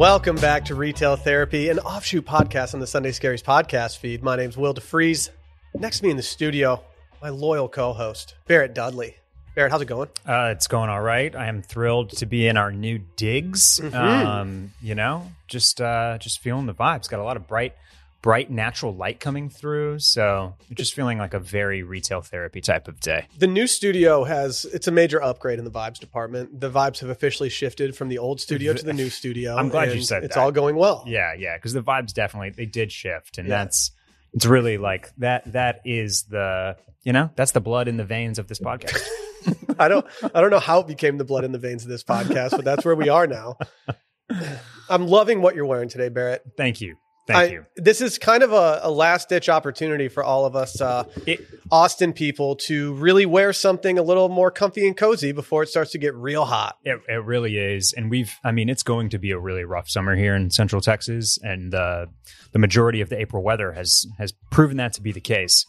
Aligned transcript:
Welcome 0.00 0.36
back 0.36 0.64
to 0.64 0.74
Retail 0.74 1.16
Therapy, 1.16 1.68
an 1.68 1.78
offshoot 1.80 2.24
podcast 2.24 2.72
on 2.72 2.80
the 2.80 2.86
Sunday 2.86 3.10
Scaries 3.10 3.42
podcast 3.42 3.98
feed. 3.98 4.22
My 4.22 4.34
name's 4.34 4.56
Will 4.56 4.72
DeFries. 4.72 5.28
Next 5.74 5.98
to 5.98 6.04
me 6.04 6.10
in 6.10 6.16
the 6.16 6.22
studio, 6.22 6.82
my 7.20 7.28
loyal 7.28 7.68
co-host, 7.68 8.34
Barrett 8.46 8.72
Dudley. 8.74 9.16
Barrett, 9.54 9.70
how's 9.70 9.82
it 9.82 9.88
going? 9.88 10.08
Uh, 10.26 10.54
it's 10.56 10.68
going 10.68 10.88
all 10.88 11.02
right. 11.02 11.36
I 11.36 11.48
am 11.48 11.60
thrilled 11.60 12.16
to 12.16 12.24
be 12.24 12.46
in 12.46 12.56
our 12.56 12.72
new 12.72 12.96
digs. 13.16 13.78
Mhm. 13.78 13.94
Um, 13.94 14.72
you 14.80 14.94
know, 14.94 15.30
just 15.48 15.82
uh, 15.82 16.16
just 16.16 16.38
feeling 16.38 16.64
the 16.64 16.72
vibes. 16.72 17.06
Got 17.06 17.20
a 17.20 17.22
lot 17.22 17.36
of 17.36 17.46
bright, 17.46 17.74
bright 18.22 18.50
natural 18.50 18.94
light 18.94 19.18
coming 19.20 19.48
through. 19.48 19.98
So 19.98 20.54
just 20.74 20.94
feeling 20.94 21.18
like 21.18 21.32
a 21.34 21.38
very 21.38 21.82
retail 21.82 22.20
therapy 22.20 22.60
type 22.60 22.86
of 22.88 23.00
day. 23.00 23.26
The 23.38 23.46
new 23.46 23.66
studio 23.66 24.24
has 24.24 24.64
it's 24.66 24.86
a 24.86 24.90
major 24.90 25.22
upgrade 25.22 25.58
in 25.58 25.64
the 25.64 25.70
vibes 25.70 25.98
department. 25.98 26.60
The 26.60 26.70
vibes 26.70 26.98
have 27.00 27.08
officially 27.10 27.48
shifted 27.48 27.96
from 27.96 28.08
the 28.08 28.18
old 28.18 28.40
studio 28.40 28.72
to 28.74 28.84
the 28.84 28.92
new 28.92 29.08
studio. 29.20 29.56
I'm 29.56 29.68
glad 29.70 29.94
you 29.94 30.02
said 30.02 30.24
it's 30.24 30.34
that. 30.34 30.40
all 30.40 30.52
going 30.52 30.76
well. 30.76 31.04
Yeah, 31.06 31.32
yeah. 31.38 31.56
Because 31.56 31.72
the 31.72 31.82
vibes 31.82 32.12
definitely 32.12 32.50
they 32.50 32.66
did 32.66 32.92
shift, 32.92 33.38
and 33.38 33.48
Yeah. 33.48 33.58
that's 33.64 33.92
it's 34.32 34.46
really 34.46 34.78
like 34.78 35.10
that. 35.18 35.50
That 35.52 35.80
is 35.84 36.24
the 36.24 36.76
you 37.02 37.12
know 37.12 37.30
that's 37.36 37.52
the 37.52 37.60
blood 37.60 37.88
in 37.88 37.96
the 37.96 38.04
veins 38.04 38.38
of 38.38 38.48
this 38.48 38.58
podcast. 38.60 39.02
I 39.78 39.88
don't 39.88 40.06
I 40.34 40.42
don't 40.42 40.50
know 40.50 40.58
how 40.60 40.80
it 40.80 40.86
became 40.86 41.16
the 41.16 41.24
blood 41.24 41.44
in 41.44 41.52
the 41.52 41.58
veins 41.58 41.82
of 41.84 41.88
this 41.88 42.04
podcast, 42.04 42.50
but 42.50 42.64
that's 42.64 42.84
where 42.84 42.94
we 42.94 43.08
are 43.08 43.26
now. 43.26 43.56
I'm 44.90 45.06
loving 45.06 45.40
what 45.42 45.54
you're 45.54 45.66
wearing 45.66 45.88
today, 45.88 46.08
Barrett. 46.10 46.42
Thank 46.56 46.80
you, 46.80 46.96
thank 47.26 47.50
I- 47.50 47.52
you. 47.52 47.66
This 47.76 48.00
is 48.00 48.18
kind 48.18 48.42
of 48.42 48.52
a, 48.52 48.80
a 48.82 48.90
last 48.90 49.28
ditch 49.28 49.48
opportunity 49.48 50.08
for 50.08 50.22
all 50.22 50.46
of 50.46 50.56
us 50.56 50.80
uh, 50.80 51.04
It, 51.26 51.40
Austin 51.70 52.12
people 52.12 52.56
to 52.56 52.94
really 52.94 53.26
wear 53.26 53.52
something 53.52 53.98
a 53.98 54.02
little 54.02 54.28
more 54.28 54.50
comfy 54.50 54.86
and 54.86 54.96
cozy 54.96 55.32
before 55.32 55.62
it 55.62 55.68
starts 55.68 55.92
to 55.92 55.98
get 55.98 56.14
real 56.14 56.44
hot. 56.44 56.76
It, 56.84 57.00
it 57.08 57.24
really 57.24 57.56
is, 57.56 57.92
and 57.96 58.10
we've. 58.10 58.32
I 58.44 58.52
mean, 58.52 58.68
it's 58.68 58.82
going 58.82 59.10
to 59.10 59.18
be 59.18 59.30
a 59.30 59.38
really 59.38 59.64
rough 59.64 59.88
summer 59.88 60.16
here 60.16 60.34
in 60.34 60.50
Central 60.50 60.80
Texas, 60.80 61.38
and 61.42 61.74
uh, 61.74 62.06
the 62.52 62.58
majority 62.58 63.00
of 63.00 63.08
the 63.08 63.20
April 63.20 63.42
weather 63.42 63.72
has 63.72 64.06
has 64.18 64.32
proven 64.50 64.78
that 64.78 64.94
to 64.94 65.02
be 65.02 65.12
the 65.12 65.20
case. 65.20 65.64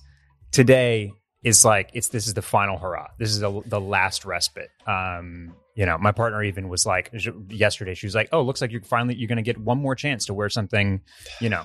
Today 0.52 1.12
is 1.44 1.66
like 1.66 1.90
it's 1.94 2.10
this 2.10 2.28
is 2.28 2.34
the 2.34 2.42
final 2.42 2.78
hurrah. 2.78 3.08
This 3.20 3.30
is 3.30 3.40
the 3.40 3.62
the 3.66 3.80
last 3.82 4.26
respite. 4.26 4.70
Um, 4.88 5.54
you 5.76 5.86
know, 5.86 5.98
my 5.98 6.12
partner 6.12 6.44
even 6.44 6.70
was 6.70 6.86
like 6.86 7.12
yesterday. 7.50 7.94
She 7.94 8.06
was 8.06 8.16
like, 8.16 8.30
"Oh, 8.32 8.42
looks 8.42 8.62
like 8.62 8.72
you're 8.72 8.84
finally 8.84 9.16
you're 9.16 9.28
going 9.28 9.38
to 9.38 9.42
get 9.44 9.58
one 9.58 9.78
more 9.78 9.96
chance 9.96 10.26
to 10.26 10.34
wear 10.34 10.50
something, 10.50 11.02
you 11.40 11.50
know, 11.50 11.64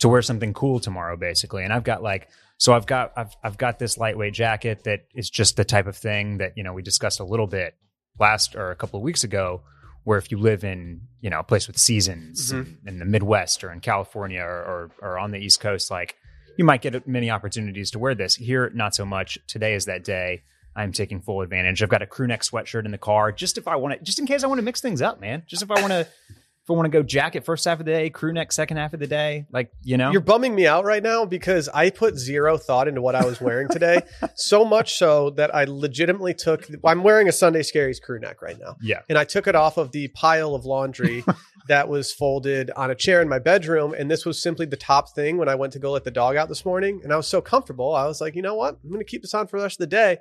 to 0.00 0.08
wear 0.08 0.22
something 0.22 0.52
cool 0.52 0.80
tomorrow, 0.80 1.16
basically." 1.16 1.64
And 1.64 1.72
I've 1.72 1.84
got 1.84 2.02
like 2.02 2.28
so 2.58 2.72
I've 2.72 2.86
got 2.86 3.12
I've 3.16 3.34
I've 3.42 3.58
got 3.58 3.78
this 3.78 3.98
lightweight 3.98 4.34
jacket 4.34 4.84
that 4.84 5.06
is 5.14 5.30
just 5.30 5.56
the 5.56 5.64
type 5.64 5.86
of 5.86 5.96
thing 5.96 6.38
that 6.38 6.52
you 6.56 6.62
know 6.62 6.72
we 6.72 6.82
discussed 6.82 7.20
a 7.20 7.24
little 7.24 7.46
bit 7.46 7.74
last 8.18 8.56
or 8.56 8.70
a 8.70 8.76
couple 8.76 8.98
of 8.98 9.02
weeks 9.02 9.24
ago, 9.24 9.62
where 10.04 10.18
if 10.18 10.30
you 10.30 10.38
live 10.38 10.64
in 10.64 11.02
you 11.20 11.30
know 11.30 11.40
a 11.40 11.44
place 11.44 11.66
with 11.66 11.78
seasons 11.78 12.52
mm-hmm. 12.52 12.88
in, 12.88 12.94
in 12.94 12.98
the 12.98 13.04
Midwest 13.04 13.62
or 13.62 13.72
in 13.72 13.80
California 13.80 14.42
or, 14.42 14.46
or 14.46 14.90
or 15.02 15.18
on 15.18 15.30
the 15.30 15.38
East 15.38 15.60
Coast, 15.60 15.90
like 15.90 16.16
you 16.56 16.64
might 16.64 16.80
get 16.82 17.06
many 17.06 17.30
opportunities 17.30 17.90
to 17.90 17.98
wear 17.98 18.14
this. 18.14 18.34
Here, 18.36 18.70
not 18.74 18.94
so 18.94 19.04
much. 19.04 19.38
Today 19.46 19.74
is 19.74 19.84
that 19.84 20.04
day. 20.04 20.42
I'm 20.76 20.92
taking 20.92 21.20
full 21.20 21.40
advantage. 21.40 21.82
I've 21.82 21.88
got 21.88 22.02
a 22.02 22.06
crew 22.06 22.26
neck 22.26 22.42
sweatshirt 22.42 22.84
in 22.84 22.90
the 22.90 22.98
car, 22.98 23.32
just 23.32 23.56
if 23.58 23.66
I 23.66 23.76
want 23.76 23.98
to, 23.98 24.04
just 24.04 24.18
in 24.18 24.26
case 24.26 24.44
I 24.44 24.46
want 24.46 24.58
to 24.58 24.64
mix 24.64 24.80
things 24.80 25.00
up, 25.00 25.20
man. 25.20 25.42
Just 25.46 25.62
if 25.62 25.70
I 25.70 25.80
want 25.80 25.92
to, 25.92 26.00
if 26.66 26.70
I 26.70 26.72
want 26.74 26.84
to 26.84 26.90
go 26.90 27.02
jacket 27.02 27.44
first 27.44 27.64
half 27.64 27.80
of 27.80 27.86
the 27.86 27.92
day, 27.92 28.10
crew 28.10 28.32
neck 28.32 28.52
second 28.52 28.76
half 28.76 28.92
of 28.92 29.00
the 29.00 29.06
day, 29.06 29.46
like 29.50 29.72
you 29.82 29.96
know. 29.96 30.12
You're 30.12 30.20
bumming 30.20 30.54
me 30.54 30.66
out 30.66 30.84
right 30.84 31.02
now 31.02 31.24
because 31.24 31.70
I 31.70 31.88
put 31.88 32.18
zero 32.18 32.58
thought 32.58 32.88
into 32.88 33.00
what 33.00 33.14
I 33.14 33.24
was 33.24 33.40
wearing 33.40 33.68
today. 33.68 34.02
so 34.34 34.64
much 34.66 34.98
so 34.98 35.30
that 35.30 35.54
I 35.54 35.64
legitimately 35.64 36.34
took, 36.34 36.68
I'm 36.84 37.02
wearing 37.02 37.28
a 37.28 37.32
Sunday 37.32 37.62
Scaries 37.62 38.00
crew 38.00 38.20
neck 38.20 38.42
right 38.42 38.58
now. 38.60 38.76
yeah, 38.82 39.00
and 39.08 39.16
I 39.16 39.24
took 39.24 39.46
it 39.46 39.54
off 39.54 39.78
of 39.78 39.92
the 39.92 40.08
pile 40.08 40.54
of 40.54 40.66
laundry 40.66 41.24
that 41.68 41.88
was 41.88 42.12
folded 42.12 42.70
on 42.72 42.90
a 42.90 42.94
chair 42.94 43.22
in 43.22 43.28
my 43.28 43.38
bedroom. 43.38 43.94
And 43.96 44.10
this 44.10 44.24
was 44.24 44.40
simply 44.40 44.66
the 44.66 44.76
top 44.76 45.14
thing 45.14 45.36
when 45.36 45.48
I 45.48 45.54
went 45.54 45.72
to 45.72 45.78
go 45.78 45.92
let 45.92 46.04
the 46.04 46.10
dog 46.10 46.36
out 46.36 46.48
this 46.48 46.64
morning. 46.64 47.00
And 47.02 47.12
I 47.12 47.16
was 47.16 47.26
so 47.26 47.40
comfortable. 47.40 47.94
I 47.94 48.06
was 48.06 48.20
like, 48.20 48.34
you 48.34 48.42
know 48.42 48.54
what? 48.54 48.78
I'm 48.82 48.90
going 48.90 49.00
to 49.00 49.04
keep 49.04 49.22
this 49.22 49.34
on 49.34 49.46
for 49.46 49.58
the 49.58 49.64
rest 49.64 49.80
of 49.80 49.88
the 49.88 49.96
day. 49.96 50.18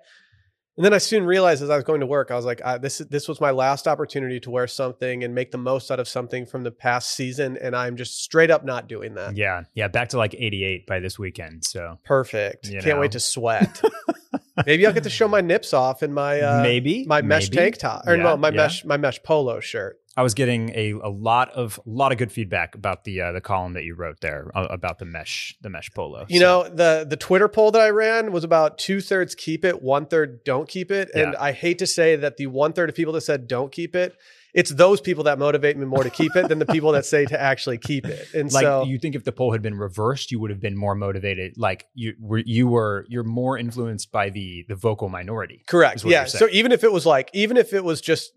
And 0.77 0.83
then 0.83 0.93
I 0.93 0.97
soon 0.97 1.25
realized 1.25 1.63
as 1.63 1.69
I 1.69 1.75
was 1.75 1.85
going 1.85 2.01
to 2.01 2.05
work, 2.05 2.31
I 2.31 2.35
was 2.35 2.43
like, 2.43 2.61
I, 2.63 2.77
this 2.77 2.97
this 2.97 3.29
was 3.29 3.39
my 3.39 3.51
last 3.51 3.87
opportunity 3.87 4.41
to 4.41 4.49
wear 4.51 4.67
something 4.67 5.23
and 5.23 5.33
make 5.33 5.51
the 5.51 5.57
most 5.57 5.89
out 5.89 6.01
of 6.01 6.07
something 6.07 6.45
from 6.45 6.63
the 6.63 6.71
past 6.71 7.11
season, 7.11 7.57
and 7.57 7.73
I'm 7.75 7.95
just 7.95 8.21
straight 8.21 8.51
up 8.51 8.65
not 8.65 8.87
doing 8.89 9.13
that. 9.15 9.37
yeah, 9.37 9.63
yeah. 9.73 9.87
Back 9.87 10.09
to 10.09 10.17
like 10.17 10.33
88 10.37 10.85
by 10.85 10.99
this 10.99 11.17
weekend. 11.17 11.63
So 11.63 11.97
Perfect. 12.03 12.69
Can't 12.69 12.85
know. 12.85 12.99
wait 12.99 13.13
to 13.13 13.21
sweat. 13.21 13.81
Maybe 14.65 14.85
I'll 14.85 14.93
get 14.93 15.03
to 15.03 15.09
show 15.09 15.27
my 15.27 15.41
nips 15.41 15.73
off 15.73 16.01
in 16.03 16.13
my 16.13 16.39
uh, 16.41 16.61
maybe 16.61 17.05
my 17.05 17.21
mesh 17.21 17.49
maybe. 17.49 17.57
tank 17.57 17.77
top 17.77 18.07
or 18.07 18.15
Yeah, 18.15 18.23
no 18.23 18.37
my 18.37 18.49
yeah. 18.49 18.55
mesh 18.55 18.85
my 18.85 18.95
mesh 18.97 19.21
polo 19.21 19.59
shirt. 19.59 19.99
I 20.17 20.23
was 20.23 20.33
getting 20.33 20.69
a, 20.75 20.91
a 20.93 21.09
lot 21.09 21.49
of 21.51 21.79
lot 21.85 22.11
of 22.11 22.17
good 22.17 22.31
feedback 22.31 22.73
about 22.75 23.03
the 23.03 23.21
uh, 23.21 23.31
the 23.33 23.41
column 23.41 23.73
that 23.73 23.83
you 23.83 23.95
wrote 23.95 24.21
there 24.21 24.49
uh, 24.55 24.67
about 24.69 24.99
the 24.99 25.05
mesh 25.05 25.55
the 25.61 25.69
mesh 25.69 25.91
polo. 25.93 26.25
You 26.29 26.39
So, 26.39 26.45
know, 26.63 26.69
the 26.69 27.05
the 27.09 27.17
Twitter 27.17 27.47
poll 27.49 27.71
that 27.71 27.81
I 27.81 27.89
ran 27.89 28.31
was 28.31 28.43
about 28.43 28.77
two 28.77 29.01
thirds 29.01 29.35
keep 29.35 29.65
it, 29.65 29.81
one 29.81 30.05
third 30.05 30.43
don't 30.45 30.69
keep 30.69 30.89
it. 30.91 31.09
And 31.13 31.33
Yeah. 31.33 31.41
I 31.41 31.51
hate 31.51 31.79
to 31.79 31.87
say 31.87 32.15
that 32.15 32.37
the 32.37 32.47
one 32.47 32.71
third 32.71 32.89
of 32.89 32.95
people 32.95 33.13
that 33.13 33.21
said 33.21 33.47
don't 33.47 33.71
keep 33.71 33.93
it, 33.93 34.15
it's 34.53 34.69
those 34.69 35.01
people 35.01 35.25
that 35.25 35.37
motivate 35.37 35.75
me 35.75 35.85
more 35.85 36.01
to 36.03 36.09
keep 36.09 36.33
it 36.37 36.47
than 36.47 36.59
the 36.59 36.65
people 36.65 36.93
that 36.93 37.05
say 37.05 37.25
to 37.25 37.39
actually 37.39 37.77
keep 37.77 38.05
it. 38.05 38.33
And 38.33 38.49
like 38.53 38.63
so 38.63 38.85
you 38.85 38.97
think 38.97 39.15
if 39.15 39.25
the 39.25 39.33
poll 39.33 39.51
had 39.51 39.61
been 39.61 39.75
reversed, 39.75 40.31
you 40.31 40.39
would 40.39 40.49
have 40.49 40.61
been 40.61 40.77
more 40.77 40.95
motivated. 40.95 41.57
Like 41.57 41.87
you 41.93 42.13
were 42.21 42.37
you 42.37 42.67
were 42.69 43.05
you're 43.09 43.25
more 43.25 43.57
influenced 43.57 44.13
by 44.13 44.29
the 44.29 44.63
the 44.69 44.75
vocal 44.75 45.09
minority. 45.09 45.63
correct. 45.67 46.05
Yeah. 46.05 46.23
So 46.23 46.47
even 46.53 46.71
if 46.71 46.85
it 46.85 46.91
was 46.93 47.05
like, 47.05 47.29
even 47.33 47.57
if 47.57 47.73
it 47.73 47.83
was 47.83 47.99
just 47.99 48.31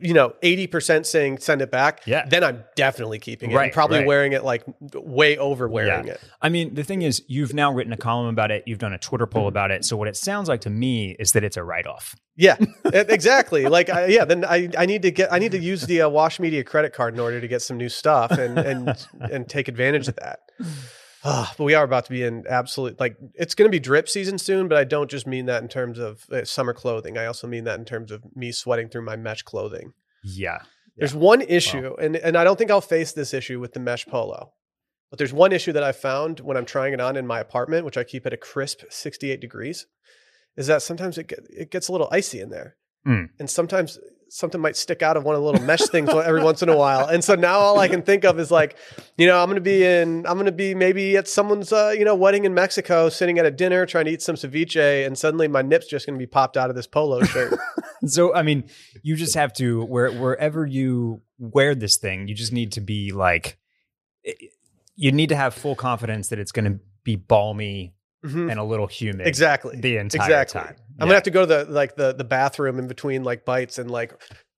you 0.00 0.14
know, 0.14 0.34
80% 0.42 1.04
saying 1.06 1.38
send 1.38 1.60
it 1.60 1.70
back, 1.70 2.02
Yeah. 2.06 2.24
then 2.26 2.44
I'm 2.44 2.64
definitely 2.76 3.18
keeping 3.18 3.50
it. 3.50 3.56
I'm 3.56 3.70
probably 3.70 3.98
right. 3.98 4.06
wearing 4.06 4.32
it 4.32 4.44
like 4.44 4.62
way 4.94 5.36
over 5.36 5.68
wearing 5.68 6.06
Yeah. 6.06 6.12
it. 6.14 6.20
I 6.40 6.48
mean, 6.48 6.74
the 6.74 6.84
thing 6.84 7.02
is, 7.02 7.22
you've 7.26 7.52
now 7.52 7.72
written 7.72 7.92
a 7.92 7.96
column 7.96 8.28
about 8.28 8.50
it. 8.50 8.62
You've 8.66 8.78
done 8.78 8.92
a 8.92 8.98
Twitter 8.98 9.26
poll 9.26 9.48
about 9.48 9.70
it. 9.72 9.84
So 9.84 9.96
what 9.96 10.06
it 10.08 10.16
sounds 10.16 10.48
like 10.48 10.60
to 10.62 10.70
me 10.70 11.16
is 11.18 11.32
that 11.32 11.42
it's 11.42 11.56
a 11.56 11.64
write 11.64 11.86
off. 11.86 12.14
Yeah, 12.36 12.56
exactly. 12.84 13.66
Like, 13.66 13.88
I, 13.90 14.06
yeah, 14.06 14.24
then 14.24 14.44
I, 14.44 14.68
I 14.78 14.86
need 14.86 15.02
to 15.02 15.10
get, 15.10 15.32
I 15.32 15.38
need 15.38 15.52
to 15.52 15.58
use 15.58 15.82
the 15.86 16.02
uh, 16.02 16.08
Wash 16.10 16.38
Media 16.38 16.62
credit 16.62 16.92
card 16.92 17.14
in 17.14 17.20
order 17.20 17.40
to 17.40 17.48
get 17.48 17.62
some 17.62 17.76
new 17.76 17.88
stuff 17.88 18.30
and 18.30 18.58
and 18.58 19.06
and 19.32 19.48
take 19.48 19.68
advantage 19.68 20.06
of 20.06 20.16
that. 20.16 20.40
Ah, 21.28 21.52
but 21.58 21.64
we 21.64 21.74
are 21.74 21.82
about 21.84 22.04
to 22.04 22.10
be 22.10 22.22
in 22.22 22.44
absolute, 22.48 23.00
like, 23.00 23.16
it's 23.34 23.54
going 23.56 23.68
to 23.68 23.74
be 23.74 23.80
drip 23.80 24.08
season 24.08 24.38
soon. 24.38 24.68
But 24.68 24.78
I 24.78 24.84
don't 24.84 25.10
just 25.10 25.26
mean 25.26 25.46
that 25.46 25.60
in 25.62 25.68
terms 25.68 25.98
of 25.98 26.24
uh, 26.30 26.44
summer 26.44 26.72
clothing. 26.72 27.18
I 27.18 27.26
also 27.26 27.46
mean 27.48 27.64
that 27.64 27.78
in 27.80 27.84
terms 27.84 28.12
of 28.12 28.22
me 28.36 28.52
sweating 28.52 28.88
through 28.88 29.04
my 29.04 29.16
mesh 29.16 29.42
clothing. 29.42 29.92
Yeah. 30.22 30.58
There's 30.96 31.14
one 31.14 31.42
issue, 31.42 31.94
and 32.00 32.16
and 32.16 32.36
I 32.38 32.44
don't 32.44 32.56
think 32.56 32.70
I'll 32.70 32.80
face 32.80 33.12
this 33.12 33.34
issue 33.34 33.60
with 33.60 33.74
the 33.74 33.80
mesh 33.80 34.06
polo. 34.06 34.52
But 35.10 35.18
there's 35.18 35.32
one 35.32 35.52
issue 35.52 35.72
that 35.72 35.82
I 35.82 35.92
found 35.92 36.40
when 36.40 36.56
I'm 36.56 36.64
trying 36.64 36.92
it 36.94 37.00
on 37.00 37.16
in 37.16 37.26
my 37.26 37.38
apartment, 37.40 37.84
which 37.84 37.98
I 37.98 38.04
keep 38.04 38.24
at 38.26 38.32
a 38.32 38.36
crisp 38.36 38.80
68 38.88 39.40
degrees, 39.40 39.86
is 40.56 40.66
that 40.68 40.80
sometimes 40.82 41.18
it 41.18 41.28
get, 41.28 41.40
it 41.50 41.70
gets 41.70 41.88
a 41.88 41.92
little 41.92 42.08
icy 42.10 42.40
in 42.40 42.50
there, 42.50 42.76
Mm. 43.06 43.28
and 43.38 43.48
sometimes 43.50 43.98
something 44.28 44.60
might 44.60 44.76
stick 44.76 45.02
out 45.02 45.16
of 45.16 45.24
one 45.24 45.34
of 45.34 45.40
the 45.40 45.46
little 45.46 45.64
mesh 45.66 45.82
things 45.88 46.08
every 46.14 46.42
once 46.42 46.62
in 46.62 46.68
a 46.68 46.76
while. 46.76 47.06
And 47.06 47.22
so 47.22 47.34
now 47.34 47.58
all 47.58 47.78
I 47.78 47.88
can 47.88 48.02
think 48.02 48.24
of 48.24 48.38
is 48.38 48.50
like, 48.50 48.76
you 49.16 49.26
know, 49.26 49.38
I'm 49.40 49.46
going 49.46 49.56
to 49.56 49.60
be 49.60 49.84
in, 49.84 50.26
I'm 50.26 50.34
going 50.34 50.46
to 50.46 50.52
be 50.52 50.74
maybe 50.74 51.16
at 51.16 51.28
someone's, 51.28 51.72
uh, 51.72 51.94
you 51.96 52.04
know, 52.04 52.14
wedding 52.14 52.44
in 52.44 52.54
Mexico, 52.54 53.08
sitting 53.08 53.38
at 53.38 53.46
a 53.46 53.50
dinner 53.50 53.86
trying 53.86 54.06
to 54.06 54.10
eat 54.10 54.22
some 54.22 54.36
ceviche, 54.36 55.06
and 55.06 55.16
suddenly 55.16 55.48
my 55.48 55.62
nip's 55.62 55.86
just 55.86 56.06
going 56.06 56.18
to 56.18 56.22
be 56.22 56.28
popped 56.28 56.56
out 56.56 56.70
of 56.70 56.76
this 56.76 56.86
polo 56.86 57.22
shirt. 57.22 57.58
So 58.04 58.34
I 58.34 58.42
mean, 58.42 58.68
you 59.02 59.16
just 59.16 59.34
have 59.34 59.52
to 59.54 59.84
where 59.84 60.12
wherever 60.12 60.66
you 60.66 61.22
wear 61.38 61.74
this 61.74 61.96
thing, 61.96 62.28
you 62.28 62.34
just 62.34 62.52
need 62.52 62.72
to 62.72 62.80
be 62.80 63.10
like, 63.10 63.58
you 64.94 65.12
need 65.12 65.30
to 65.30 65.36
have 65.36 65.54
full 65.54 65.74
confidence 65.74 66.28
that 66.28 66.38
it's 66.38 66.52
going 66.52 66.72
to 66.72 66.78
be 67.04 67.16
balmy 67.16 67.95
Mhm. 68.24 68.50
and 68.50 68.58
a 68.58 68.64
little 68.64 68.86
humid 68.86 69.26
Exactly. 69.26 69.78
the 69.80 69.98
entire 69.98 70.24
exactly. 70.42 70.60
time. 70.60 70.76
I'm 70.98 71.06
gonna 71.06 71.14
have 71.14 71.22
to 71.24 71.30
go 71.30 71.40
to 71.40 71.46
the 71.46 71.64
like 71.70 71.96
the 71.96 72.12
the 72.14 72.24
bathroom 72.24 72.78
in 72.78 72.88
between 72.88 73.22
like 73.24 73.44
bites 73.44 73.78
and 73.78 73.90
like 73.90 74.14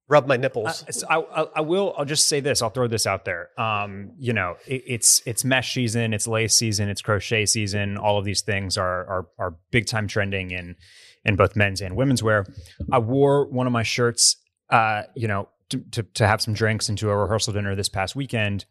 rub 0.08 0.26
my 0.26 0.34
I, 0.34 0.38
nipples. 0.38 0.84
so 0.90 1.06
I, 1.10 1.18
I, 1.18 1.46
I 1.56 1.60
will. 1.60 1.94
I'll 1.98 2.04
just 2.06 2.28
say 2.28 2.40
this. 2.40 2.62
I'll 2.62 2.70
throw 2.70 2.86
this 2.86 3.06
out 3.06 3.24
there. 3.26 3.50
Um, 3.60 4.12
you 4.18 4.32
know, 4.32 4.56
it, 4.66 4.82
it's 4.86 5.20
it's 5.26 5.44
mesh 5.44 5.74
season, 5.74 6.14
it's 6.14 6.26
lace 6.26 6.54
season, 6.54 6.88
it's 6.88 7.02
crochet 7.02 7.44
season. 7.46 7.98
All 7.98 8.18
of 8.18 8.24
these 8.24 8.40
things 8.42 8.78
are 8.78 9.06
are 9.06 9.26
are 9.38 9.54
big 9.70 9.86
time 9.86 10.06
trending 10.06 10.50
in 10.52 10.76
in 11.24 11.36
both 11.36 11.56
men's 11.56 11.80
and 11.82 11.96
women's 11.96 12.22
wear. 12.22 12.46
I 12.92 13.00
wore 13.00 13.46
one 13.46 13.66
of 13.66 13.72
my 13.72 13.82
shirts. 13.82 14.36
Uh, 14.70 15.02
you 15.16 15.26
know, 15.28 15.48
to, 15.70 15.78
to 15.92 16.02
to 16.14 16.26
have 16.26 16.40
some 16.40 16.54
drinks 16.54 16.88
into 16.88 17.10
a 17.10 17.16
rehearsal 17.16 17.52
dinner 17.52 17.74
this 17.74 17.88
past 17.88 18.14
weekend. 18.14 18.64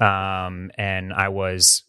Um, 0.00 0.70
and 0.76 1.12
I 1.12 1.28
was 1.28 1.84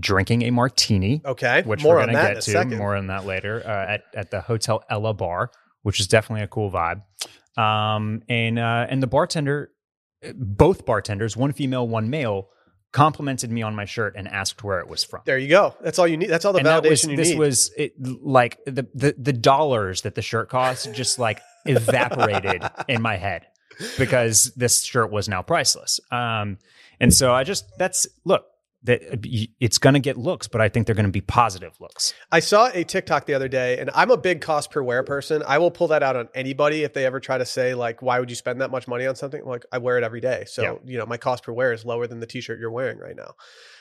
drinking 0.00 0.42
a 0.42 0.50
martini 0.50 1.22
okay, 1.24 1.62
which 1.64 1.82
more 1.82 1.96
we're 1.96 2.02
on 2.02 2.12
going 2.12 2.34
to 2.34 2.34
get 2.34 2.68
to 2.70 2.76
more 2.76 2.96
on 2.96 3.08
that 3.08 3.26
later 3.26 3.62
uh, 3.64 3.94
at 3.94 4.02
at 4.14 4.30
the 4.30 4.40
Hotel 4.40 4.82
Ella 4.90 5.14
Bar, 5.14 5.50
which 5.82 6.00
is 6.00 6.06
definitely 6.06 6.44
a 6.44 6.48
cool 6.48 6.70
vibe. 6.70 7.02
Um, 7.56 8.22
and 8.28 8.58
uh, 8.58 8.86
and 8.88 9.02
the 9.02 9.06
bartender, 9.06 9.72
both 10.34 10.86
bartenders, 10.86 11.36
one 11.36 11.52
female, 11.52 11.86
one 11.86 12.10
male, 12.10 12.48
complimented 12.92 13.50
me 13.50 13.62
on 13.62 13.74
my 13.74 13.84
shirt 13.84 14.14
and 14.16 14.28
asked 14.28 14.62
where 14.62 14.80
it 14.80 14.88
was 14.88 15.04
from. 15.04 15.22
There 15.24 15.38
you 15.38 15.48
go. 15.48 15.74
That's 15.80 15.98
all 15.98 16.06
you 16.06 16.16
need. 16.16 16.30
That's 16.30 16.44
all 16.44 16.52
the 16.52 16.60
and 16.60 16.68
validation 16.68 16.88
was 16.88 17.04
you 17.04 17.16
this 17.16 17.28
need. 17.30 17.38
was 17.38 17.70
it, 17.76 17.92
like 18.00 18.58
the, 18.64 18.86
the 18.94 19.14
the 19.18 19.32
dollars 19.32 20.02
that 20.02 20.14
the 20.14 20.22
shirt 20.22 20.48
cost 20.48 20.92
just 20.94 21.18
like 21.18 21.40
evaporated 21.66 22.62
in 22.86 23.02
my 23.02 23.16
head. 23.16 23.46
because 23.96 24.52
this 24.56 24.82
shirt 24.82 25.10
was 25.10 25.28
now 25.28 25.42
priceless. 25.42 26.00
Um, 26.10 26.58
and 27.00 27.12
so 27.12 27.32
I 27.32 27.44
just 27.44 27.64
that's 27.78 28.06
look 28.24 28.46
that 28.84 29.02
uh, 29.12 29.16
it's 29.60 29.78
going 29.78 29.94
to 29.94 30.00
get 30.00 30.16
looks, 30.16 30.46
but 30.46 30.60
I 30.60 30.68
think 30.68 30.86
they're 30.86 30.94
going 30.94 31.06
to 31.06 31.12
be 31.12 31.20
positive 31.20 31.72
looks. 31.80 32.14
I 32.30 32.40
saw 32.40 32.70
a 32.72 32.84
TikTok 32.84 33.26
the 33.26 33.34
other 33.34 33.48
day, 33.48 33.78
and 33.78 33.90
I'm 33.94 34.10
a 34.10 34.16
big 34.16 34.40
cost 34.40 34.70
per 34.70 34.82
wear 34.82 35.02
person. 35.02 35.42
I 35.46 35.58
will 35.58 35.70
pull 35.70 35.88
that 35.88 36.02
out 36.02 36.14
on 36.16 36.28
anybody 36.34 36.84
if 36.84 36.92
they 36.94 37.04
ever 37.04 37.18
try 37.20 37.38
to 37.38 37.44
say 37.46 37.74
like, 37.74 38.02
"Why 38.02 38.20
would 38.20 38.30
you 38.30 38.36
spend 38.36 38.60
that 38.60 38.70
much 38.70 38.86
money 38.86 39.06
on 39.06 39.16
something?" 39.16 39.44
Like, 39.44 39.64
I 39.72 39.78
wear 39.78 39.98
it 39.98 40.04
every 40.04 40.20
day, 40.20 40.44
so 40.46 40.62
Yeah. 40.62 40.74
you 40.84 40.98
know 40.98 41.06
my 41.06 41.16
cost 41.16 41.42
per 41.44 41.52
wear 41.52 41.72
is 41.72 41.84
lower 41.84 42.06
than 42.06 42.20
the 42.20 42.26
T-shirt 42.26 42.60
you're 42.60 42.70
wearing 42.70 42.98
right 42.98 43.16
now. 43.16 43.34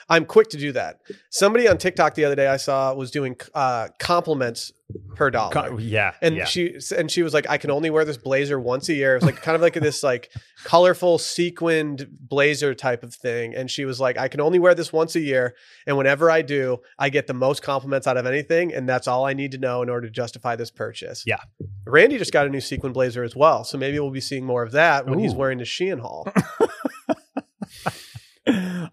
I'm 0.09 0.25
quick 0.25 0.49
to 0.49 0.57
do 0.57 0.71
that. 0.71 1.01
Somebody 1.29 1.67
on 1.67 1.77
TikTok 1.77 2.15
the 2.15 2.25
other 2.25 2.35
day 2.35 2.47
I 2.47 2.57
saw 2.57 2.93
was 2.93 3.11
doing 3.11 3.35
uh, 3.53 3.89
compliments 3.99 4.71
per 5.15 5.29
dollar. 5.29 5.51
Co- 5.51 5.77
yeah, 5.77 6.13
and 6.21 6.37
yeah. 6.37 6.45
she 6.45 6.77
and 6.95 7.11
she 7.11 7.23
was 7.23 7.33
like, 7.33 7.49
I 7.49 7.57
can 7.57 7.71
only 7.71 7.89
wear 7.89 8.05
this 8.05 8.17
blazer 8.17 8.57
once 8.59 8.87
a 8.87 8.93
year. 8.93 9.13
It 9.13 9.23
was 9.23 9.25
like 9.25 9.41
kind 9.41 9.55
of 9.55 9.61
like 9.61 9.73
this 9.73 10.03
like 10.03 10.31
colorful 10.63 11.17
sequined 11.17 12.07
blazer 12.09 12.73
type 12.73 13.03
of 13.03 13.13
thing. 13.13 13.53
And 13.53 13.69
she 13.69 13.83
was 13.83 13.99
like, 13.99 14.17
I 14.17 14.29
can 14.29 14.39
only 14.39 14.59
wear 14.59 14.73
this 14.75 14.93
once 14.93 15.15
a 15.15 15.19
year, 15.19 15.55
and 15.85 15.97
whenever 15.97 16.31
I 16.31 16.41
do, 16.41 16.77
I 16.97 17.09
get 17.09 17.27
the 17.27 17.33
most 17.33 17.61
compliments 17.61 18.07
out 18.07 18.15
of 18.15 18.25
anything, 18.25 18.73
and 18.73 18.87
that's 18.87 19.07
all 19.07 19.25
I 19.25 19.33
need 19.33 19.51
to 19.51 19.57
know 19.57 19.81
in 19.81 19.89
order 19.89 20.07
to 20.07 20.11
justify 20.11 20.55
this 20.55 20.71
purchase. 20.71 21.23
Yeah. 21.25 21.41
Randy 21.85 22.17
just 22.17 22.33
got 22.33 22.47
a 22.47 22.49
new 22.49 22.61
sequin 22.61 22.93
blazer 22.93 23.23
as 23.23 23.35
well, 23.35 23.65
so 23.65 23.77
maybe 23.77 23.99
we'll 23.99 24.11
be 24.11 24.21
seeing 24.21 24.45
more 24.45 24.63
of 24.63 24.71
that 24.71 25.05
when 25.05 25.19
he's 25.19 25.33
wearing 25.33 25.57
the 25.57 25.65
Shein 25.65 25.99
haul. 25.99 26.27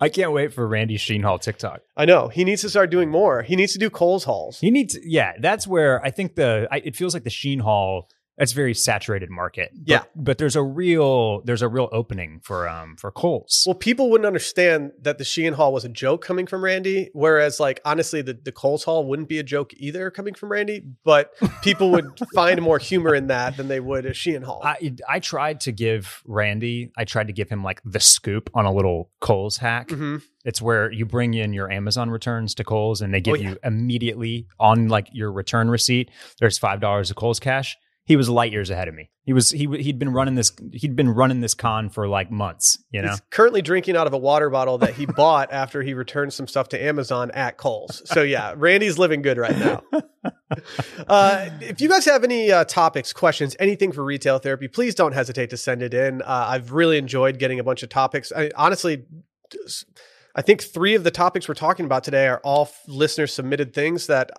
I 0.01 0.09
can't 0.09 0.33
wait 0.33 0.53
for 0.53 0.67
Randy 0.67 0.97
Shein 0.97 1.23
haul 1.23 1.39
TikTok. 1.39 1.81
I 1.97 2.05
know 2.05 2.29
he 2.29 2.45
needs 2.45 2.63
to 2.63 2.71
start 2.71 2.91
doing 2.91 3.11
more. 3.11 3.43
He 3.43 3.57
needs 3.57 3.73
to 3.75 3.79
do 3.79 3.91
Kohl's 3.91 4.25
hauls. 4.25 4.61
He 4.61 4.71
needs, 4.71 4.99
yeah, 5.05 5.33
that's 5.39 5.67
where 5.67 6.05
I 6.05 6.11
think 6.11 6.35
the 6.35 6.69
I, 6.71 6.79
it 6.79 6.97
feels 6.97 7.15
like 7.15 7.25
the 7.25 7.31
Shein 7.31 7.61
haul. 7.61 8.09
That's 8.39 8.53
very 8.53 8.75
saturated 8.75 9.31
market. 9.31 9.71
But, 9.75 9.83
Yeah. 9.87 10.03
but 10.17 10.39
there's 10.39 10.57
a 10.57 10.63
real 10.63 11.41
there's 11.43 11.63
a 11.63 11.69
real 11.69 11.89
opening 11.93 12.41
for 12.43 12.69
um 12.69 12.97
for 12.97 13.11
Kohl's. 13.13 13.63
Well, 13.67 13.75
people 13.77 14.11
wouldn't 14.11 14.27
understand 14.27 14.93
that 15.03 15.19
the 15.19 15.25
Shein 15.25 15.53
haul 15.55 15.73
was 15.73 15.85
a 15.85 15.89
joke 15.89 16.25
coming 16.25 16.47
from 16.47 16.65
Randy, 16.65 17.11
whereas, 17.13 17.61
like, 17.61 17.81
honestly, 17.85 18.23
the, 18.23 18.35
the 18.35 18.51
Kohl's 18.53 18.85
haul 18.85 19.07
wouldn't 19.07 19.29
be 19.29 19.39
a 19.39 19.43
joke 19.45 19.73
either 19.77 20.11
coming 20.11 20.35
from 20.35 20.51
Randy, 20.51 20.83
but 21.05 21.33
people 21.63 21.91
would 21.93 22.07
find 22.35 22.61
more 22.61 22.79
humor 22.79 23.15
in 23.15 23.29
that 23.29 23.57
than 23.57 23.69
they 23.69 23.81
would 23.81 24.05
a 24.07 24.11
Shein 24.11 24.43
haul. 24.43 24.61
I 24.65 24.95
I 25.09 25.21
tried 25.21 25.61
to 25.61 25.73
give 25.73 26.23
Randy, 26.27 26.91
I 26.97 27.05
tried 27.05 27.29
to 27.29 27.33
give 27.33 27.49
him 27.49 27.63
like 27.63 27.81
the 27.85 28.01
scoop 28.01 28.51
on 28.55 28.65
a 28.65 28.73
little 28.73 29.11
Kohl's 29.21 29.59
hack. 29.59 29.89
Mhm. 29.89 30.23
It's 30.45 30.61
where 30.61 30.91
you 30.93 31.07
bring 31.07 31.33
in 31.35 31.53
your 31.55 31.71
Amazon 31.71 32.11
returns 32.11 32.55
to 32.57 32.65
Kohl's 32.65 33.01
and 33.01 33.15
they 33.15 33.21
give 33.21 33.35
Oh, 33.35 33.37
yeah. 33.37 33.51
you 33.51 33.59
immediately 33.65 34.47
on 34.59 34.89
like 34.89 35.09
your 35.13 35.31
return 35.33 35.71
receipt. 35.71 36.11
There's 36.41 36.59
five 36.59 36.81
dollars 36.81 37.11
of 37.11 37.17
Kohl's 37.17 37.41
cash. 37.41 37.77
He 38.07 38.17
was 38.17 38.29
light 38.29 38.53
years 38.53 38.69
ahead 38.69 38.89
of 38.89 38.95
me. 38.95 39.11
He 39.25 39.33
was 39.33 39.51
he 39.51 39.67
he'd 39.79 39.99
been 39.99 40.13
running 40.13 40.35
this 40.35 40.53
he'd 40.73 40.95
been 40.95 41.09
running 41.09 41.41
this 41.41 41.55
con 41.55 41.89
for 41.89 42.07
like 42.07 42.31
months. 42.31 42.79
You 42.91 43.01
know, 43.03 43.11
He's 43.11 43.23
currently 43.31 43.63
drinking 43.63 43.97
out 43.97 44.07
of 44.07 44.13
a 44.13 44.19
water 44.19 44.51
bottle 44.51 44.77
that 44.79 44.95
he 44.95 45.07
bought 45.07 45.51
after 45.53 45.83
he 45.83 45.95
returned 45.95 46.33
some 46.35 46.47
stuff 46.47 46.69
to 46.71 46.83
Amazon 46.83 47.31
at 47.31 47.57
Kohl's. 47.57 48.03
So, 48.07 48.23
yeah, 48.23 48.55
Randy's 48.57 48.99
living 48.99 49.23
good 49.23 49.39
right 49.39 49.57
now. 49.59 49.83
Uh, 51.09 51.51
if 51.61 51.81
you 51.81 51.89
guys 51.89 52.05
have 52.05 52.23
any 52.23 52.53
uh, 52.53 52.65
topics, 52.65 53.13
questions, 53.13 53.57
anything 53.59 53.91
for 53.91 54.05
retail 54.05 54.39
therapy, 54.39 54.69
please 54.69 54.95
don't 54.95 55.13
hesitate 55.13 55.51
to 55.51 55.57
send 55.57 55.83
it 55.83 55.93
in. 55.93 56.23
Uh, 56.23 56.47
I've 56.49 56.73
really 56.73 56.97
enjoyed 56.97 57.39
getting 57.39 57.59
a 57.59 57.65
bunch 57.65 57.83
of 57.83 57.89
topics. 57.89 58.33
I, 58.35 58.51
honestly, 58.57 59.05
I 60.35 60.43
think 60.43 60.63
three 60.63 60.95
of 60.95 61.05
the 61.05 61.11
topics 61.11 61.49
we're 61.49 61.55
talking 61.55 61.87
about 61.87 62.05
today 62.05 62.29
are 62.29 62.41
all 62.45 62.71
listener 62.87 63.27
submitted 63.27 63.75
things 63.75 64.07
that, 64.07 64.31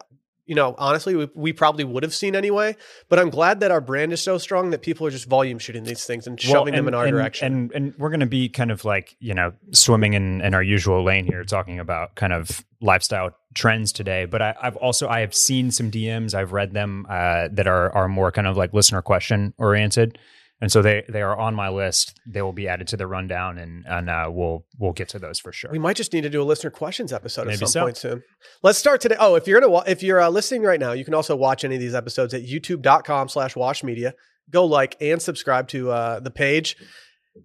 you 0.46 0.56
know, 0.56 0.76
honestly, 0.78 1.16
we, 1.16 1.30
we 1.34 1.54
probably 1.54 1.84
would 1.84 2.04
have 2.04 2.14
seen 2.14 2.36
anyway. 2.36 2.76
But 3.10 3.20
I'm 3.20 3.30
glad 3.30 3.60
that 3.62 3.72
our 3.72 3.82
brand 3.82 4.14
is 4.14 4.22
so 4.22 4.38
strong 4.38 4.70
that 4.72 4.82
people 4.82 5.06
are 5.08 5.12
just 5.12 5.28
volume 5.28 5.60
shooting 5.60 5.84
these 5.84 6.06
things 6.06 6.28
and 6.28 6.40
Well, 6.44 6.52
shoving 6.54 6.76
them 6.76 6.88
in 6.88 6.94
our 6.94 7.06
and- 7.06 7.16
direction. 7.16 7.54
And 7.54 7.72
and 7.74 7.94
we're 7.98 8.10
going 8.10 8.20
to 8.20 8.26
be 8.26 8.50
kind 8.50 8.72
of 8.72 8.86
like 8.86 9.16
you 9.20 9.34
know 9.34 9.54
swimming 9.72 10.14
in, 10.14 10.42
in 10.42 10.54
our 10.54 10.64
usual 10.64 11.04
lane 11.04 11.26
here, 11.26 11.44
talking 11.44 11.80
about 11.80 12.16
kind 12.16 12.34
of 12.34 12.64
lifestyle 12.82 13.32
trends 13.54 13.92
today. 13.92 14.26
But 14.26 14.42
I, 14.42 14.56
I've 14.62 14.76
also 14.76 15.08
I 15.08 15.22
have 15.22 15.34
seen 15.34 15.72
some 15.72 15.90
DMs, 15.90 16.34
I've 16.36 16.52
read 16.54 16.74
them 16.74 17.06
uh, 17.10 17.48
that 17.52 17.68
are 17.68 17.92
are 17.94 18.08
more 18.08 18.32
kind 18.32 18.48
of 18.48 18.58
like 18.58 18.74
listener 18.74 19.02
question 19.02 19.54
oriented, 19.58 20.20
and 20.62 20.72
so 20.72 20.82
they 20.82 21.04
they 21.10 21.22
are 21.22 21.38
on 21.38 21.54
my 21.56 21.70
list. 21.70 22.20
They 22.26 22.42
will 22.42 22.54
be 22.54 22.68
added 22.68 22.88
to 22.90 22.98
the 22.98 23.08
rundown, 23.08 23.58
and 23.58 23.86
and 23.88 24.10
uh, 24.10 24.30
we'll 24.32 24.66
we'll 24.80 24.94
get 24.94 25.10
to 25.10 25.20
those 25.20 25.40
for 25.40 25.52
sure. 25.52 25.70
We 25.72 25.80
might 25.80 25.98
just 25.98 26.14
need 26.14 26.22
to 26.22 26.30
do 26.30 26.42
a 26.42 26.46
listener 26.46 26.70
questions 26.72 27.12
episode 27.14 27.48
at 27.50 27.60
some 27.60 27.68
so. 27.68 27.82
point 27.84 27.98
soon. 27.98 28.24
Let's 28.64 28.80
start 28.80 29.02
today. 29.02 29.18
Oh, 29.20 29.36
if 29.36 29.48
you're 29.48 29.60
gonna 29.60 29.72
wa- 29.72 29.84
if 29.86 30.02
you're 30.02 30.22
uh, 30.22 30.30
listening 30.30 30.62
right 30.64 30.80
now, 30.80 30.94
you 30.94 31.04
can 31.06 31.14
also 31.14 31.36
watch 31.36 31.64
any 31.64 31.76
of 31.76 31.82
these 31.82 31.96
episodes 31.96 32.34
at 32.34 32.44
youtube.com 32.44 33.30
slash 33.30 33.56
wash 33.56 33.84
media. 33.84 34.14
Go 34.50 34.66
like 34.66 34.96
and 35.02 35.22
subscribe 35.22 35.68
to 35.70 35.92
uh, 35.92 36.20
the 36.20 36.32
page. 36.32 36.78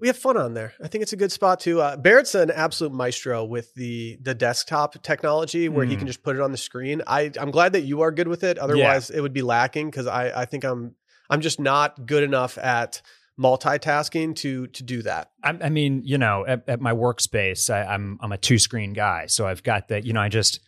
We 0.00 0.06
have 0.06 0.16
fun 0.16 0.36
on 0.36 0.54
there. 0.54 0.74
I 0.84 0.86
think 0.86 1.02
it's 1.02 1.12
a 1.12 1.16
good 1.16 1.32
spot 1.32 1.58
to. 1.60 1.80
Uh, 1.80 1.96
Barrett's 1.96 2.36
an 2.36 2.50
absolute 2.52 2.92
maestro 2.92 3.44
with 3.44 3.74
the 3.74 4.18
the 4.22 4.34
desktop 4.36 5.02
technology 5.02 5.68
where 5.68 5.84
he 5.84 5.96
Mm. 5.96 5.98
can 5.98 6.06
just 6.06 6.22
put 6.22 6.36
it 6.36 6.42
on 6.42 6.52
the 6.52 6.58
screen. 6.58 7.02
I 7.08 7.32
I'm 7.40 7.50
glad 7.50 7.72
that 7.72 7.80
you 7.80 8.02
are 8.02 8.12
good 8.12 8.28
with 8.28 8.44
it. 8.44 8.56
Otherwise, 8.58 9.10
it 9.10 9.20
would 9.20 9.32
be 9.32 9.42
lacking 9.42 9.90
because 9.90 10.06
I 10.06 10.42
I 10.42 10.44
think 10.44 10.62
I'm 10.62 10.94
I'm 11.30 11.40
just 11.40 11.60
not 11.60 12.06
good 12.06 12.22
enough 12.22 12.58
at 12.58 13.00
multitasking 13.38 14.36
to 14.36 14.66
to 14.66 14.82
do 14.82 15.02
that. 15.02 15.30
I, 15.42 15.56
I 15.62 15.68
mean, 15.70 16.02
you 16.04 16.18
know, 16.18 16.44
at, 16.46 16.68
at 16.68 16.80
my 16.80 16.92
workspace, 16.92 17.72
I, 17.72 17.84
I'm 17.94 18.18
I'm 18.20 18.32
a 18.32 18.38
two 18.38 18.58
screen 18.58 18.92
guy, 18.92 19.26
so 19.26 19.46
I've 19.46 19.62
got 19.62 19.88
that. 19.88 20.04
You 20.04 20.12
know, 20.12 20.20
I 20.20 20.28
just 20.28 20.60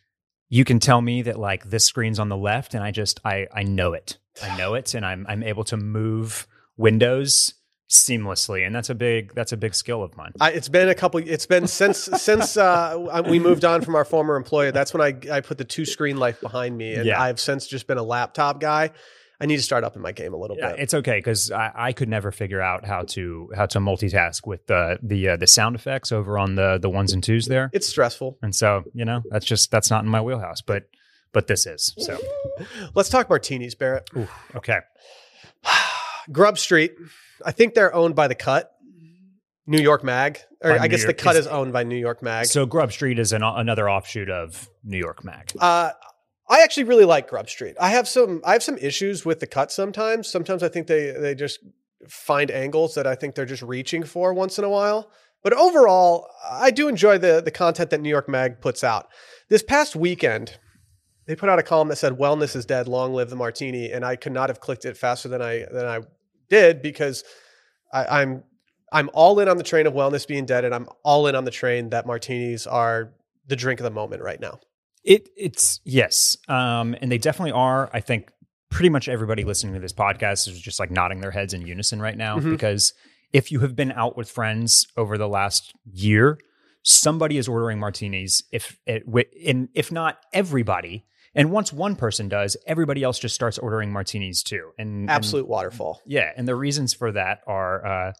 you 0.49 0.65
can 0.65 0.79
tell 0.79 1.01
me 1.01 1.23
that 1.23 1.39
like 1.39 1.69
this 1.69 1.85
screen's 1.85 2.19
on 2.19 2.29
the 2.29 2.37
left, 2.37 2.75
and 2.75 2.83
I 2.83 2.91
just 2.91 3.21
I 3.25 3.47
I 3.53 3.63
know 3.63 3.93
it, 3.93 4.19
I 4.43 4.57
know 4.57 4.75
it, 4.75 4.95
and 4.95 5.05
I'm 5.05 5.27
I'm 5.29 5.43
able 5.43 5.65
to 5.65 5.77
move 5.77 6.47
windows 6.77 7.55
seamlessly, 7.91 8.65
and 8.67 8.75
that's 8.75 8.89
a 8.89 8.95
big 8.95 9.35
that's 9.35 9.53
a 9.53 9.57
big 9.57 9.75
skill 9.75 10.03
of 10.03 10.17
mine. 10.17 10.33
I, 10.41 10.53
it's 10.53 10.69
been 10.69 10.89
a 10.89 10.95
couple. 10.95 11.21
It's 11.21 11.47
been 11.47 11.67
since 11.67 11.99
since 12.17 12.57
uh, 12.57 13.23
we 13.29 13.39
moved 13.39 13.65
on 13.65 13.83
from 13.83 13.95
our 13.95 14.05
former 14.05 14.37
employer. 14.37 14.73
That's 14.73 14.95
when 14.95 15.03
I 15.03 15.37
I 15.37 15.41
put 15.41 15.59
the 15.59 15.65
two 15.65 15.85
screen 15.85 16.17
life 16.17 16.41
behind 16.41 16.77
me, 16.77 16.95
and 16.95 17.07
Yeah. 17.07 17.21
I've 17.21 17.39
since 17.39 17.67
just 17.67 17.87
been 17.87 17.99
a 17.99 18.03
laptop 18.03 18.61
guy. 18.61 18.93
I 19.43 19.47
need 19.47 19.57
to 19.57 19.63
start 19.63 19.83
up 19.85 19.97
in 19.97 20.01
my 20.03 20.13
game 20.13 20.33
a 20.33 20.37
little 20.37 20.57
Yeah, 20.57 20.71
bit. 20.71 20.81
it's 20.81 20.95
okay 20.95 21.19
because 21.19 21.51
I, 21.51 21.71
I 21.75 21.93
could 21.93 22.09
never 22.09 22.31
figure 22.31 22.61
out 22.63 22.87
how 22.87 23.03
to 23.09 23.51
how 23.55 23.67
to 23.67 23.79
multitask 23.81 24.47
with 24.47 24.67
the 24.69 24.99
the 25.03 25.31
uh, 25.31 25.37
the 25.37 25.47
sound 25.47 25.75
effects 25.77 26.13
over 26.13 26.39
on 26.39 26.55
the 26.55 26.79
the 26.81 26.89
ones 26.89 27.13
and 27.13 27.23
twos 27.23 27.47
there, 27.47 27.69
It's 27.73 27.87
stressful. 27.89 28.39
and 28.43 28.55
so 28.55 28.85
you 28.95 29.05
know 29.05 29.23
that's 29.31 29.45
just 29.45 29.71
that's 29.71 29.91
not 29.91 30.05
in 30.05 30.11
my 30.11 30.21
wheelhouse, 30.23 30.63
but 30.63 30.85
but 31.33 31.47
this 31.49 31.67
is 31.67 31.93
so 31.99 32.17
Let's 32.95 33.09
talk 33.09 33.29
martinis, 33.29 33.75
Barrett. 33.75 34.09
okay. 34.55 34.79
Grub 36.31 36.59
Street. 36.59 36.93
I 37.45 37.51
think 37.53 37.75
they're 37.75 37.95
owned 37.95 38.15
by 38.15 38.29
the 38.29 38.35
Cut, 38.37 38.71
New 39.67 39.81
York 39.83 40.05
Mag, 40.05 40.39
or 40.63 40.73
I 40.79 40.87
guess 40.87 41.05
the 41.05 41.15
Cut 41.15 41.35
is- 41.37 41.47
is 41.47 41.47
owned 41.49 41.73
by 41.73 41.83
New 41.83 41.97
York 41.97 42.23
Mag. 42.23 42.47
So 42.47 42.67
Grub 42.67 42.93
Street 42.93 43.19
is 43.19 43.33
an, 43.33 43.43
another 43.43 43.91
offshoot 43.91 44.31
of 44.31 44.69
New 44.85 44.99
York 44.99 45.25
Mag. 45.25 45.51
Uh, 45.59 45.91
I 46.49 46.63
actually 46.63 46.85
really 46.85 47.05
like 47.05 47.29
Grub 47.29 47.49
Street. 47.49 47.77
I 47.81 47.91
have 47.91 48.09
some 48.09 48.41
I 48.45 48.53
have 48.53 48.63
some 48.63 48.79
issues 48.79 49.25
with 49.25 49.41
the 49.41 49.47
cut 49.47 49.73
sometimes. 49.73 50.29
Sometimes 50.29 50.63
I 50.63 50.69
think 50.69 50.87
they 50.87 51.11
they 51.11 51.35
just 51.35 51.61
find 52.09 52.51
angles 52.51 52.95
that 52.95 53.07
I 53.07 53.15
think 53.15 53.35
they're 53.35 53.47
just 53.47 53.63
reaching 53.63 54.03
for 54.05 54.35
once 54.35 54.59
in 54.59 54.65
a 54.65 54.71
while. 54.71 55.11
But 55.43 55.53
overall, 55.55 56.29
I 56.51 56.71
do 56.71 56.89
enjoy 56.89 57.19
the 57.19 57.41
the 57.45 57.51
content 57.51 57.91
that 57.91 58.01
New 58.01 58.09
York 58.09 58.29
Mag 58.29 58.61
puts 58.61 58.85
out. 58.85 59.09
This 59.49 59.63
past 59.63 59.97
weekend, 59.97 60.59
they 61.27 61.37
put 61.37 61.49
out 61.49 61.59
a 61.59 61.63
column 61.63 61.89
that 61.89 61.97
said 61.97 62.15
"Wellness 62.15 62.57
is 62.57 62.67
dead, 62.67 62.89
long 62.89 63.15
live 63.15 63.31
the 63.31 63.37
martini," 63.37 63.91
and 63.93 64.05
I 64.05 64.17
could 64.17 64.33
not 64.33 64.51
have 64.51 64.61
clicked 64.61 64.85
it 64.85 64.97
faster 64.97 65.29
than 65.29 65.43
I 65.43 65.65
than 65.71 65.87
I 65.87 66.01
did 66.49 66.83
because 66.83 67.25
I, 67.93 68.23
I'm 68.23 68.45
I'm 68.93 69.11
all 69.15 69.41
in 69.41 69.49
on 69.49 69.57
the 69.57 69.65
train 69.65 69.87
of 69.87 69.95
wellness 69.95 70.27
being 70.27 70.45
dead, 70.45 70.65
and 70.65 70.75
I'm 70.75 70.89
all 71.03 71.27
in 71.27 71.35
on 71.35 71.45
the 71.45 71.51
train 71.51 71.91
that 71.91 72.07
martinis 72.07 72.67
are 72.67 73.15
the 73.47 73.57
drink 73.57 73.81
of 73.81 73.85
the 73.85 73.91
moment 73.91 74.23
right 74.23 74.41
now. 74.41 74.61
It 75.05 75.29
it's 75.37 75.81
yes, 75.85 76.37
um, 76.49 76.95
and 77.01 77.11
they 77.11 77.19
definitely 77.19 77.53
are. 77.53 77.91
I 77.93 78.01
think 78.01 78.31
pretty 78.71 78.89
much 78.89 79.09
everybody 79.09 79.45
listening 79.45 79.75
to 79.75 79.81
this 79.81 79.93
podcast 79.93 80.49
is 80.49 80.61
just 80.61 80.79
like 80.81 80.91
nodding 80.91 81.21
their 81.21 81.31
heads 81.33 81.53
in 81.55 81.67
unison 81.67 82.01
right 82.01 82.17
now 82.17 82.39
Mhm. 82.39 82.51
because 82.53 82.95
if 83.33 83.51
you 83.53 83.61
have 83.61 83.75
been 83.77 83.93
out 83.93 84.17
with 84.17 84.31
friends 84.31 84.87
over 84.97 85.19
the 85.19 85.29
last 85.29 85.73
year, 85.93 86.39
somebody 86.83 87.37
is 87.37 87.49
ordering 87.49 87.79
martinis. 87.79 88.43
If 88.53 88.79
it, 88.87 89.05
wi- 89.07 89.27
and 89.47 89.69
if 89.75 89.91
not 89.93 90.19
everybody, 90.33 91.05
and 91.35 91.51
once 91.51 91.73
one 91.73 91.97
person 91.97 92.29
does, 92.29 92.57
everybody 92.67 93.03
else 93.03 93.19
just 93.19 93.35
starts 93.35 93.59
ordering 93.59 93.93
martinis 93.93 94.43
too. 94.43 94.71
And 94.79 95.03
and- 95.03 95.11
Absolute 95.11 95.49
waterfall. 95.49 96.01
Yeah, 96.07 96.31
and 96.37 96.47
the 96.47 96.55
reasons 96.55 96.95
for 96.95 97.11
that 97.13 97.41
are 97.47 97.85
uh, 97.87 98.13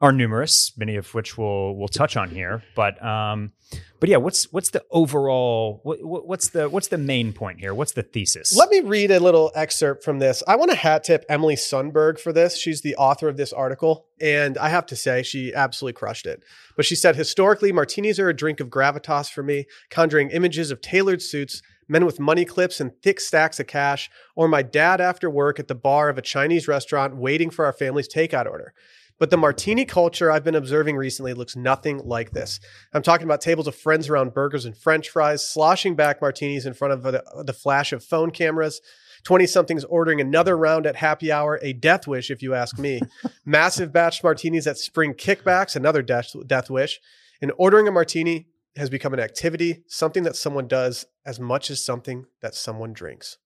are 0.00 0.12
numerous, 0.12 0.72
many 0.76 0.96
of 0.96 1.14
which 1.14 1.38
we'll 1.38 1.74
we'll 1.74 1.88
touch 1.88 2.16
on 2.16 2.28
here. 2.30 2.62
But 2.74 3.02
um, 3.04 3.52
but 3.98 4.10
yeah, 4.10 4.18
what's 4.18 4.52
what's 4.52 4.70
the 4.70 4.84
overall 4.90 5.80
what, 5.84 6.04
what- 6.04 6.26
what's 6.26 6.50
the 6.50 6.68
what's 6.68 6.88
the 6.88 6.98
main 6.98 7.32
point 7.32 7.60
here? 7.60 7.72
What's 7.74 7.92
the 7.92 8.02
thesis? 8.02 8.54
Let 8.54 8.68
me 8.68 8.80
read 8.80 9.10
a 9.10 9.18
little 9.20 9.50
excerpt 9.54 10.04
from 10.04 10.18
this. 10.18 10.42
I 10.46 10.56
want 10.56 10.70
to 10.70 10.76
hat 10.76 11.04
tip 11.04 11.24
Emily 11.30 11.56
Sundberg 11.56 12.18
for 12.20 12.32
this. 12.32 12.58
She's 12.58 12.82
the 12.82 12.94
author 12.96 13.28
of 13.28 13.38
this 13.38 13.52
article, 13.54 14.06
and 14.20 14.58
I 14.58 14.68
have 14.68 14.84
to 14.86 14.96
say 14.96 15.22
she 15.22 15.54
absolutely 15.54 15.98
crushed 15.98 16.26
it. 16.26 16.42
But 16.76 16.84
she 16.84 16.94
said, 16.94 17.16
historically, 17.16 17.72
martinis 17.72 18.20
are 18.20 18.28
a 18.28 18.36
drink 18.36 18.60
of 18.60 18.68
gravitas 18.68 19.30
for 19.30 19.42
me, 19.42 19.64
conjuring 19.88 20.30
images 20.30 20.70
of 20.70 20.82
tailored 20.82 21.22
suits, 21.22 21.62
men 21.88 22.04
with 22.04 22.20
money 22.20 22.44
clips 22.44 22.80
and 22.80 22.92
thick 23.02 23.18
stacks 23.18 23.58
of 23.60 23.66
cash, 23.66 24.10
or 24.34 24.46
my 24.46 24.60
dad 24.60 25.00
after 25.00 25.30
work 25.30 25.58
at 25.58 25.68
the 25.68 25.74
bar 25.74 26.10
of 26.10 26.18
a 26.18 26.22
Chinese 26.22 26.68
restaurant 26.68 27.16
waiting 27.16 27.48
for 27.48 27.64
our 27.64 27.72
family's 27.72 28.08
takeout 28.08 28.46
order. 28.46 28.74
But 29.18 29.30
the 29.30 29.36
martini 29.36 29.84
culture 29.84 30.30
I've 30.30 30.44
been 30.44 30.54
observing 30.54 30.96
recently 30.96 31.32
looks 31.32 31.56
nothing 31.56 31.98
like 32.04 32.32
this. 32.32 32.60
I'm 32.92 33.02
talking 33.02 33.24
about 33.24 33.40
tables 33.40 33.66
of 33.66 33.74
friends 33.74 34.08
around 34.08 34.34
burgers 34.34 34.64
and 34.64 34.76
french 34.76 35.08
fries, 35.08 35.48
sloshing 35.48 35.96
back 35.96 36.20
martinis 36.20 36.66
in 36.66 36.74
front 36.74 36.92
of 36.92 37.02
the, 37.02 37.24
the 37.44 37.52
flash 37.54 37.92
of 37.92 38.04
phone 38.04 38.30
cameras. 38.30 38.80
20 39.24 39.46
somethings 39.46 39.84
ordering 39.84 40.20
another 40.20 40.56
round 40.56 40.86
at 40.86 40.96
happy 40.96 41.32
hour, 41.32 41.58
a 41.62 41.72
death 41.72 42.06
wish, 42.06 42.30
if 42.30 42.42
you 42.42 42.54
ask 42.54 42.78
me. 42.78 43.00
Massive 43.44 43.92
batch 43.92 44.22
martinis 44.22 44.66
at 44.66 44.78
spring 44.78 45.14
kickbacks, 45.14 45.74
another 45.74 46.02
death, 46.02 46.34
death 46.46 46.70
wish. 46.70 47.00
And 47.40 47.52
ordering 47.56 47.88
a 47.88 47.90
martini 47.90 48.46
has 48.76 48.90
become 48.90 49.14
an 49.14 49.20
activity, 49.20 49.82
something 49.88 50.22
that 50.24 50.36
someone 50.36 50.68
does 50.68 51.06
as 51.24 51.40
much 51.40 51.70
as 51.70 51.84
something 51.84 52.26
that 52.42 52.54
someone 52.54 52.92
drinks. 52.92 53.38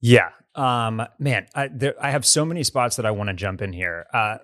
Yeah. 0.00 0.30
Um, 0.54 1.02
man, 1.18 1.46
I, 1.54 1.68
there, 1.68 1.94
I 2.00 2.10
have 2.10 2.26
so 2.26 2.44
many 2.44 2.64
spots 2.64 2.96
that 2.96 3.06
I 3.06 3.12
want 3.12 3.28
to 3.28 3.34
jump 3.34 3.62
in 3.62 3.72
here. 3.72 4.06
Uh, 4.12 4.36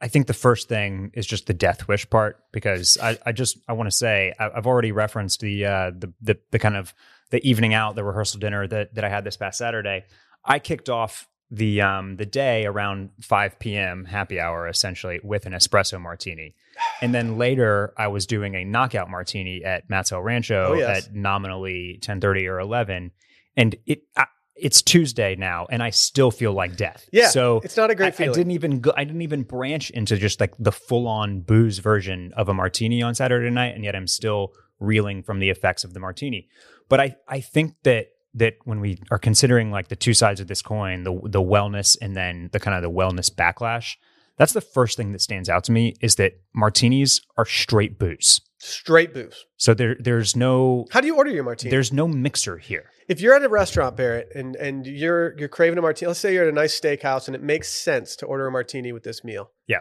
I 0.00 0.08
think 0.08 0.26
the 0.26 0.32
first 0.32 0.68
thing 0.68 1.10
is 1.14 1.26
just 1.26 1.46
the 1.46 1.52
death 1.54 1.86
wish 1.86 2.08
part 2.08 2.38
because 2.50 2.96
I, 3.00 3.18
I 3.26 3.32
just 3.32 3.58
I 3.68 3.74
want 3.74 3.90
to 3.90 3.96
say 3.96 4.32
I, 4.38 4.50
have 4.54 4.66
already 4.66 4.90
referenced 4.90 5.40
the, 5.40 5.66
uh, 5.66 5.90
the 5.90 6.12
the 6.22 6.38
the 6.50 6.58
kind 6.58 6.76
of 6.76 6.94
the 7.30 7.46
evening 7.46 7.74
out, 7.74 7.94
the 7.94 8.04
rehearsal 8.04 8.40
dinner 8.40 8.66
that 8.66 8.94
that 8.94 9.04
I 9.04 9.10
had 9.10 9.22
this 9.24 9.36
past 9.36 9.58
Saturday. 9.58 10.04
I 10.44 10.58
kicked 10.60 10.88
off 10.88 11.28
the 11.50 11.82
um 11.82 12.16
the 12.16 12.26
day 12.26 12.64
around 12.64 13.10
5 13.20 13.58
p.m. 13.58 14.04
happy 14.04 14.40
hour 14.40 14.66
essentially 14.68 15.20
with 15.22 15.46
an 15.46 15.52
espresso 15.52 16.00
martini. 16.00 16.54
And 17.02 17.12
then 17.12 17.36
later 17.38 17.92
I 17.98 18.06
was 18.06 18.24
doing 18.24 18.54
a 18.54 18.64
knockout 18.64 19.10
martini 19.10 19.62
at 19.64 19.90
Matt's 19.90 20.12
El 20.12 20.22
Rancho 20.22 20.68
Oh, 20.70 20.74
yes. 20.74 21.06
at 21.08 21.14
nominally 21.14 21.98
10:30 22.02 22.48
or 22.48 22.60
11 22.60 23.10
and 23.56 23.76
it 23.84 24.02
I, 24.16 24.26
it's 24.60 24.82
Tuesday 24.82 25.36
now 25.36 25.66
and 25.70 25.82
I 25.82 25.90
still 25.90 26.30
feel 26.30 26.52
like 26.52 26.76
death. 26.76 27.08
Yeah. 27.12 27.28
So 27.28 27.60
it's 27.64 27.76
not 27.76 27.90
a 27.90 27.94
great 27.94 28.20
I, 28.20 28.24
I 28.24 28.28
didn't 28.28 28.52
even 28.52 28.80
go, 28.80 28.92
I 28.96 29.04
didn't 29.04 29.22
even 29.22 29.42
branch 29.42 29.90
into 29.90 30.16
just 30.16 30.40
like 30.40 30.54
the 30.58 30.72
full 30.72 31.08
on 31.08 31.40
booze 31.40 31.78
version 31.78 32.32
of 32.36 32.48
a 32.48 32.54
martini 32.54 33.02
on 33.02 33.14
Saturday 33.14 33.50
night, 33.50 33.74
and 33.74 33.84
yet 33.84 33.96
I'm 33.96 34.06
still 34.06 34.52
reeling 34.78 35.22
from 35.22 35.38
the 35.40 35.50
effects 35.50 35.84
of 35.84 35.94
the 35.94 36.00
martini. 36.00 36.48
But 36.88 37.00
I 37.00 37.16
I 37.28 37.40
think 37.40 37.74
that 37.84 38.08
that 38.34 38.54
when 38.64 38.80
we 38.80 38.98
are 39.10 39.18
considering 39.18 39.70
like 39.70 39.88
the 39.88 39.96
two 39.96 40.14
sides 40.14 40.40
of 40.40 40.46
this 40.46 40.62
coin, 40.62 41.04
the 41.04 41.20
the 41.24 41.42
wellness 41.42 41.96
and 42.00 42.16
then 42.16 42.50
the 42.52 42.60
kind 42.60 42.76
of 42.76 42.82
the 42.82 42.90
wellness 42.90 43.30
backlash, 43.30 43.96
that's 44.36 44.52
the 44.52 44.60
first 44.60 44.96
thing 44.96 45.12
that 45.12 45.20
stands 45.20 45.48
out 45.48 45.64
to 45.64 45.72
me 45.72 45.94
is 46.00 46.16
that 46.16 46.40
martinis 46.54 47.20
are 47.36 47.46
straight 47.46 47.98
booze. 47.98 48.40
Straight 48.58 49.14
booze. 49.14 49.44
So 49.56 49.74
there 49.74 49.96
there's 49.98 50.36
no 50.36 50.86
How 50.90 51.00
do 51.00 51.06
you 51.06 51.16
order 51.16 51.30
your 51.30 51.44
martini? 51.44 51.70
there's 51.70 51.92
no 51.92 52.06
mixer 52.06 52.58
here. 52.58 52.90
If 53.10 53.20
you're 53.20 53.34
at 53.34 53.42
a 53.42 53.48
restaurant, 53.48 53.96
Barrett, 53.96 54.30
and 54.36 54.54
and 54.54 54.86
you're 54.86 55.36
you're 55.36 55.48
craving 55.48 55.78
a 55.78 55.82
martini, 55.82 56.06
let's 56.06 56.20
say 56.20 56.32
you're 56.32 56.44
at 56.44 56.48
a 56.48 56.52
nice 56.52 56.80
steakhouse 56.80 57.26
and 57.26 57.34
it 57.34 57.42
makes 57.42 57.68
sense 57.68 58.14
to 58.16 58.26
order 58.26 58.46
a 58.46 58.52
martini 58.52 58.92
with 58.92 59.02
this 59.02 59.24
meal. 59.24 59.50
Yeah. 59.66 59.80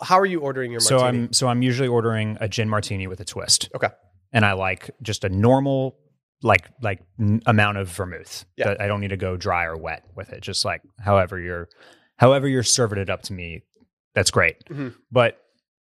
How 0.00 0.18
are 0.20 0.24
you 0.26 0.40
ordering 0.40 0.70
your 0.70 0.80
So 0.80 0.98
martini? 0.98 1.24
I'm 1.24 1.32
so 1.32 1.48
I'm 1.48 1.60
usually 1.60 1.88
ordering 1.88 2.38
a 2.40 2.48
gin 2.48 2.68
martini 2.68 3.08
with 3.08 3.18
a 3.20 3.24
twist. 3.24 3.68
Okay. 3.74 3.88
And 4.32 4.46
I 4.46 4.52
like 4.52 4.90
just 5.02 5.24
a 5.24 5.28
normal 5.28 5.96
like 6.40 6.68
like 6.80 7.00
n- 7.20 7.42
amount 7.46 7.78
of 7.78 7.88
vermouth. 7.88 8.44
Yeah. 8.56 8.68
That 8.68 8.80
I 8.80 8.86
don't 8.86 9.00
need 9.00 9.10
to 9.10 9.16
go 9.16 9.36
dry 9.36 9.64
or 9.64 9.76
wet 9.76 10.04
with 10.14 10.30
it. 10.30 10.40
Just 10.40 10.64
like 10.64 10.82
however 11.00 11.40
you're 11.40 11.68
however 12.16 12.46
you're 12.46 12.62
serving 12.62 13.00
it 13.00 13.10
up 13.10 13.22
to 13.22 13.32
me, 13.32 13.64
that's 14.14 14.30
great. 14.30 14.64
Mhm. 14.70 14.94
But 15.10 15.36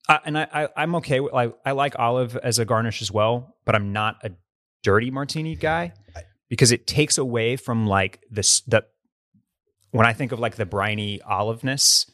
I, 0.09 0.21
and 0.25 0.39
I, 0.39 0.47
I 0.55 0.69
I'm 0.77 0.95
okay 0.97 1.19
with 1.19 1.33
like 1.33 1.55
I 1.67 1.73
like 1.73 1.99
olive 1.99 2.37
as 2.37 2.61
a 2.61 2.65
garnish 2.65 3.03
as 3.03 3.11
well, 3.11 3.57
but 3.67 3.75
I'm 3.75 3.93
not 3.93 4.17
a 4.23 4.31
dirty 4.85 5.11
martini 5.11 5.57
guy 5.57 5.93
because 6.49 6.73
it 6.73 6.87
takes 6.87 7.19
away 7.19 7.57
from 7.57 7.87
like 7.87 8.21
this 8.31 8.61
the 8.63 8.85
when 9.91 10.07
I 10.07 10.13
think 10.13 10.33
of 10.33 10.39
like 10.39 10.57
the 10.57 10.67
briny 10.67 11.21
oliveness, 11.29 12.09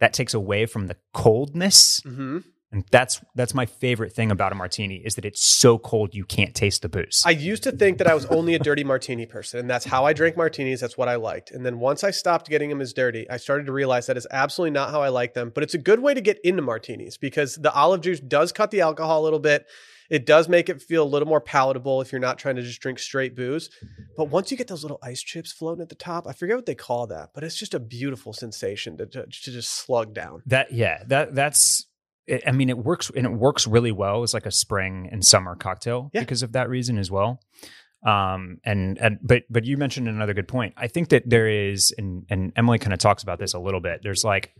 that 0.00 0.12
takes 0.12 0.34
away 0.34 0.66
from 0.66 0.86
the 0.86 0.96
coldness. 1.14 2.00
hmm 2.04 2.38
And 2.72 2.84
that's 2.90 3.20
that's 3.34 3.54
my 3.54 3.64
favorite 3.64 4.12
thing 4.12 4.30
about 4.30 4.52
a 4.52 4.54
martini 4.54 4.96
is 4.96 5.14
that 5.14 5.24
it's 5.24 5.42
so 5.42 5.78
cold 5.78 6.14
you 6.14 6.24
can't 6.24 6.54
taste 6.54 6.82
the 6.82 6.88
booze. 6.88 7.22
I 7.24 7.30
used 7.30 7.62
to 7.62 7.72
think 7.72 7.98
that 7.98 8.06
I 8.06 8.14
was 8.14 8.26
only 8.26 8.54
a 8.54 8.58
dirty 8.58 8.84
martini 8.84 9.24
person, 9.24 9.60
and 9.60 9.70
that's 9.70 9.86
how 9.86 10.04
I 10.04 10.12
drank 10.12 10.36
martinis. 10.36 10.80
That's 10.80 10.98
what 10.98 11.08
I 11.08 11.14
liked. 11.14 11.52
And 11.52 11.64
then 11.64 11.78
once 11.78 12.04
I 12.04 12.10
stopped 12.10 12.48
getting 12.50 12.68
them 12.68 12.80
as 12.80 12.92
dirty, 12.92 13.28
I 13.30 13.38
started 13.38 13.66
to 13.66 13.72
realize 13.72 14.06
that 14.06 14.16
is 14.16 14.26
absolutely 14.30 14.72
not 14.72 14.90
how 14.90 15.00
I 15.00 15.08
like 15.08 15.34
them. 15.34 15.52
But 15.54 15.62
it's 15.62 15.74
a 15.74 15.78
good 15.78 16.00
way 16.00 16.12
to 16.12 16.20
get 16.20 16.38
into 16.44 16.60
martinis 16.60 17.16
because 17.16 17.54
the 17.54 17.72
olive 17.72 18.00
juice 18.00 18.20
does 18.20 18.52
cut 18.52 18.70
the 18.70 18.80
alcohol 18.80 19.22
a 19.22 19.24
little 19.24 19.38
bit. 19.38 19.66
It 20.10 20.26
does 20.26 20.48
make 20.48 20.68
it 20.68 20.80
feel 20.82 21.02
a 21.02 21.08
little 21.08 21.28
more 21.28 21.40
palatable 21.40 22.00
if 22.00 22.12
you're 22.12 22.20
not 22.20 22.38
trying 22.38 22.56
to 22.56 22.62
just 22.62 22.80
drink 22.80 22.98
straight 22.98 23.34
booze. 23.34 23.70
But 24.16 24.26
once 24.30 24.50
you 24.50 24.56
get 24.56 24.68
those 24.68 24.82
little 24.84 24.98
ice 25.02 25.20
chips 25.22 25.52
floating 25.52 25.82
at 25.82 25.88
the 25.88 25.94
top, 25.94 26.26
I 26.26 26.32
forget 26.32 26.56
what 26.56 26.66
they 26.66 26.74
call 26.74 27.06
that, 27.08 27.30
but 27.34 27.44
it's 27.44 27.56
just 27.56 27.74
a 27.74 27.80
beautiful 27.80 28.32
sensation 28.32 28.96
to, 28.98 29.06
to, 29.06 29.26
to 29.26 29.50
just 29.50 29.70
slug 29.70 30.14
down. 30.14 30.42
that 30.46 30.72
yeah, 30.72 31.02
that 31.08 31.34
that's 31.34 31.86
it, 32.26 32.42
I 32.46 32.52
mean 32.52 32.68
it 32.70 32.78
works 32.78 33.10
and 33.14 33.24
it 33.26 33.32
works 33.32 33.66
really 33.66 33.92
well 33.92 34.22
as 34.22 34.34
like 34.34 34.46
a 34.46 34.50
spring 34.50 35.08
and 35.12 35.24
summer 35.24 35.54
cocktail 35.54 36.10
Yeah. 36.12 36.20
because 36.20 36.42
of 36.42 36.52
that 36.52 36.68
reason 36.68 36.98
as 36.98 37.10
well. 37.10 37.40
Um 38.04 38.58
and 38.64 38.98
and 38.98 39.18
but 39.22 39.44
but 39.50 39.64
you 39.64 39.76
mentioned 39.76 40.08
another 40.08 40.34
good 40.34 40.48
point. 40.48 40.74
I 40.76 40.86
think 40.88 41.08
that 41.10 41.28
there 41.28 41.48
is 41.48 41.92
and 41.96 42.26
and 42.30 42.52
Emily 42.56 42.78
kind 42.78 42.92
of 42.92 42.98
talks 42.98 43.22
about 43.22 43.38
this 43.38 43.54
a 43.54 43.58
little 43.58 43.80
bit. 43.80 44.00
There's 44.02 44.22
like 44.24 44.52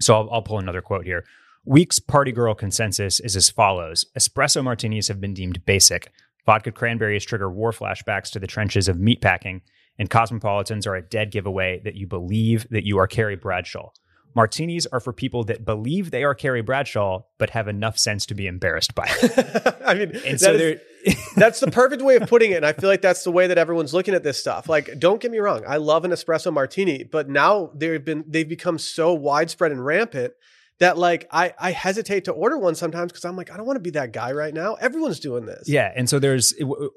so 0.00 0.14
I'll, 0.14 0.28
I'll 0.30 0.42
pull 0.42 0.58
another 0.58 0.80
quote 0.82 1.04
here. 1.04 1.24
Week's 1.64 1.98
party 1.98 2.32
girl 2.32 2.54
consensus 2.54 3.20
is 3.20 3.36
as 3.36 3.50
follows: 3.50 4.04
Espresso 4.18 4.62
martinis 4.62 5.08
have 5.08 5.20
been 5.20 5.34
deemed 5.34 5.64
basic. 5.64 6.10
Vodka 6.46 6.70
cranberries 6.72 7.24
trigger 7.24 7.50
war 7.50 7.72
flashbacks 7.72 8.30
to 8.32 8.38
the 8.38 8.46
trenches 8.46 8.86
of 8.86 8.98
meatpacking, 8.98 9.62
and 9.98 10.10
cosmopolitans 10.10 10.86
are 10.86 10.94
a 10.94 11.02
dead 11.02 11.30
giveaway 11.30 11.80
that 11.84 11.94
you 11.94 12.06
believe 12.06 12.66
that 12.70 12.84
you 12.84 12.98
are 12.98 13.06
Carrie 13.06 13.36
Bradshaw. 13.36 13.90
Martinis 14.34 14.84
are 14.86 15.00
for 15.00 15.12
people 15.12 15.44
that 15.44 15.64
believe 15.64 16.10
they 16.10 16.24
are 16.24 16.34
Carrie 16.34 16.60
Bradshaw, 16.60 17.22
but 17.38 17.50
have 17.50 17.68
enough 17.68 17.96
sense 17.96 18.26
to 18.26 18.34
be 18.34 18.46
embarrassed 18.48 18.94
by 18.94 19.06
it. 19.22 19.76
I 19.86 19.94
mean, 19.94 20.10
And 20.26 20.40
so 20.40 20.52
is- 20.52 20.80
that's 21.36 21.60
the 21.60 21.70
perfect 21.70 22.02
way 22.02 22.16
of 22.16 22.28
putting 22.28 22.50
it. 22.50 22.56
And 22.56 22.66
I 22.66 22.72
feel 22.72 22.90
like 22.90 23.00
that's 23.00 23.22
the 23.22 23.30
way 23.30 23.46
that 23.46 23.58
everyone's 23.58 23.94
looking 23.94 24.12
at 24.14 24.24
this 24.24 24.38
stuff. 24.38 24.68
Like, 24.68 24.98
don't 24.98 25.20
get 25.20 25.30
me 25.30 25.38
wrong, 25.38 25.62
I 25.68 25.76
love 25.76 26.04
an 26.04 26.10
espresso 26.10 26.52
martini, 26.52 27.04
but 27.04 27.28
now 27.28 27.70
they've 27.74 28.04
been 28.04 28.24
they've 28.26 28.48
become 28.48 28.76
so 28.78 29.14
widespread 29.14 29.70
and 29.70 29.84
rampant 29.84 30.32
that 30.80 30.98
like 30.98 31.26
I 31.30 31.52
I 31.58 31.70
hesitate 31.72 32.24
to 32.26 32.32
order 32.32 32.58
one 32.58 32.74
sometimes 32.74 33.12
because 33.12 33.24
I'm 33.24 33.36
like, 33.36 33.50
I 33.50 33.56
don't 33.56 33.66
want 33.66 33.76
to 33.76 33.80
be 33.82 33.90
that 33.90 34.12
guy 34.12 34.32
right 34.32 34.52
now. 34.54 34.74
Everyone's 34.74 35.20
doing 35.20 35.46
this. 35.46 35.68
Yeah, 35.68 35.92
and 35.94 36.08
so 36.08 36.18
there's 36.18 36.52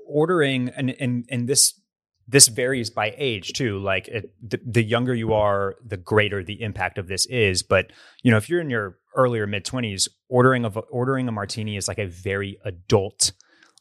ordering, 0.07 0.69
and 0.69 0.89
and 0.99 1.25
and 1.29 1.47
this 1.47 1.79
this 2.27 2.47
varies 2.49 2.89
by 2.89 3.13
age 3.17 3.53
too. 3.53 3.79
Like 3.79 4.07
it, 4.09 4.31
the, 4.45 4.59
the 4.65 4.83
younger 4.83 5.15
you 5.15 5.33
are, 5.33 5.75
the 5.85 5.97
greater 5.97 6.43
the 6.43 6.61
impact 6.61 6.97
of 6.97 7.07
this 7.07 7.25
is. 7.27 7.63
But 7.63 7.91
you 8.23 8.31
know, 8.31 8.37
if 8.37 8.49
you're 8.49 8.61
in 8.61 8.69
your 8.69 8.97
earlier 9.15 9.47
mid 9.47 9.63
twenties, 9.65 10.07
ordering 10.27 10.65
of 10.65 10.77
ordering 10.91 11.27
a 11.27 11.31
martini 11.31 11.77
is 11.77 11.87
like 11.87 11.99
a 11.99 12.07
very 12.07 12.59
adult, 12.65 13.31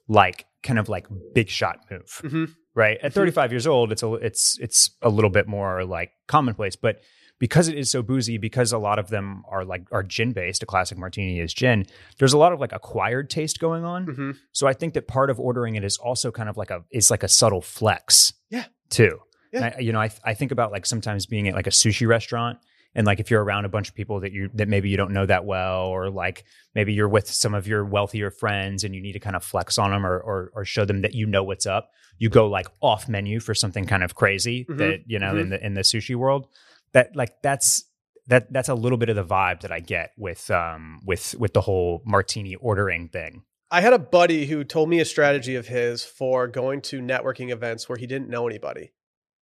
like 0.09 0.47
kind 0.63 0.79
of 0.79 0.89
like 0.89 1.07
big 1.35 1.49
shot 1.49 1.79
move, 1.91 2.21
Mhm. 2.25 2.55
right? 2.75 2.99
At 3.03 3.13
35 3.13 3.53
years 3.53 3.67
old, 3.67 3.93
it's 3.93 4.03
a 4.03 4.13
it's 4.15 4.59
it's 4.61 4.91
a 5.03 5.09
little 5.09 5.31
bit 5.31 5.49
more 5.49 5.85
like 5.85 6.11
commonplace, 6.29 6.77
but 6.77 7.01
because 7.39 7.69
it 7.69 7.77
is 7.77 7.91
so 7.91 8.03
boozy, 8.03 8.39
because 8.39 8.73
a 8.73 8.79
lot 8.79 8.99
of 8.99 9.09
them 9.09 9.43
are 9.51 9.65
like 9.65 9.87
are 9.93 10.03
gin 10.03 10.33
based, 10.33 10.63
a 10.63 10.67
classic 10.67 10.97
martini 10.99 11.41
is 11.41 11.53
gin. 11.53 11.85
There's 12.19 12.33
a 12.33 12.39
lot 12.39 12.53
of 12.53 12.61
like 12.61 12.73
acquired 12.73 13.29
taste 13.31 13.59
going 13.61 13.85
on. 13.85 14.05
hmm 14.07 14.31
So 14.53 14.67
I 14.67 14.73
think 14.73 14.95
that 14.95 15.07
part 15.07 15.31
of 15.31 15.39
ordering 15.39 15.75
it 15.77 15.85
is 15.85 15.97
also 15.99 16.31
kind 16.31 16.49
of 16.49 16.57
like 16.57 16.71
a 16.71 16.83
it's 16.91 17.11
like 17.11 17.23
a 17.23 17.29
subtle 17.29 17.61
flex. 17.63 18.33
Yeah. 18.51 18.65
Too. 18.91 19.19
Yeah. 19.53 19.73
I, 19.77 19.81
you 19.81 19.93
know, 19.93 20.01
I 20.01 20.11
I 20.25 20.35
think 20.35 20.53
about 20.53 20.73
like 20.73 20.87
sometimes 20.87 21.27
being 21.27 21.49
at 21.49 21.55
like 21.55 21.67
a 21.67 21.71
sushi 21.71 22.07
restaurant 22.07 22.59
and 22.95 23.07
like 23.07 23.21
if 23.21 23.31
you're 23.31 23.45
around 23.45 23.65
a 23.67 23.69
bunch 23.69 23.89
of 23.91 23.95
people 23.95 24.21
that 24.21 24.33
you 24.33 24.49
that 24.55 24.69
maybe 24.69 24.89
you 24.89 24.97
don't 24.97 25.13
know 25.13 25.27
that 25.27 25.45
well 25.45 25.87
or 25.87 26.09
like 26.11 26.45
maybe 26.75 26.93
you're 26.95 27.09
with 27.09 27.29
some 27.29 27.55
of 27.55 27.67
your 27.67 27.85
wealthier 27.85 28.31
friends 28.31 28.85
and 28.85 28.95
you 28.95 29.03
need 29.03 29.13
to 29.13 29.21
kind 29.21 29.37
of 29.37 29.45
flex 29.45 29.77
on 29.79 29.91
them 29.91 30.07
or 30.07 30.19
or, 30.19 30.51
or 30.55 30.65
show 30.65 30.85
them 30.85 31.03
that 31.03 31.15
you 31.15 31.27
know 31.27 31.45
what's 31.45 31.67
up. 31.67 31.91
You 32.19 32.31
go 32.31 32.49
like 32.49 32.67
off 32.81 33.09
menu 33.09 33.41
for 33.41 33.55
something 33.55 33.85
kind 33.87 34.03
of 34.03 34.15
crazy 34.15 34.65
Mhm. 34.65 34.79
that 34.79 35.01
you 35.07 35.19
know 35.19 35.37
in 35.37 35.51
the 35.51 35.65
in 35.65 35.75
the 35.75 35.83
sushi 35.83 36.15
world. 36.17 36.49
That 36.97 37.15
like 37.15 37.43
that's 37.43 37.85
that 38.27 38.51
that's 38.51 38.71
a 38.71 38.75
little 38.75 38.97
bit 38.97 39.11
of 39.11 39.17
the 39.17 39.25
vibe 39.25 39.61
that 39.61 39.71
I 39.71 39.81
get 39.81 40.13
with 40.17 40.51
um 40.51 41.03
with 41.05 41.35
with 41.39 41.53
the 41.53 41.61
whole 41.61 42.03
martini 42.07 42.55
ordering 42.55 43.11
thing. 43.11 43.43
I 43.71 43.83
had 43.83 43.93
a 43.93 43.99
buddy 43.99 44.47
who 44.47 44.65
told 44.65 44.89
me 44.89 44.99
a 45.01 45.05
strategy 45.05 45.57
of 45.57 45.67
his 45.67 46.05
for 46.05 46.49
going 46.49 46.81
to 46.83 47.03
networking 47.03 47.51
events 47.51 47.87
where 47.87 47.99
he 47.99 48.07
didn't 48.07 48.31
know 48.31 48.47
anybody. 48.47 48.93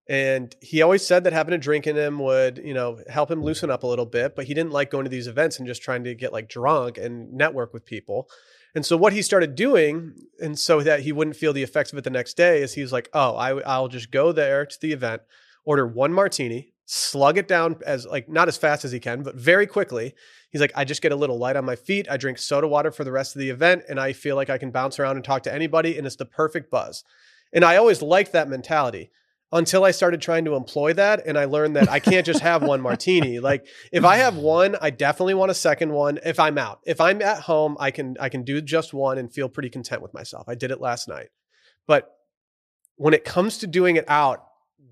And 0.09 0.53
he 0.61 0.83
always 0.83 1.07
said 1.07 1.23
that 1.23 1.33
having 1.33 1.55
a 1.55 1.59
drink 1.59 1.87
in 1.87 1.95
him 1.95 2.19
would, 2.19 2.59
you 2.59 2.75
know, 2.75 2.99
help 3.09 3.31
him 3.31 3.41
loosen 3.41 3.71
up 3.71 3.85
a 3.85 3.87
little 3.87 4.05
bit, 4.05 4.35
but 4.35 4.47
he 4.47 4.55
didn't 4.55 4.73
like 4.73 4.91
going 4.91 5.05
to 5.05 5.11
these 5.11 5.29
events 5.29 5.57
and 5.59 5.69
just 5.69 5.81
trying 5.81 6.03
to 6.03 6.15
get 6.17 6.33
like 6.33 6.49
drunk 6.49 6.99
and 6.99 7.33
network 7.33 7.73
with 7.73 7.87
people. 7.87 8.29
And 8.75 8.85
so 8.85 8.97
what 8.97 9.13
he 9.13 9.23
started 9.23 9.55
doing, 9.55 10.15
and 10.43 10.59
so 10.59 10.81
that 10.81 11.03
he 11.03 11.13
wouldn't 11.13 11.37
feel 11.37 11.53
the 11.53 11.63
effects 11.63 11.93
of 11.93 11.99
it 11.99 12.03
the 12.03 12.11
next 12.11 12.37
day, 12.37 12.63
is 12.63 12.75
he 12.75 12.83
was 12.83 12.93
like, 12.93 13.09
"Oh, 13.15 13.37
I, 13.37 13.61
I'll 13.61 13.87
just 13.87 14.11
go 14.11 14.33
there 14.33 14.67
to 14.67 14.81
the 14.81 14.93
event, 14.93 15.23
order 15.65 15.87
one 15.87 16.13
martini, 16.13 16.74
slug 16.87 17.39
it 17.39 17.49
down 17.49 17.77
as 17.87 18.07
like 18.07 18.29
not 18.29 18.49
as 18.49 18.57
fast 18.57 18.85
as 18.85 18.93
he 18.93 19.01
can, 19.01 19.23
but 19.23 19.35
very 19.35 19.67
quickly. 19.67 20.15
He's 20.51 20.61
like, 20.61 20.73
I 20.77 20.85
just 20.85 21.03
get 21.03 21.13
a 21.13 21.17
little 21.17 21.39
light 21.39 21.57
on 21.57 21.65
my 21.65 21.77
feet. 21.77 22.07
I 22.11 22.17
drink 22.17 22.39
soda 22.39 22.69
water 22.69 22.91
for 22.91 23.05
the 23.05 23.13
rest 23.13 23.35
of 23.35 23.41
the 23.41 23.51
event, 23.51 23.83
and 23.89 23.99
I 23.99 24.13
feel 24.13 24.37
like 24.37 24.51
I 24.51 24.59
can 24.59 24.71
bounce 24.71 24.99
around 24.99 25.17
and 25.17 25.25
talk 25.25 25.43
to 25.45 25.53
anybody, 25.55 25.97
and 25.99 26.07
it's 26.07 26.17
the 26.17 26.27
perfect 26.27 26.71
buzz. 26.71 27.03
And 27.53 27.65
I 27.65 27.77
always 27.77 28.03
liked 28.03 28.33
that 28.33 28.49
mentality. 28.49 29.11
until 29.53 29.85
I 29.85 29.93
started 29.93 30.21
trying 30.21 30.45
to 30.47 30.57
employ 30.57 30.95
that. 30.95 31.25
And 31.27 31.39
I 31.39 31.45
learned 31.45 31.77
that 31.77 31.89
I 31.89 32.01
can't 32.01 32.27
just 32.27 32.41
have 32.41 32.63
one 32.63 32.81
martini. 32.81 33.39
Like 33.45 33.67
if 33.93 34.05
I 34.05 34.17
have 34.17 34.37
one, 34.37 34.75
I 34.81 34.91
definitely 34.91 35.35
want 35.35 35.51
a 35.51 35.55
second 35.55 35.93
one 35.93 36.19
if 36.25 36.41
I'm 36.41 36.59
out. 36.59 36.81
If 36.85 37.01
I'm 37.01 37.23
at 37.23 37.41
home, 37.41 37.77
I 37.79 37.91
can 37.91 38.17
I 38.19 38.31
can 38.31 38.43
do 38.43 38.61
just 38.61 38.93
one 38.93 39.19
and 39.19 39.33
feel 39.33 39.49
pretty 39.49 39.69
content 39.71 40.03
with 40.03 40.15
myself. 40.15 40.49
I 40.49 40.55
did 40.55 40.71
it 40.71 40.81
last 40.81 41.07
night. 41.07 41.29
But 41.87 42.11
when 42.97 43.15
it 43.15 43.25
comes 43.25 43.59
to 43.59 43.67
doing 43.67 43.97
it 43.97 44.07
out, 44.09 44.45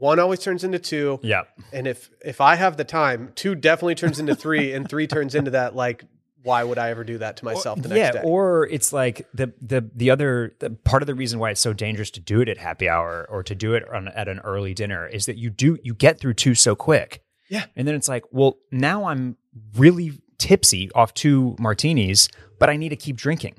one 0.03 0.19
always 0.19 0.41
turns 0.41 0.65
into 0.65 0.81
two. 0.81 1.21
Yeah. 1.23 1.43
And 1.73 1.87
if 1.87 2.11
if 2.25 2.41
I 2.41 2.57
have 2.57 2.77
the 2.77 2.85
time, 2.85 3.31
two 3.37 3.55
definitely 3.55 3.95
turns 3.95 4.19
into 4.19 4.35
three, 4.35 4.73
and 4.73 4.89
three 4.89 5.07
turns 5.07 5.35
into 5.37 5.53
that 5.53 5.77
like 5.77 6.05
why 6.43 6.65
would 6.65 6.77
I 6.77 6.91
ever 6.91 7.05
do 7.05 7.19
that 7.19 7.37
to 7.37 7.45
myself 7.45 7.81
the 7.81 7.89
next 7.89 7.99
yeah, 7.99 8.11
day? 8.11 8.21
or 8.25 8.67
it's 8.67 8.93
like 8.93 9.29
the 9.33 9.53
the 9.61 9.89
the 9.95 10.11
other 10.11 10.57
the 10.59 10.71
part 10.71 11.05
of 11.05 11.07
the 11.07 11.15
reason 11.15 11.39
why 11.39 11.51
it's 11.51 11.61
so 11.61 11.73
dangerous 11.73 12.11
to 12.11 12.21
do 12.21 12.41
it 12.41 12.49
at 12.49 12.59
happy 12.59 12.89
hour 12.89 13.29
or 13.31 13.45
to 13.45 13.55
do 13.55 13.75
it 13.75 13.89
on, 13.95 14.09
at 14.09 14.27
an 14.27 14.41
early 14.41 14.75
dinner 14.75 15.07
is 15.07 15.27
that 15.27 15.37
you 15.37 15.51
do 15.51 15.79
you 15.85 15.95
get 15.95 16.19
through 16.19 16.35
two 16.35 16.57
so 16.57 16.75
quick. 16.75 17.23
Yeah. 17.49 17.67
and 17.77 17.87
then 17.87 17.95
it's 17.95 18.09
like, 18.09 18.25
well, 18.33 18.57
now 18.71 19.05
I'm 19.05 19.37
really 19.77 20.21
tipsy 20.39 20.91
off 20.95 21.15
two 21.15 21.55
martinis, 21.61 22.29
but 22.59 22.71
I 22.71 22.77
need 22.77 22.89
to 22.89 22.97
keep 22.97 23.15
drinking. 23.15 23.55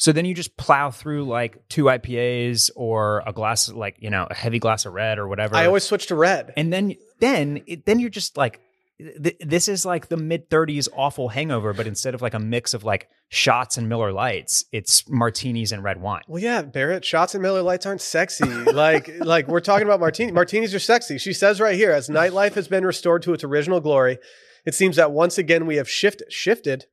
So 0.00 0.12
then 0.12 0.24
you 0.24 0.32
just 0.34 0.56
plow 0.56 0.90
through 0.90 1.24
like 1.24 1.68
two 1.68 1.84
IPAs 1.84 2.70
or 2.74 3.22
a 3.26 3.34
glass, 3.34 3.68
like 3.68 3.96
you 4.00 4.08
know, 4.08 4.26
a 4.30 4.34
heavy 4.34 4.58
glass 4.58 4.86
of 4.86 4.94
red 4.94 5.18
or 5.18 5.28
whatever. 5.28 5.54
I 5.54 5.66
always 5.66 5.84
switch 5.84 6.06
to 6.06 6.14
red. 6.14 6.54
and 6.56 6.72
then 6.72 6.96
then 7.18 7.62
it, 7.66 7.84
then 7.84 7.98
you're 8.00 8.08
just 8.08 8.38
like 8.38 8.60
th- 8.98 9.36
this 9.40 9.68
is 9.68 9.84
like 9.84 10.08
the 10.08 10.16
mid 10.16 10.48
30s 10.48 10.88
awful 10.96 11.28
hangover 11.28 11.74
but 11.74 11.86
instead 11.86 12.14
of 12.14 12.22
like 12.22 12.32
a 12.32 12.38
mix 12.38 12.72
of 12.72 12.82
like 12.82 13.08
shots 13.28 13.76
and 13.76 13.90
Miller 13.90 14.10
Lites 14.10 14.64
it's 14.72 15.06
martinis 15.06 15.70
and 15.70 15.84
red 15.84 16.00
wine 16.00 16.22
Well, 16.28 16.42
yeah, 16.42 16.62
Barrett, 16.62 17.04
shots 17.04 17.34
and 17.34 17.42
Miller 17.42 17.62
Lites 17.62 17.84
aren't 17.84 18.00
sexy. 18.00 18.48
like, 18.84 19.10
like 19.18 19.48
we're 19.48 19.60
talking 19.60 19.86
about 19.86 20.00
martini. 20.00 20.32
Martinis 20.32 20.74
are 20.74 20.78
sexy. 20.78 21.18
She 21.18 21.34
says 21.34 21.60
right 21.60 21.76
here, 21.76 21.92
as 21.92 22.08
nightlife 22.08 22.54
has 22.54 22.68
been 22.68 22.86
restored 22.86 23.20
to 23.24 23.34
its 23.34 23.44
original 23.44 23.80
glory, 23.80 24.16
it 24.64 24.74
seems 24.74 24.96
that 24.96 25.12
once 25.12 25.36
again 25.36 25.66
we 25.66 25.76
have 25.76 25.90
shift, 25.90 26.22
shifted 26.30 26.86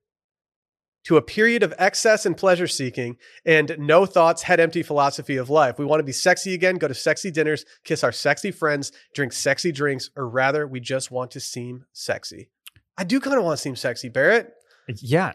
to 1.07 1.15
a 1.15 1.21
period 1.21 1.63
of 1.63 1.73
excess 1.77 2.25
and 2.25 2.35
pleasure 2.35 2.67
seeking 2.67 3.15
and 3.45 3.73
no 3.79 4.05
thoughts, 4.05 4.43
head 4.43 4.59
empty 4.59 4.83
philosophy 4.83 5.37
of 5.37 5.49
life. 5.49 5.79
We 5.79 5.85
want 5.85 6.01
to 6.01 6.03
be 6.03 6.11
sexy 6.11 6.53
again, 6.53 6.75
go 6.75 6.89
to 6.89 6.93
sexy 6.93 7.31
dinners, 7.31 7.63
kiss 7.85 8.03
our 8.03 8.11
sexy 8.11 8.51
friends, 8.51 8.91
drink 9.13 9.31
sexy 9.31 9.71
drinks, 9.71 10.09
or 10.17 10.27
rather, 10.27 10.67
we 10.67 10.81
just 10.81 11.09
want 11.09 11.31
to 11.31 11.39
seem 11.39 11.85
sexy. 11.93 12.49
I 12.97 13.05
do 13.05 13.21
kind 13.21 13.37
of 13.37 13.45
want 13.45 13.57
to 13.57 13.61
seem 13.61 13.77
sexy, 13.77 14.09
Barrett. 14.09 14.53
yeah 15.01 15.33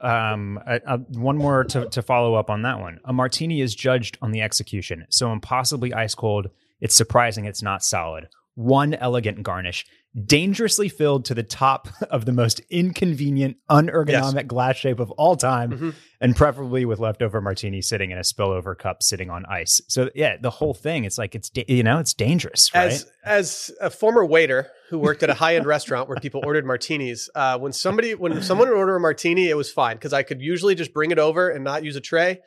um 0.00 0.58
uh, 0.66 0.80
uh, 0.86 0.98
one 1.12 1.38
more 1.38 1.62
to, 1.64 1.88
to 1.88 2.02
follow 2.02 2.34
up 2.34 2.50
on 2.50 2.62
that 2.62 2.80
one 2.80 2.98
a 3.04 3.12
martini 3.12 3.60
is 3.60 3.76
judged 3.76 4.18
on 4.20 4.32
the 4.32 4.42
execution 4.42 5.06
so 5.08 5.30
impossibly 5.32 5.94
ice 5.94 6.16
cold 6.16 6.48
it's 6.80 6.96
surprising 6.96 7.44
it's 7.44 7.62
not 7.62 7.84
solid 7.84 8.28
one 8.56 8.92
elegant 8.94 9.40
garnish 9.44 9.86
dangerously 10.24 10.88
filled 10.88 11.24
to 11.24 11.34
the 11.34 11.42
top 11.42 11.88
of 12.10 12.24
the 12.24 12.32
most 12.32 12.60
inconvenient 12.70 13.56
unergonomic 13.70 14.46
glass 14.46 14.76
shape 14.76 15.00
of 15.00 15.10
all 15.12 15.36
time 15.36 15.72
Mhm. 15.72 15.94
and 16.20 16.36
preferably 16.36 16.84
with 16.84 17.00
leftover 17.00 17.40
martini 17.40 17.82
sitting 17.82 18.10
in 18.12 18.18
a 18.18 18.22
spillover 18.22 18.78
cup 18.78 19.02
sitting 19.02 19.28
on 19.28 19.44
ice. 19.46 19.80
So 19.88 20.10
yeah, 20.14 20.36
the 20.40 20.50
whole 20.50 20.74
thing 20.74 21.04
it's 21.04 21.18
like 21.18 21.34
it's 21.34 21.50
you 21.68 21.82
know, 21.82 21.98
it's 21.98 22.14
dangerous, 22.14 22.72
right? 22.74 22.86
As 22.92 23.06
as 23.24 23.70
a 23.80 23.90
former 23.90 24.24
waiter 24.24 24.68
who 24.90 24.98
worked 24.98 25.22
at 25.24 25.30
a 25.30 25.34
high 25.34 25.56
end 25.56 25.66
restaurant 25.76 26.08
where 26.08 26.16
people 26.18 26.42
ordered 26.44 26.64
martinis, 26.64 27.28
uh, 27.34 27.58
when 27.58 27.72
somebody 27.72 28.14
when 28.14 28.40
someone 28.42 28.68
would 28.68 28.76
order 28.78 28.94
a 28.96 29.00
martini, 29.00 29.48
it 29.48 29.56
was 29.56 29.72
fine 29.72 29.96
because 29.96 30.12
I 30.12 30.22
could 30.22 30.40
usually 30.40 30.74
just 30.76 30.94
bring 30.94 31.10
it 31.10 31.18
over 31.18 31.48
and 31.48 31.64
not 31.64 31.82
use 31.84 31.96
a 31.96 32.00
tray. 32.00 32.40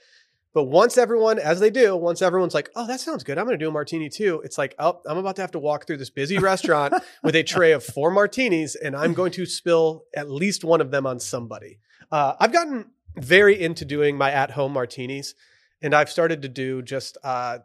But 0.57 0.69
once 0.69 0.97
everyone, 0.97 1.37
as 1.37 1.59
they 1.59 1.69
do, 1.69 1.95
once 1.95 2.19
everyone's 2.19 2.55
like, 2.55 2.71
"Oh, 2.75 2.87
that 2.87 2.99
sounds 2.99 3.23
good. 3.23 3.37
I'm 3.37 3.45
going 3.45 3.59
to 3.59 3.63
do 3.63 3.69
a 3.69 3.71
martini 3.71 4.09
too." 4.09 4.41
It's 4.43 4.57
like, 4.57 4.73
"Oh, 4.79 4.99
I'm 5.05 5.19
about 5.19 5.35
to 5.35 5.43
have 5.43 5.51
to 5.51 5.59
walk 5.59 5.85
through 5.85 5.97
this 5.97 6.09
busy 6.09 6.39
restaurant 6.39 6.95
with 7.23 7.35
a 7.35 7.43
tray 7.43 7.73
of 7.73 7.83
four 7.83 8.09
martinis, 8.09 8.73
and 8.73 8.95
I'm 8.95 9.13
going 9.13 9.31
to 9.33 9.45
spill 9.45 10.05
at 10.15 10.31
least 10.31 10.63
one 10.63 10.81
of 10.81 10.89
them 10.89 11.05
on 11.05 11.19
somebody." 11.19 11.77
Uh, 12.11 12.33
I've 12.39 12.51
gotten 12.51 12.89
very 13.15 13.61
into 13.61 13.85
doing 13.85 14.17
my 14.17 14.31
at 14.31 14.49
home 14.49 14.73
martinis, 14.73 15.35
and 15.79 15.93
I've 15.93 16.09
started 16.09 16.41
to 16.41 16.49
do 16.49 16.81
just 16.81 17.19
uh, 17.23 17.59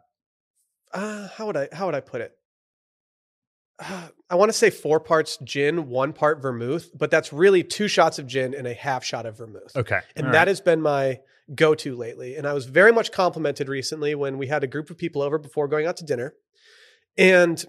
uh, 0.93 1.29
how 1.29 1.47
would 1.47 1.57
I 1.57 1.69
how 1.73 1.87
would 1.87 1.95
I 1.95 2.01
put 2.01 2.21
it? 2.21 2.37
Uh, 3.79 4.09
I 4.29 4.35
want 4.35 4.49
to 4.49 4.53
say 4.53 4.69
four 4.69 4.99
parts 4.99 5.39
gin, 5.43 5.89
one 5.89 6.13
part 6.13 6.43
vermouth, 6.43 6.91
but 6.95 7.09
that's 7.09 7.33
really 7.33 7.63
two 7.63 7.87
shots 7.87 8.19
of 8.19 8.27
gin 8.27 8.53
and 8.53 8.67
a 8.67 8.75
half 8.75 9.03
shot 9.03 9.25
of 9.25 9.35
vermouth. 9.35 9.75
okay. 9.75 10.01
And 10.15 10.27
All 10.27 10.33
that 10.33 10.37
right. 10.37 10.47
has 10.47 10.61
been 10.61 10.79
my 10.79 11.21
go 11.53 11.75
to 11.75 11.95
lately. 11.95 12.35
And 12.35 12.47
I 12.47 12.53
was 12.53 12.65
very 12.65 12.91
much 12.91 13.11
complimented 13.11 13.67
recently 13.67 14.15
when 14.15 14.37
we 14.37 14.47
had 14.47 14.63
a 14.63 14.67
group 14.67 14.89
of 14.89 14.97
people 14.97 15.21
over 15.21 15.37
before 15.37 15.67
going 15.67 15.85
out 15.85 15.97
to 15.97 16.05
dinner. 16.05 16.33
And 17.17 17.63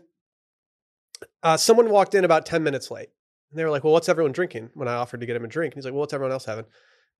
uh, 1.42 1.56
someone 1.56 1.90
walked 1.90 2.14
in 2.14 2.24
about 2.24 2.46
10 2.46 2.62
minutes 2.62 2.90
late. 2.90 3.10
And 3.50 3.58
they 3.58 3.64
were 3.64 3.70
like, 3.70 3.84
Well, 3.84 3.92
what's 3.92 4.08
everyone 4.08 4.32
drinking? 4.32 4.70
When 4.74 4.88
I 4.88 4.94
offered 4.94 5.20
to 5.20 5.26
get 5.26 5.36
him 5.36 5.44
a 5.44 5.48
drink. 5.48 5.74
And 5.74 5.78
he's 5.78 5.84
like, 5.84 5.92
Well, 5.92 6.00
what's 6.00 6.12
everyone 6.12 6.32
else 6.32 6.44
having? 6.44 6.64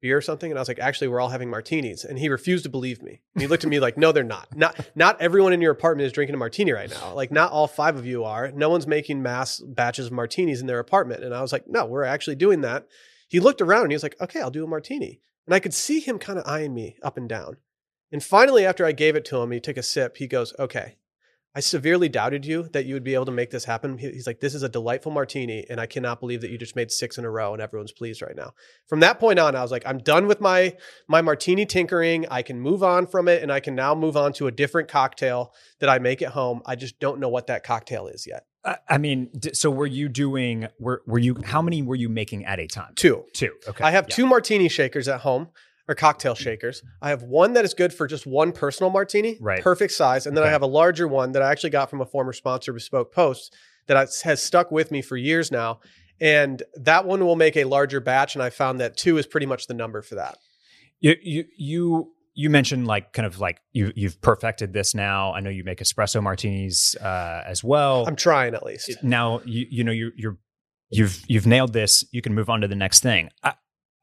Beer 0.01 0.17
or 0.17 0.21
something? 0.21 0.51
And 0.51 0.59
I 0.59 0.61
was 0.61 0.69
like, 0.69 0.79
Actually, 0.79 1.09
we're 1.09 1.21
all 1.21 1.29
having 1.29 1.51
martinis. 1.51 2.05
And 2.05 2.19
he 2.19 2.29
refused 2.29 2.65
to 2.65 2.71
believe 2.71 3.03
me. 3.03 3.21
And 3.35 3.43
he 3.43 3.47
looked 3.47 3.65
at 3.65 3.71
me 3.71 3.79
like, 3.79 3.97
No, 3.97 4.13
they're 4.13 4.25
not. 4.25 4.49
Not 4.57 4.91
not 4.95 5.21
everyone 5.21 5.53
in 5.53 5.61
your 5.61 5.73
apartment 5.73 6.07
is 6.07 6.13
drinking 6.13 6.35
a 6.35 6.39
martini 6.39 6.73
right 6.73 6.91
now. 6.91 7.15
Like, 7.15 7.31
not 7.31 7.53
all 7.53 7.67
five 7.67 7.97
of 7.97 8.07
you 8.07 8.25
are. 8.25 8.51
No 8.51 8.69
one's 8.69 8.87
making 8.87 9.23
mass 9.23 9.61
batches 9.61 10.07
of 10.07 10.13
martinis 10.13 10.61
in 10.61 10.67
their 10.67 10.81
apartment. 10.81 11.23
And 11.23 11.35
I 11.35 11.43
was 11.43 11.53
like, 11.53 11.65
No, 11.69 11.85
we're 11.87 12.05
actually 12.05 12.37
doing 12.37 12.63
that. 12.63 12.87
He 13.29 13.41
looked 13.41 13.61
around 13.61 13.83
and 13.83 13.93
he 13.93 13.97
was 13.97 14.03
like, 14.03 14.17
Okay, 14.21 14.41
I'll 14.41 14.51
do 14.51 14.65
a 14.65 14.69
martini. 14.69 15.21
And 15.47 15.55
I 15.55 15.61
could 15.61 15.75
see 15.75 16.01
him 16.01 16.19
kind 16.19 16.39
of 16.39 16.47
eyeing 16.47 16.75
me 16.75 16.97
up 17.03 17.17
and 17.17 17.29
down. 17.29 17.59
And 18.11 18.23
finally, 18.23 18.65
after 18.65 18.85
I 18.85 18.93
gave 18.93 19.17
it 19.17 19.25
to 19.27 19.39
him, 19.39 19.51
he 19.51 19.61
took 19.61 19.77
a 19.77 19.83
sip. 19.83 20.17
He 20.17 20.27
goes, 20.27 20.55
Okay, 20.59 20.97
I 21.55 21.61
severely 21.61 22.09
doubted 22.09 22.47
you 22.47 22.69
that 22.73 22.87
you 22.87 22.95
would 22.95 23.05
be 23.05 23.15
able 23.15 23.27
to 23.27 23.33
make 23.33 23.51
this 23.51 23.65
happen. 23.65 23.99
He's 23.99 24.27
like, 24.27 24.41
This 24.41 24.55
is 24.55 24.63
a 24.63 24.69
delightful 24.69 25.13
martini. 25.13 25.67
And 25.69 25.81
I 25.81 25.87
cannot 25.87 26.21
believe 26.21 26.41
that 26.41 26.51
you 26.51 26.59
just 26.59 26.77
made 26.77 26.91
six 26.91 27.19
in 27.19 27.25
a 27.25 27.31
row 27.31 27.53
and 27.53 27.61
everyone's 27.61 27.93
pleased 27.93 28.23
right 28.23 28.37
now. 28.37 28.53
From 28.89 29.01
that 29.01 29.21
point 29.21 29.39
on, 29.39 29.55
I 29.55 29.63
was 29.63 29.71
like, 29.71 29.87
I'm 29.87 29.99
done 29.99 30.27
with 30.27 30.41
my, 30.41 30.77
my 31.09 31.23
martini 31.23 31.67
tinkering. 31.67 32.27
I 32.31 32.43
can 32.43 32.61
move 32.61 32.83
on 32.83 33.07
from 33.07 33.29
it 33.29 33.43
and 33.43 33.53
I 33.53 33.61
can 33.61 33.75
now 33.75 33.95
move 33.95 34.17
on 34.17 34.33
to 34.35 34.47
a 34.47 34.53
different 34.53 34.89
cocktail 34.89 35.53
that 35.81 35.89
I 35.89 35.99
make 35.99 36.23
at 36.23 36.31
home. 36.31 36.63
I 36.67 36.77
just 36.77 36.99
don't 37.01 37.21
know 37.21 37.29
what 37.29 37.49
that 37.49 37.65
cocktail 37.65 38.07
is 38.07 38.27
yet. 38.27 38.47
I, 38.65 38.77
I 38.89 38.99
mean, 38.99 39.31
so 39.53 39.71
were 39.71 39.87
you 39.87 40.09
doing 40.09 40.69
were 40.79 41.03
were 41.07 41.19
you 41.19 41.37
how 41.45 41.61
many 41.63 41.83
were 41.83 41.95
you 41.97 42.09
making 42.09 42.45
at 42.45 42.59
a 42.59 42.67
time? 42.67 42.93
Two. 42.97 43.25
Two. 43.35 43.53
Okay. 43.69 43.85
I 43.85 43.91
have 43.91 44.07
Yeah. 44.09 44.15
two 44.17 44.27
martini 44.27 44.69
shakers 44.69 45.07
at 45.09 45.21
home 45.21 45.49
or 45.89 45.95
cocktail 45.95 46.35
shakers. 46.35 46.83
I 47.03 47.11
have 47.11 47.23
one 47.23 47.53
that 47.55 47.65
is 47.65 47.75
good 47.75 47.93
for 47.93 48.07
just 48.07 48.27
one 48.27 48.53
personal 48.53 48.91
martini, 48.91 49.37
Right. 49.41 49.63
perfect 49.63 49.93
size, 49.93 50.27
and 50.27 50.35
then 50.37 50.43
I 50.45 50.49
have 50.49 50.63
a 50.63 50.67
larger 50.67 51.07
one 51.07 51.33
that 51.33 51.43
I 51.43 51.51
actually 51.51 51.71
got 51.71 51.91
from 51.91 52.01
a 52.01 52.07
former 52.07 52.33
sponsor, 52.33 52.73
Bespoke 52.73 53.13
Post, 53.13 53.55
that 53.87 54.09
has 54.25 54.43
stuck 54.43 54.71
with 54.71 54.91
me 54.91 55.03
for 55.03 55.17
years 55.19 55.53
now. 55.53 55.81
And 56.21 56.63
that 56.77 57.05
one 57.05 57.27
will 57.27 57.37
make 57.37 57.55
a 57.57 57.65
larger 57.65 58.01
batch, 58.01 58.35
and 58.35 58.43
I 58.43 58.49
found 58.49 58.81
that 58.81 58.97
two 58.97 59.19
is 59.19 59.27
pretty 59.27 59.47
much 59.47 59.67
the 59.67 59.75
number 59.75 60.01
for 60.01 60.15
that. 60.15 60.39
You 61.01 61.17
you 61.23 61.45
you 61.59 62.14
you 62.35 62.51
mentioned 62.51 62.87
like 62.87 63.13
kind 63.13 63.27
of 63.27 63.41
like 63.41 63.61
you 63.73 63.93
you've 63.95 64.21
perfected 64.21 64.73
this 64.73 64.95
now. 64.95 65.33
I 65.33 65.41
know 65.41 65.51
you 65.51 65.65
make 65.65 65.79
espresso 65.79 66.23
martinis 66.23 66.97
uh, 66.97 67.43
as 67.47 67.63
well. 67.63 68.05
I'm 68.07 68.17
trying 68.17 68.55
at 68.55 68.65
least. 68.65 68.91
now 69.03 69.41
you 69.45 69.67
you 69.71 69.85
know 69.85 69.93
you 69.93 70.13
you're 70.17 70.37
you've 70.91 71.23
you've 71.29 71.47
nailed 71.47 71.73
this. 71.73 72.05
You 72.13 72.23
can 72.23 72.35
move 72.35 72.51
on 72.51 72.61
to 72.61 72.69
the 72.69 72.75
next 72.75 73.01
thing. 73.01 73.31
I 73.43 73.55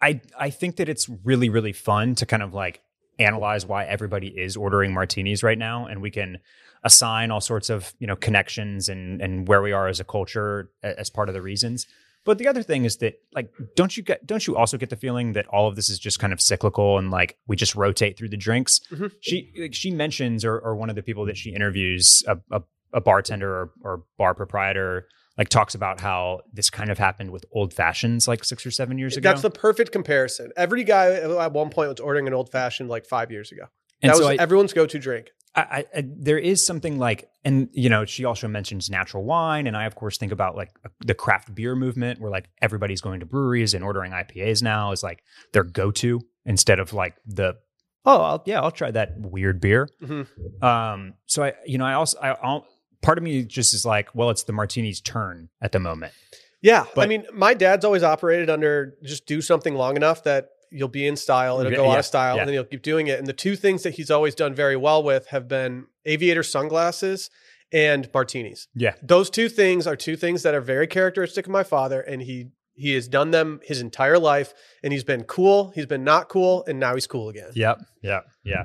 I 0.01 0.21
I 0.37 0.49
think 0.49 0.77
that 0.77 0.89
it's 0.89 1.09
really 1.23 1.49
really 1.49 1.73
fun 1.73 2.15
to 2.15 2.25
kind 2.25 2.41
of 2.41 2.53
like 2.53 2.81
analyze 3.19 3.65
why 3.65 3.85
everybody 3.85 4.27
is 4.27 4.55
ordering 4.55 4.93
martinis 4.93 5.43
right 5.43 5.57
now, 5.57 5.85
and 5.85 6.01
we 6.01 6.09
can 6.09 6.39
assign 6.83 7.29
all 7.29 7.41
sorts 7.41 7.69
of 7.69 7.93
you 7.99 8.07
know 8.07 8.15
connections 8.15 8.89
and 8.89 9.21
and 9.21 9.47
where 9.47 9.61
we 9.61 9.71
are 9.71 9.87
as 9.87 9.99
a 9.99 10.03
culture 10.03 10.71
as 10.83 11.09
part 11.09 11.29
of 11.29 11.35
the 11.35 11.41
reasons. 11.41 11.85
But 12.23 12.37
the 12.37 12.47
other 12.47 12.61
thing 12.63 12.85
is 12.85 12.97
that 12.97 13.15
like 13.33 13.51
don't 13.75 13.95
you 13.97 14.03
get 14.03 14.25
don't 14.27 14.45
you 14.45 14.55
also 14.55 14.77
get 14.77 14.89
the 14.89 14.95
feeling 14.95 15.33
that 15.33 15.47
all 15.47 15.67
of 15.67 15.75
this 15.75 15.89
is 15.89 15.97
just 15.99 16.19
kind 16.19 16.31
of 16.33 16.39
cyclical 16.39 16.97
and 16.97 17.09
like 17.09 17.37
we 17.47 17.55
just 17.55 17.75
rotate 17.75 18.17
through 18.17 18.29
the 18.29 18.37
drinks? 18.37 18.79
Mhm. 18.91 19.11
She 19.21 19.51
like, 19.59 19.73
she 19.73 19.91
mentions 19.91 20.45
or 20.45 20.57
or 20.59 20.75
one 20.75 20.89
of 20.89 20.95
the 20.95 21.03
people 21.03 21.25
that 21.25 21.37
she 21.37 21.51
interviews 21.53 22.23
a 22.27 22.37
a, 22.51 22.61
a 22.93 23.01
bartender 23.01 23.51
or, 23.51 23.71
or 23.83 24.03
bar 24.17 24.35
proprietor 24.35 25.07
like 25.37 25.49
talks 25.49 25.73
about 25.73 26.01
how 26.01 26.41
this 26.53 26.69
kind 26.69 26.91
of 26.91 26.97
happened 26.99 27.31
with 27.31 27.45
old 27.53 27.73
fashions 27.73 28.27
like 28.27 28.43
six 28.43 28.65
or 28.65 28.71
seven 28.71 28.97
years 28.97 29.17
ago. 29.17 29.29
That's 29.29 29.41
the 29.41 29.49
perfect 29.49 29.91
comparison. 29.91 30.51
Every 30.57 30.83
guy 30.83 31.13
at 31.13 31.53
one 31.53 31.69
point 31.69 31.89
was 31.89 31.99
ordering 31.99 32.27
an 32.27 32.33
old 32.33 32.51
fashioned 32.51 32.89
like 32.89 33.05
five 33.05 33.31
years 33.31 33.51
ago. 33.51 33.63
and 34.03 34.11
that 34.11 34.17
so 34.17 34.27
was 34.27 34.37
I, 34.39 34.43
everyone's 34.43 34.73
go 34.73 34.85
to 34.85 34.99
drink. 34.99 35.29
I, 35.53 35.85
I, 35.93 36.03
there 36.05 36.37
is 36.37 36.65
something 36.65 36.97
like, 36.97 37.29
and 37.43 37.67
you 37.73 37.89
know, 37.89 38.05
she 38.05 38.23
also 38.23 38.47
mentions 38.47 38.89
natural 38.89 39.23
wine, 39.23 39.67
and 39.67 39.75
I 39.75 39.85
of 39.85 39.95
course 39.95 40.17
think 40.17 40.31
about 40.31 40.55
like 40.55 40.71
the 40.99 41.13
craft 41.13 41.53
beer 41.53 41.75
movement, 41.75 42.21
where 42.21 42.31
like 42.31 42.49
everybody's 42.61 43.01
going 43.01 43.19
to 43.19 43.25
breweries 43.25 43.73
and 43.73 43.83
ordering 43.83 44.13
IPAs 44.13 44.63
now 44.63 44.91
is 44.91 45.03
like 45.03 45.23
their 45.51 45.63
go-to 45.63 46.21
instead 46.45 46.79
of 46.79 46.93
like 46.93 47.15
the 47.25 47.57
oh 48.05 48.21
I'll, 48.21 48.43
yeah 48.45 48.61
I'll 48.61 48.71
try 48.71 48.91
that 48.91 49.19
weird 49.19 49.59
beer. 49.59 49.89
Mhm. 50.01 50.63
Um, 50.63 51.15
so 51.25 51.43
I 51.43 51.53
you 51.65 51.77
know 51.77 51.85
I 51.85 51.93
also 51.93 52.17
I 52.19 52.29
I'll, 52.29 52.65
part 53.01 53.17
of 53.17 53.23
me 53.23 53.43
just 53.43 53.73
is 53.73 53.85
like 53.85 54.15
well 54.15 54.29
it's 54.29 54.43
the 54.43 54.53
martini's 54.53 55.01
turn 55.01 55.49
at 55.61 55.73
the 55.73 55.79
moment. 55.79 56.13
Yeah. 56.61 56.85
I 56.95 57.07
mean, 57.07 57.25
my 57.33 57.55
dad's 57.55 57.83
always 57.83 58.03
operated 58.03 58.49
under 58.49 58.95
just 59.03 59.25
do 59.25 59.41
something 59.41 59.73
long 59.73 59.95
enough 59.95 60.23
that 60.23 60.49
you'll 60.71 60.87
be 60.87 61.05
in 61.05 61.15
style, 61.15 61.59
it'll 61.59 61.71
go 61.71 61.85
out 61.89 61.93
Yeah, 61.93 61.99
of 61.99 62.05
style, 62.05 62.35
yeah. 62.35 62.41
and 62.41 62.47
then 62.47 62.53
you'll 62.55 62.63
keep 62.63 62.81
doing 62.81 63.07
it. 63.07 63.19
And 63.19 63.27
the 63.27 63.33
two 63.33 63.55
things 63.55 63.83
that 63.83 63.95
he's 63.95 64.09
always 64.09 64.33
done 64.35 64.55
very 64.55 64.75
well 64.77 65.03
with 65.03 65.27
have 65.27 65.47
been 65.47 65.85
aviator 66.05 66.43
sunglasses 66.43 67.29
and 67.73 68.09
martinis. 68.13 68.67
Yeah. 68.75 68.95
Those 69.01 69.29
two 69.29 69.49
things 69.49 69.85
are 69.87 69.95
two 69.95 70.15
things 70.15 70.43
that 70.43 70.53
are 70.53 70.61
very 70.61 70.87
characteristic 70.87 71.45
of 71.45 71.51
my 71.51 71.63
father, 71.63 72.01
and 72.01 72.21
he 72.21 72.47
he 72.73 72.93
has 72.93 73.07
done 73.07 73.31
them 73.31 73.59
his 73.63 73.79
entire 73.81 74.17
life, 74.17 74.53
and 74.83 74.91
he's 74.93 75.03
been 75.03 75.23
cool, 75.23 75.71
he's 75.75 75.85
been 75.85 76.03
not 76.03 76.29
cool, 76.29 76.63
and 76.67 76.79
now 76.79 76.95
he's 76.95 77.05
cool 77.05 77.29
again. 77.29 77.51
Yep. 77.53 77.79
Yep. 78.01 78.25
Yeah. 78.43 78.63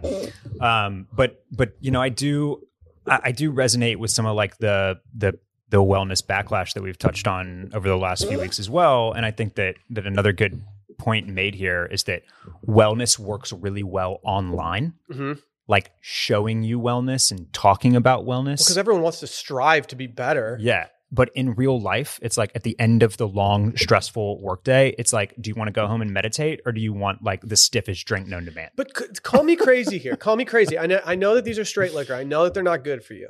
Um, 0.61 1.09
but 1.12 1.42
but 1.51 1.73
you 1.81 1.90
know, 1.90 2.01
I 2.01 2.09
do 2.09 2.62
I, 3.07 3.21
I 3.25 3.33
do 3.33 3.53
resonate 3.53 3.97
with 3.97 4.11
some 4.11 4.27
of 4.27 4.35
like 4.37 4.59
the 4.59 5.01
the 5.14 5.38
the 5.69 5.79
wellness 5.79 6.25
backlash 6.25 6.75
that 6.75 6.83
we've 6.83 6.99
touched 6.99 7.27
on 7.27 7.71
over 7.75 7.88
the 7.88 7.97
last 7.97 8.27
few 8.29 8.38
weeks 8.40 8.59
as 8.61 8.71
well. 8.71 9.12
And 9.12 9.27
I 9.27 9.33
think 9.33 9.57
that 9.57 9.75
that 9.90 10.07
another 10.07 10.33
good 10.33 10.62
point 10.99 11.29
made 11.29 11.55
here 11.55 11.87
is 11.87 12.05
that 12.05 12.23
wellness 12.67 13.19
works 13.19 13.53
really 13.53 13.83
well 13.83 14.21
online. 14.23 14.95
hmm 15.11 15.33
Like 15.69 15.91
showing 16.01 16.63
you 16.63 16.81
wellness 16.81 17.31
and 17.31 17.53
talking 17.53 17.97
about 17.97 18.25
wellness. 18.25 18.59
Because 18.59 18.79
everyone 18.79 19.03
wants 19.03 19.21
to 19.21 19.27
strive 19.27 19.87
to 19.89 19.97
be 19.97 20.07
better. 20.07 20.57
Yeah. 20.61 20.87
But 21.13 21.31
in 21.37 21.55
real 21.55 21.81
life, 21.81 22.19
it's 22.21 22.37
like 22.37 22.51
at 22.57 22.65
the 22.65 22.79
end 22.81 23.05
of 23.05 23.17
the 23.17 23.29
long, 23.29 23.77
stressful 23.77 24.41
workday, 24.41 24.93
it's 24.99 25.13
like, 25.13 25.35
do 25.41 25.49
you 25.49 25.55
want 25.55 25.69
to 25.69 25.73
go 25.73 25.87
home 25.87 26.03
and 26.03 26.13
meditate 26.13 26.61
or 26.67 26.73
do 26.73 26.81
you 26.81 26.93
want 26.93 27.23
like 27.23 27.43
the 27.43 27.57
stiffest 27.57 28.05
drink 28.07 28.27
known 28.27 28.45
to 28.47 28.51
man? 28.51 28.71
But 28.75 28.97
c- 28.97 29.05
call 29.23 29.45
me 29.45 29.55
crazy 29.55 29.99
here. 29.99 30.17
Call 30.17 30.35
me 30.35 30.45
crazy. 30.45 30.77
I 30.77 30.87
know, 30.87 31.01
I 31.05 31.15
know 31.15 31.37
that 31.37 31.45
these 31.45 31.61
are 31.61 31.65
straight 31.65 31.95
liquor. 31.95 32.15
I 32.15 32.25
know 32.25 32.43
that 32.45 32.55
they're 32.55 32.63
not 32.65 32.83
good 32.83 33.05
for 33.05 33.15
you. 33.15 33.29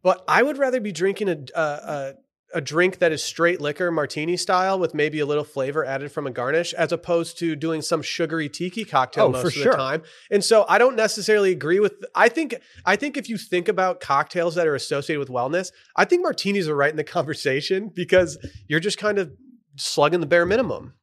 But 0.00 0.24
I 0.28 0.44
would 0.44 0.58
rather 0.58 0.80
be 0.80 0.92
drinking 0.92 1.28
a, 1.28 1.38
a, 1.56 1.60
a, 1.60 2.14
a 2.54 2.60
drink 2.60 2.98
that 2.98 3.12
is 3.12 3.22
straight 3.22 3.60
liquor, 3.60 3.90
martini 3.90 4.36
style, 4.36 4.78
with 4.78 4.94
maybe 4.94 5.20
a 5.20 5.26
little 5.26 5.44
flavor 5.44 5.84
added 5.84 6.10
from 6.10 6.26
a 6.26 6.30
garnish, 6.30 6.72
as 6.74 6.92
opposed 6.92 7.38
to 7.38 7.54
doing 7.54 7.82
some 7.82 8.00
sugary 8.00 8.48
tiki 8.48 8.84
cocktail 8.84 9.26
Oh, 9.26 9.30
most 9.30 9.44
of 9.46 9.52
sure. 9.52 9.72
the 9.72 9.76
time. 9.76 10.02
And 10.30 10.42
so 10.42 10.64
I 10.68 10.78
don't 10.78 10.96
necessarily 10.96 11.52
agree 11.52 11.78
with. 11.80 11.94
I 12.14 12.28
think 12.28 12.54
I 12.86 12.96
think 12.96 13.16
if 13.16 13.28
you 13.28 13.36
think 13.36 13.68
about 13.68 14.00
cocktails 14.00 14.54
that 14.54 14.66
are 14.66 14.74
associated 14.74 15.20
with 15.20 15.28
wellness, 15.28 15.72
I 15.96 16.04
think 16.04 16.22
martinis 16.22 16.68
are 16.68 16.76
right 16.76 16.90
in 16.90 16.96
the 16.96 17.04
conversation 17.18 17.90
because 17.94 18.38
you're 18.66 18.80
just 18.80 18.98
kind 18.98 19.18
of 19.18 19.30
slugging 19.76 20.20
the 20.20 20.26
bare 20.26 20.46
minimum. 20.46 20.94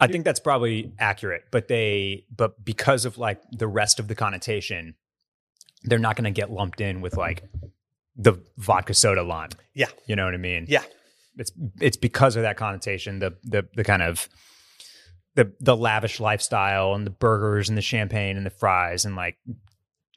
I 0.00 0.08
think 0.08 0.24
that's 0.24 0.40
probably 0.40 0.92
accurate, 0.98 1.44
but 1.52 1.68
they, 1.68 2.24
but 2.34 2.64
because 2.64 3.04
of 3.04 3.18
like 3.18 3.40
the 3.52 3.68
rest 3.68 4.00
of 4.00 4.08
the 4.08 4.16
connotation, 4.16 4.96
they're 5.84 5.98
not 6.00 6.16
going 6.16 6.24
to 6.24 6.32
get 6.32 6.50
lumped 6.50 6.80
in 6.80 7.00
with 7.02 7.16
like 7.16 7.44
the 8.16 8.34
vodka 8.58 8.94
soda 8.94 9.22
line. 9.22 9.50
Yeah. 9.74 9.88
You 10.06 10.16
know 10.16 10.24
what 10.24 10.34
I 10.34 10.38
mean? 10.38 10.66
Yeah. 10.68 10.82
It's, 11.36 11.50
it's 11.80 11.96
because 11.96 12.36
of 12.36 12.42
that 12.42 12.56
connotation, 12.56 13.18
the, 13.18 13.34
the, 13.42 13.66
the 13.74 13.84
kind 13.84 14.02
of, 14.02 14.28
the, 15.34 15.52
the 15.60 15.76
lavish 15.76 16.20
lifestyle 16.20 16.94
and 16.94 17.06
the 17.06 17.10
burgers 17.10 17.70
and 17.70 17.78
the 17.78 17.82
champagne 17.82 18.36
and 18.36 18.44
the 18.44 18.50
fries 18.50 19.06
and 19.06 19.16
like 19.16 19.36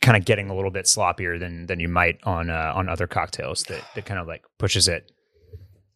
kind 0.01 0.17
of 0.17 0.25
getting 0.25 0.49
a 0.49 0.55
little 0.55 0.71
bit 0.71 0.85
sloppier 0.85 1.39
than, 1.39 1.67
than 1.67 1.79
you 1.79 1.87
might 1.87 2.19
on, 2.23 2.49
uh, 2.49 2.73
on 2.75 2.89
other 2.89 3.07
cocktails 3.07 3.63
that, 3.63 3.81
that 3.95 4.05
kind 4.05 4.19
of 4.19 4.27
like 4.27 4.43
pushes 4.57 4.89
it. 4.89 5.09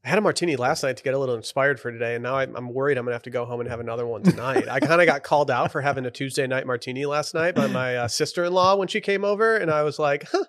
I 0.05 0.07
had 0.07 0.17
a 0.17 0.21
martini 0.21 0.55
last 0.55 0.81
night 0.83 0.95
to 0.95 1.03
get 1.03 1.13
a 1.13 1.17
little 1.17 1.35
inspired 1.35 1.77
for 1.77 1.91
today, 1.91 2.15
and 2.15 2.23
now 2.23 2.37
I'm, 2.37 2.55
I'm 2.55 2.73
worried 2.73 2.97
I'm 2.97 3.03
gonna 3.03 3.15
have 3.15 3.23
to 3.23 3.29
go 3.29 3.43
home 3.43 3.59
and 3.59 3.69
have 3.69 3.81
another 3.81 4.07
one 4.07 4.23
tonight. 4.23 4.69
I 4.69 4.79
kind 4.79 5.01
of 5.01 5.07
got 5.07 5.23
called 5.23 5.51
out 5.51 5.73
for 5.73 5.81
having 5.81 6.05
a 6.05 6.09
Tuesday 6.09 6.47
night 6.47 6.65
martini 6.65 7.05
last 7.05 7.33
night 7.33 7.53
by 7.53 7.67
my 7.67 7.97
uh, 7.97 8.07
sister-in-law 8.07 8.77
when 8.77 8.87
she 8.87 9.01
came 9.01 9.25
over, 9.25 9.57
and 9.57 9.69
I 9.69 9.83
was 9.83 9.99
like, 9.99 10.25
huh, 10.31 10.45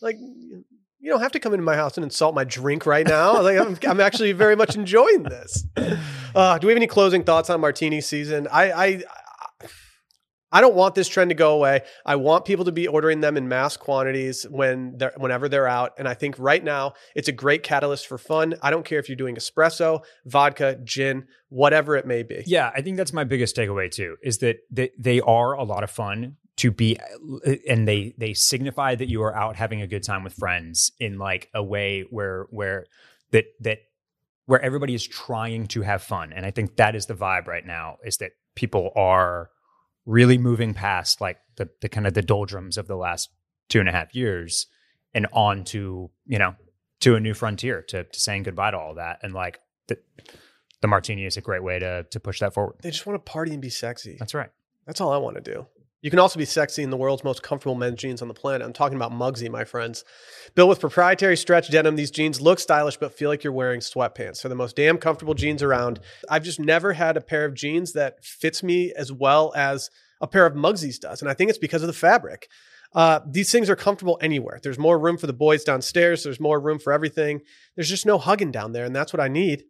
like 0.00 0.16
you 1.04 1.10
don't 1.10 1.20
have 1.20 1.32
to 1.32 1.38
come 1.38 1.52
into 1.52 1.62
my 1.62 1.76
house 1.76 1.98
and 1.98 2.04
insult 2.04 2.34
my 2.34 2.44
drink 2.44 2.86
right 2.86 3.06
now. 3.06 3.34
Like 3.44 3.58
I'm, 3.58 3.76
I'm 3.86 4.00
actually 4.00 4.32
very 4.32 4.56
much 4.56 4.74
enjoying 4.74 5.24
this. 5.24 5.66
Uh, 6.34 6.58
do 6.58 6.66
we 6.66 6.72
have 6.72 6.78
any 6.78 6.86
closing 6.86 7.22
thoughts 7.22 7.50
on 7.50 7.60
martini 7.60 8.00
season? 8.00 8.48
I, 8.50 8.72
I 8.72 9.02
I 10.50 10.60
don't 10.62 10.74
want 10.74 10.94
this 10.94 11.08
trend 11.08 11.30
to 11.30 11.34
go 11.34 11.52
away. 11.54 11.82
I 12.06 12.16
want 12.16 12.44
people 12.46 12.64
to 12.64 12.72
be 12.72 12.86
ordering 12.86 13.20
them 13.20 13.36
in 13.36 13.48
mass 13.48 13.76
quantities 13.76 14.44
when 14.44 14.96
they're, 14.96 15.12
whenever 15.16 15.48
they're 15.48 15.66
out. 15.66 15.92
And 15.98 16.08
I 16.08 16.14
think 16.14 16.36
right 16.38 16.62
now 16.62 16.94
it's 17.14 17.28
a 17.28 17.32
great 17.32 17.64
catalyst 17.64 18.06
for 18.06 18.18
fun. 18.18 18.54
I 18.62 18.70
don't 18.70 18.84
care 18.84 19.00
if 19.00 19.08
you're 19.08 19.16
doing 19.16 19.34
espresso, 19.34 20.04
vodka, 20.24 20.78
gin, 20.84 21.26
whatever 21.48 21.96
it 21.96 22.06
may 22.06 22.22
be. 22.22 22.44
Yeah, 22.46 22.70
I 22.74 22.80
think 22.82 22.96
that's 22.96 23.12
my 23.12 23.24
biggest 23.24 23.56
takeaway 23.56 23.90
too. 23.90 24.16
Is 24.22 24.38
that 24.38 24.58
they, 24.70 24.90
they 24.96 25.20
are 25.20 25.54
a 25.54 25.64
lot 25.64 25.82
of 25.82 25.90
fun 25.90 26.36
to 26.56 26.70
be, 26.70 26.98
and 27.68 27.86
they 27.88 28.14
they 28.16 28.34
signify 28.34 28.94
that 28.94 29.08
you 29.08 29.22
are 29.22 29.34
out 29.34 29.56
having 29.56 29.82
a 29.82 29.86
good 29.86 30.02
time 30.02 30.22
with 30.22 30.34
friends 30.34 30.92
in 31.00 31.18
like 31.18 31.48
a 31.54 31.62
way 31.62 32.04
where 32.10 32.46
where 32.50 32.86
that 33.32 33.46
that 33.60 33.78
where 34.46 34.60
everybody 34.60 34.94
is 34.94 35.06
trying 35.06 35.66
to 35.68 35.82
have 35.82 36.02
fun, 36.02 36.32
and 36.32 36.46
I 36.46 36.50
think 36.50 36.76
that 36.76 36.94
is 36.94 37.06
the 37.06 37.14
vibe 37.14 37.46
right 37.46 37.66
now. 37.66 37.96
Is 38.04 38.18
that 38.18 38.32
people 38.54 38.92
are 38.94 39.50
really 40.06 40.38
moving 40.38 40.74
past 40.74 41.20
like 41.20 41.38
the 41.56 41.68
the 41.80 41.88
kind 41.88 42.06
of 42.06 42.14
the 42.14 42.22
doldrums 42.22 42.76
of 42.78 42.86
the 42.86 42.96
last 42.96 43.30
two 43.68 43.80
and 43.80 43.88
a 43.88 43.92
half 43.92 44.14
years 44.14 44.66
and 45.14 45.26
on 45.32 45.64
to 45.64 46.10
you 46.26 46.38
know 46.38 46.54
to 47.00 47.16
a 47.16 47.20
new 47.20 47.34
frontier 47.34 47.82
to, 47.82 48.04
to 48.04 48.20
saying 48.20 48.42
goodbye 48.42 48.70
to 48.70 48.78
all 48.78 48.94
that 48.94 49.18
and 49.22 49.32
like 49.32 49.60
the, 49.88 49.96
the 50.82 50.88
martini 50.88 51.24
is 51.24 51.36
a 51.38 51.40
great 51.40 51.62
way 51.62 51.78
to 51.78 52.04
to 52.10 52.20
push 52.20 52.40
that 52.40 52.52
forward 52.52 52.76
They 52.82 52.90
just 52.90 53.06
want 53.06 53.14
to 53.24 53.30
party 53.30 53.52
and 53.52 53.62
be 53.62 53.70
sexy. 53.70 54.16
that's 54.18 54.34
right 54.34 54.50
That's 54.86 55.00
all 55.00 55.12
I 55.12 55.16
want 55.16 55.36
to 55.36 55.40
do. 55.42 55.66
You 56.04 56.10
can 56.10 56.18
also 56.18 56.38
be 56.38 56.44
sexy 56.44 56.82
in 56.82 56.90
the 56.90 56.98
world's 56.98 57.24
most 57.24 57.42
comfortable 57.42 57.74
men's 57.74 57.98
jeans 57.98 58.20
on 58.20 58.28
the 58.28 58.34
planet. 58.34 58.60
I'm 58.60 58.74
talking 58.74 58.96
about 58.96 59.10
Mugsy, 59.10 59.48
my 59.48 59.64
friends. 59.64 60.04
Built 60.54 60.68
with 60.68 60.78
proprietary 60.78 61.34
stretch 61.34 61.70
denim, 61.70 61.96
these 61.96 62.10
jeans 62.10 62.42
look 62.42 62.58
stylish 62.58 62.98
but 62.98 63.14
feel 63.14 63.30
like 63.30 63.42
you're 63.42 63.54
wearing 63.54 63.80
sweatpants. 63.80 64.42
They're 64.42 64.50
the 64.50 64.54
most 64.54 64.76
damn 64.76 64.98
comfortable 64.98 65.32
jeans 65.32 65.62
around. 65.62 66.00
I've 66.28 66.42
just 66.44 66.60
never 66.60 66.92
had 66.92 67.16
a 67.16 67.22
pair 67.22 67.46
of 67.46 67.54
jeans 67.54 67.94
that 67.94 68.22
fits 68.22 68.62
me 68.62 68.92
as 68.94 69.12
well 69.12 69.54
as 69.56 69.88
a 70.20 70.26
pair 70.26 70.44
of 70.44 70.52
Mugsy's 70.52 70.98
does, 70.98 71.22
and 71.22 71.30
I 71.30 71.32
think 71.32 71.48
it's 71.48 71.58
because 71.58 71.82
of 71.82 71.86
the 71.86 71.94
fabric. 71.94 72.50
Uh, 72.92 73.20
these 73.26 73.50
things 73.50 73.70
are 73.70 73.76
comfortable 73.76 74.18
anywhere. 74.20 74.60
There's 74.62 74.78
more 74.78 74.98
room 74.98 75.16
for 75.16 75.26
the 75.26 75.32
boys 75.32 75.64
downstairs. 75.64 76.22
There's 76.22 76.38
more 76.38 76.60
room 76.60 76.78
for 76.78 76.92
everything. 76.92 77.40
There's 77.76 77.88
just 77.88 78.04
no 78.04 78.18
hugging 78.18 78.52
down 78.52 78.72
there, 78.72 78.84
and 78.84 78.94
that's 78.94 79.14
what 79.14 79.20
I 79.20 79.28
need. 79.28 79.64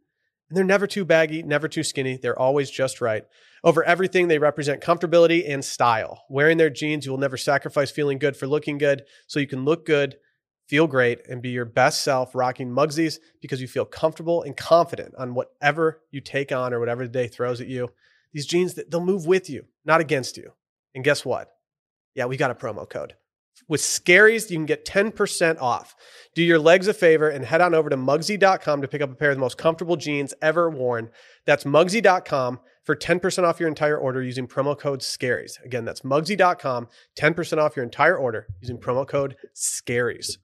And 0.49 0.57
they're 0.57 0.65
never 0.65 0.87
too 0.87 1.05
baggy, 1.05 1.43
never 1.43 1.69
too 1.69 1.83
skinny. 1.83 2.17
They're 2.17 2.39
always 2.39 2.71
just 2.71 3.01
right. 3.01 3.25
Over 3.63 3.83
everything, 3.83 4.29
they 4.29 4.39
represent 4.39 4.83
comfortability 4.83 5.49
and 5.49 5.65
style. 5.65 6.25
Wearing 6.29 6.59
their 6.59 6.71
jeans, 6.71 7.07
you 7.07 7.13
will 7.13 7.19
never 7.19 7.39
sacrifice 7.39 7.91
feeling 7.91 8.19
good 8.19 8.37
for 8.37 8.47
looking 8.47 8.77
good, 8.77 9.05
so 9.27 9.41
you 9.41 9.47
can 9.47 9.65
look 9.65 9.87
good, 9.87 10.17
feel 10.69 10.87
great, 10.87 11.21
and 11.29 11.41
be 11.41 11.49
your 11.49 11.65
best 11.65 12.05
self 12.05 12.35
rocking 12.35 12.69
Mugsies 12.69 13.19
because 13.41 13.63
you 13.63 13.69
feel 13.69 13.87
comfortable 13.87 14.43
and 14.43 14.57
confident 14.57 15.15
on 15.17 15.35
whatever 15.35 16.03
you 16.11 16.21
take 16.21 16.53
on 16.53 16.75
or 16.75 16.81
whatever 16.81 17.05
the 17.05 17.13
day 17.13 17.27
throws 17.27 17.61
at 17.63 17.69
you. 17.69 17.91
These 18.35 18.47
jeans, 18.47 18.75
they'll 18.75 19.05
move 19.05 19.27
with 19.27 19.49
you, 19.49 19.65
not 19.85 20.01
against 20.01 20.37
you. 20.37 20.53
And 20.95 21.05
guess 21.05 21.25
what? 21.25 21.51
Yeah, 22.15 22.27
we 22.27 22.37
got 22.37 22.51
a 22.51 22.55
promo 22.55 22.89
code. 22.89 23.15
With 23.69 23.81
Scaries, 23.81 24.51
you 24.51 24.57
can 24.57 24.67
get 24.67 24.85
10% 24.85 25.61
off. 25.61 25.95
Do 26.35 26.43
your 26.43 26.59
legs 26.59 26.89
a 26.89 26.95
favor 26.95 27.29
and 27.29 27.45
head 27.45 27.61
on 27.61 27.75
over 27.75 27.89
to 27.89 27.97
Mugsy.com 27.97 28.83
to 28.83 28.89
pick 28.89 29.01
up 29.01 29.11
a 29.11 29.15
pair 29.15 29.31
of 29.31 29.37
the 29.37 29.41
most 29.41 29.57
comfortable 29.57 29.97
jeans 29.97 30.35
ever 30.43 30.69
worn. 30.69 31.11
That's 31.47 31.65
Mugsy.com 31.65 32.61
for 32.83 32.95
10% 32.95 33.45
off 33.45 33.59
your 33.59 33.69
entire 33.69 33.97
order 33.97 34.23
using 34.23 34.47
promo 34.47 34.79
code 34.79 35.03
SCARIES. 35.03 35.59
Again, 35.65 35.85
that's 35.85 36.03
Mugsy.com, 36.03 36.89
10% 37.17 37.59
off 37.59 37.77
your 37.77 37.85
entire 37.85 38.17
order 38.17 38.47
using 38.61 38.79
promo 38.79 39.09
code 39.09 39.37
SCARIES. 39.55 40.39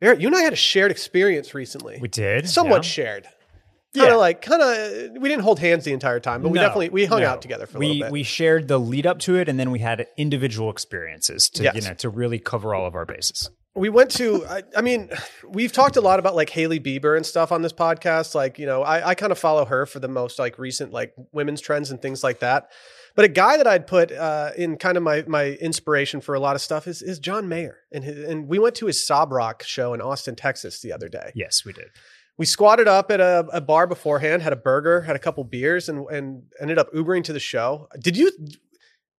Barrett, 0.00 0.20
you 0.20 0.26
and 0.26 0.36
I 0.36 0.42
had 0.42 0.52
a 0.52 0.56
shared 0.56 0.90
experience 0.90 1.54
recently. 1.54 1.98
we 2.00 2.08
did 2.08 2.48
Somewhat 2.48 2.84
yeah. 2.84 2.90
shared. 2.90 3.28
Kind 3.96 4.08
of 4.08 4.12
Yeah. 4.14 4.16
like, 4.16 4.42
kind 4.42 4.62
of, 4.62 5.20
we 5.22 5.28
didn't 5.28 5.42
hold 5.42 5.58
hands 5.58 5.84
the 5.84 5.92
entire 5.92 6.20
time, 6.20 6.42
but 6.42 6.50
we 6.50 6.56
No, 6.56 6.62
definitely, 6.62 6.90
we 6.90 7.04
hung 7.06 7.20
no. 7.22 7.28
out 7.28 7.42
together 7.42 7.66
for 7.66 7.78
a 7.78 7.80
we 7.80 7.86
little 7.88 8.02
bit. 8.06 8.12
we 8.12 8.22
shared 8.22 8.68
the 8.68 8.78
lead 8.78 9.06
up 9.06 9.18
to 9.20 9.36
it 9.36 9.48
and 9.48 9.58
then 9.58 9.70
we 9.70 9.78
had 9.80 10.06
individual 10.16 10.70
experiences 10.70 11.48
to 11.50 11.62
Yes. 11.64 11.74
you 11.74 11.80
know 11.82 11.94
to 11.94 12.08
really 12.08 12.38
cover 12.38 12.74
all 12.74 12.86
of 12.86 12.94
our 12.94 13.04
bases 13.04 13.50
we 13.74 13.90
went 13.90 14.10
to 14.12 14.44
I, 14.46 14.62
I 14.74 14.80
mean 14.80 15.10
we've 15.46 15.72
talked 15.72 15.96
a 15.96 16.00
lot 16.00 16.18
about 16.18 16.34
like 16.34 16.48
Hailey 16.50 16.80
Bieber 16.80 17.14
and 17.16 17.26
stuff 17.26 17.52
on 17.52 17.60
this 17.62 17.72
podcast 17.74 18.34
like 18.34 18.58
you 18.58 18.64
know 18.66 18.82
i, 18.82 19.08
I 19.10 19.14
kind 19.14 19.32
of 19.32 19.38
follow 19.38 19.64
her 19.66 19.84
for 19.86 19.98
the 20.00 20.08
most 20.08 20.38
like 20.38 20.58
recent 20.58 20.92
like 20.92 21.12
women's 21.32 21.60
trends 21.60 21.90
and 21.90 22.00
things 22.00 22.24
like 22.24 22.38
that 22.40 22.70
but 23.16 23.24
a 23.26 23.28
guy 23.28 23.56
that 23.58 23.66
i'd 23.66 23.86
put 23.86 24.12
uh, 24.12 24.52
in 24.56 24.76
kind 24.78 24.96
of 24.96 25.02
my 25.02 25.24
my 25.26 25.48
inspiration 25.60 26.20
for 26.22 26.34
a 26.34 26.40
lot 26.40 26.56
of 26.56 26.62
stuff 26.62 26.86
is 26.86 27.02
is 27.02 27.18
john 27.18 27.48
mayer 27.48 27.76
and 27.92 28.02
his, 28.04 28.24
and 28.24 28.48
we 28.48 28.58
went 28.58 28.74
to 28.76 28.86
his 28.86 29.04
sob 29.06 29.30
rock 29.30 29.62
show 29.62 29.92
in 29.92 30.00
austin 30.00 30.34
texas 30.36 30.80
the 30.80 30.92
other 30.92 31.08
day 31.10 31.30
yes 31.34 31.62
we 31.64 31.72
did 31.74 31.88
we 32.38 32.44
squatted 32.46 32.86
up 32.88 33.10
at 33.10 33.20
a, 33.20 33.46
a 33.52 33.60
bar 33.60 33.86
beforehand 33.86 34.42
had 34.42 34.52
a 34.52 34.56
burger 34.56 35.02
had 35.02 35.16
a 35.16 35.20
couple 35.20 35.42
beers 35.44 35.88
and 35.88 36.06
and 36.10 36.42
ended 36.60 36.78
up 36.78 36.92
ubering 36.92 37.24
to 37.24 37.32
the 37.32 37.40
show 37.40 37.88
did 38.00 38.16
you 38.16 38.30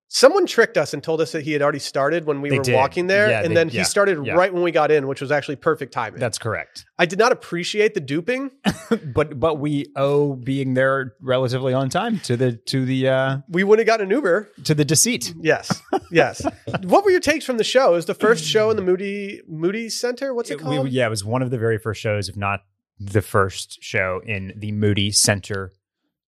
Someone 0.10 0.45
tricked 0.45 0.77
us 0.77 0.93
and 0.93 1.03
told 1.03 1.19
us 1.19 1.34
that 1.34 1.41
he 1.43 1.51
had 1.51 1.62
already 1.62 1.80
started 1.80 2.23
when 2.25 2.39
we 2.39 2.49
They 2.49 2.60
were 2.60 2.63
did. 2.63 2.75
walking 2.75 3.08
there, 3.08 3.30
Yeah, 3.30 3.41
and 3.41 3.49
they- 3.51 3.56
then 3.56 3.67
yeah, 3.67 3.80
he 3.80 3.84
started 3.84 4.25
yeah. 4.25 4.36
right 4.36 4.53
when 4.53 4.63
we 4.63 4.71
got 4.71 4.89
in, 4.89 5.06
which 5.06 5.19
was 5.19 5.34
actually 5.34 5.58
perfect 5.58 5.91
timing. 5.91 6.21
that's 6.21 6.38
correct 6.38 6.86
I 6.97 7.06
did 7.06 7.19
not 7.19 7.34
appreciate 7.34 7.93
the 7.93 7.99
duping. 7.99 8.51
but 9.13 9.38
but 9.38 9.56
we 9.56 9.88
owe 9.97 10.36
being 10.36 10.75
there 10.75 11.13
relatively 11.21 11.73
on 11.73 11.89
time 11.89 12.21
to 12.21 12.38
the 12.38 12.53
to 12.67 12.86
the 12.86 13.10
uh 13.10 13.38
We 13.49 13.65
would 13.65 13.80
have 13.80 13.86
gotten 13.86 14.06
an 14.06 14.12
Uber. 14.12 14.47
to 14.63 14.73
the 14.73 14.86
deceit 14.86 15.34
Yes, 15.41 15.82
yes. 16.10 16.41
what 16.84 17.03
were 17.03 17.12
your 17.12 17.19
takes 17.19 17.43
from 17.43 17.58
the 17.58 17.65
show? 17.65 17.89
It 17.91 17.95
was 17.95 18.06
the 18.06 18.13
first 18.13 18.45
show 18.45 18.69
in 18.69 18.77
the 18.77 18.84
Moody 18.84 19.41
Moody 19.45 19.89
Center. 19.89 20.34
What's 20.34 20.49
it 20.49 20.53
It- 20.53 20.60
called? 20.62 20.86
we, 20.86 20.89
yeah 20.91 21.08
it 21.08 21.10
was 21.10 21.25
one 21.25 21.41
of 21.41 21.51
the 21.51 21.58
very 21.58 21.77
first 21.80 21.99
shows 21.99 22.30
if 22.30 22.38
not 22.38 22.62
the 22.99 23.21
first 23.21 23.77
show 23.81 24.21
in 24.25 24.53
the 24.55 24.71
moody 24.71 25.12
center 25.12 25.71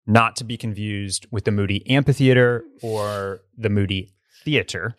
not 0.06 0.36
to 0.36 0.44
be 0.44 0.56
confused 0.56 1.26
with 1.30 1.44
the 1.44 1.50
moody 1.50 1.88
amphitheater 1.90 2.64
or 2.82 3.40
the 3.56 3.70
moody 3.70 4.12
theater 4.44 4.94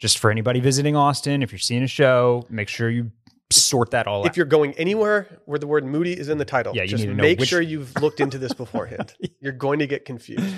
just 0.00 0.18
for 0.18 0.30
anybody 0.30 0.60
visiting 0.60 0.94
austin 0.96 1.42
if 1.42 1.50
you're 1.52 1.58
seeing 1.58 1.82
a 1.82 1.86
show 1.88 2.44
make 2.50 2.68
sure 2.68 2.88
you 2.90 3.10
sort 3.50 3.92
that 3.92 4.08
all 4.08 4.22
if 4.22 4.26
out. 4.26 4.30
If 4.32 4.36
you're 4.36 4.46
going 4.46 4.72
anywhere 4.72 5.40
where 5.44 5.58
the 5.60 5.68
word 5.68 5.84
Moody 5.86 6.12
is 6.18 6.28
in 6.28 6.36
the 6.36 6.44
title, 6.44 6.74
Yeah, 6.74 6.82
you 6.82 6.88
just 6.88 7.06
make 7.06 7.38
which- 7.38 7.48
sure 7.48 7.60
you've 7.60 7.94
looked 8.02 8.18
into 8.18 8.38
this 8.38 8.52
beforehand. 8.52 9.14
You're 9.40 9.52
going 9.52 9.78
to 9.78 9.86
get 9.86 10.04
confused. 10.04 10.52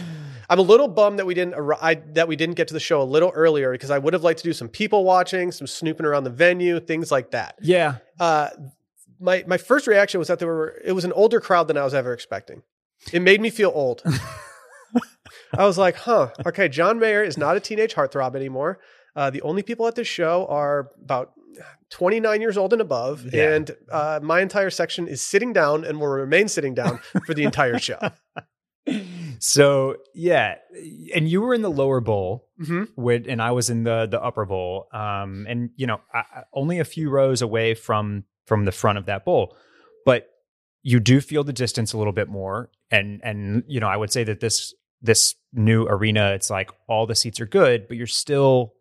I'm 0.48 0.58
a 0.58 0.62
little 0.62 0.88
bummed 0.88 1.18
that 1.18 1.26
we 1.26 1.34
didn't 1.34 1.54
I, 1.82 1.96
that 2.14 2.28
we 2.28 2.34
didn't 2.34 2.54
get 2.54 2.66
to 2.68 2.72
the 2.74 2.80
show 2.80 3.02
a 3.02 3.04
little 3.04 3.30
earlier 3.34 3.72
because 3.72 3.90
I 3.90 3.98
would 3.98 4.14
have 4.14 4.22
liked 4.24 4.38
to 4.38 4.44
do 4.44 4.54
some 4.54 4.68
people 4.70 5.04
watching, 5.04 5.52
some 5.52 5.66
snooping 5.66 6.06
around 6.06 6.24
the 6.24 6.30
venue, 6.30 6.80
things 6.80 7.10
like 7.12 7.32
that. 7.32 7.56
Yeah, 7.60 7.96
Uh, 8.18 8.48
my 9.20 9.44
my 9.46 9.56
first 9.58 9.86
reaction 9.86 10.18
was 10.18 10.28
that 10.28 10.38
there 10.38 10.48
were 10.48 10.80
it 10.84 10.92
was 10.92 11.04
an 11.04 11.12
older 11.12 11.40
crowd 11.40 11.68
than 11.68 11.76
I 11.76 11.84
was 11.84 11.94
ever 11.94 12.12
expecting. 12.12 12.62
It 13.12 13.20
made 13.22 13.40
me 13.40 13.50
feel 13.50 13.70
old. 13.74 14.02
I 15.56 15.64
was 15.66 15.78
like, 15.78 15.96
huh, 15.96 16.30
okay, 16.46 16.68
John 16.68 16.98
Mayer 16.98 17.22
is 17.22 17.36
not 17.38 17.56
a 17.56 17.60
teenage 17.60 17.94
heartthrob 17.94 18.34
anymore. 18.34 18.80
Uh, 19.16 19.30
the 19.30 19.42
only 19.42 19.62
people 19.62 19.86
at 19.86 19.94
this 19.94 20.06
show 20.08 20.46
are 20.48 20.90
about 21.02 21.32
29 21.90 22.40
years 22.40 22.56
old 22.56 22.72
and 22.72 22.82
above, 22.82 23.24
Yeah. 23.32 23.54
and 23.54 23.70
uh, 23.90 24.20
my 24.22 24.40
entire 24.40 24.70
section 24.70 25.08
is 25.08 25.20
sitting 25.22 25.52
down 25.52 25.84
and 25.84 26.00
will 26.00 26.08
remain 26.08 26.48
sitting 26.48 26.74
down 26.74 27.00
for 27.26 27.34
the 27.34 27.44
entire 27.44 27.78
show. 27.78 27.98
So 29.40 29.96
yeah, 30.14 30.56
and 31.14 31.28
you 31.28 31.42
were 31.42 31.54
in 31.54 31.62
the 31.62 31.70
lower 31.70 32.00
bowl, 32.00 32.48
hmm 32.58 32.84
with, 32.96 33.26
and 33.28 33.40
I 33.40 33.52
was 33.52 33.70
in 33.70 33.84
the 33.84 34.06
the 34.10 34.20
upper 34.20 34.46
bowl. 34.46 34.88
Um, 34.92 35.46
and 35.48 35.70
you 35.76 35.86
know, 35.86 36.00
I- 36.12 36.42
only 36.52 36.78
a 36.80 36.84
few 36.84 37.08
rows 37.10 37.40
away 37.42 37.74
from 37.74 38.24
from 38.48 38.64
the 38.64 38.72
front 38.72 38.98
of 38.98 39.06
that 39.06 39.24
bowl, 39.24 39.54
but 40.04 40.30
you 40.82 40.98
do 40.98 41.20
feel 41.20 41.44
the 41.44 41.52
distance 41.52 41.92
a 41.92 41.98
little 41.98 42.12
bit 42.14 42.28
more. 42.28 42.70
And 42.90 43.20
and 43.22 43.62
you 43.68 43.78
know, 43.78 43.86
I 43.88 43.96
would 43.96 44.10
say 44.10 44.24
that 44.24 44.40
this 44.40 44.74
this 45.02 45.36
new 45.52 45.84
arena, 45.86 46.32
it's 46.32 46.50
like 46.50 46.70
all 46.88 47.06
the 47.06 47.14
seats 47.14 47.40
are 47.40 47.46
good, 47.46 47.86
but 47.86 47.96
you're 47.96 48.06
still 48.06 48.72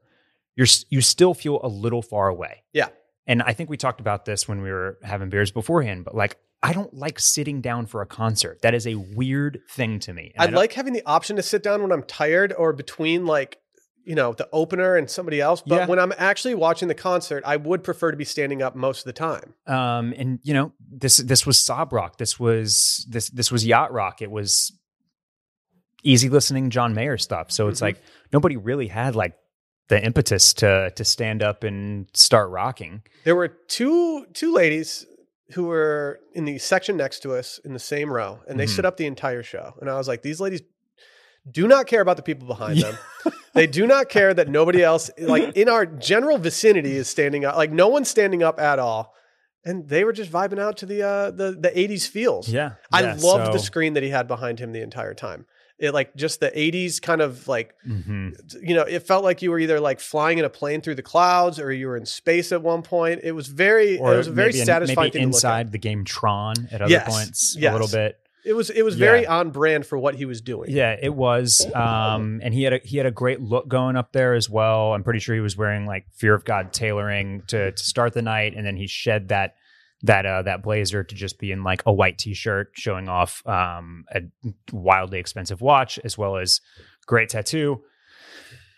you're 0.56 0.68
you 0.90 1.02
still 1.02 1.34
feel 1.34 1.60
a 1.62 1.68
little 1.68 2.02
far 2.02 2.30
away. 2.30 2.64
Yeah. 2.74 2.88
And 3.28 3.44
I 3.44 3.52
think 3.52 3.70
we 3.70 3.76
talked 3.76 4.00
about 4.00 4.24
this 4.24 4.48
when 4.48 4.62
we 4.62 4.72
were 4.72 4.98
having 5.04 5.30
beers 5.30 5.52
beforehand, 5.52 6.06
but 6.06 6.16
like 6.16 6.38
I 6.64 6.72
don't 6.74 6.94
like 6.94 7.20
sitting 7.20 7.62
down 7.62 7.86
for 7.86 8.02
a 8.02 8.06
concert. 8.06 8.62
That 8.62 8.74
is 8.74 8.88
a 8.88 8.96
weird 8.96 9.60
thing 9.70 10.00
to 10.00 10.14
me. 10.14 10.34
I 10.40 10.46
don't- 10.48 10.56
like 10.56 10.74
having 10.74 10.94
the 10.94 11.04
option 11.06 11.36
to 11.36 11.44
sit 11.44 11.62
down 11.62 11.82
when 11.82 11.92
I'm 11.92 12.04
tired 12.04 12.54
or 12.58 12.72
between 12.74 13.26
like 13.26 13.60
you 14.08 14.16
know 14.16 14.34
the 14.34 14.48
opener 14.54 14.96
and 14.96 15.10
somebody 15.10 15.40
else. 15.42 15.62
But 15.62 15.76
Yeah. 15.76 15.86
when 15.88 16.00
I'm 16.00 16.14
actually 16.18 16.56
watching 16.56 16.88
the 16.88 16.96
concert, 16.96 17.44
I 17.46 17.58
would 17.58 17.84
prefer 17.84 18.10
to 18.12 18.18
be 18.18 18.24
standing 18.26 18.62
up 18.62 18.76
most 18.76 19.00
of 19.00 19.06
the 19.06 19.14
time. 19.14 19.54
um 19.68 20.14
and 20.18 20.40
you 20.44 20.54
know 20.54 20.72
this 21.04 21.18
this 21.18 21.46
was 21.46 21.60
sob 21.60 21.92
rock 21.94 22.18
this 22.18 22.40
was 22.40 23.06
this 23.10 23.30
this 23.30 23.52
was 23.52 23.66
yacht 23.66 23.92
rock 23.92 24.22
it 24.22 24.32
was 24.32 24.72
easy 26.04 26.30
listening 26.30 26.70
john 26.70 26.94
mayer 26.94 27.18
stuff 27.18 27.52
so 27.52 27.68
it's 27.68 27.80
Mhm. 27.80 27.84
like 27.84 28.02
nobody 28.32 28.56
really 28.56 28.88
had 28.88 29.16
like 29.16 29.34
the 29.90 30.04
impetus 30.04 30.54
to 30.54 30.92
to 30.96 31.04
stand 31.04 31.42
up 31.44 31.64
and 31.64 32.08
start 32.14 32.50
rocking 32.50 33.02
There 33.26 33.36
were 33.36 33.48
two 33.50 34.26
two 34.34 34.54
ladies 34.54 35.06
who 35.54 35.64
were 35.66 36.20
in 36.34 36.46
the 36.46 36.58
section 36.60 36.98
next 36.98 37.20
to 37.22 37.34
us 37.34 37.58
in 37.64 37.72
the 37.74 37.80
same 37.80 38.12
row, 38.12 38.42
and 38.50 38.60
they 38.60 38.66
Mhm. 38.66 38.70
stood 38.70 38.86
up 38.86 38.98
the 38.98 39.06
entire 39.06 39.44
show. 39.44 39.76
And 39.80 39.90
I 39.90 39.98
was 39.98 40.06
like, 40.06 40.22
these 40.22 40.42
ladies 40.42 40.62
do 41.52 41.68
not 41.68 41.88
care 41.88 42.02
about 42.02 42.18
the 42.18 42.24
people 42.24 42.48
behind 42.48 42.80
them. 42.80 42.98
they 43.54 43.68
do 43.68 43.86
not 43.88 44.10
care 44.10 44.34
that 44.34 44.48
nobody 44.50 44.84
else, 44.84 45.10
like 45.20 45.56
in 45.56 45.70
our 45.70 45.86
general 45.86 46.38
vicinity, 46.38 46.96
is 46.96 47.08
standing 47.08 47.46
up. 47.46 47.56
Like 47.56 47.72
no 47.72 47.88
one's 47.88 48.10
standing 48.10 48.44
up 48.44 48.60
at 48.60 48.80
all. 48.80 49.14
And 49.66 49.90
they 49.90 50.06
were 50.06 50.14
just 50.14 50.32
vibing 50.32 50.60
out 50.60 50.78
to 50.78 50.86
the 50.86 51.02
uh, 51.04 51.32
the 51.32 51.52
the 51.52 51.70
'80s 51.70 52.08
feels. 52.08 52.48
yeah 52.48 52.74
I 52.92 53.02
yeah, 53.02 53.18
loved 53.20 53.54
the 53.54 53.60
screen 53.60 53.94
that 53.96 54.04
he 54.04 54.10
had 54.10 54.26
behind 54.28 54.60
him 54.60 54.72
the 54.72 54.82
entire 54.82 55.14
time. 55.14 55.46
It 55.78 55.94
like 55.94 56.16
just 56.16 56.40
the 56.40 56.50
'80s 56.52 57.02
kind 57.02 57.20
of 57.22 57.48
like 57.50 57.76
Mhm. 57.86 58.34
you 58.62 58.74
know, 58.76 58.84
it 58.84 59.04
felt 59.06 59.26
like 59.26 59.42
you 59.42 59.52
were 59.52 59.60
either 59.60 59.80
like 59.82 60.00
flying 60.00 60.38
in 60.38 60.46
a 60.46 60.50
plane 60.50 60.80
through 60.82 60.96
the 60.96 61.02
clouds 61.04 61.60
or 61.60 61.74
you 61.74 61.88
were 61.88 61.98
in 61.98 62.06
space 62.06 62.52
at 62.54 62.62
one 62.62 62.82
point. 62.82 63.22
It 63.24 63.34
was 63.34 63.48
very, 63.48 63.98
or 64.00 64.14
it 64.14 64.18
was 64.18 64.28
a 64.28 64.32
very 64.32 64.48
maybe 64.50 64.60
in- 64.62 64.66
satisfying 64.66 65.06
maybe 65.08 65.12
thing 65.12 65.22
to 65.24 65.28
look 65.28 65.36
inside 65.36 65.72
the 65.74 65.78
game 65.80 66.06
tron 66.06 66.54
at 66.72 66.82
other 66.82 66.90
Yes, 66.92 67.10
points 67.14 67.56
yes. 67.60 67.70
a 67.70 67.74
little 67.74 67.90
bit. 67.90 68.18
It 68.48 68.54
was, 68.56 68.70
it 68.70 68.82
was 68.84 68.96
Yeah. 68.98 69.06
very 69.08 69.28
on 69.28 69.52
brand 69.52 69.86
for 69.86 69.98
what 69.98 70.16
he 70.16 70.26
was 70.26 70.42
doing. 70.42 70.72
Yeah, 70.72 70.96
it 71.02 71.14
was. 71.14 71.70
Um, 71.76 72.40
and 72.44 72.54
he 72.54 72.64
had 72.64 72.74
a 72.74 72.80
he 72.84 72.98
had 72.98 73.06
a 73.06 73.12
great 73.12 73.42
look 73.42 73.68
going 73.68 73.96
up 73.96 74.14
there 74.14 74.34
as 74.34 74.50
well. 74.50 74.94
I'm 74.94 75.04
pretty 75.04 75.20
sure 75.20 75.36
he 75.36 75.42
was 75.42 75.58
wearing 75.58 75.86
like 75.86 76.06
Fear 76.16 76.34
of 76.34 76.46
God 76.46 76.72
tailoring 76.74 77.44
to 77.48 77.72
to 77.72 77.84
start 77.84 78.14
the 78.14 78.22
night, 78.22 78.54
and 78.56 78.66
then 78.66 78.78
he 78.78 78.88
shed 78.88 79.28
that 79.30 79.56
that 80.04 80.26
uh 80.26 80.44
that 80.44 80.62
blazer 80.64 81.04
to 81.04 81.16
just 81.16 81.40
be 81.40 81.52
in 81.52 81.64
like 81.64 81.82
a 81.86 81.92
white 81.92 82.18
t-shirt, 82.18 82.70
showing 82.76 83.10
off 83.10 83.46
um 83.48 84.06
a 84.14 84.22
wildly 84.72 85.20
expensive 85.20 85.60
watch 85.62 86.00
as 86.04 86.18
well 86.18 86.38
as 86.38 86.62
great 87.06 87.30
tattoo 87.30 87.82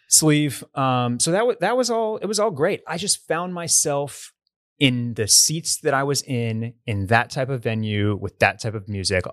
sleeve. 0.08 0.64
Um, 0.76 1.20
so 1.20 1.32
that 1.32 1.46
was 1.46 1.58
that 1.62 1.78
was 1.78 1.90
all. 1.90 2.18
It 2.18 2.26
was 2.26 2.40
all 2.40 2.52
great. 2.52 2.82
I 2.88 2.98
just 2.98 3.28
found 3.28 3.54
myself 3.54 4.34
in 4.80 5.14
the 5.16 5.28
seats 5.28 5.80
that 5.82 5.94
I 5.94 6.04
was 6.04 6.22
in 6.24 6.74
in 6.88 7.08
that 7.08 7.30
type 7.30 7.50
of 7.50 7.62
venue 7.64 8.16
with 8.16 8.40
that 8.40 8.62
type 8.62 8.74
of 8.76 8.88
music 8.88 9.26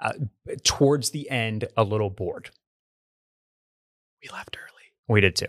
uh, 0.00 0.12
towards 0.64 1.10
the 1.10 1.28
end 1.30 1.68
a 1.76 1.84
little 1.84 2.10
bored. 2.10 2.50
We 4.22 4.28
left 4.30 4.56
early. 4.58 4.92
We 5.08 5.20
did 5.20 5.36
too. 5.36 5.46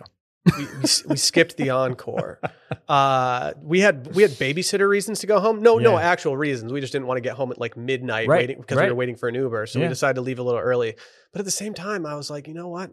We, 0.56 0.64
we, 0.64 0.82
we 1.10 1.16
skipped 1.16 1.56
the 1.56 1.70
encore. 1.70 2.40
Uh, 2.88 3.52
we 3.62 3.80
had 3.80 4.12
we 4.14 4.22
had 4.22 4.32
babysitter 4.32 4.88
reasons 4.88 5.20
to 5.20 5.26
go 5.28 5.38
home. 5.38 5.62
No, 5.62 5.78
no 5.78 5.96
actual 5.98 6.36
reasons. 6.36 6.72
We 6.72 6.80
just 6.80 6.92
didn't 6.92 7.06
want 7.06 7.18
to 7.18 7.20
get 7.22 7.36
home 7.36 7.52
at 7.52 7.60
like 7.60 7.76
midnight 7.76 8.26
Right, 8.26 8.40
waiting 8.40 8.60
because 8.60 8.78
we 8.78 8.88
were 8.88 8.94
waiting 8.94 9.14
for 9.14 9.28
an 9.28 9.36
Uber. 9.36 9.66
So 9.66 9.78
we 9.80 9.88
decided 9.88 10.14
to 10.14 10.20
leave 10.20 10.40
a 10.40 10.42
little 10.42 10.60
early. 10.60 10.96
But 11.32 11.40
at 11.40 11.44
the 11.44 11.52
same 11.52 11.74
time, 11.74 12.04
I 12.06 12.16
was 12.16 12.28
like, 12.28 12.48
you 12.48 12.54
know 12.54 12.68
what? 12.68 12.90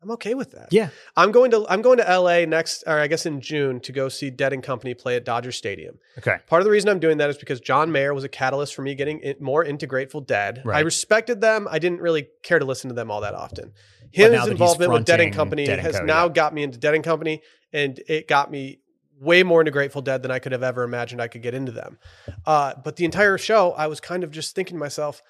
I'm 0.00 0.12
okay 0.12 0.34
with 0.34 0.52
that. 0.52 0.68
Yeah. 0.70 0.90
I'm 1.16 1.32
going 1.32 1.50
to 1.50 1.66
I'm 1.68 1.82
going 1.82 1.98
to 1.98 2.04
LA 2.04 2.44
next, 2.44 2.84
or 2.86 2.98
I 2.98 3.08
guess 3.08 3.26
in 3.26 3.40
June, 3.40 3.80
to 3.80 3.92
go 3.92 4.08
see 4.08 4.30
Dead 4.30 4.52
and 4.52 4.62
Company 4.62 4.94
play 4.94 5.16
at 5.16 5.24
Dodger 5.24 5.50
Stadium. 5.50 5.98
Okay. 6.18 6.38
Part 6.46 6.62
of 6.62 6.64
the 6.64 6.70
reason 6.70 6.88
I'm 6.88 7.00
doing 7.00 7.18
that 7.18 7.30
is 7.30 7.36
because 7.36 7.60
John 7.60 7.90
Mayer 7.90 8.14
was 8.14 8.22
a 8.22 8.28
catalyst 8.28 8.74
for 8.74 8.82
me 8.82 8.94
getting 8.94 9.18
in, 9.20 9.36
more 9.40 9.64
into 9.64 9.86
Grateful 9.86 10.20
Dead. 10.20 10.62
Right. 10.64 10.78
I 10.78 10.80
respected 10.80 11.40
them. 11.40 11.66
I 11.68 11.80
didn't 11.80 12.00
really 12.00 12.28
care 12.42 12.60
to 12.60 12.64
listen 12.64 12.88
to 12.88 12.94
them 12.94 13.10
all 13.10 13.22
that 13.22 13.34
often. 13.34 13.72
His 14.12 14.30
that 14.30 14.48
involvement 14.48 14.92
with 14.92 15.04
Dead 15.04 15.20
and 15.20 15.34
Company 15.34 15.66
Dead 15.66 15.78
and 15.78 15.86
has 15.86 15.98
Co, 15.98 16.04
now 16.04 16.26
yeah. 16.26 16.32
got 16.32 16.54
me 16.54 16.62
into 16.62 16.78
Dead 16.78 16.94
and 16.94 17.04
Company, 17.04 17.42
and 17.72 18.00
it 18.06 18.28
got 18.28 18.50
me 18.50 18.80
way 19.20 19.42
more 19.42 19.60
into 19.60 19.72
Grateful 19.72 20.00
Dead 20.00 20.22
than 20.22 20.30
I 20.30 20.38
could 20.38 20.52
have 20.52 20.62
ever 20.62 20.84
imagined 20.84 21.20
I 21.20 21.28
could 21.28 21.42
get 21.42 21.54
into 21.54 21.72
them. 21.72 21.98
Uh, 22.46 22.74
but 22.82 22.96
the 22.96 23.04
entire 23.04 23.36
show, 23.36 23.72
I 23.72 23.88
was 23.88 24.00
kind 24.00 24.22
of 24.22 24.30
just 24.30 24.54
thinking 24.54 24.76
to 24.76 24.80
myself, 24.80 25.22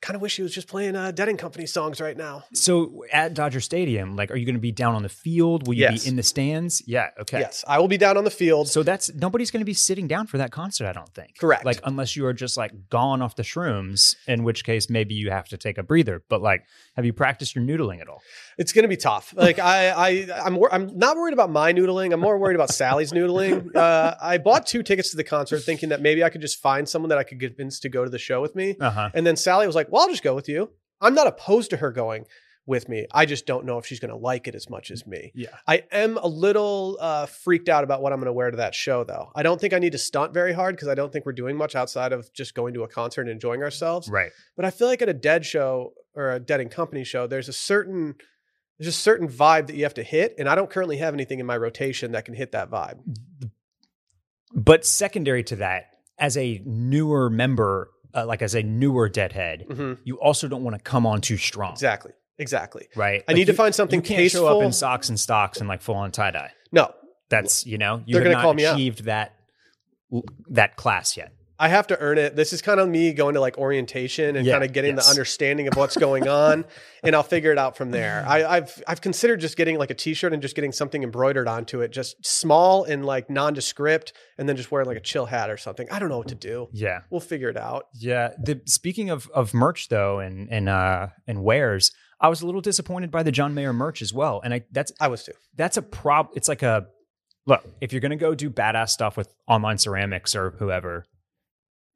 kind 0.00 0.14
of 0.14 0.22
wish 0.22 0.36
he 0.36 0.42
was 0.42 0.54
just 0.54 0.68
playing 0.68 0.94
uh, 0.94 1.10
Dead 1.10 1.28
and 1.28 1.38
Company 1.38 1.66
songs 1.66 2.00
right 2.00 2.16
now. 2.16 2.44
So 2.54 3.04
at 3.12 3.34
Dodger 3.34 3.60
Stadium, 3.60 4.14
like, 4.14 4.30
are 4.30 4.36
you 4.36 4.46
going 4.46 4.54
to 4.54 4.60
be 4.60 4.70
down 4.72 4.94
on 4.94 5.02
the 5.02 5.08
field? 5.08 5.66
Will 5.66 5.74
you 5.74 5.80
Yes. 5.82 6.04
be 6.04 6.08
in 6.10 6.16
the 6.16 6.22
stands? 6.22 6.82
Yeah. 6.86 7.08
Okay. 7.20 7.40
Yes, 7.40 7.64
I 7.66 7.78
will 7.80 7.88
be 7.88 7.96
down 7.98 8.16
on 8.16 8.24
the 8.24 8.30
field. 8.30 8.68
So 8.68 8.82
that's 8.82 9.12
nobody's 9.14 9.50
going 9.50 9.60
to 9.60 9.64
be 9.66 9.74
sitting 9.74 10.06
down 10.06 10.26
for 10.26 10.38
that 10.38 10.52
concert. 10.52 10.86
I 10.86 10.92
don't 10.92 11.12
think. 11.14 11.36
Correct. 11.38 11.64
Like 11.64 11.80
unless 11.84 12.14
you 12.16 12.26
are 12.26 12.32
just 12.32 12.56
like 12.56 12.72
gone 12.90 13.22
off 13.22 13.34
the 13.36 13.42
shrooms, 13.42 14.14
in 14.26 14.44
which 14.44 14.64
case 14.64 14.88
maybe 14.88 15.14
you 15.14 15.30
have 15.30 15.48
to 15.48 15.56
take 15.56 15.78
a 15.78 15.82
breather. 15.82 16.22
But 16.28 16.42
like, 16.42 16.64
have 16.96 17.04
you 17.04 17.12
practiced 17.12 17.54
your 17.56 17.64
noodling 17.64 18.00
at 18.00 18.08
all? 18.08 18.22
It's 18.58 18.72
going 18.72 18.82
to 18.82 18.88
be 18.88 18.96
tough. 18.96 19.32
Like 19.36 19.58
I, 19.58 19.90
I, 19.90 20.28
I'm, 20.44 20.58
I'm 20.70 20.98
not 20.98 21.16
worried 21.16 21.32
about 21.32 21.50
my 21.50 21.72
noodling. 21.72 22.12
I'm 22.12 22.20
more 22.20 22.38
worried 22.38 22.56
about 22.56 22.70
Sally's 22.70 23.12
noodling. 23.12 23.74
Uh, 23.74 24.16
I 24.20 24.38
bought 24.38 24.66
two 24.66 24.82
tickets 24.82 25.10
to 25.12 25.16
the 25.16 25.24
concert, 25.24 25.60
thinking 25.60 25.90
that 25.90 26.02
maybe 26.02 26.24
I 26.24 26.30
could 26.30 26.40
just 26.40 26.60
find 26.60 26.88
someone 26.88 27.08
that 27.10 27.18
I 27.18 27.22
could 27.22 27.38
convince 27.38 27.78
to 27.80 27.88
go 27.88 28.04
to 28.04 28.10
the 28.10 28.18
show 28.18 28.40
with 28.42 28.56
me. 28.56 28.76
Uh 28.80 28.90
huh. 28.90 29.10
And 29.14 29.26
then 29.26 29.36
Sally 29.36 29.66
was 29.66 29.76
like, 29.76 29.90
"Well, 29.90 30.02
I'll 30.02 30.08
just 30.08 30.24
go 30.24 30.34
with 30.34 30.48
you. 30.48 30.70
I'm 31.00 31.14
not 31.14 31.28
opposed 31.28 31.70
to 31.70 31.76
her 31.76 31.92
going 31.92 32.24
with 32.68 32.88
me. 32.88 33.06
I 33.12 33.24
just 33.24 33.46
don't 33.46 33.64
know 33.64 33.78
if 33.78 33.86
she's 33.86 33.98
going 33.98 34.10
to 34.10 34.16
like 34.16 34.46
it 34.46 34.54
as 34.54 34.68
much 34.68 34.90
as 34.90 35.06
me. 35.06 35.32
Yeah. 35.34 35.48
I 35.66 35.84
am 35.90 36.18
a 36.18 36.26
little 36.26 36.98
uh, 37.00 37.24
freaked 37.24 37.70
out 37.70 37.82
about 37.82 38.02
what 38.02 38.12
I'm 38.12 38.18
going 38.18 38.26
to 38.26 38.32
wear 38.32 38.50
to 38.50 38.58
that 38.58 38.74
show, 38.74 39.04
though. 39.04 39.32
I 39.34 39.42
don't 39.42 39.58
think 39.58 39.72
I 39.72 39.78
need 39.78 39.92
to 39.92 39.98
stunt 39.98 40.34
very 40.34 40.52
hard 40.52 40.76
because 40.76 40.88
I 40.88 40.94
don't 40.94 41.10
think 41.10 41.24
we're 41.24 41.32
doing 41.32 41.56
much 41.56 41.74
outside 41.74 42.12
of 42.12 42.30
just 42.34 42.54
going 42.54 42.74
to 42.74 42.82
a 42.82 42.88
concert 42.88 43.22
and 43.22 43.30
enjoying 43.30 43.62
ourselves. 43.62 44.08
Right. 44.08 44.32
But 44.54 44.66
I 44.66 44.70
feel 44.70 44.86
like 44.86 45.00
at 45.00 45.08
a 45.08 45.14
Dead 45.14 45.46
show 45.46 45.94
or 46.14 46.32
a 46.32 46.38
Dead 46.38 46.60
and 46.60 46.70
Company 46.70 47.04
show, 47.04 47.26
there's 47.26 47.48
a 47.48 47.54
certain 47.54 48.16
there's 48.78 48.88
a 48.88 48.92
certain 48.92 49.28
vibe 49.28 49.66
that 49.68 49.76
you 49.76 49.82
have 49.84 49.94
to 49.94 50.02
hit, 50.02 50.34
and 50.38 50.48
I 50.48 50.54
don't 50.54 50.70
currently 50.70 50.98
have 50.98 51.14
anything 51.14 51.40
in 51.40 51.46
my 51.46 51.56
rotation 51.56 52.12
that 52.12 52.24
can 52.24 52.34
hit 52.34 52.52
that 52.52 52.70
vibe. 52.70 52.98
But 54.54 54.84
secondary 54.86 55.42
to 55.44 55.56
that, 55.56 55.86
as 56.18 56.36
a 56.36 56.62
newer 56.64 57.28
member, 57.30 57.90
uh, 58.14 58.24
like 58.26 58.40
as 58.42 58.54
a 58.54 58.62
newer 58.62 59.08
deadhead, 59.08 59.66
hmm 59.70 59.92
you 60.04 60.18
also 60.20 60.48
don't 60.48 60.64
want 60.64 60.76
to 60.76 60.82
come 60.82 61.06
on 61.06 61.20
too 61.20 61.36
strong. 61.36 61.72
Exactly, 61.72 62.12
exactly. 62.38 62.88
Right. 62.96 63.22
I 63.28 63.32
Like, 63.32 63.36
need 63.36 63.44
to 63.46 63.52
find 63.52 63.74
something 63.74 63.98
You 64.00 64.02
can't 64.02 64.30
show 64.30 64.46
up 64.46 64.62
in 64.62 64.72
socks 64.72 65.08
and 65.08 65.18
stocks 65.20 65.58
and 65.58 65.68
like 65.68 65.82
full 65.82 65.96
on 65.96 66.10
tie 66.12 66.30
dye. 66.30 66.52
no, 66.72 66.92
That's 67.28 67.66
you 67.66 67.78
know 67.78 68.02
you 68.06 68.14
They're 68.14 68.22
have 68.22 68.24
gonna 68.32 68.36
not 68.36 68.42
call 68.42 68.54
me 68.54 68.64
out. 68.66 68.74
achieved 68.74 69.04
that 69.04 69.34
that 70.50 70.76
class 70.76 71.16
yet. 71.16 71.32
I 71.60 71.68
have 71.68 71.86
to 71.88 71.98
earn 71.98 72.18
it. 72.18 72.36
This 72.36 72.52
is 72.52 72.62
kind 72.62 72.78
of 72.78 72.88
me 72.88 73.12
going 73.12 73.34
to 73.34 73.40
like 73.40 73.58
orientation 73.58 74.36
and 74.36 74.46
Yeah, 74.46 74.54
kind 74.54 74.64
of 74.64 74.72
getting 74.72 74.94
yes. 74.96 75.04
the 75.06 75.10
understanding 75.10 75.66
of 75.66 75.74
what's 75.76 75.96
going 75.96 76.28
on, 76.28 76.64
and 77.02 77.16
I'll 77.16 77.22
figure 77.22 77.50
it 77.50 77.58
out 77.58 77.76
from 77.76 77.90
there. 77.90 78.24
I, 78.26 78.44
I've 78.44 78.82
I've 78.86 79.00
considered 79.00 79.40
just 79.40 79.56
getting 79.56 79.76
like 79.76 79.90
a 79.90 79.94
T-shirt 79.94 80.32
and 80.32 80.40
just 80.40 80.54
getting 80.54 80.70
something 80.72 81.02
embroidered 81.02 81.48
onto 81.48 81.80
it, 81.80 81.90
just 81.90 82.24
small 82.24 82.84
and 82.84 83.04
like 83.04 83.28
nondescript, 83.28 84.12
and 84.38 84.48
then 84.48 84.56
just 84.56 84.70
wearing 84.70 84.86
like 84.86 84.96
a 84.96 85.00
chill 85.00 85.26
hat 85.26 85.50
or 85.50 85.56
something. 85.56 85.88
I 85.90 85.98
don't 85.98 86.08
know 86.08 86.18
what 86.18 86.28
to 86.28 86.34
do. 86.34 86.68
Yeah. 86.72 87.00
We'll 87.10 87.20
figure 87.20 87.48
it 87.48 87.56
out. 87.56 87.86
Yeah. 87.94 88.30
The 88.42 88.60
speaking 88.66 89.10
of 89.10 89.28
of 89.34 89.52
merch 89.54 89.88
though 89.88 90.20
and 90.20 90.48
and 90.50 90.68
uh 90.68 91.08
and 91.26 91.42
wares, 91.42 91.90
I 92.20 92.28
was 92.28 92.40
a 92.40 92.46
little 92.46 92.60
disappointed 92.60 93.10
by 93.10 93.22
the 93.24 93.32
John 93.32 93.54
Mayer 93.54 93.72
merch 93.72 94.00
as 94.00 94.12
well. 94.12 94.40
And 94.44 94.54
I 94.54 94.64
that's 94.70 94.92
I 95.00 95.08
was 95.08 95.24
too. 95.24 95.32
that's 95.56 95.76
a 95.76 95.82
prob 95.82 96.28
it's 96.34 96.48
like 96.48 96.62
a 96.62 96.86
look, 97.46 97.64
if 97.80 97.92
you're 97.92 98.00
going 98.00 98.10
to 98.10 98.16
go 98.16 98.34
do 98.34 98.50
badass 98.50 98.90
stuff 98.90 99.16
with 99.16 99.32
online 99.48 99.78
ceramics 99.78 100.36
or 100.36 100.50
whoever, 100.58 101.06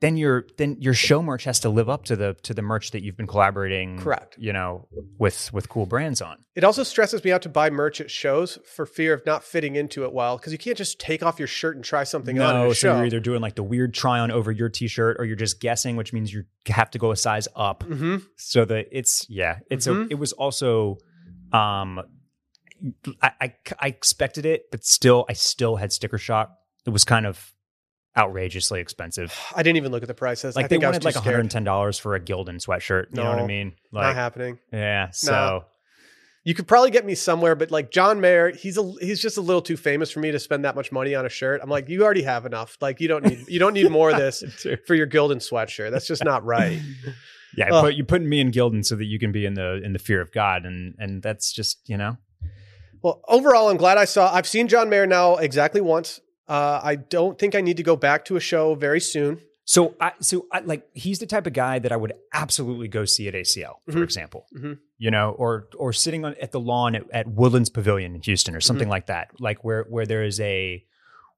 then 0.02 0.16
your 0.18 0.44
then 0.58 0.76
your 0.80 0.92
show 0.92 1.22
merch 1.22 1.44
has 1.44 1.58
to 1.60 1.70
live 1.70 1.88
up 1.88 2.04
to 2.04 2.14
the 2.16 2.34
to 2.42 2.52
the 2.52 2.60
merch 2.60 2.90
that 2.90 3.02
you've 3.02 3.16
been 3.16 3.26
collaborating 3.26 3.96
Correct. 3.98 4.36
you 4.38 4.52
know 4.52 4.86
with 5.18 5.50
with 5.54 5.68
cool 5.70 5.86
brands 5.86 6.20
on 6.20 6.36
It 6.54 6.64
also 6.64 6.82
stresses 6.82 7.24
me 7.24 7.32
out 7.32 7.40
to 7.42 7.48
buy 7.48 7.70
merch 7.70 8.00
at 8.00 8.10
shows 8.10 8.58
for 8.66 8.84
fear 8.84 9.14
of 9.14 9.24
not 9.24 9.42
fitting 9.44 9.76
into 9.76 10.04
it 10.04 10.12
well 10.12 10.36
because 10.36 10.52
you 10.52 10.58
can't 10.58 10.76
just 10.76 10.98
take 11.00 11.22
off 11.22 11.38
your 11.38 11.48
shirt 11.48 11.76
and 11.76 11.84
try 11.84 12.04
something 12.04 12.38
on 12.38 12.54
at 12.56 12.58
no 12.58 12.70
a 12.70 12.74
so 12.74 12.88
show. 12.88 12.96
you're 12.96 13.06
either 13.06 13.20
doing 13.20 13.40
like 13.40 13.54
the 13.54 13.62
weird 13.62 13.94
try 13.94 14.18
on 14.18 14.30
over 14.30 14.50
your 14.52 14.68
t-shirt 14.68 15.16
or 15.18 15.24
you're 15.24 15.36
just 15.36 15.60
guessing 15.60 15.96
which 15.96 16.12
means 16.12 16.32
you 16.34 16.44
have 16.66 16.90
to 16.90 16.98
go 16.98 17.10
a 17.12 17.16
size 17.16 17.48
up 17.56 17.82
hmm 17.84 18.16
so 18.36 18.64
that 18.64 18.86
it's 18.92 19.24
yeah 19.30 19.60
it's 19.70 19.86
Mhm. 19.86 20.06
a 20.06 20.08
it 20.10 20.18
was 20.18 20.32
also 20.32 20.98
um 21.52 22.00
I, 23.22 23.30
I 23.40 23.54
i 23.80 23.86
expected 23.86 24.44
it 24.44 24.64
but 24.72 24.84
still 24.84 25.24
i 25.28 25.34
still 25.34 25.76
had 25.76 25.92
sticker 25.92 26.18
shock 26.18 26.50
it 26.84 26.90
was 26.90 27.04
kind 27.04 27.26
of 27.26 27.52
outrageously 28.16 28.81
expensive 28.81 29.35
I 29.57 29.62
didn't 29.62 29.77
even 29.79 29.92
look 29.92 30.03
at 30.03 30.09
the 30.09 30.14
prices. 30.14 30.55
like 30.57 30.64
I 30.64 30.68
they 30.68 30.75
think 30.77 30.85
I 30.85 30.88
was 30.88 31.03
wanted 31.05 31.14
like 31.25 31.25
$110 31.51 32.01
for 32.01 32.14
a 32.14 32.20
gildan 32.20 32.64
sweatshirt 32.64 33.07
you 33.11 33.16
know 33.22 33.29
what 33.31 33.38
i 33.38 33.42
No, 33.42 33.46
mean 33.46 33.72
Not 33.92 34.14
happening. 34.14 34.59
yeah 34.72 35.11
so 35.11 35.64
You 36.44 36.55
could 36.55 36.66
probably 36.66 36.90
get 36.90 37.07
me 37.07 37.14
somewhere, 37.14 37.55
but 37.55 37.70
like 37.70 37.92
John 37.92 38.20
Mayer, 38.20 38.51
he's 38.51 38.77
a 38.77 38.83
he's 39.01 39.22
just 39.22 39.38
a 39.38 39.40
little 39.40 39.62
too 39.62 39.77
famous 39.77 40.11
for 40.11 40.18
me 40.18 40.33
to 40.33 40.40
spend 40.40 40.64
that 40.64 40.75
much 40.75 40.90
money 40.90 41.14
on 41.14 41.25
a 41.25 41.29
shirt. 41.29 41.61
I'm 41.62 41.70
like, 41.70 41.88
you 41.88 42.03
already 42.03 42.25
have 42.25 42.44
enough. 42.46 42.77
Like 42.81 43.01
you 43.01 43.07
don't 43.07 43.25
need 43.25 43.44
you 43.48 43.61
don't 43.61 43.75
need 43.75 43.88
more 43.92 44.11
of 44.11 44.16
this 44.25 44.42
for 44.87 44.96
your 44.96 45.07
Gildan 45.07 45.37
sweatshirt. 45.38 45.92
That's 45.92 46.09
just 46.09 46.25
not 46.25 46.44
right. 46.44 46.81
yeah 47.57 47.68
but 47.70 47.94
you're 47.96 48.07
putting 48.07 48.29
me 48.29 48.40
in 48.40 48.51
gildan 48.51 48.83
so 48.85 48.96
that 48.96 49.05
you 49.05 49.18
can 49.20 49.31
be 49.31 49.44
in 49.46 49.53
the 49.55 49.81
in 49.85 49.92
the 49.92 49.98
fear 49.98 50.20
of 50.22 50.33
god 50.33 50.64
and 50.64 50.94
and 50.98 51.22
that's 51.22 51.53
just 51.53 51.87
you 51.87 51.96
know 51.98 52.16
Well, 53.03 53.20
overall, 53.29 53.68
I'm 53.68 53.77
glad 53.77 53.98
I 53.98 54.05
saw. 54.07 54.33
I've 54.35 54.46
seen 54.46 54.68
John 54.68 54.88
Mayer 54.88 55.07
now 55.07 55.37
exactly 55.37 55.81
once. 55.81 56.18
Uh, 56.52 56.80
I 56.92 56.94
don't 56.96 57.38
think 57.38 57.54
I 57.54 57.60
need 57.62 57.78
to 57.78 57.82
go 57.82 57.96
back 57.96 58.24
to 58.26 58.36
a 58.36 58.40
show 58.40 58.74
very 58.74 59.00
soon. 59.00 59.40
So 59.64 59.94
I 60.00 60.12
so 60.20 60.46
I 60.52 60.58
like 60.60 60.82
he's 60.92 61.18
the 61.20 61.26
type 61.26 61.46
of 61.46 61.52
guy 61.52 61.78
that 61.78 61.92
I 61.92 61.96
would 61.96 62.12
absolutely 62.34 62.88
go 62.88 63.04
see 63.04 63.26
at 63.28 63.34
ACL, 63.34 63.76
for 63.88 63.98
Mhm. 64.00 64.04
example. 64.04 64.46
Mhm. 64.54 64.78
You 64.98 65.10
know, 65.10 65.30
or 65.38 65.68
or 65.78 65.92
sitting 65.92 66.24
on 66.26 66.34
at 66.42 66.50
the 66.52 66.60
lawn 66.60 66.94
at, 66.96 67.04
at 67.12 67.26
Woodlands 67.28 67.70
Pavilion 67.70 68.14
in 68.14 68.22
Houston 68.22 68.54
or 68.56 68.60
something 68.60 68.88
like 68.88 69.06
that. 69.06 69.28
Like 69.40 69.62
where 69.64 69.84
where 69.88 70.04
there 70.04 70.24
is 70.24 70.40
a 70.40 70.84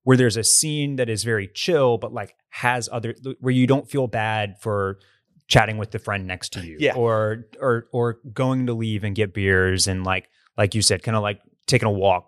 where 0.05 0.17
there's 0.17 0.37
a 0.39 0.43
scene 0.45 0.97
that 0.97 1.09
is 1.09 1.23
very 1.23 1.49
chill, 1.49 1.97
but 1.99 2.13
like 2.13 2.35
has 2.49 2.89
other 2.91 3.15
where 3.41 3.53
you 3.61 3.67
don't 3.67 3.89
feel 3.89 4.07
bad 4.07 4.57
for 4.61 4.99
chatting 5.47 5.77
with 5.77 5.91
the 5.91 5.99
friend 5.99 6.27
next 6.27 6.53
to 6.55 6.61
you. 6.67 6.77
Yeah. 6.81 6.95
Or 6.95 7.47
or 7.61 7.87
or 7.93 8.19
going 8.33 8.67
to 8.67 8.73
leave 8.75 9.05
and 9.05 9.15
get 9.15 9.35
beers 9.35 9.87
and 9.87 10.03
like 10.03 10.29
like 10.57 10.75
you 10.75 10.83
said, 10.83 11.03
kind 11.03 11.17
of 11.17 11.23
like 11.23 11.41
taking 11.67 11.89
a 11.89 11.93
walk, 11.93 12.27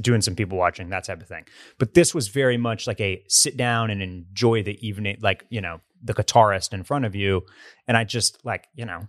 doing 0.00 0.20
some 0.20 0.34
people 0.34 0.58
watching, 0.58 0.90
that 0.90 1.04
type 1.04 1.20
of 1.20 1.28
thing. 1.28 1.44
But 1.78 1.94
this 1.94 2.14
was 2.14 2.28
very 2.28 2.56
much 2.56 2.86
like 2.86 3.00
a 3.00 3.22
sit 3.28 3.56
down 3.56 3.90
and 3.90 4.02
enjoy 4.02 4.62
the 4.62 4.78
evening, 4.86 5.18
like, 5.20 5.44
you 5.50 5.60
know, 5.60 5.80
the 6.02 6.14
guitarist 6.14 6.72
in 6.72 6.84
front 6.84 7.04
of 7.04 7.14
you. 7.14 7.42
And 7.88 7.96
I 7.96 8.04
just 8.04 8.44
like, 8.44 8.68
you 8.74 8.84
know, 8.84 9.06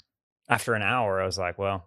after 0.50 0.74
an 0.74 0.82
hour, 0.82 1.22
I 1.22 1.26
was 1.26 1.38
like, 1.38 1.58
well, 1.58 1.86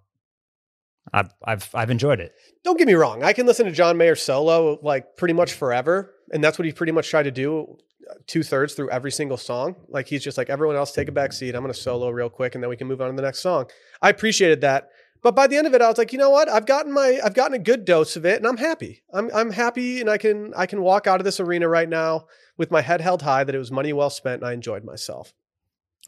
I've 1.13 1.31
I've 1.45 1.69
I've 1.75 1.91
enjoyed 1.91 2.21
it. 2.21 2.33
Don't 2.63 2.79
get 2.79 2.87
me 2.87 2.95
wrong. 2.95 3.23
I 3.23 3.33
can 3.33 3.47
listen 3.47 3.67
to 3.67 3.73
John 3.73 3.97
Mayer 3.97 4.15
solo 4.15 4.79
like 4.83 5.17
pretty 5.17 5.35
much 5.35 5.53
forever, 5.53 6.15
and 6.33 6.45
that's 6.45 6.59
what 6.59 6.67
he 6.67 6.73
pretty 6.73 6.93
much 6.93 7.09
tried 7.09 7.25
to 7.25 7.31
do 7.31 7.79
uh, 8.09 8.15
two 8.27 8.43
thirds 8.43 8.75
through 8.75 8.91
every 8.91 9.11
single 9.11 9.39
song. 9.39 9.77
Like 9.89 10.07
he's 10.07 10.23
just 10.23 10.37
like 10.39 10.51
everyone 10.51 10.77
else, 10.77 10.93
take 10.93 11.09
a 11.09 11.13
back 11.13 11.33
seat. 11.33 11.55
I'm 11.55 11.63
going 11.63 11.73
to 11.73 11.79
solo 11.79 12.11
real 12.11 12.29
quick, 12.29 12.55
and 12.55 12.63
then 12.63 12.69
we 12.69 12.77
can 12.77 12.87
move 12.87 13.01
on 13.01 13.09
to 13.09 13.17
the 13.17 13.23
next 13.23 13.41
song. 13.41 13.67
I 14.03 14.11
appreciated 14.11 14.61
that, 14.61 14.91
but 15.23 15.35
by 15.35 15.47
the 15.47 15.57
end 15.57 15.67
of 15.67 15.75
it, 15.75 15.83
I 15.83 15.89
was 15.89 15.99
like, 15.99 16.13
you 16.13 16.19
know 16.19 16.31
what? 16.31 16.49
I've 16.49 16.67
gotten 16.67 16.93
my 16.93 17.21
I've 17.23 17.35
gotten 17.35 17.55
a 17.55 17.59
good 17.59 17.85
dose 17.85 18.17
of 18.17 18.25
it, 18.25 18.37
and 18.39 18.47
I'm 18.47 18.57
happy. 18.57 19.03
I'm 19.13 19.31
I'm 19.35 19.51
happy, 19.51 20.01
and 20.01 20.11
I 20.11 20.19
can 20.19 20.53
I 20.57 20.67
can 20.67 20.83
walk 20.83 21.07
out 21.07 21.21
of 21.21 21.25
this 21.25 21.41
arena 21.41 21.69
right 21.69 21.89
now 21.89 22.27
with 22.57 22.71
my 22.71 22.81
head 22.81 23.01
held 23.01 23.23
high 23.23 23.45
that 23.45 23.55
it 23.55 23.59
was 23.59 23.71
money 23.71 23.93
well 23.93 24.11
spent, 24.11 24.43
and 24.43 24.49
I 24.49 24.53
enjoyed 24.53 24.85
myself. 24.85 25.33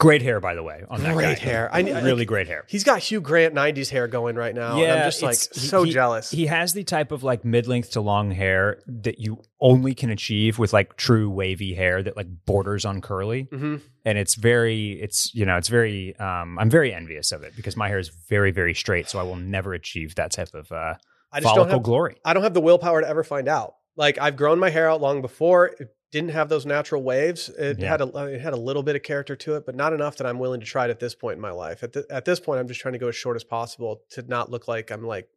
Great 0.00 0.22
hair, 0.22 0.40
by 0.40 0.55
the 0.55 0.62
way, 0.64 0.83
on 0.88 1.02
that 1.02 1.14
Great 1.14 1.38
guy. 1.38 1.44
hair. 1.44 1.70
I- 1.72 1.81
really 2.00 2.24
great 2.24 2.48
hair. 2.48 2.64
He's 2.68 2.83
got 2.83 3.00
Hugh 3.00 3.20
Grant 3.20 3.55
'90s 3.55 3.90
hair 3.90 4.09
going 4.09 4.35
right 4.37 4.55
now. 4.55 4.76
and 4.83 4.90
I'm 4.90 5.05
just 5.07 5.22
like 5.22 5.35
so 5.37 5.85
he- 5.85 5.92
jealous. 5.92 6.31
He 6.31 6.46
has 6.46 6.72
the 6.72 6.83
type 6.83 7.12
of 7.12 7.22
like 7.22 7.44
mid 7.44 7.68
length 7.68 7.92
to 7.92 8.00
long 8.00 8.31
hair 8.33 8.81
that 8.87 9.20
you 9.20 9.42
only 9.61 9.94
can 9.94 10.11
achieve 10.11 10.59
with 10.59 10.72
like 10.72 10.96
true 10.96 11.31
wavy 11.31 11.74
hair 11.74 12.02
that 12.02 12.16
like 12.16 12.26
borders 12.46 12.85
on 12.85 13.00
curly. 13.00 13.42
hmm 13.52 13.76
And 14.05 14.18
it's 14.18 14.35
very, 14.35 14.92
it's, 15.00 15.33
you 15.35 15.44
know, 15.46 15.57
it's 15.57 15.68
very, 15.68 16.16
um, 16.16 16.59
I'm 16.59 16.70
very 16.70 16.92
envious 16.92 17.31
of 17.31 17.42
it 17.44 17.55
because 17.55 17.76
my 17.76 17.88
hair 17.88 17.98
is 18.00 18.09
very, 18.28 18.50
very 18.50 18.74
straight. 18.74 19.09
So 19.09 19.20
I 19.20 19.22
will 19.22 19.37
never 19.37 19.72
achieve 19.74 20.16
that 20.16 20.33
type 20.33 20.52
of 20.55 20.72
uh, 20.72 20.94
I 21.31 21.38
just 21.40 21.44
don't 21.44 21.55
follicle 21.55 21.74
have 21.74 21.83
glory. 21.85 22.16
I 22.24 22.33
don't 22.35 22.42
have 22.42 22.55
the 22.55 22.61
willpower 22.61 23.02
to 23.02 23.09
ever 23.09 23.22
find 23.22 23.46
out. 23.46 23.74
Like 23.94 24.18
I've 24.18 24.37
grown 24.37 24.59
my 24.59 24.70
hair 24.70 24.90
out 24.90 25.00
long 25.00 25.20
before. 25.22 25.66
It 25.66 25.94
didn't 26.12 26.31
have 26.31 26.48
those 26.48 26.64
natural 26.64 27.03
waves. 27.03 27.48
It 27.48 27.81
Yeah. 27.81 27.88
had 27.88 28.01
a 28.03 28.16
it 28.27 28.40
had 28.40 28.53
a 28.53 28.57
little 28.57 28.85
bit 28.85 28.94
of 28.94 29.03
character 29.03 29.35
to 29.35 29.57
it, 29.57 29.66
but 29.66 29.75
not 29.75 29.92
enough 29.92 30.16
that 30.18 30.27
I'm 30.29 30.38
willing 30.38 30.61
to 30.61 30.66
try 30.66 30.85
it 30.85 30.90
at 30.90 31.01
this 31.01 31.14
point 31.16 31.37
in 31.37 31.40
my 31.40 31.51
life. 31.51 31.83
At, 31.83 31.92
th- 31.94 32.07
at 32.11 32.25
this 32.25 32.38
point, 32.38 32.61
I'm 32.61 32.68
just 32.68 32.81
trying 32.81 32.92
to 32.92 32.98
go 32.98 33.09
as 33.09 33.16
short 33.16 33.35
as 33.35 33.42
possible 33.42 34.03
to 34.11 34.22
not 34.29 34.51
look 34.51 34.68
like 34.68 34.92
I'm 34.92 35.03
like 35.05 35.29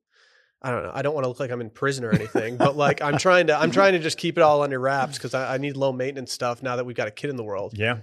I 0.62 0.72
don't 0.72 0.84
know. 0.84 0.92
I 0.94 1.02
don't 1.04 1.14
want 1.14 1.26
to 1.26 1.28
look 1.30 1.40
like 1.40 1.52
I'm 1.52 1.62
in 1.62 1.70
prison 1.70 2.04
or 2.06 2.12
anything, 2.12 2.58
but 2.58 2.76
like 2.76 3.02
I'm 3.02 3.18
trying 3.18 3.48
to 3.48 3.58
I'm 3.58 3.72
trying 3.72 3.94
to 3.94 4.00
just 4.00 4.18
keep 4.18 4.38
it 4.38 4.42
all 4.42 4.62
under 4.64 4.80
wraps 4.80 5.18
because 5.18 5.34
I, 5.34 5.56
I 5.56 5.58
need 5.58 5.76
low 5.78 5.92
maintenance 5.92 6.32
stuff 6.32 6.62
now 6.64 6.76
that 6.76 6.86
we've 6.86 6.96
got 6.96 7.08
a 7.08 7.12
kid 7.12 7.30
in 7.30 7.36
the 7.36 7.44
world. 7.44 7.74
Yeah. 7.78 8.00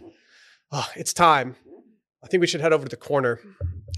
Oh, 0.70 0.88
it's 0.96 1.12
time. 1.12 1.56
I 2.24 2.28
think 2.28 2.40
we 2.40 2.46
should 2.46 2.60
head 2.60 2.72
over 2.72 2.84
to 2.84 2.88
the 2.88 2.96
corner. 2.96 3.40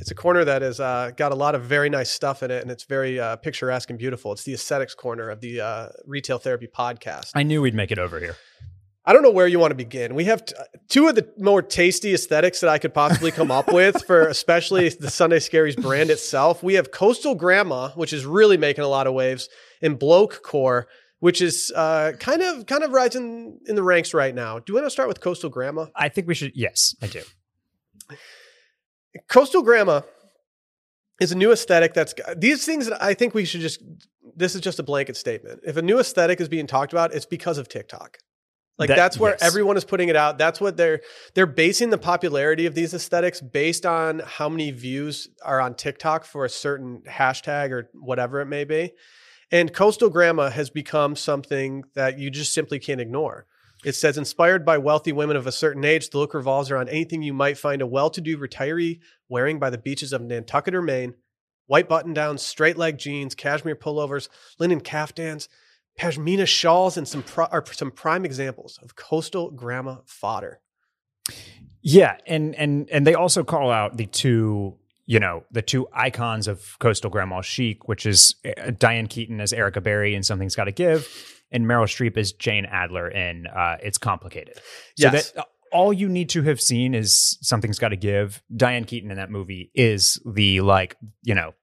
It's 0.00 0.10
a 0.10 0.14
corner 0.14 0.44
that 0.44 0.62
has 0.62 0.80
uh, 0.80 1.12
got 1.16 1.32
a 1.32 1.34
lot 1.34 1.54
of 1.54 1.62
very 1.62 1.90
nice 1.90 2.10
stuff 2.10 2.42
in 2.42 2.50
it, 2.50 2.62
and 2.62 2.70
it's 2.70 2.84
very 2.84 3.20
uh, 3.20 3.36
picturesque 3.36 3.90
and 3.90 3.98
beautiful. 3.98 4.32
It's 4.32 4.44
the 4.44 4.54
aesthetics 4.54 4.94
corner 4.94 5.28
of 5.28 5.40
the 5.40 5.60
uh, 5.60 5.88
Retail 6.06 6.38
Therapy 6.38 6.66
podcast. 6.66 7.32
I 7.34 7.42
knew 7.42 7.60
we'd 7.62 7.74
make 7.74 7.92
it 7.92 7.98
over 7.98 8.18
here. 8.18 8.36
I 9.06 9.12
don't 9.12 9.22
know 9.22 9.30
where 9.30 9.46
you 9.46 9.58
want 9.58 9.72
to 9.72 9.76
begin. 9.76 10.14
We 10.14 10.24
have 10.24 10.46
t- 10.46 10.54
two 10.88 11.08
of 11.08 11.14
the 11.14 11.30
more 11.38 11.60
tasty 11.60 12.14
aesthetics 12.14 12.60
that 12.60 12.70
I 12.70 12.78
could 12.78 12.94
possibly 12.94 13.30
come 13.30 13.50
up 13.50 13.70
with 13.70 14.02
for 14.06 14.22
especially 14.28 14.88
the 14.88 15.10
Sunday 15.10 15.40
Scaries 15.40 15.80
brand 15.80 16.08
itself. 16.08 16.62
We 16.62 16.74
have 16.74 16.90
Coastal 16.90 17.34
Grandma, 17.34 17.90
which 17.90 18.14
is 18.14 18.24
really 18.24 18.56
making 18.56 18.82
a 18.82 18.88
lot 18.88 19.06
of 19.06 19.12
waves, 19.12 19.50
and 19.82 19.98
Bloke 19.98 20.42
Core, 20.42 20.88
which 21.18 21.42
is 21.42 21.70
uh, 21.76 22.12
kind 22.18 22.40
of 22.40 22.64
kind 22.64 22.82
of 22.82 22.92
rising 22.92 23.60
in 23.66 23.76
the 23.76 23.82
ranks 23.82 24.14
right 24.14 24.34
now. 24.34 24.58
Do 24.58 24.72
you 24.72 24.74
want 24.74 24.86
to 24.86 24.90
start 24.90 25.08
with 25.08 25.20
Coastal 25.20 25.50
Grandma? 25.50 25.86
I 25.94 26.08
think 26.08 26.26
we 26.26 26.34
should, 26.34 26.52
yes, 26.54 26.94
I 27.02 27.08
do. 27.08 27.20
Coastal 29.28 29.62
Grandma 29.62 30.02
is 31.20 31.32
a 31.32 31.36
new 31.36 31.52
aesthetic 31.52 31.94
that's 31.94 32.14
these 32.36 32.64
things 32.66 32.86
that 32.86 33.02
I 33.02 33.14
think 33.14 33.34
we 33.34 33.44
should 33.44 33.60
just 33.60 33.82
this 34.36 34.54
is 34.54 34.60
just 34.60 34.78
a 34.78 34.82
blanket 34.82 35.16
statement. 35.16 35.60
If 35.64 35.76
a 35.76 35.82
new 35.82 35.98
aesthetic 36.00 36.40
is 36.40 36.48
being 36.48 36.66
talked 36.66 36.92
about, 36.92 37.14
it's 37.14 37.26
because 37.26 37.58
of 37.58 37.68
TikTok. 37.68 38.18
Like 38.76 38.88
That- 38.88 38.96
that's 38.96 39.18
where 39.18 39.32
yes. 39.32 39.42
everyone 39.42 39.76
is 39.76 39.84
putting 39.84 40.08
it 40.08 40.16
out. 40.16 40.38
That's 40.38 40.60
what 40.60 40.76
they're 40.76 41.00
they're 41.34 41.46
basing 41.46 41.90
the 41.90 41.98
popularity 41.98 42.66
of 42.66 42.74
these 42.74 42.92
aesthetics 42.92 43.40
based 43.40 43.86
on 43.86 44.20
how 44.24 44.48
many 44.48 44.72
views 44.72 45.28
are 45.44 45.60
on 45.60 45.74
TikTok 45.74 46.24
for 46.24 46.44
a 46.44 46.50
certain 46.50 47.02
hashtag 47.08 47.70
or 47.70 47.88
whatever 47.94 48.40
it 48.40 48.46
may 48.46 48.64
be. 48.64 48.92
And 49.52 49.72
coastal 49.72 50.10
grandma 50.10 50.50
has 50.50 50.70
become 50.70 51.14
something 51.14 51.84
that 51.94 52.18
you 52.18 52.30
just 52.30 52.52
simply 52.52 52.80
can't 52.80 53.00
ignore. 53.00 53.46
It 53.84 53.94
says, 53.94 54.16
inspired 54.16 54.64
by 54.64 54.78
wealthy 54.78 55.12
women 55.12 55.36
of 55.36 55.46
a 55.46 55.52
certain 55.52 55.84
age, 55.84 56.10
the 56.10 56.18
look 56.18 56.34
revolves 56.34 56.70
around 56.70 56.88
anything 56.88 57.22
you 57.22 57.34
might 57.34 57.58
find 57.58 57.82
a 57.82 57.86
well 57.86 58.10
to 58.10 58.20
do 58.20 58.38
retiree 58.38 59.00
wearing 59.28 59.58
by 59.58 59.70
the 59.70 59.78
beaches 59.78 60.12
of 60.12 60.22
Nantucket 60.22 60.74
or 60.74 60.82
Maine 60.82 61.14
white 61.66 61.88
button 61.88 62.14
downs, 62.14 62.42
straight 62.42 62.76
leg 62.76 62.98
jeans, 62.98 63.34
cashmere 63.34 63.76
pullovers, 63.76 64.28
linen 64.58 64.80
caftans, 64.80 65.48
pashmina 65.98 66.46
shawls, 66.46 66.96
and 66.96 67.06
some, 67.06 67.22
pro- 67.22 67.46
are 67.46 67.64
some 67.72 67.90
prime 67.90 68.24
examples 68.24 68.78
of 68.82 68.96
coastal 68.96 69.50
grandma 69.50 69.98
fodder. 70.06 70.60
Yeah, 71.80 72.16
and 72.26 72.54
and 72.54 72.88
and 72.90 73.06
they 73.06 73.14
also 73.14 73.44
call 73.44 73.70
out 73.70 73.96
the 73.96 74.06
two, 74.06 74.76
you 75.06 75.20
know, 75.20 75.44
the 75.50 75.62
two 75.62 75.86
icons 75.92 76.48
of 76.48 76.78
coastal 76.78 77.10
grandma 77.10 77.42
chic, 77.42 77.88
which 77.88 78.06
is 78.06 78.36
uh, 78.44 78.70
Diane 78.78 79.06
Keaton 79.06 79.40
as 79.40 79.52
Erica 79.52 79.80
Barry 79.80 80.14
in 80.14 80.22
Something's 80.22 80.54
Got 80.54 80.64
to 80.64 80.72
Give, 80.72 81.06
and 81.54 81.64
Meryl 81.64 81.84
Streep 81.84 82.18
is 82.18 82.32
Jane 82.32 82.66
Adler 82.66 83.08
in 83.08 83.46
uh, 83.46 83.76
It's 83.82 83.96
Complicated. 83.96 84.56
So 84.56 84.62
Yes. 85.10 85.30
that 85.30 85.46
all 85.72 85.92
you 85.92 86.08
need 86.08 86.28
to 86.30 86.42
have 86.42 86.60
seen 86.60 86.94
is 86.94 87.38
Something's 87.40 87.78
Got 87.78 87.88
to 87.88 87.96
Give. 87.96 88.42
Diane 88.54 88.84
Keaton 88.84 89.10
in 89.10 89.16
that 89.16 89.30
movie 89.30 89.70
is 89.74 90.20
the 90.26 90.60
like, 90.60 90.96
you 91.22 91.34
know, 91.34 91.54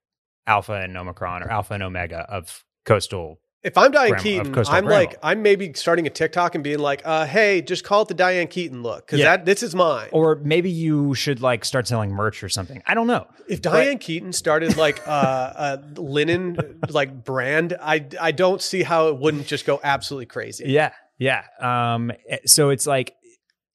alpha 0.48 0.74
and 0.74 0.98
omicron 0.98 1.44
or 1.44 1.52
alpha 1.52 1.76
and 1.76 1.84
omega 1.84 2.26
of 2.30 2.64
coastal. 2.86 3.40
If 3.64 3.78
I'm 3.78 3.92
Diane 3.92 4.10
Grandma- 4.10 4.24
Keaton, 4.24 4.48
I'm 4.48 4.52
grandma. 4.86 4.90
like, 4.90 5.18
I'm 5.22 5.44
maybe 5.44 5.72
starting 5.74 6.08
a 6.08 6.10
TikTok 6.10 6.56
and 6.56 6.64
being 6.64 6.80
like, 6.80 7.04
uh, 7.06 7.28
hey, 7.28 7.62
just 7.62 7.84
call 7.84 8.02
it 8.02 8.08
the 8.08 8.16
Diane 8.16 8.48
Keaton 8.48 8.82
look 8.82 9.06
because 9.06 9.20
Yeah. 9.20 9.38
that 9.38 9.46
this 9.46 9.62
is 9.62 9.76
mine. 9.76 10.10
Or 10.12 10.38
maybe 10.44 10.72
you 10.72 11.14
should 11.14 11.42
like 11.42 11.64
start 11.64 11.88
selling 11.88 12.12
merch 12.12 12.44
or 12.44 12.50
something. 12.50 12.82
I 12.88 12.96
don't 12.96 13.06
know. 13.06 13.28
If 13.48 13.62
Diane 13.62 14.00
Keaton 14.00 14.34
started 14.34 14.78
like 14.78 15.00
uh, 15.08 15.78
a 15.78 16.02
linen 16.02 16.80
like 16.90 17.24
brand, 17.24 17.78
I 17.80 18.08
I 18.20 18.32
don't 18.32 18.62
see 18.64 18.82
how 18.82 19.10
it 19.10 19.18
wouldn't 19.18 19.46
just 19.46 19.66
go 19.68 19.80
absolutely 19.84 20.26
crazy. 20.26 20.64
Yeah, 20.68 20.92
yeah. 21.20 21.44
Um, 21.60 22.12
eh, 22.28 22.38
so 22.48 22.72
it's 22.72 22.88
like, 22.88 23.14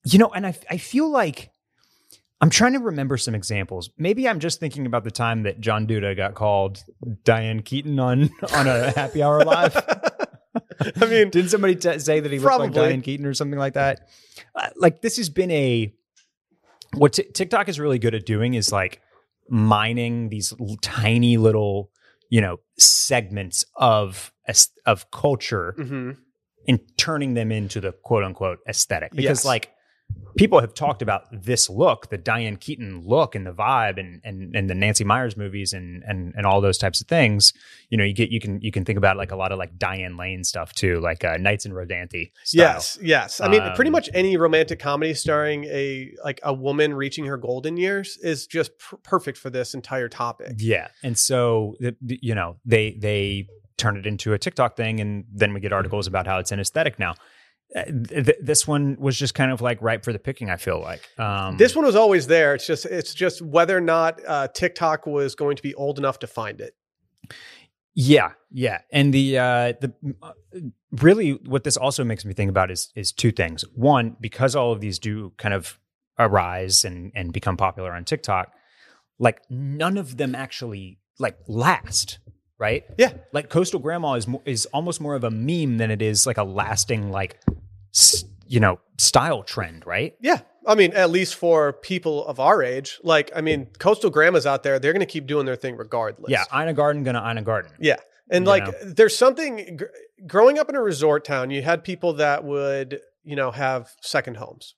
you 0.05 0.19
know, 0.19 0.31
and 0.35 0.45
I 0.49 0.55
I 0.69 0.79
feel 0.79 1.09
like 1.09 1.51
I'm 2.41 2.51
trying 2.51 2.75
to 2.75 2.81
remember 2.81 3.17
some 3.17 3.35
examples. 3.35 3.91
Maybe 3.97 4.29
I'm 4.29 4.41
just 4.41 4.61
thinking 4.61 4.85
about 4.87 5.05
the 5.05 5.11
time 5.11 5.45
that 5.45 5.61
John 5.61 5.87
Duda 5.87 6.15
got 6.17 6.35
called 6.35 6.83
Diane 7.25 7.63
Keaton 7.63 7.99
on 7.99 8.31
on 8.55 8.67
a 8.67 8.91
Happy 8.91 9.23
Hour 9.23 9.43
live. 9.45 9.75
I 11.01 11.07
mean, 11.07 11.31
Didn't 11.31 11.49
somebody 11.49 11.77
t- 11.77 11.99
say 11.99 12.21
that 12.21 12.31
he 12.31 12.39
looked 12.39 12.51
like 12.59 12.73
Probably. 12.73 12.89
Diane 12.91 13.03
Keaton 13.03 13.25
or 13.27 13.35
something 13.35 13.59
like 13.59 13.75
that? 13.75 14.09
Uh, 14.55 14.69
like 14.77 15.01
this 15.03 15.17
has 15.17 15.31
been 15.31 15.51
a 15.51 15.93
what 16.95 17.15
Ti- 17.15 17.31
TikTok 17.33 17.69
is 17.69 17.81
really 17.81 17.99
good 17.99 18.15
at 18.15 18.27
doing 18.27 18.55
is 18.55 18.71
like 18.73 19.01
mining 19.49 20.29
these 20.29 20.53
l- 20.61 20.77
tiny 20.83 21.37
little 21.37 21.91
you 22.31 22.41
know 22.41 22.59
segments 22.79 23.65
of 23.77 24.33
of 24.85 25.11
culture 25.11 25.75
mhm. 25.79 26.17
and 26.69 26.81
turning 26.97 27.35
them 27.35 27.51
into 27.53 27.81
the 27.81 27.93
quote 27.93 28.25
unquote 28.25 28.59
aesthetic 28.69 29.13
because 29.13 29.41
Yes. 29.41 29.45
like 29.45 29.73
people 30.37 30.61
have 30.61 30.75
talked 30.75 31.01
about 31.01 31.23
this 31.33 31.71
look 31.71 32.11
the 32.11 32.19
diane 32.19 32.57
keaton 32.57 33.01
look 33.07 33.35
and 33.35 33.47
the 33.47 33.53
vibe 33.53 33.99
and 33.99 34.21
and, 34.23 34.55
and 34.55 34.69
the 34.69 34.75
nancy 34.75 35.03
meyers 35.03 35.35
movies 35.37 35.73
and, 35.73 36.03
and 36.07 36.35
and 36.37 36.45
all 36.45 36.61
those 36.61 36.77
types 36.77 37.01
of 37.01 37.07
things 37.07 37.55
you 37.89 37.97
know 37.97 38.05
you 38.05 38.13
get 38.13 38.29
you 38.31 38.39
can 38.39 38.61
you 38.61 38.71
can 38.71 38.85
think 38.85 38.99
about 38.99 39.17
like 39.17 39.33
a 39.33 39.37
lot 39.37 39.51
of 39.51 39.59
like 39.59 39.79
diane 39.79 40.17
lane 40.19 40.45
stuff 40.45 40.75
too 40.75 41.01
like 41.01 41.25
uh 41.25 41.39
nights 41.39 41.65
and 41.65 41.75
rodanthe 41.75 42.31
style. 42.45 42.67
Yes, 42.75 42.99
yes. 43.03 43.41
I 43.41 43.49
mean, 43.49 43.63
pretty 43.75 43.89
Um, 43.89 43.93
much 43.93 44.11
any 44.13 44.37
romantic 44.37 44.79
comedy 44.79 45.15
starring 45.15 45.65
a 45.65 46.13
like 46.23 46.41
a 46.43 46.53
woman 46.53 46.93
reaching 46.93 47.25
her 47.25 47.39
golden 47.39 47.79
years 47.79 48.19
is 48.23 48.47
just 48.47 48.79
per- 48.79 48.99
perfect 48.99 49.39
for 49.39 49.49
this 49.49 49.73
entire 49.73 50.09
topic. 50.11 50.53
yeah 50.59 50.89
and 51.03 51.19
so 51.19 51.77
you 52.07 52.35
know 52.35 52.57
they 52.67 52.93
they 53.01 53.49
turn 53.79 53.97
it 53.97 54.07
into 54.07 54.35
a 54.35 54.39
tiktok 54.39 54.77
thing 54.77 55.01
and 55.01 55.25
then 55.33 55.55
we 55.55 55.61
get 55.61 55.73
articles 55.73 56.07
about 56.07 56.27
how 56.27 56.39
it's 56.39 56.53
an 56.53 56.61
aesthetic 56.61 56.99
now 56.99 57.15
th- 57.75 58.25
th- 58.27 58.39
this 58.41 58.67
one 58.67 58.97
was 58.99 59.19
just 59.19 59.35
kind 59.35 59.51
of 59.53 59.61
like 59.61 59.81
ripe 59.83 60.05
for 60.05 60.13
the 60.13 60.19
picking 60.19 60.51
i 60.51 60.57
feel 60.57 60.81
like 60.81 61.03
um 61.19 61.57
This 61.57 61.75
one 61.75 61.85
was 61.85 61.97
always 61.97 62.27
there. 62.27 62.55
It's 62.55 62.67
just 62.67 62.85
it's 62.87 63.15
just 63.15 63.43
whether 63.43 63.77
or 63.77 63.81
not 63.81 64.21
uh, 64.27 64.49
TikTok 64.49 65.07
was 65.07 65.35
going 65.35 65.57
to 65.57 65.63
be 65.63 65.75
old 65.75 65.99
enough 65.99 66.19
to 66.21 66.27
find 66.27 66.61
it. 66.61 66.75
Yeah, 67.95 68.33
yeah, 68.51 68.81
and 68.93 69.13
the 69.13 69.39
uh, 69.39 69.73
the 69.81 69.93
uh, 70.23 70.33
really 70.93 71.33
what 71.47 71.65
this 71.65 71.77
also 71.79 72.05
makes 72.05 72.25
me 72.27 72.35
think 72.35 72.51
about 72.51 72.71
is 72.71 72.93
is 72.95 73.11
two 73.11 73.33
things. 73.33 73.65
One, 73.75 74.17
because 74.21 74.55
all 74.55 74.71
of 74.73 74.81
these 74.81 74.99
do 74.99 75.33
kind 75.39 75.55
of 75.55 75.79
arise 76.19 76.85
and 76.85 77.11
and 77.15 77.33
become 77.33 77.57
popular 77.57 77.93
on 77.93 78.05
TikTok, 78.05 78.53
like 79.19 79.41
none 79.49 79.97
of 79.97 80.19
them 80.19 80.35
actually 80.35 80.99
like 81.19 81.39
last, 81.49 82.19
right? 82.59 82.85
Yeah. 82.99 83.13
Like 83.33 83.49
Coastal 83.51 83.81
Grandma 83.81 84.15
is 84.15 84.27
is 84.45 84.67
almost 84.67 85.01
more 85.01 85.15
of 85.15 85.25
a 85.25 85.31
meme 85.31 85.79
than 85.79 85.91
it 85.91 86.03
is 86.03 86.27
like 86.27 86.39
a 86.39 86.45
lasting 86.45 87.11
like 87.11 87.41
s- 87.95 88.25
you 88.47 88.61
know 88.61 88.79
style 88.99 89.43
trend, 89.43 89.87
right? 89.87 90.15
Yeah. 90.21 90.41
I 90.69 90.75
mean, 90.75 90.93
at 90.95 91.11
least 91.11 91.37
for 91.37 91.75
people 91.75 92.27
of 92.27 92.41
our 92.41 92.63
age, 92.63 92.99
like 93.05 93.31
I 93.37 93.41
mean, 93.41 93.67
coastal 93.79 94.11
grandmas 94.11 94.47
out 94.47 94.63
there, 94.63 94.79
they're 94.79 94.93
going 94.93 95.01
to 95.07 95.13
keep 95.13 95.27
doing 95.27 95.47
their 95.47 95.55
thing 95.57 95.77
regardless. 95.77 96.31
Yeah, 96.31 96.45
Ina 96.53 96.73
Garten 96.75 97.05
gonna 97.05 97.23
Ina 97.29 97.43
Garten. 97.43 97.73
Yeah. 97.79 97.97
And 98.31 98.45
You 98.45 98.49
like, 98.49 98.65
know? 98.67 98.73
there's 98.85 99.17
something 99.17 99.77
gr- 99.77 99.85
growing 100.27 100.59
up 100.59 100.69
in 100.69 100.75
a 100.75 100.83
resort 100.83 101.25
town, 101.25 101.51
you 101.51 101.63
had 101.63 101.85
people 101.85 102.15
that 102.15 102.43
would, 102.43 103.01
you 103.23 103.37
know, 103.37 103.51
have 103.53 103.91
second 104.01 104.39
homes. 104.39 104.75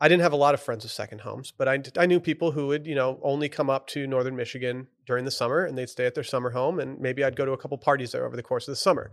I 0.00 0.08
didn't 0.08 0.22
have 0.22 0.32
a 0.32 0.36
lot 0.36 0.54
of 0.54 0.60
friends 0.62 0.84
with 0.84 0.92
second 0.92 1.20
homes, 1.20 1.52
but 1.56 1.68
I, 1.68 1.82
I 1.98 2.06
knew 2.06 2.20
people 2.20 2.52
who 2.52 2.68
would, 2.68 2.86
you 2.86 2.94
know, 2.94 3.18
only 3.22 3.48
come 3.48 3.68
up 3.68 3.86
to 3.88 4.06
Northern 4.06 4.34
Michigan 4.34 4.86
during 5.06 5.24
the 5.26 5.30
summer 5.30 5.64
and 5.64 5.76
they'd 5.76 5.90
stay 5.90 6.06
at 6.06 6.14
their 6.14 6.24
summer 6.24 6.50
home. 6.50 6.80
And 6.80 6.98
maybe 7.00 7.22
I'd 7.22 7.36
go 7.36 7.44
to 7.44 7.52
a 7.52 7.58
couple 7.58 7.76
parties 7.76 8.12
there 8.12 8.24
over 8.24 8.34
the 8.36 8.42
course 8.42 8.66
of 8.66 8.72
the 8.72 8.76
summer. 8.76 9.10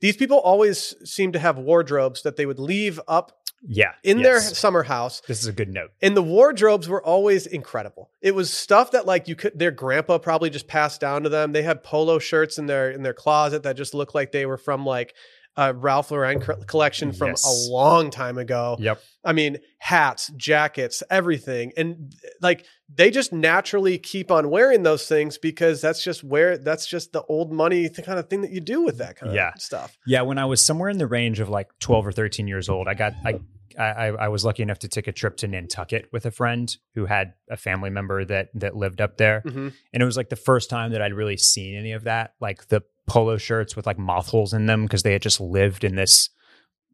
These 0.00 0.16
people 0.16 0.38
always 0.38 0.94
seem 1.04 1.32
to 1.32 1.38
have 1.38 1.58
wardrobes 1.58 2.22
that 2.22 2.36
they 2.36 2.46
would 2.46 2.58
leave 2.60 3.00
up 3.08 3.32
Yeah, 3.66 3.92
in 4.02 4.22
their 4.22 4.40
summer 4.40 4.84
house 4.84 5.20
This 5.26 5.42
is 5.42 5.46
a 5.48 5.52
good 5.52 5.68
note. 5.68 5.90
and 6.00 6.16
the 6.16 6.22
wardrobes 6.22 6.88
were 6.88 7.04
always 7.04 7.46
incredible. 7.46 8.08
It 8.22 8.34
was 8.34 8.50
stuff 8.50 8.92
that 8.92 9.04
like 9.06 9.28
you 9.28 9.34
could 9.36 9.58
their 9.58 9.70
grandpa 9.72 10.16
probably 10.18 10.48
just 10.48 10.68
passed 10.68 11.00
down 11.02 11.24
to 11.24 11.28
them. 11.28 11.52
They 11.52 11.62
had 11.62 11.82
polo 11.82 12.18
shirts 12.18 12.56
in 12.56 12.66
their 12.66 12.90
in 12.90 13.02
their 13.02 13.12
closet 13.12 13.62
that 13.64 13.76
just 13.76 13.92
looked 13.94 14.14
like 14.14 14.32
they 14.32 14.46
were 14.46 14.56
from 14.58 14.86
like 14.86 15.14
a 15.56 15.74
Ralph 15.74 16.10
Lauren 16.10 16.40
co- 16.40 16.56
collection 16.66 17.12
from 17.12 17.28
Yes. 17.30 17.44
a 17.44 17.70
long 17.72 18.10
time 18.10 18.38
ago. 18.38 18.76
Yep. 18.78 19.02
I 19.24 19.32
mean, 19.32 19.58
hats, 19.78 20.30
jackets, 20.36 21.02
everything. 21.10 21.72
And 21.76 22.14
like 22.40 22.64
they 22.92 23.10
just 23.10 23.32
naturally 23.32 23.98
keep 23.98 24.30
on 24.30 24.48
wearing 24.50 24.82
those 24.82 25.06
things 25.06 25.38
because 25.38 25.80
that's 25.80 26.02
just 26.02 26.22
where 26.24 26.56
that's 26.56 26.86
just 26.86 27.12
the 27.12 27.22
old 27.24 27.52
money 27.52 27.88
th- 27.88 28.06
kind 28.06 28.18
of 28.18 28.28
thing 28.28 28.40
that 28.42 28.50
you 28.52 28.60
do 28.60 28.82
with 28.82 28.98
that 28.98 29.16
kind 29.16 29.34
Yeah. 29.34 29.50
of 29.54 29.60
stuff. 29.60 29.96
Yeah, 30.06 30.22
when 30.22 30.38
I 30.38 30.44
was 30.46 30.64
somewhere 30.64 30.88
in 30.88 30.98
the 30.98 31.06
range 31.06 31.40
of 31.40 31.48
like 31.48 31.68
12 31.80 32.06
or 32.06 32.12
13 32.12 32.46
years 32.48 32.68
old, 32.68 32.88
I 32.88 32.94
got 32.94 33.12
I 33.24 33.40
I, 33.78 34.06
I 34.08 34.28
was 34.28 34.44
lucky 34.44 34.64
enough 34.64 34.80
to 34.80 34.88
take 34.88 35.06
a 35.06 35.12
trip 35.12 35.36
to 35.38 35.48
Nantucket 35.48 36.08
with 36.12 36.26
a 36.26 36.32
friend 36.32 36.76
who 36.94 37.06
had 37.06 37.34
a 37.48 37.56
family 37.56 37.88
member 37.88 38.24
that 38.24 38.48
that 38.54 38.74
lived 38.76 39.00
up 39.00 39.16
there, 39.16 39.42
hmm 39.42 39.68
and 39.92 40.02
it 40.02 40.04
was 40.04 40.16
like 40.16 40.28
the 40.28 40.36
first 40.36 40.68
time 40.70 40.90
that 40.92 41.00
I'd 41.00 41.14
really 41.14 41.36
seen 41.36 41.76
any 41.76 41.92
of 41.92 42.04
that, 42.04 42.34
like 42.40 42.66
the 42.68 42.82
polo 43.10 43.36
shirts 43.36 43.74
with 43.74 43.86
like 43.86 43.98
moth 43.98 44.28
holes 44.28 44.52
in 44.52 44.66
them 44.66 44.84
because 44.84 45.02
they 45.02 45.12
had 45.12 45.22
just 45.22 45.40
lived 45.40 45.82
in 45.84 45.96
this, 45.96 46.30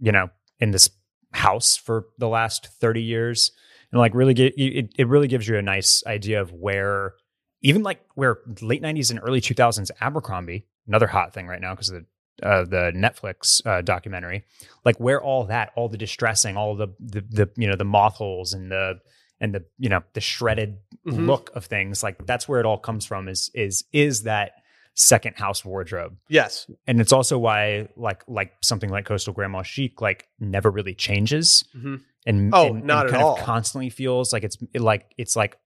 you 0.01 0.11
know, 0.12 0.29
in 0.59 0.71
this 0.71 0.89
house 1.33 1.77
for 1.77 2.07
the 2.19 2.29
last 2.29 2.69
30 2.81 3.03
years, 3.03 3.53
and 3.93 4.01
like 4.01 4.14
really 4.14 4.35
get 4.35 4.55
it, 4.57 4.91
it 4.97 5.07
really 5.09 5.29
gives 5.29 5.47
you 5.47 5.57
a 5.57 5.62
nice 5.62 6.03
idea 6.07 6.41
of 6.41 6.53
where 6.53 7.14
even 7.62 7.83
like 7.83 8.01
where 8.14 8.39
late 8.62 8.83
90s 8.83 9.11
and 9.11 9.21
early 9.23 9.41
2000s 9.41 9.91
Abercrombie, 10.01 10.67
another 10.87 11.07
hot 11.07 11.35
thing 11.35 11.47
right 11.47 11.61
now 11.61 11.75
because 11.75 11.91
of 11.91 12.03
the 12.03 12.07
uh, 12.47 12.64
the 12.64 12.93
Netflix 12.95 13.64
uh, 13.67 13.81
documentary, 13.83 14.45
like 14.85 14.97
where 14.97 15.23
all 15.23 15.45
that, 15.45 15.73
all 15.75 15.89
the 15.89 15.97
distressing, 15.97 16.57
all 16.57 16.77
the, 16.77 16.89
the 17.01 17.21
the 17.31 17.51
you 17.57 17.69
know 17.69 17.77
the 17.77 17.85
moth 17.85 18.14
holes 18.14 18.53
and 18.53 18.71
the 18.71 18.99
and 19.41 19.55
the 19.55 19.64
you 19.79 19.89
know 19.89 20.03
the 20.14 20.21
shredded 20.21 20.79
Mhm. 21.07 21.27
look 21.27 21.51
of 21.55 21.67
things, 21.67 22.03
like 22.03 22.27
that's 22.27 22.49
where 22.49 22.59
it 22.61 22.67
all 22.67 22.79
comes 22.79 23.07
from. 23.07 23.29
Is 23.29 23.51
is 23.55 23.85
is 23.93 24.23
that 24.25 24.53
second 24.99 25.36
house 25.36 25.62
wardrobe, 25.64 26.16
Yes. 26.28 26.66
and 26.86 27.01
it's 27.01 27.12
also 27.12 27.38
why 27.38 27.86
like 27.97 28.22
like 28.26 28.53
something 28.62 28.88
like 28.90 29.05
Coastal 29.05 29.34
Grandma 29.34 29.62
Chic 29.62 30.01
like 30.01 30.26
never 30.40 30.70
really 30.70 30.94
changes, 30.94 31.64
Mhm. 31.76 32.01
and 32.26 32.55
Oh, 32.55 32.68
and- 32.68 32.76
and 32.78 32.86
not 32.86 33.07
at 33.07 33.12
kind 33.12 33.22
all. 33.22 33.36
constantly 33.36 33.90
feels 33.90 34.32
like 34.32 34.42
it's 34.42 34.57
it 34.72 34.80
like 34.80 35.05
it's 35.18 35.36
like 35.36 35.59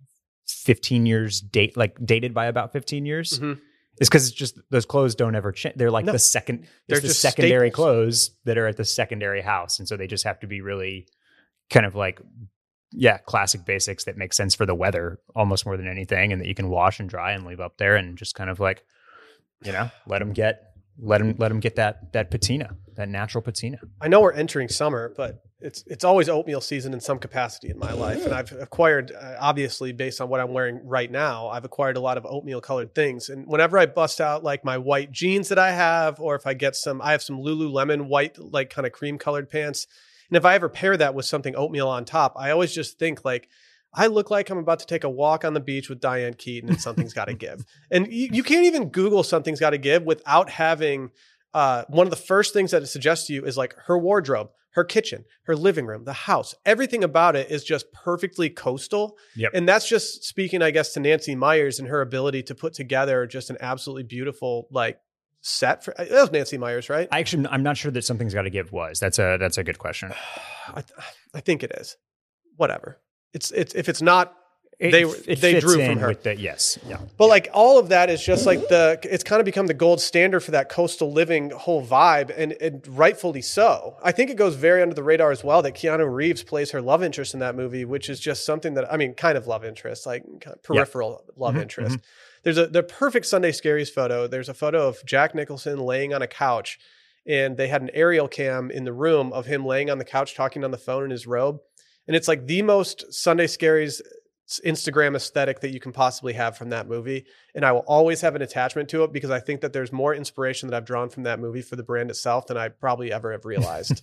15 0.48 1.06
years 1.06 1.40
date 1.40 1.76
like 1.76 1.96
dated 2.04 2.34
by 2.34 2.46
about 2.46 2.72
15 2.72 3.06
years 3.06 3.38
Mhm. 3.38 3.60
it's 3.98 4.08
because 4.08 4.26
it's 4.28 4.36
just 4.36 4.58
those 4.70 4.84
clothes 4.84 5.14
don't 5.14 5.36
ever 5.36 5.52
change. 5.52 5.76
They're 5.76 5.90
like 5.92 6.06
No. 6.06 6.12
the 6.12 6.18
second, 6.18 6.62
They're 6.62 6.68
they're 6.96 7.00
the 7.00 7.08
just 7.08 7.20
secondary 7.20 7.68
staples. 7.68 7.76
clothes 7.76 8.30
that 8.46 8.58
are 8.58 8.66
at 8.66 8.76
the 8.78 8.84
secondary 8.84 9.42
house, 9.42 9.78
and 9.78 9.86
so 9.86 9.96
they 9.96 10.08
just 10.08 10.24
have 10.24 10.40
to 10.40 10.46
be 10.48 10.60
really 10.60 11.06
kind 11.70 11.86
of 11.86 11.94
like, 11.94 12.20
yeah, 12.92 13.18
classic 13.18 13.64
basics 13.64 14.04
that 14.04 14.16
make 14.16 14.32
sense 14.32 14.56
for 14.56 14.66
the 14.66 14.74
weather 14.74 15.20
almost 15.36 15.64
more 15.66 15.76
than 15.76 15.86
anything, 15.86 16.32
and 16.32 16.40
that 16.42 16.48
you 16.48 16.54
can 16.54 16.68
wash 16.68 16.98
and 16.98 17.08
dry 17.08 17.30
and 17.30 17.44
leave 17.46 17.60
up 17.60 17.76
there, 17.78 17.94
and 17.94 18.18
just 18.18 18.34
kind 18.34 18.50
of 18.50 18.58
like, 18.58 18.82
you 19.62 19.72
know, 19.72 19.90
let 20.06 20.20
them 20.20 20.32
get 20.32 20.74
let 21.02 21.18
them 21.18 21.34
let 21.38 21.48
them 21.48 21.60
get 21.60 21.76
that 21.76 22.12
that 22.12 22.30
patina, 22.30 22.76
that 22.96 23.08
natural 23.08 23.42
patina. 23.42 23.78
I 24.00 24.08
know 24.08 24.20
we're 24.20 24.32
entering 24.32 24.68
summer, 24.68 25.12
but 25.16 25.42
it's 25.60 25.84
it's 25.86 26.04
always 26.04 26.28
oatmeal 26.28 26.60
season 26.60 26.92
in 26.94 27.00
some 27.00 27.18
capacity 27.18 27.70
in 27.70 27.78
my 27.78 27.92
life, 27.92 28.24
and 28.24 28.34
I've 28.34 28.52
acquired 28.52 29.12
uh, 29.12 29.36
obviously 29.38 29.92
based 29.92 30.20
on 30.20 30.28
what 30.28 30.40
I'm 30.40 30.52
wearing 30.52 30.80
right 30.86 31.10
now, 31.10 31.48
I've 31.48 31.64
acquired 31.64 31.96
a 31.96 32.00
lot 32.00 32.16
of 32.16 32.26
oatmeal 32.26 32.60
colored 32.60 32.94
things. 32.94 33.28
And 33.28 33.46
whenever 33.46 33.78
I 33.78 33.86
bust 33.86 34.20
out 34.20 34.42
like 34.42 34.64
my 34.64 34.78
white 34.78 35.12
jeans 35.12 35.48
that 35.48 35.58
I 35.58 35.72
have, 35.72 36.20
or 36.20 36.34
if 36.34 36.46
I 36.46 36.54
get 36.54 36.76
some, 36.76 37.00
I 37.02 37.12
have 37.12 37.22
some 37.22 37.38
Lululemon 37.38 38.06
white 38.06 38.38
like 38.38 38.70
kind 38.70 38.86
of 38.86 38.92
cream 38.92 39.18
colored 39.18 39.50
pants, 39.50 39.86
and 40.28 40.36
if 40.36 40.44
I 40.44 40.54
ever 40.54 40.68
pair 40.68 40.96
that 40.96 41.14
with 41.14 41.26
something 41.26 41.54
oatmeal 41.56 41.88
on 41.88 42.04
top, 42.04 42.34
I 42.36 42.50
always 42.50 42.72
just 42.74 42.98
think 42.98 43.24
like. 43.24 43.48
I 43.92 44.06
look 44.06 44.30
like 44.30 44.50
I'm 44.50 44.58
about 44.58 44.78
to 44.80 44.86
take 44.86 45.04
a 45.04 45.10
walk 45.10 45.44
on 45.44 45.54
the 45.54 45.60
beach 45.60 45.88
with 45.88 46.00
Diane 46.00 46.34
Keaton 46.34 46.70
and 46.70 46.80
something's 46.80 47.12
got 47.12 47.26
to 47.26 47.34
give. 47.48 47.64
And 47.90 48.12
you, 48.12 48.28
you 48.32 48.42
can't 48.42 48.66
even 48.66 48.90
Google 48.90 49.22
something's 49.22 49.60
got 49.60 49.70
to 49.70 49.78
give 49.78 50.04
without 50.04 50.50
having 50.50 51.10
uh, 51.54 51.84
one 51.88 52.06
of 52.06 52.10
the 52.10 52.16
first 52.16 52.52
things 52.52 52.70
that 52.70 52.82
it 52.82 52.86
suggests 52.86 53.26
to 53.26 53.32
you 53.32 53.44
is 53.44 53.56
like 53.56 53.74
her 53.86 53.98
wardrobe, 53.98 54.50
her 54.70 54.84
kitchen, 54.84 55.24
her 55.44 55.56
living 55.56 55.86
room, 55.86 56.04
the 56.04 56.12
house. 56.12 56.54
Everything 56.64 57.02
about 57.02 57.34
it 57.34 57.50
is 57.50 57.64
just 57.64 57.92
perfectly 57.92 58.48
coastal. 58.48 59.18
Yep. 59.34 59.50
And 59.54 59.68
that's 59.68 59.88
just 59.88 60.24
speaking, 60.24 60.62
I 60.62 60.70
guess, 60.70 60.92
to 60.92 61.00
Nancy 61.00 61.34
Meyers 61.34 61.80
and 61.80 61.88
her 61.88 62.00
ability 62.00 62.44
to 62.44 62.54
put 62.54 62.74
together 62.74 63.26
just 63.26 63.50
an 63.50 63.56
absolutely 63.60 64.04
beautiful 64.04 64.68
like 64.70 65.00
set 65.42 65.82
for 65.82 65.94
that 65.96 66.10
was 66.10 66.30
Nancy 66.30 66.58
Meyers, 66.58 66.88
right? 66.88 67.08
I 67.10 67.18
actually, 67.18 67.46
I'm 67.48 67.62
not 67.62 67.76
sure 67.76 67.90
that 67.90 68.04
something's 68.04 68.34
got 68.34 68.42
to 68.42 68.50
give 68.50 68.72
was. 68.72 69.00
That's 69.00 69.18
a 69.18 69.36
that's 69.40 69.58
a 69.58 69.64
good 69.64 69.78
question. 69.78 70.12
I, 70.68 70.84
I 71.34 71.40
think 71.40 71.62
it 71.62 71.72
is. 71.72 71.96
Whatever. 72.56 73.00
It's 73.32 73.50
it's 73.50 73.74
if 73.74 73.88
it's 73.88 74.02
not 74.02 74.36
It- 74.78 74.92
They- 74.92 75.02
it 75.32 75.40
they 75.42 75.60
drew 75.60 75.84
from 75.84 75.98
her. 75.98 76.08
With 76.08 76.22
the, 76.22 76.34
yes, 76.40 76.78
yeah. 76.88 76.96
But 77.18 77.28
like 77.28 77.50
all 77.52 77.78
of 77.78 77.90
that 77.90 78.08
is 78.08 78.24
just 78.24 78.46
like 78.46 78.66
the 78.68 78.98
it's 79.02 79.22
kind 79.22 79.38
of 79.38 79.44
become 79.44 79.66
the 79.66 79.74
gold 79.74 80.00
standard 80.00 80.40
for 80.40 80.52
that 80.52 80.70
coastal 80.70 81.12
living 81.12 81.50
whole 81.50 81.84
vibe, 81.86 82.32
and, 82.34 82.52
and 82.62 82.88
rightfully 82.88 83.42
so. 83.42 83.98
I 84.02 84.10
think 84.12 84.30
it 84.30 84.38
goes 84.38 84.54
very 84.54 84.80
under 84.80 84.94
the 84.94 85.02
radar 85.02 85.32
as 85.32 85.44
well 85.44 85.60
that 85.62 85.74
Keanu 85.74 86.10
Reeves 86.10 86.42
plays 86.42 86.70
her 86.70 86.80
love 86.80 87.02
interest 87.02 87.34
in 87.34 87.40
that 87.40 87.54
movie, 87.54 87.84
which 87.84 88.08
is 88.08 88.18
just 88.20 88.46
something 88.46 88.72
that 88.72 88.90
I 88.90 88.96
mean, 88.96 89.12
kind 89.12 89.36
of 89.36 89.46
love 89.46 89.66
interest, 89.66 90.06
like 90.06 90.22
kind 90.40 90.56
of 90.56 90.62
peripheral 90.62 91.24
love 91.36 91.56
Mhm, 91.56 91.60
interest. 91.62 91.98
There's 92.42 92.56
a 92.56 92.66
the 92.66 92.82
perfect 92.82 93.26
Sunday 93.26 93.52
Scaries 93.52 93.90
photo. 93.90 94.26
There's 94.26 94.48
a 94.48 94.54
photo 94.54 94.88
of 94.88 95.04
Jack 95.04 95.34
Nicholson 95.34 95.78
laying 95.78 96.14
on 96.14 96.22
a 96.22 96.26
couch, 96.26 96.78
and 97.26 97.58
they 97.58 97.68
had 97.68 97.82
an 97.82 97.90
aerial 97.92 98.28
cam 98.28 98.70
in 98.70 98.84
the 98.84 98.94
room 98.94 99.30
of 99.34 99.44
him 99.44 99.66
laying 99.66 99.90
on 99.90 99.98
the 99.98 100.06
couch 100.06 100.34
talking 100.34 100.64
on 100.64 100.70
the 100.70 100.78
phone 100.78 101.04
in 101.04 101.10
his 101.10 101.26
robe, 101.26 101.60
and 102.10 102.16
it's 102.16 102.26
like 102.26 102.48
the 102.48 102.60
most 102.62 103.04
Sunday 103.14 103.46
Scaries 103.46 104.00
Instagram 104.66 105.14
aesthetic 105.14 105.60
that 105.60 105.70
you 105.70 105.78
can 105.78 105.92
possibly 105.92 106.32
have 106.32 106.56
from 106.56 106.70
that 106.70 106.88
movie. 106.88 107.24
And 107.54 107.64
I 107.64 107.70
will 107.70 107.84
always 107.86 108.20
have 108.22 108.34
an 108.34 108.42
attachment 108.42 108.88
to 108.88 109.04
it 109.04 109.12
because 109.12 109.30
I 109.30 109.38
think 109.38 109.60
that 109.60 109.72
there's 109.72 109.92
more 109.92 110.12
inspiration 110.12 110.68
that 110.68 110.76
I've 110.76 110.84
drawn 110.84 111.08
from 111.08 111.22
that 111.22 111.38
movie 111.38 111.62
for 111.62 111.76
the 111.76 111.84
brand 111.84 112.10
itself 112.10 112.48
than 112.48 112.56
I 112.56 112.66
probably 112.66 113.12
ever 113.12 113.30
have 113.30 113.44
realized. 113.44 114.02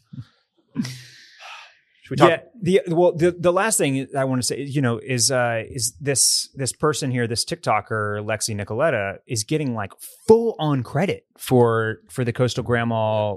Should 0.83 2.11
we 2.11 2.15
talk? 2.15 2.29
Yeah. 2.29 2.39
The 2.61 2.81
well, 2.95 3.11
the, 3.11 3.31
the 3.31 3.51
last 3.51 3.77
thing 3.77 4.07
I 4.17 4.23
want 4.23 4.41
to 4.41 4.47
say, 4.47 4.61
you 4.61 4.81
know, 4.81 4.99
is 4.99 5.29
uh, 5.29 5.63
is 5.69 5.91
this 5.99 6.47
this 6.55 6.71
person 6.71 7.11
here, 7.11 7.27
this 7.27 7.43
TikToker 7.43 8.25
Lexi 8.25 8.55
Nicoleta, 8.55 9.17
is 9.27 9.43
getting 9.43 9.75
like 9.75 9.91
full 10.29 10.55
on 10.59 10.81
credit 10.81 11.25
for 11.37 11.97
for 12.09 12.23
the 12.23 12.31
coastal 12.31 12.63
grandma 12.63 13.35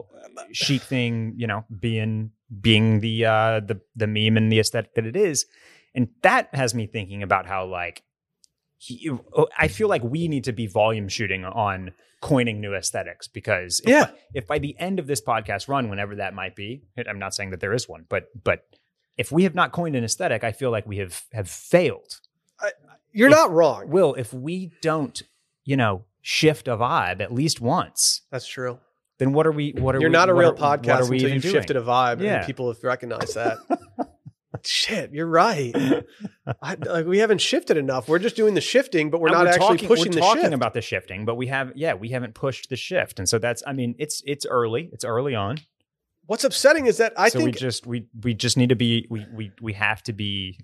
chic 0.53 0.83
thing, 0.83 1.35
you 1.37 1.49
know, 1.49 1.65
being 1.77 2.31
being 2.61 3.01
the 3.01 3.25
uh, 3.27 3.61
the 3.61 3.81
the 3.95 4.07
meme 4.07 4.37
and 4.37 4.51
the 4.51 4.61
aesthetic 4.61 4.95
that 4.95 5.07
it 5.07 5.17
is, 5.17 5.47
and 5.95 6.09
that 6.23 6.55
has 6.55 6.75
me 6.75 6.87
thinking 6.87 7.23
about 7.23 7.47
how 7.47 7.67
like 7.67 8.03
he, 8.77 9.11
I 9.59 9.69
feel 9.69 9.89
like 9.89 10.03
we 10.03 10.27
need 10.27 10.45
to 10.45 10.53
be 10.53 10.67
volume 10.67 11.09
shooting 11.09 11.45
on 11.45 11.93
coining 12.23 12.61
new 12.61 12.75
aesthetics 12.75 13.29
because 13.29 13.81
if, 13.81 13.89
yeah. 13.89 14.11
if 14.35 14.47
by 14.47 14.59
the 14.59 14.75
end 14.79 14.99
of 14.99 15.07
this 15.07 15.21
podcast 15.21 15.69
run, 15.69 15.91
whenever 15.91 16.17
that 16.17 16.35
might 16.35 16.57
be, 16.57 16.83
I'm 17.07 17.19
not 17.19 17.35
saying 17.35 17.51
that 17.51 17.61
there 17.61 17.75
is 17.75 17.89
one, 17.89 18.07
but 18.09 18.29
but 18.43 18.65
if 19.17 19.31
we 19.31 19.43
have 19.45 19.55
not 19.55 19.73
coined 19.73 19.97
an 19.97 20.05
aesthetic, 20.05 20.45
I 20.45 20.53
feel 20.53 20.71
like 20.71 20.87
we 20.87 20.97
have 20.99 21.25
have 21.33 21.49
failed. 21.49 22.21
I, 22.59 22.71
you're 23.13 23.29
if, 23.29 23.35
not 23.35 23.53
wrong. 23.53 23.89
Will, 23.89 24.15
if 24.15 24.33
we 24.33 24.73
don't, 24.81 25.23
you 25.65 25.77
know, 25.77 26.05
shift 26.23 26.69
a 26.69 26.77
vibe 26.77 27.21
at 27.21 27.33
least 27.33 27.61
once. 27.61 28.23
That's 28.31 28.47
true. 28.47 28.79
Then 29.21 29.35
what 29.35 29.47
are 29.47 29.53
we? 29.53 29.73
What 29.73 29.95
are 29.95 30.01
you're 30.01 30.09
we, 30.09 30.15
not 30.15 30.31
a 30.31 30.35
real 30.35 30.57
are, 30.59 30.79
podcast 30.79 31.11
until 31.11 31.29
you've 31.29 31.43
doing? 31.43 31.55
shifted 31.55 31.77
a 31.77 31.83
vibe 31.83 32.23
yeah. 32.23 32.39
and 32.39 32.47
people 32.47 32.73
have 32.73 32.83
recognized 32.83 33.35
that. 33.35 33.59
Shit, 34.65 35.13
you're 35.13 35.27
right. 35.27 35.75
I, 36.63 36.75
like, 36.75 37.07
we 37.07 37.19
haven't 37.19 37.43
shifted 37.43 37.77
enough. 37.77 38.09
We're 38.09 38.19
just 38.19 38.35
doing 38.35 38.55
the 38.55 38.63
shifting, 38.63 39.11
but 39.11 39.21
we're 39.21 39.29
not 39.29 39.45
we're 39.45 39.53
actually 39.53 39.77
talking, 39.77 39.89
pushing 39.89 40.07
we're 40.07 40.15
the 40.15 40.21
talking 40.21 40.43
shift. 40.43 40.55
about 40.55 40.73
the 40.73 40.81
shifting, 40.81 41.27
but 41.27 41.35
we 41.35 41.49
have 41.49 41.73
yeah, 41.75 41.93
we 41.93 42.09
haven't 42.09 42.35
pushed 42.35 42.71
the 42.71 42.77
shift, 42.77 43.19
and 43.19 43.29
so 43.29 43.39
that's 43.39 43.63
I 43.67 43.75
mean 43.75 43.95
it's 43.99 44.23
it's 44.25 44.47
early, 44.47 44.89
it's 44.91 45.05
early 45.05 45.35
on. 45.35 45.59
What's 46.25 46.45
upsetting 46.45 46.87
is 46.87 46.97
that 46.97 47.13
I 47.19 47.29
so 47.29 47.41
think 47.41 47.55
we 47.55 47.61
just 47.61 47.87
we 47.87 48.09
we 48.23 48.33
just 48.33 48.57
need 48.57 48.71
to 48.71 48.77
be 48.77 49.07
we 49.11 49.27
we 49.35 49.53
we 49.61 49.75
have 49.75 50.03
to 50.05 50.15
be 50.15 50.59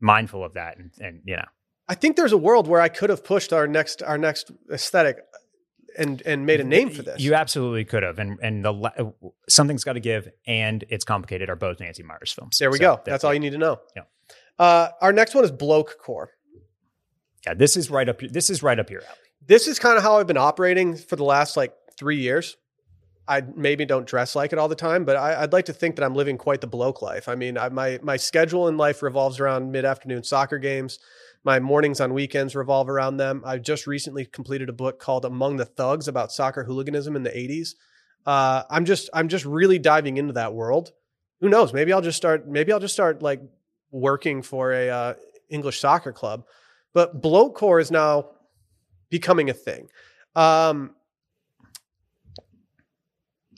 mindful 0.00 0.42
of 0.42 0.54
that, 0.54 0.78
and 0.78 0.90
and 1.00 1.20
you 1.26 1.36
know. 1.36 1.44
I 1.86 1.94
think 1.94 2.16
there's 2.16 2.32
a 2.32 2.38
world 2.38 2.66
where 2.66 2.80
I 2.80 2.88
could 2.88 3.10
have 3.10 3.24
pushed 3.24 3.52
our 3.52 3.66
next 3.66 4.02
our 4.02 4.16
next 4.16 4.50
aesthetic 4.72 5.18
and 5.96 6.22
and 6.26 6.46
made 6.46 6.60
a 6.60 6.64
name 6.64 6.90
for 6.90 7.02
this. 7.02 7.20
You 7.20 7.34
absolutely 7.34 7.84
could 7.84 8.02
have, 8.02 8.18
and 8.18 8.38
and 8.42 8.64
the 8.64 9.12
something's 9.48 9.84
got 9.84 9.94
to 9.94 10.00
give, 10.00 10.28
and 10.46 10.84
it's 10.88 11.04
complicated. 11.04 11.48
Are 11.48 11.56
both 11.56 11.80
Nancy 11.80 12.02
Meyers 12.02 12.32
films? 12.32 12.58
There 12.58 12.70
we 12.70 12.78
so 12.78 12.96
go. 12.96 13.02
That's 13.04 13.24
all 13.24 13.32
you 13.32 13.40
need 13.40 13.52
to 13.52 13.58
know. 13.58 13.80
Yeah. 13.96 14.02
Uh, 14.58 14.88
our 15.00 15.12
next 15.12 15.34
one 15.34 15.44
is 15.44 15.52
Bloke 15.52 15.98
Core. 15.98 16.30
Yeah, 17.46 17.54
this 17.54 17.76
is 17.76 17.90
right 17.90 18.08
up. 18.08 18.20
This 18.20 18.50
is 18.50 18.62
right 18.62 18.78
up 18.78 18.90
your 18.90 19.02
alley. 19.02 19.16
This 19.46 19.66
is 19.66 19.78
kind 19.78 19.96
of 19.96 20.02
how 20.02 20.18
I've 20.18 20.26
been 20.26 20.36
operating 20.36 20.96
for 20.96 21.16
the 21.16 21.24
last 21.24 21.56
like 21.56 21.74
three 21.96 22.18
years. 22.18 22.56
I 23.28 23.42
maybe 23.54 23.84
don't 23.84 24.06
dress 24.06 24.34
like 24.34 24.52
it 24.52 24.58
all 24.58 24.68
the 24.68 24.74
time, 24.74 25.04
but 25.04 25.16
I, 25.16 25.42
would 25.42 25.52
like 25.52 25.66
to 25.66 25.74
think 25.74 25.96
that 25.96 26.04
I'm 26.04 26.14
living 26.14 26.38
quite 26.38 26.62
the 26.62 26.66
bloke 26.66 27.02
life. 27.02 27.28
I 27.28 27.34
mean, 27.34 27.58
I, 27.58 27.68
my 27.68 28.00
my 28.02 28.16
schedule 28.16 28.68
in 28.68 28.76
life 28.76 29.02
revolves 29.02 29.38
around 29.38 29.70
mid 29.70 29.84
afternoon 29.84 30.24
soccer 30.24 30.58
games. 30.58 30.98
My 31.44 31.60
mornings 31.60 32.00
on 32.00 32.14
weekends 32.14 32.54
revolve 32.54 32.88
around 32.88 33.16
them. 33.16 33.42
I 33.44 33.58
just 33.58 33.86
recently 33.86 34.24
completed 34.24 34.68
a 34.68 34.72
book 34.72 34.98
called 34.98 35.24
Among 35.24 35.56
the 35.56 35.64
Thugs 35.64 36.08
about 36.08 36.32
soccer 36.32 36.64
hooliganism 36.64 37.16
in 37.16 37.22
the 37.22 37.30
80s. 37.30 37.74
Uh, 38.26 38.64
I'm 38.70 38.84
just 38.84 39.08
I'm 39.14 39.28
just 39.28 39.44
really 39.44 39.78
diving 39.78 40.16
into 40.16 40.34
that 40.34 40.52
world. 40.52 40.92
Who 41.40 41.48
knows? 41.48 41.72
Maybe 41.72 41.92
I'll 41.92 42.02
just 42.02 42.16
start. 42.16 42.48
Maybe 42.48 42.72
I'll 42.72 42.80
just 42.80 42.94
start 42.94 43.22
like 43.22 43.40
working 43.90 44.42
for 44.42 44.72
a 44.72 44.88
uh, 44.88 45.14
English 45.48 45.80
soccer 45.80 46.12
club. 46.12 46.44
But 46.92 47.22
blokecore 47.22 47.80
is 47.80 47.90
now 47.90 48.30
becoming 49.08 49.50
a 49.50 49.54
thing. 49.54 49.88
Um, 50.34 50.94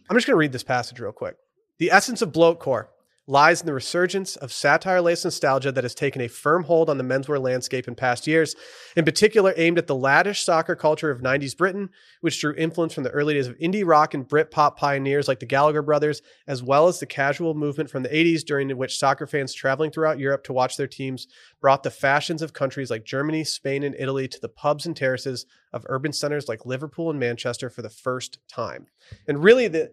I'm 0.08 0.16
just 0.16 0.26
going 0.26 0.34
to 0.34 0.38
read 0.38 0.52
this 0.52 0.62
passage 0.62 1.00
real 1.00 1.12
quick. 1.12 1.36
The 1.78 1.90
essence 1.90 2.20
of 2.22 2.32
blokecore 2.32 2.88
lies 3.30 3.60
in 3.60 3.66
the 3.66 3.72
resurgence 3.72 4.34
of 4.34 4.52
satire 4.52 5.00
laced 5.00 5.24
nostalgia 5.24 5.70
that 5.70 5.84
has 5.84 5.94
taken 5.94 6.20
a 6.20 6.28
firm 6.28 6.64
hold 6.64 6.90
on 6.90 6.98
the 6.98 7.04
menswear 7.04 7.40
landscape 7.40 7.86
in 7.86 7.94
past 7.94 8.26
years, 8.26 8.56
in 8.96 9.04
particular 9.04 9.54
aimed 9.56 9.78
at 9.78 9.86
the 9.86 9.94
laddish 9.94 10.42
soccer 10.42 10.74
culture 10.74 11.12
of 11.12 11.20
90s 11.20 11.56
Britain, 11.56 11.90
which 12.22 12.40
drew 12.40 12.52
influence 12.54 12.92
from 12.92 13.04
the 13.04 13.10
early 13.10 13.34
days 13.34 13.46
of 13.46 13.56
indie 13.58 13.86
rock 13.86 14.14
and 14.14 14.26
Brit 14.26 14.50
pop 14.50 14.76
pioneers 14.76 15.28
like 15.28 15.38
the 15.38 15.46
Gallagher 15.46 15.80
brothers, 15.80 16.22
as 16.48 16.60
well 16.60 16.88
as 16.88 16.98
the 16.98 17.06
casual 17.06 17.54
movement 17.54 17.88
from 17.88 18.02
the 18.02 18.08
80s, 18.08 18.44
during 18.44 18.76
which 18.76 18.98
soccer 18.98 19.28
fans 19.28 19.54
traveling 19.54 19.92
throughout 19.92 20.18
Europe 20.18 20.42
to 20.44 20.52
watch 20.52 20.76
their 20.76 20.88
teams 20.88 21.28
brought 21.60 21.84
the 21.84 21.90
fashions 21.90 22.42
of 22.42 22.52
countries 22.52 22.90
like 22.90 23.04
Germany, 23.04 23.44
Spain, 23.44 23.84
and 23.84 23.94
Italy 23.96 24.26
to 24.26 24.40
the 24.40 24.48
pubs 24.48 24.86
and 24.86 24.96
terraces 24.96 25.46
of 25.72 25.86
urban 25.88 26.12
centers 26.12 26.48
like 26.48 26.66
Liverpool 26.66 27.10
and 27.10 27.20
Manchester 27.20 27.70
for 27.70 27.82
the 27.82 27.88
first 27.88 28.38
time. 28.48 28.86
And 29.28 29.44
really, 29.44 29.68
the 29.68 29.92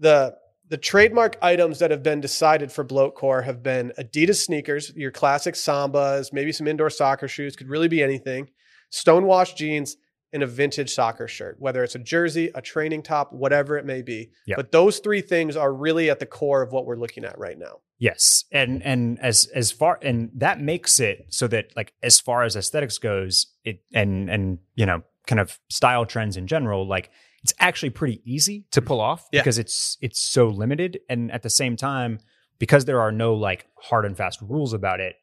the 0.00 0.34
the 0.72 0.78
trademark 0.78 1.36
items 1.42 1.80
that 1.80 1.90
have 1.90 2.02
been 2.02 2.22
decided 2.22 2.72
for 2.72 2.82
Blokecore 2.82 3.44
have 3.44 3.62
been 3.62 3.92
Adidas 3.98 4.36
sneakers, 4.36 4.90
your 4.96 5.10
classic 5.10 5.54
Sambas, 5.54 6.32
maybe 6.32 6.50
some 6.50 6.66
indoor 6.66 6.88
soccer 6.88 7.28
shoes, 7.28 7.56
could 7.56 7.68
really 7.68 7.88
be 7.88 8.02
anything, 8.02 8.48
stonewashed 8.88 9.58
jeans, 9.58 9.98
and 10.32 10.42
a 10.42 10.46
vintage 10.46 10.94
soccer 10.94 11.28
shirt, 11.28 11.56
whether 11.58 11.84
it's 11.84 11.94
a 11.94 11.98
jersey, 11.98 12.50
a 12.54 12.62
training 12.62 13.02
top, 13.02 13.34
whatever 13.34 13.76
it 13.76 13.84
may 13.84 14.00
be. 14.00 14.30
Yep. 14.46 14.56
But 14.56 14.72
those 14.72 15.00
three 15.00 15.20
things 15.20 15.56
are 15.56 15.74
really 15.74 16.08
at 16.08 16.20
the 16.20 16.24
core 16.24 16.62
of 16.62 16.72
what 16.72 16.86
we're 16.86 16.96
looking 16.96 17.26
at 17.26 17.38
right 17.38 17.58
now. 17.58 17.80
Yes. 17.98 18.44
And 18.50 18.82
and 18.82 19.20
as 19.20 19.44
as 19.54 19.72
far 19.72 19.98
and 20.00 20.30
that 20.36 20.58
makes 20.58 21.00
it 21.00 21.26
so 21.28 21.48
that 21.48 21.76
like 21.76 21.92
as 22.02 22.18
far 22.18 22.44
as 22.44 22.56
aesthetics 22.56 22.96
goes, 22.96 23.48
it 23.62 23.82
and 23.92 24.30
and 24.30 24.58
you 24.74 24.86
know, 24.86 25.02
kind 25.26 25.38
of 25.38 25.58
style 25.68 26.06
trends 26.06 26.38
in 26.38 26.46
general, 26.46 26.88
like 26.88 27.10
it's 27.42 27.54
actually 27.58 27.90
pretty 27.90 28.20
easy 28.24 28.64
to 28.70 28.80
pull 28.80 29.00
off 29.00 29.28
yeah. 29.32 29.40
because 29.40 29.58
it's 29.58 29.98
it's 30.00 30.20
so 30.20 30.48
limited 30.48 31.00
and 31.08 31.30
at 31.32 31.42
the 31.42 31.50
same 31.50 31.76
time 31.76 32.18
because 32.58 32.84
there 32.84 33.00
are 33.00 33.12
no 33.12 33.34
like 33.34 33.66
hard 33.76 34.04
and 34.04 34.16
fast 34.16 34.40
rules 34.42 34.72
about 34.72 35.00
it 35.00 35.16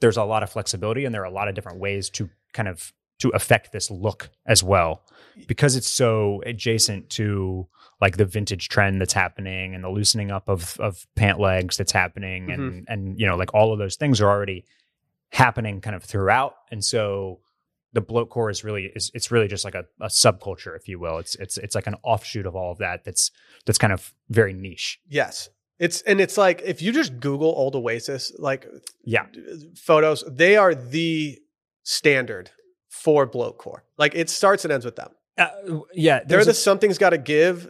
there's 0.00 0.16
a 0.16 0.24
lot 0.24 0.42
of 0.42 0.50
flexibility 0.50 1.04
and 1.04 1.14
there 1.14 1.22
are 1.22 1.26
a 1.26 1.30
lot 1.30 1.48
of 1.48 1.54
different 1.54 1.78
ways 1.78 2.10
to 2.10 2.28
kind 2.52 2.68
of 2.68 2.92
to 3.18 3.28
affect 3.30 3.72
this 3.72 3.90
look 3.90 4.30
as 4.46 4.62
well 4.62 5.02
because 5.46 5.76
it's 5.76 5.86
so 5.86 6.42
adjacent 6.44 7.08
to 7.08 7.66
like 8.00 8.16
the 8.16 8.24
vintage 8.24 8.68
trend 8.68 9.00
that's 9.00 9.12
happening 9.12 9.74
and 9.74 9.84
the 9.84 9.88
loosening 9.88 10.30
up 10.30 10.48
of 10.48 10.76
of 10.80 11.06
pant 11.14 11.38
legs 11.38 11.76
that's 11.76 11.92
happening 11.92 12.50
and 12.50 12.62
mm-hmm. 12.62 12.92
and 12.92 13.18
you 13.18 13.26
know 13.26 13.36
like 13.36 13.54
all 13.54 13.72
of 13.72 13.78
those 13.78 13.96
things 13.96 14.20
are 14.20 14.28
already 14.28 14.64
happening 15.30 15.80
kind 15.80 15.96
of 15.96 16.02
throughout 16.02 16.56
and 16.70 16.84
so 16.84 17.38
the 17.92 18.00
bloke 18.00 18.30
core 18.30 18.50
is 18.50 18.64
really 18.64 18.90
is 18.94 19.10
it's 19.14 19.30
really 19.30 19.48
just 19.48 19.64
like 19.64 19.74
a, 19.74 19.84
a 20.00 20.08
subculture, 20.08 20.76
if 20.76 20.88
you 20.88 20.98
will. 20.98 21.18
It's 21.18 21.34
it's 21.36 21.58
it's 21.58 21.74
like 21.74 21.86
an 21.86 21.96
offshoot 22.02 22.46
of 22.46 22.56
all 22.56 22.72
of 22.72 22.78
that. 22.78 23.04
That's 23.04 23.30
that's 23.66 23.78
kind 23.78 23.92
of 23.92 24.12
very 24.28 24.52
niche. 24.52 25.00
Yes, 25.08 25.50
it's 25.78 26.02
and 26.02 26.20
it's 26.20 26.38
like 26.38 26.62
if 26.64 26.80
you 26.80 26.92
just 26.92 27.20
Google 27.20 27.48
old 27.48 27.74
Oasis, 27.74 28.32
like 28.38 28.66
yeah, 29.04 29.26
photos, 29.76 30.24
they 30.28 30.56
are 30.56 30.74
the 30.74 31.38
standard 31.82 32.50
for 32.88 33.26
bloke 33.26 33.58
core. 33.58 33.84
Like 33.98 34.14
it 34.14 34.30
starts 34.30 34.64
and 34.64 34.72
ends 34.72 34.84
with 34.84 34.96
them. 34.96 35.10
Uh, 35.38 35.48
yeah, 35.94 36.20
they're 36.26 36.44
the 36.44 36.50
a, 36.50 36.54
something's 36.54 36.98
got 36.98 37.10
to 37.10 37.18
give. 37.18 37.68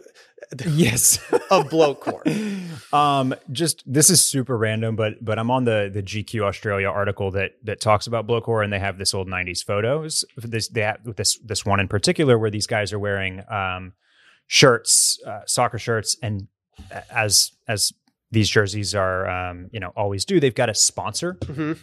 Yes, 0.65 1.19
of 1.51 1.69
core. 1.99 2.23
Um, 2.91 3.33
just 3.51 3.83
this 3.91 4.09
is 4.09 4.23
super 4.23 4.57
random, 4.57 4.95
but 4.95 5.23
but 5.23 5.39
I'm 5.39 5.51
on 5.51 5.63
the 5.65 5.89
the 5.93 6.03
GQ 6.03 6.41
Australia 6.43 6.87
article 6.87 7.31
that 7.31 7.53
that 7.63 7.81
talks 7.81 8.07
about 8.07 8.27
core, 8.41 8.63
and 8.63 8.71
they 8.71 8.79
have 8.79 8.97
this 8.97 9.13
old 9.13 9.27
'90s 9.27 9.63
photos. 9.63 10.25
This 10.37 10.67
they 10.67 10.81
have 10.81 10.99
this 11.15 11.37
this 11.39 11.65
one 11.65 11.79
in 11.79 11.87
particular 11.87 12.37
where 12.37 12.49
these 12.49 12.67
guys 12.67 12.93
are 12.93 12.99
wearing 12.99 13.43
um 13.49 13.93
shirts, 14.47 15.19
uh, 15.25 15.41
soccer 15.45 15.79
shirts, 15.79 16.17
and 16.21 16.47
as 17.09 17.51
as 17.67 17.93
these 18.31 18.49
jerseys 18.49 18.95
are 18.95 19.27
um 19.29 19.69
you 19.71 19.79
know 19.79 19.91
always 19.95 20.25
do, 20.25 20.39
they've 20.39 20.55
got 20.55 20.69
a 20.69 20.75
sponsor. 20.75 21.35
Mm-hmm. 21.41 21.73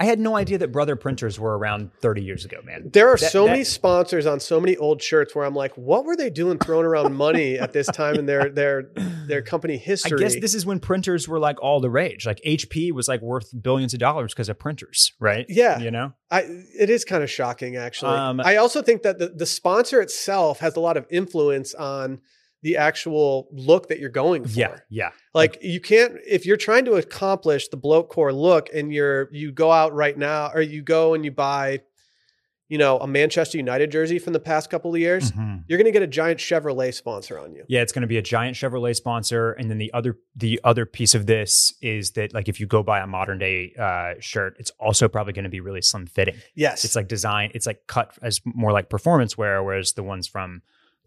I 0.00 0.04
had 0.04 0.20
no 0.20 0.36
idea 0.36 0.58
that 0.58 0.70
Brother 0.70 0.94
Printers 0.94 1.40
were 1.40 1.58
around 1.58 1.92
30 2.00 2.22
years 2.22 2.44
ago, 2.44 2.58
man. 2.64 2.88
There 2.92 3.08
are 3.08 3.16
that, 3.16 3.32
so 3.32 3.44
that, 3.44 3.50
many 3.50 3.64
sponsors 3.64 4.26
on 4.26 4.38
so 4.38 4.60
many 4.60 4.76
old 4.76 5.02
shirts 5.02 5.34
where 5.34 5.44
I'm 5.44 5.56
like, 5.56 5.76
what 5.76 6.04
were 6.04 6.14
they 6.14 6.30
doing 6.30 6.58
throwing 6.58 6.86
around 6.86 7.16
money 7.16 7.58
at 7.58 7.72
this 7.72 7.88
time 7.88 8.14
in 8.14 8.26
their 8.26 8.48
their 8.48 8.90
their 9.26 9.42
company 9.42 9.76
history? 9.76 10.18
I 10.18 10.22
guess 10.22 10.40
this 10.40 10.54
is 10.54 10.64
when 10.64 10.78
printers 10.78 11.26
were 11.26 11.40
like 11.40 11.60
all 11.60 11.80
the 11.80 11.90
rage. 11.90 12.26
Like 12.26 12.40
HP 12.46 12.92
was 12.92 13.08
like 13.08 13.20
worth 13.22 13.50
billions 13.60 13.92
of 13.92 13.98
dollars 13.98 14.32
because 14.32 14.48
of 14.48 14.58
printers, 14.58 15.12
right? 15.18 15.46
Yeah. 15.48 15.80
You 15.80 15.90
know? 15.90 16.12
I 16.30 16.42
it 16.42 16.90
is 16.90 17.04
kind 17.04 17.24
of 17.24 17.30
shocking 17.30 17.76
actually. 17.76 18.14
Um, 18.14 18.40
I 18.40 18.56
also 18.56 18.82
think 18.82 19.02
that 19.02 19.18
the, 19.18 19.30
the 19.30 19.46
sponsor 19.46 20.00
itself 20.00 20.60
has 20.60 20.76
a 20.76 20.80
lot 20.80 20.96
of 20.96 21.06
influence 21.10 21.74
on 21.74 22.20
the 22.62 22.76
actual 22.76 23.48
look 23.52 23.88
that 23.88 23.98
you're 24.00 24.08
going 24.10 24.44
for. 24.44 24.58
Yeah, 24.58 24.78
yeah. 24.88 25.10
Like 25.34 25.58
you 25.62 25.80
can't 25.80 26.14
if 26.26 26.44
you're 26.46 26.56
trying 26.56 26.84
to 26.86 26.94
accomplish 26.94 27.68
the 27.68 27.76
bloke 27.76 28.08
core 28.10 28.32
look 28.32 28.68
and 28.74 28.92
you're 28.92 29.28
you 29.32 29.52
go 29.52 29.70
out 29.70 29.92
right 29.94 30.16
now 30.18 30.50
or 30.54 30.60
you 30.60 30.82
go 30.82 31.14
and 31.14 31.24
you 31.24 31.30
buy 31.30 31.80
you 32.70 32.76
know, 32.76 32.98
a 32.98 33.06
Manchester 33.06 33.56
United 33.56 33.90
jersey 33.90 34.18
from 34.18 34.34
the 34.34 34.40
past 34.40 34.68
couple 34.68 34.92
of 34.94 35.00
years, 35.00 35.32
Mhm. 35.32 35.64
you're 35.68 35.78
going 35.78 35.86
to 35.86 35.90
get 35.90 36.02
a 36.02 36.06
giant 36.06 36.38
Chevrolet 36.38 36.92
sponsor 36.92 37.38
on 37.38 37.54
you. 37.54 37.64
Yeah, 37.66 37.80
it's 37.80 37.92
going 37.92 38.02
to 38.02 38.06
be 38.06 38.18
a 38.18 38.22
giant 38.22 38.56
Chevrolet 38.58 38.94
sponsor, 38.94 39.52
and 39.52 39.70
then 39.70 39.78
the 39.78 39.90
other 39.94 40.18
the 40.36 40.60
other 40.64 40.84
piece 40.84 41.14
of 41.14 41.24
this 41.24 41.72
is 41.80 42.10
that 42.10 42.34
like 42.34 42.46
if 42.46 42.60
you 42.60 42.66
go 42.66 42.82
buy 42.82 43.00
a 43.00 43.06
modern 43.06 43.38
day 43.38 43.72
uh, 43.80 44.20
shirt, 44.20 44.54
it's 44.58 44.70
also 44.78 45.08
probably 45.08 45.32
going 45.32 45.44
to 45.44 45.48
be 45.48 45.60
really 45.60 45.80
slim 45.80 46.04
fitting. 46.06 46.34
Yes. 46.54 46.84
It's 46.84 46.94
like 46.94 47.08
design, 47.08 47.52
it's 47.54 47.66
like 47.66 47.86
cut 47.86 48.10
as 48.20 48.42
more 48.44 48.72
like 48.72 48.90
performance 48.90 49.38
wear, 49.38 49.62
whereas 49.62 49.94
the 49.94 50.02
ones 50.02 50.28
from 50.28 50.60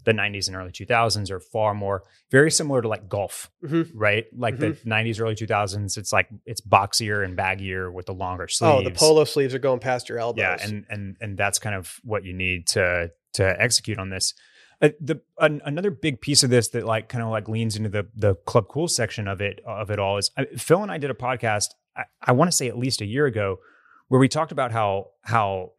the 0.03 0.11
90s 0.13 0.47
and 0.47 0.55
early 0.57 0.71
2000s 0.71 1.29
are 1.29 1.39
far 1.39 1.73
more 1.73 2.03
very 2.31 2.49
similar 2.49 2.81
to 2.81 2.87
like 2.87 3.07
golf, 3.07 3.51
Mhm. 3.63 3.91
right? 3.93 4.25
Like 4.35 4.57
the 4.57 4.71
90s, 4.85 5.19
early 5.19 5.35
2000s, 5.35 5.97
it's 5.97 6.11
like 6.11 6.27
it's 6.45 6.61
boxier 6.61 7.23
and 7.23 7.37
baggier 7.37 7.91
with 7.93 8.05
the 8.07 8.13
longer 8.13 8.47
sleeves. 8.47 8.73
oh, 8.73 8.83
the 8.83 8.91
polo 8.91 9.23
sleeves 9.25 9.53
are 9.53 9.59
going 9.59 9.79
past 9.79 10.09
your 10.09 10.17
elbows. 10.19 10.39
Yeah, 10.41 10.57
and 10.61 10.85
and 10.89 11.17
and 11.21 11.37
that's 11.37 11.59
kind 11.59 11.75
of 11.75 11.99
what 12.03 12.23
you 12.23 12.33
need 12.33 12.67
to 12.67 13.11
to 13.33 13.61
execute 13.61 13.97
on 13.99 14.09
this. 14.09 14.33
Uh, 14.81 14.89
the 14.99 15.21
an, 15.37 15.61
another 15.63 15.91
big 15.91 16.21
piece 16.21 16.41
of 16.41 16.49
this 16.49 16.69
that 16.69 16.83
like 16.85 17.07
kind 17.07 17.23
of 17.23 17.29
like 17.29 17.47
leans 17.47 17.75
into 17.75 17.89
the 17.89 18.07
the 18.15 18.33
club 18.45 18.67
cool 18.67 18.87
section 18.87 19.27
of 19.27 19.39
it 19.39 19.61
of 19.67 19.91
it 19.91 19.99
all 19.99 20.17
is 20.17 20.31
uh, 20.37 20.45
Phil 20.57 20.81
and 20.81 20.91
I 20.91 20.97
did 20.97 21.11
a 21.11 21.13
podcast. 21.13 21.67
I, 21.95 22.03
I 22.23 22.31
want 22.31 22.49
to 22.49 22.55
say 22.57 22.67
at 22.67 22.77
least 22.77 23.01
a 23.01 23.05
year 23.05 23.25
ago 23.27 23.59
where 24.07 24.19
we 24.19 24.27
talked 24.27 24.51
about 24.51 24.71
how 24.71 25.11
how 25.21 25.73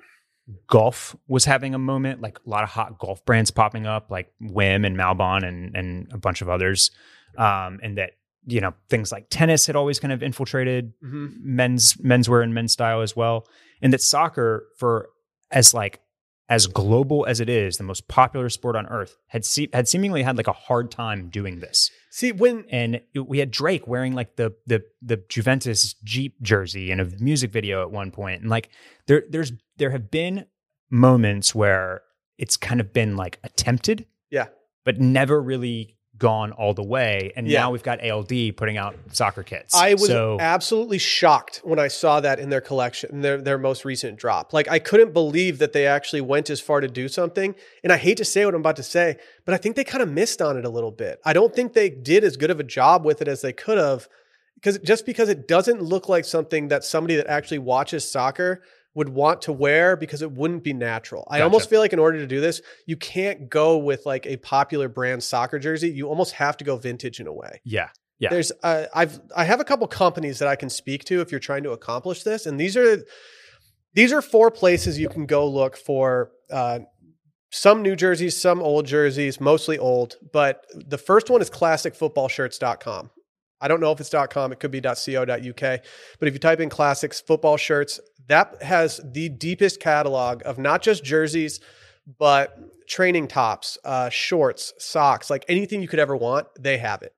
golf 0.67 1.15
was 1.29 1.45
having 1.45 1.75
a 1.75 1.79
moment, 1.79 2.21
like 2.21 2.39
a 2.45 2.49
lot 2.51 2.63
of 2.63 2.69
hot 2.71 2.99
golf 2.99 3.25
brands 3.25 3.51
popping 3.51 3.87
up, 3.87 4.11
like 4.11 4.33
Wim 4.43 4.87
and 4.87 4.97
Malbon 4.97 5.47
and 5.47 5.77
and 5.77 6.13
a 6.13 6.19
bunch 6.19 6.43
of 6.43 6.49
others, 6.49 6.91
um, 7.39 7.79
and 7.83 7.99
that 7.99 8.13
you 8.47 8.61
know 8.61 8.75
things 8.89 9.13
like 9.13 9.27
tennis 9.31 9.67
had 9.67 9.77
always 9.77 10.01
kind 10.01 10.13
of 10.13 10.23
infiltrated 10.23 10.93
Mhm. 11.05 11.41
men's 11.43 11.95
menswear 11.95 12.43
and 12.43 12.55
men's 12.55 12.73
style 12.73 13.01
as 13.01 13.15
well, 13.15 13.47
and 13.81 13.93
that 13.93 14.01
soccer 14.01 14.67
for 14.79 15.11
as 15.51 15.73
like 15.75 16.01
as 16.49 16.67
global 16.67 17.25
as 17.27 17.41
it 17.41 17.49
is, 17.49 17.79
the 17.79 17.85
most 17.85 18.09
popular 18.09 18.51
sport 18.51 18.77
on 18.77 18.85
earth, 18.89 19.17
had 19.29 19.43
se- 19.45 19.69
had 19.73 19.89
seemingly 19.89 20.23
had 20.23 20.37
like 20.37 20.49
a 20.49 20.53
hard 20.53 20.91
time 20.91 21.31
doing 21.31 21.61
this. 21.61 21.91
See, 22.11 22.31
when 22.33 22.65
And 22.69 23.01
we 23.15 23.39
had 23.39 23.51
Drake 23.51 23.87
wearing 23.87 24.13
like 24.13 24.37
the 24.37 24.53
the 24.67 24.83
the 25.01 25.19
Juventus 25.29 25.95
Jeep 26.05 26.43
jersey 26.43 26.91
in 26.91 27.01
a 27.01 27.05
music 27.21 27.53
video 27.53 27.81
at 27.83 27.91
one 27.93 28.11
point, 28.11 28.41
and 28.43 28.51
like 28.51 28.69
there 29.07 29.23
there's 29.31 29.53
there 29.83 29.91
have 29.91 30.13
been 30.13 30.47
moments 30.91 31.57
where 31.57 32.03
it's 32.39 32.57
kind 32.57 32.81
of 32.81 32.93
been 32.93 33.17
like 33.17 33.41
attempted, 33.43 34.07
Yeah. 34.31 34.47
but 34.85 35.01
never 35.01 35.43
really 35.43 35.97
gone 36.19 36.53
all 36.53 36.73
the 36.73 36.85
way. 36.85 37.33
And 37.35 37.49
Yeah. 37.49 37.63
now 37.63 37.73
we've 37.73 37.83
got 37.83 37.99
ALD 38.01 38.53
putting 38.53 38.77
out 38.77 38.95
soccer 39.11 39.43
kits. 39.43 39.75
I 39.75 39.95
was 39.95 40.07
so 40.07 40.37
absolutely 40.39 40.99
shocked 40.99 41.63
when 41.65 41.81
I 41.81 41.89
saw 41.89 42.21
that 42.21 42.39
in 42.39 42.49
their 42.49 42.61
collection, 42.61 43.23
their 43.23 43.39
their 43.39 43.59
most 43.59 43.85
recent 43.85 44.19
drop. 44.19 44.53
Like 44.53 44.69
I 44.71 44.79
couldn't 44.79 45.13
believe 45.13 45.59
that 45.59 45.73
they 45.73 45.85
actually 45.85 46.21
went 46.21 46.49
as 46.49 46.61
far 46.61 46.81
to 46.81 46.87
do 46.87 47.09
something. 47.09 47.57
And 47.83 47.93
I 47.93 47.97
hate 47.97 48.19
to 48.19 48.25
say 48.25 48.45
what 48.45 48.55
I'm 48.55 48.61
about 48.61 48.77
to 48.77 48.85
say, 48.85 49.17
but 49.45 49.53
I 49.53 49.57
think 49.59 49.75
they 49.75 49.83
kind 49.83 50.01
of 50.03 50.09
missed 50.13 50.41
on 50.41 50.57
it 50.57 50.65
a 50.65 50.69
little 50.71 50.93
bit. 50.93 51.19
I 51.25 51.33
don't 51.33 51.53
think 51.57 51.73
they 51.73 51.91
did 51.91 52.23
as 52.23 52.37
good 52.37 52.53
of 52.53 52.61
a 52.61 52.65
job 52.65 53.05
with 53.05 53.21
it 53.21 53.27
as 53.27 53.41
they 53.41 53.53
could 53.53 53.79
have, 53.79 54.07
because 54.55 54.79
just 54.79 55.05
because 55.07 55.29
it 55.29 55.49
doesn't 55.49 55.83
look 55.83 56.09
like 56.09 56.25
something 56.25 56.69
that 56.69 56.85
somebody 56.85 57.17
that 57.17 57.27
actually 57.27 57.59
watches 57.59 58.09
soccer 58.09 58.63
would 58.95 59.09
want 59.09 59.43
to 59.43 59.53
wear 59.53 59.97
because 59.97 60.21
it 60.23 60.31
wouldn't 60.33 60.63
be 60.63 60.73
natural. 60.73 61.27
I 61.31 61.39
Gotcha. 61.39 61.45
almost 61.45 61.71
feel 61.71 61.81
like 61.81 61.93
in 61.93 61.99
order 61.99 62.19
to 62.19 62.27
do 62.27 62.41
this, 62.41 62.61
you 62.87 62.97
can't 62.97 63.49
go 63.49 63.79
with 63.79 64.05
like 64.05 64.27
a 64.27 64.37
popular 64.37 64.89
brand 64.89 65.23
soccer 65.23 65.59
jersey. 65.59 65.91
You 65.91 66.09
almost 66.09 66.33
have 66.35 66.57
to 66.59 66.65
go 66.65 66.77
vintage 66.77 67.19
in 67.21 67.27
a 67.27 67.33
way 67.33 67.61
yeah, 67.65 67.89
Yeah. 68.19 68.31
there's 68.31 68.53
uh, 68.63 68.85
I've 68.95 69.19
I 69.37 69.45
have 69.45 69.61
a 69.61 69.65
couple 69.65 69.87
companies 69.87 70.39
that 70.41 70.49
I 70.49 70.57
can 70.57 70.69
speak 70.71 71.05
to 71.07 71.21
if 71.21 71.31
you're 71.31 71.41
trying 71.41 71.63
to 71.63 71.71
accomplish 71.71 72.23
this, 72.23 72.45
and 72.47 72.61
these 72.61 72.77
are 72.77 73.03
these 73.95 74.13
are 74.13 74.23
four 74.23 74.51
places 74.51 74.99
you 74.99 75.09
can 75.09 75.27
go 75.27 75.47
look 75.49 75.77
for 75.77 76.31
uh, 76.51 76.81
some 77.51 77.83
new 77.83 77.95
jerseys, 77.97 78.41
some 78.41 78.63
old 78.63 78.87
jerseys, 78.87 79.41
mostly 79.41 79.79
old. 79.79 80.17
But 80.33 80.65
the 80.75 80.97
first 80.99 81.29
one 81.31 81.43
is 81.43 81.51
classicfootballshirts.com. 81.51 83.11
I 83.63 83.69
don't 83.69 83.81
know 83.81 83.93
if 83.93 84.01
it's 84.01 84.13
.com, 84.31 84.53
it 84.53 84.61
could 84.61 84.73
be 84.73 84.81
.co.uk, 84.81 85.61
but 86.19 86.29
if 86.29 86.35
you 86.35 86.39
type 86.39 86.61
in 86.61 86.69
classics 86.69 87.21
football 87.21 87.57
shirts, 87.57 88.01
that 88.27 88.63
has 88.63 89.01
the 89.05 89.29
deepest 89.29 89.81
catalog 89.81 90.43
of 90.45 90.59
not 90.59 90.83
just 90.83 91.05
jerseys, 91.05 91.61
but 92.19 92.59
training 92.89 93.29
tops, 93.29 93.79
uh, 93.85 94.09
shorts, 94.11 94.73
socks, 94.79 95.31
like 95.31 95.45
anything 95.49 95.81
you 95.81 95.89
could 95.89 95.99
ever 96.01 96.17
want, 96.17 96.49
they 96.59 96.79
have 96.79 97.03
it. 97.03 97.15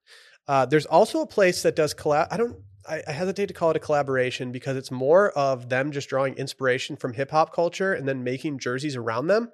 Uh, 0.47 0.67
there's 0.67 0.87
also 0.87 1.23
a 1.23 1.27
place 1.27 1.63
that 1.63 1.75
does 1.75 1.95
collab. 1.95 2.29
I 2.31 2.37
don't. 2.37 2.57
I, 2.87 3.03
I 3.09 3.13
hesitate 3.13 3.47
to 3.47 3.55
call 3.55 3.71
it 3.71 3.77
a 3.77 3.81
collaboration 3.81 4.53
because 4.53 4.77
it's 4.77 4.91
more 4.91 5.31
of 5.31 5.71
them 5.71 5.91
just 5.91 6.11
drawing 6.11 6.35
inspiration 6.35 6.97
from 6.97 7.15
hip 7.15 7.31
hop 7.31 7.55
culture 7.55 7.95
and 7.95 8.07
then 8.07 8.23
making 8.23 8.59
jerseys 8.59 8.95
around 8.95 9.29
them. 9.29 9.45
And 9.45 9.51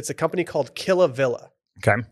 it's 0.00 0.10
a 0.10 0.14
company 0.14 0.42
called 0.42 0.74
Killa 0.74 1.06
Villa. 1.06 1.50
okay, 1.78 2.02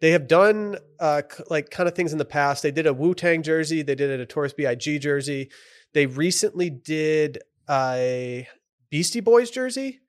They 0.00 0.10
have 0.10 0.28
done 0.28 0.76
uh, 1.00 1.22
like 1.48 1.70
kind 1.70 1.88
of 1.88 1.94
things 1.94 2.12
in 2.12 2.18
the 2.18 2.24
past. 2.24 2.62
They 2.62 2.70
did 2.70 2.86
a 2.86 2.92
Wu 2.92 3.14
Tang 3.14 3.42
jersey. 3.42 3.82
They 3.82 3.94
did 3.94 4.10
a 4.10 4.18
Notorious 4.18 4.52
B.I.G. 4.52 4.98
jersey. 4.98 5.50
They 5.94 6.06
recently 6.06 6.68
did 6.68 7.38
a 7.68 8.46
Beastie 8.90 9.20
Boys 9.20 9.50
jersey, 9.50 10.00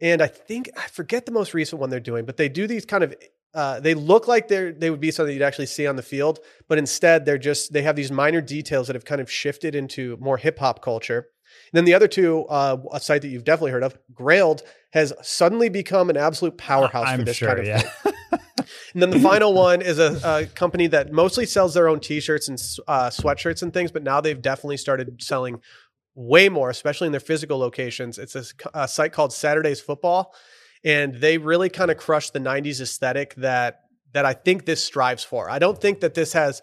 and 0.00 0.22
I 0.22 0.26
think 0.26 0.70
I 0.76 0.86
forget 0.88 1.26
the 1.26 1.32
most 1.32 1.54
recent 1.54 1.80
one 1.80 1.90
they're 1.90 2.00
doing, 2.00 2.24
but 2.24 2.36
they 2.36 2.48
do 2.48 2.66
these 2.66 2.86
kind 2.86 3.04
of. 3.04 3.14
Uh, 3.52 3.78
they 3.78 3.94
look 3.94 4.26
like 4.26 4.48
they're 4.48 4.72
they 4.72 4.90
would 4.90 5.00
be 5.00 5.12
something 5.12 5.32
you'd 5.32 5.42
actually 5.42 5.66
see 5.66 5.86
on 5.86 5.96
the 5.96 6.02
field, 6.02 6.40
but 6.68 6.78
instead 6.78 7.24
they're 7.24 7.38
just 7.38 7.72
they 7.72 7.82
have 7.82 7.94
these 7.94 8.10
minor 8.10 8.40
details 8.40 8.88
that 8.88 8.96
have 8.96 9.04
kind 9.04 9.20
of 9.20 9.30
shifted 9.30 9.74
into 9.76 10.16
more 10.20 10.38
hip 10.38 10.58
hop 10.58 10.82
culture. 10.82 11.28
And 11.72 11.78
then 11.78 11.84
the 11.84 11.94
other 11.94 12.08
two, 12.08 12.44
uh, 12.46 12.78
a 12.92 12.98
site 12.98 13.22
that 13.22 13.28
you've 13.28 13.44
definitely 13.44 13.70
heard 13.70 13.84
of, 13.84 13.96
Grailed, 14.12 14.62
has 14.92 15.12
suddenly 15.22 15.68
become 15.68 16.10
an 16.10 16.16
absolute 16.16 16.58
powerhouse 16.58 17.06
I'm 17.06 17.20
for 17.20 17.24
this 17.26 17.36
sure. 17.36 17.48
kind 17.48 17.60
of 17.60 17.66
yeah, 17.66 17.78
thing. 17.78 18.12
And 18.94 19.02
then 19.02 19.10
the 19.10 19.20
final 19.20 19.52
one 19.52 19.82
is 19.82 19.98
a, 19.98 20.20
a 20.24 20.46
company 20.46 20.86
that 20.86 21.12
mostly 21.12 21.46
sells 21.46 21.74
their 21.74 21.88
own 21.88 21.98
T-shirts 21.98 22.48
and 22.48 22.58
uh, 22.86 23.10
sweatshirts 23.10 23.62
and 23.62 23.74
things, 23.74 23.90
but 23.90 24.04
now 24.04 24.20
they've 24.20 24.40
definitely 24.40 24.76
started 24.76 25.20
selling 25.20 25.60
way 26.14 26.48
more, 26.48 26.70
especially 26.70 27.06
in 27.06 27.12
their 27.12 27.20
physical 27.20 27.58
locations. 27.58 28.18
It's 28.18 28.36
a, 28.36 28.44
a 28.72 28.86
site 28.86 29.12
called 29.12 29.32
Saturdays 29.32 29.80
Football, 29.80 30.32
and 30.84 31.16
they 31.16 31.38
really 31.38 31.68
kind 31.68 31.90
of 31.90 31.96
crushed 31.96 32.32
the 32.32 32.38
'90s 32.38 32.80
aesthetic 32.80 33.34
that 33.34 33.80
that 34.12 34.24
I 34.24 34.32
think 34.32 34.64
this 34.64 34.82
strives 34.82 35.24
for. 35.24 35.50
I 35.50 35.58
don't 35.58 35.80
think 35.80 36.00
that 36.00 36.14
this 36.14 36.32
has, 36.34 36.62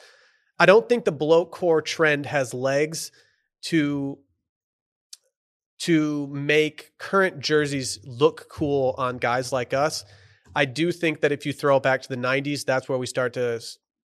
I 0.58 0.66
don't 0.66 0.88
think 0.88 1.04
the 1.04 1.12
bloke 1.12 1.52
core 1.52 1.82
trend 1.82 2.26
has 2.28 2.54
legs 2.54 3.12
to 3.64 4.18
to 5.80 6.28
make 6.28 6.92
current 6.98 7.40
jerseys 7.40 8.00
look 8.06 8.48
cool 8.50 8.96
on 8.98 9.18
guys 9.18 9.52
like 9.52 9.74
us. 9.74 10.06
I 10.56 10.66
do 10.66 10.92
think 10.92 11.22
that 11.22 11.32
if 11.32 11.46
you 11.46 11.54
throw 11.54 11.78
it 11.78 11.84
back 11.84 12.02
to 12.04 12.10
the 12.10 12.18
90s, 12.18 12.66
that's 12.66 12.88
where 12.90 12.98
we 12.98 13.06
start 13.06 13.34
to 13.34 13.62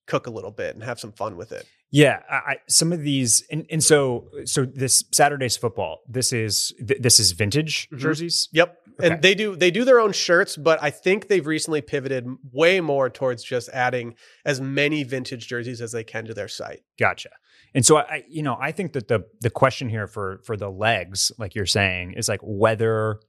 cook 0.07 0.27
a 0.27 0.29
little 0.29 0.51
bit 0.51 0.73
and 0.75 0.83
have 0.83 0.99
some 0.99 1.11
fun 1.11 1.35
with 1.37 1.51
it. 1.51 1.65
yeah. 1.91 2.21
I, 2.29 2.35
I, 2.35 2.55
some 2.67 2.93
of 2.93 3.01
these, 3.01 3.43
and, 3.51 3.65
and 3.69 3.83
so 3.83 4.29
so 4.45 4.65
this 4.65 5.03
Saturday's 5.11 5.57
football. 5.57 5.99
This 6.07 6.31
is 6.33 6.73
th- 6.85 7.01
this 7.01 7.19
is 7.19 7.31
vintage 7.33 7.89
Mhm. 7.89 7.97
jerseys. 7.99 8.49
Yep. 8.53 8.77
Okay. 8.99 9.09
And 9.13 9.21
they 9.21 9.35
do 9.35 9.55
they 9.55 9.69
do 9.71 9.83
their 9.85 9.99
own 9.99 10.11
shirts, 10.13 10.57
but 10.57 10.81
I 10.81 10.89
think 10.89 11.27
they've 11.27 11.45
recently 11.45 11.81
pivoted 11.81 12.25
way 12.51 12.81
more 12.81 13.09
towards 13.09 13.43
just 13.43 13.69
adding 13.69 14.15
as 14.45 14.59
many 14.59 15.03
vintage 15.03 15.47
jerseys 15.47 15.81
as 15.81 15.91
they 15.91 16.03
can 16.03 16.25
to 16.25 16.33
their 16.33 16.47
site. 16.47 16.81
Gotcha. 16.99 17.29
And 17.75 17.85
so 17.85 17.97
I, 17.97 18.23
you 18.27 18.41
know, 18.41 18.57
I 18.59 18.71
think 18.71 18.93
that 18.93 19.07
the 19.07 19.25
the 19.41 19.49
question 19.51 19.87
here 19.89 20.07
for 20.07 20.39
for 20.45 20.57
the 20.57 20.69
legs, 20.69 21.31
like 21.37 21.53
you're 21.53 21.65
saying, 21.67 22.13
is 22.17 22.27
like 22.27 22.39
whether 22.41 23.19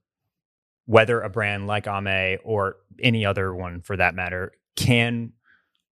whether 0.88 1.20
a 1.20 1.28
brand 1.28 1.66
like 1.66 1.86
Ame 1.86 2.38
or 2.44 2.76
any 2.98 3.26
other 3.26 3.54
one 3.54 3.82
for 3.82 3.94
that 3.94 4.14
matter 4.14 4.52
can 4.74 5.34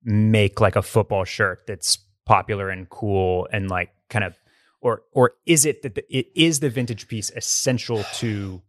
make 0.06 0.62
like 0.62 0.78
a 0.78 0.82
football 0.82 1.26
shirt 1.26 1.68
that's 1.68 1.98
popular 2.26 2.70
and 2.70 2.90
cool 2.90 3.46
and 3.52 3.70
like 3.70 3.90
kind 4.10 4.24
of 4.24 4.40
or 4.80 5.04
or 5.12 5.34
is 5.46 5.66
it 5.66 5.82
that 5.82 5.96
the, 5.96 6.06
it 6.10 6.28
is 6.34 6.62
the 6.62 6.70
vintage 6.70 7.10
piece 7.10 7.30
essential 7.32 8.06
to 8.14 8.62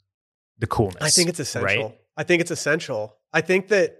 the 0.59 0.66
coolness? 0.66 1.01
I 1.01 1.11
think 1.11 1.29
it's 1.29 1.39
essential. 1.39 1.85
Right? 1.85 1.99
I 2.16 2.24
think 2.24 2.41
it's 2.41 2.51
essential. 2.51 3.14
I 3.33 3.41
think 3.41 3.68
that 3.68 3.99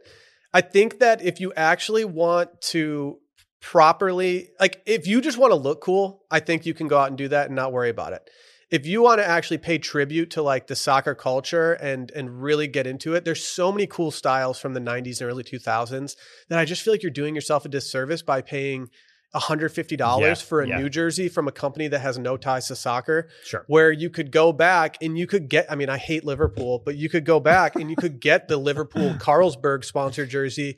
I 0.53 0.63
think 0.63 0.99
that 0.99 1.23
if 1.23 1.39
you 1.39 1.53
actually 1.57 2.05
want 2.05 2.61
to 2.73 3.19
properly 3.61 4.49
like 4.59 4.83
if 4.85 5.07
you 5.07 5.21
just 5.21 5.39
want 5.39 5.53
to 5.53 5.57
look 5.57 5.81
cool, 5.81 6.25
I 6.29 6.41
think 6.41 6.67
you 6.67 6.75
can 6.75 6.89
go 6.89 6.99
out 6.99 7.07
and 7.07 7.17
do 7.17 7.29
that 7.29 7.47
and 7.47 7.55
not 7.55 7.73
worry 7.73 7.91
about 7.91 8.15
it. 8.15 8.29
If 8.71 8.85
you 8.85 9.01
want 9.03 9.21
to 9.21 9.27
actually 9.27 9.59
pay 9.59 9.79
tribute 9.79 10.31
to 10.33 10.43
like 10.43 10.67
the 10.67 10.75
soccer 10.77 11.15
culture 11.15 11.75
and 11.75 12.11
and 12.11 12.43
really 12.43 12.67
get 12.67 12.87
into 12.87 13.15
it, 13.15 13.25
there's 13.25 13.45
so 13.47 13.71
many 13.71 13.87
cool 13.87 14.11
styles 14.11 14.59
from 14.59 14.75
the 14.75 14.81
90s 14.81 15.21
and 15.21 15.31
early 15.31 15.45
2000s 15.45 16.17
that 16.49 16.59
I 16.59 16.65
just 16.65 16.83
feel 16.83 16.93
like 16.93 17.03
you're 17.03 17.13
doing 17.13 17.35
yourself 17.35 17.65
a 17.65 17.69
disservice 17.69 18.23
by 18.23 18.43
paying 18.43 18.89
$150 19.35 20.21
Yeah, 20.21 20.35
for 20.35 20.63
a 20.63 20.69
yeah. 20.69 20.79
new 20.79 20.89
jersey 20.89 21.29
from 21.29 21.47
a 21.49 21.53
company 21.53 21.89
that 21.89 21.99
has 22.01 22.19
no 22.19 22.37
ties 22.37 22.69
to 22.69 22.77
soccer 22.77 23.29
Sure. 23.45 23.65
where 23.69 23.93
you 23.93 24.09
could 24.11 24.31
go 24.31 24.53
back 24.53 24.97
and 25.03 25.19
you 25.19 25.27
could 25.27 25.49
get 25.49 25.71
I 25.71 25.75
mean 25.75 25.89
I 25.89 25.99
hate 25.99 26.25
Liverpool 26.25 26.83
but 26.85 26.97
you 26.97 27.09
could 27.09 27.25
go 27.25 27.39
back 27.41 27.77
and 27.77 27.91
you 27.91 27.97
could 27.97 28.21
get 28.21 28.49
the 28.49 28.57
Liverpool 28.57 29.11
Carlsberg 29.19 29.85
sponsored 29.85 30.31
jersey 30.31 30.77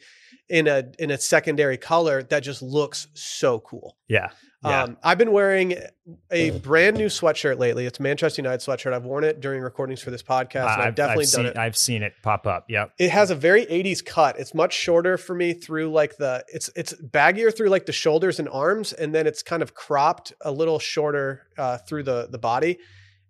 in 0.48 0.66
a 0.66 0.84
in 0.98 1.10
a 1.10 1.18
secondary 1.18 1.76
color 1.76 2.22
that 2.24 2.40
just 2.42 2.62
looks 2.62 3.06
so 3.14 3.60
cool. 3.60 3.96
Yeah. 4.08 4.28
Yeah. 4.64 4.82
Um, 4.84 4.96
I've 5.04 5.18
been 5.18 5.30
wearing 5.30 5.76
a 6.32 6.50
brand 6.50 6.96
new 6.96 7.06
sweatshirt 7.06 7.58
lately. 7.58 7.86
It's 7.86 8.00
a 8.00 8.02
Manchester 8.02 8.42
United 8.42 8.60
sweatshirt. 8.60 8.92
I've 8.92 9.04
worn 9.04 9.22
it 9.22 9.40
during 9.40 9.62
recordings 9.62 10.02
for 10.02 10.10
this 10.10 10.22
podcast, 10.22 10.74
and 10.74 10.82
I've, 10.82 10.94
definitely 10.96 11.26
done 11.26 11.30
seen, 11.30 11.46
it. 11.46 11.56
I've 11.56 11.76
seen 11.76 12.02
it 12.02 12.14
pop 12.22 12.44
up. 12.46 12.66
Yep. 12.68 12.92
It 12.98 13.10
has 13.10 13.30
a 13.30 13.36
very 13.36 13.66
80s 13.66 14.04
cut. 14.04 14.38
It's 14.38 14.54
much 14.54 14.74
shorter 14.74 15.16
for 15.16 15.34
me 15.34 15.52
through 15.52 15.92
like 15.92 16.16
the 16.16 16.44
it's 16.48 16.70
it's 16.74 16.92
baggier 16.94 17.56
through 17.56 17.68
like 17.68 17.86
the 17.86 17.92
shoulders 17.92 18.40
and 18.40 18.48
arms, 18.48 18.92
and 18.92 19.14
then 19.14 19.28
it's 19.28 19.44
kind 19.44 19.62
of 19.62 19.74
cropped 19.74 20.32
a 20.40 20.50
little 20.50 20.80
shorter 20.80 21.46
uh, 21.56 21.78
through 21.78 22.02
the 22.02 22.26
the 22.28 22.38
body. 22.38 22.78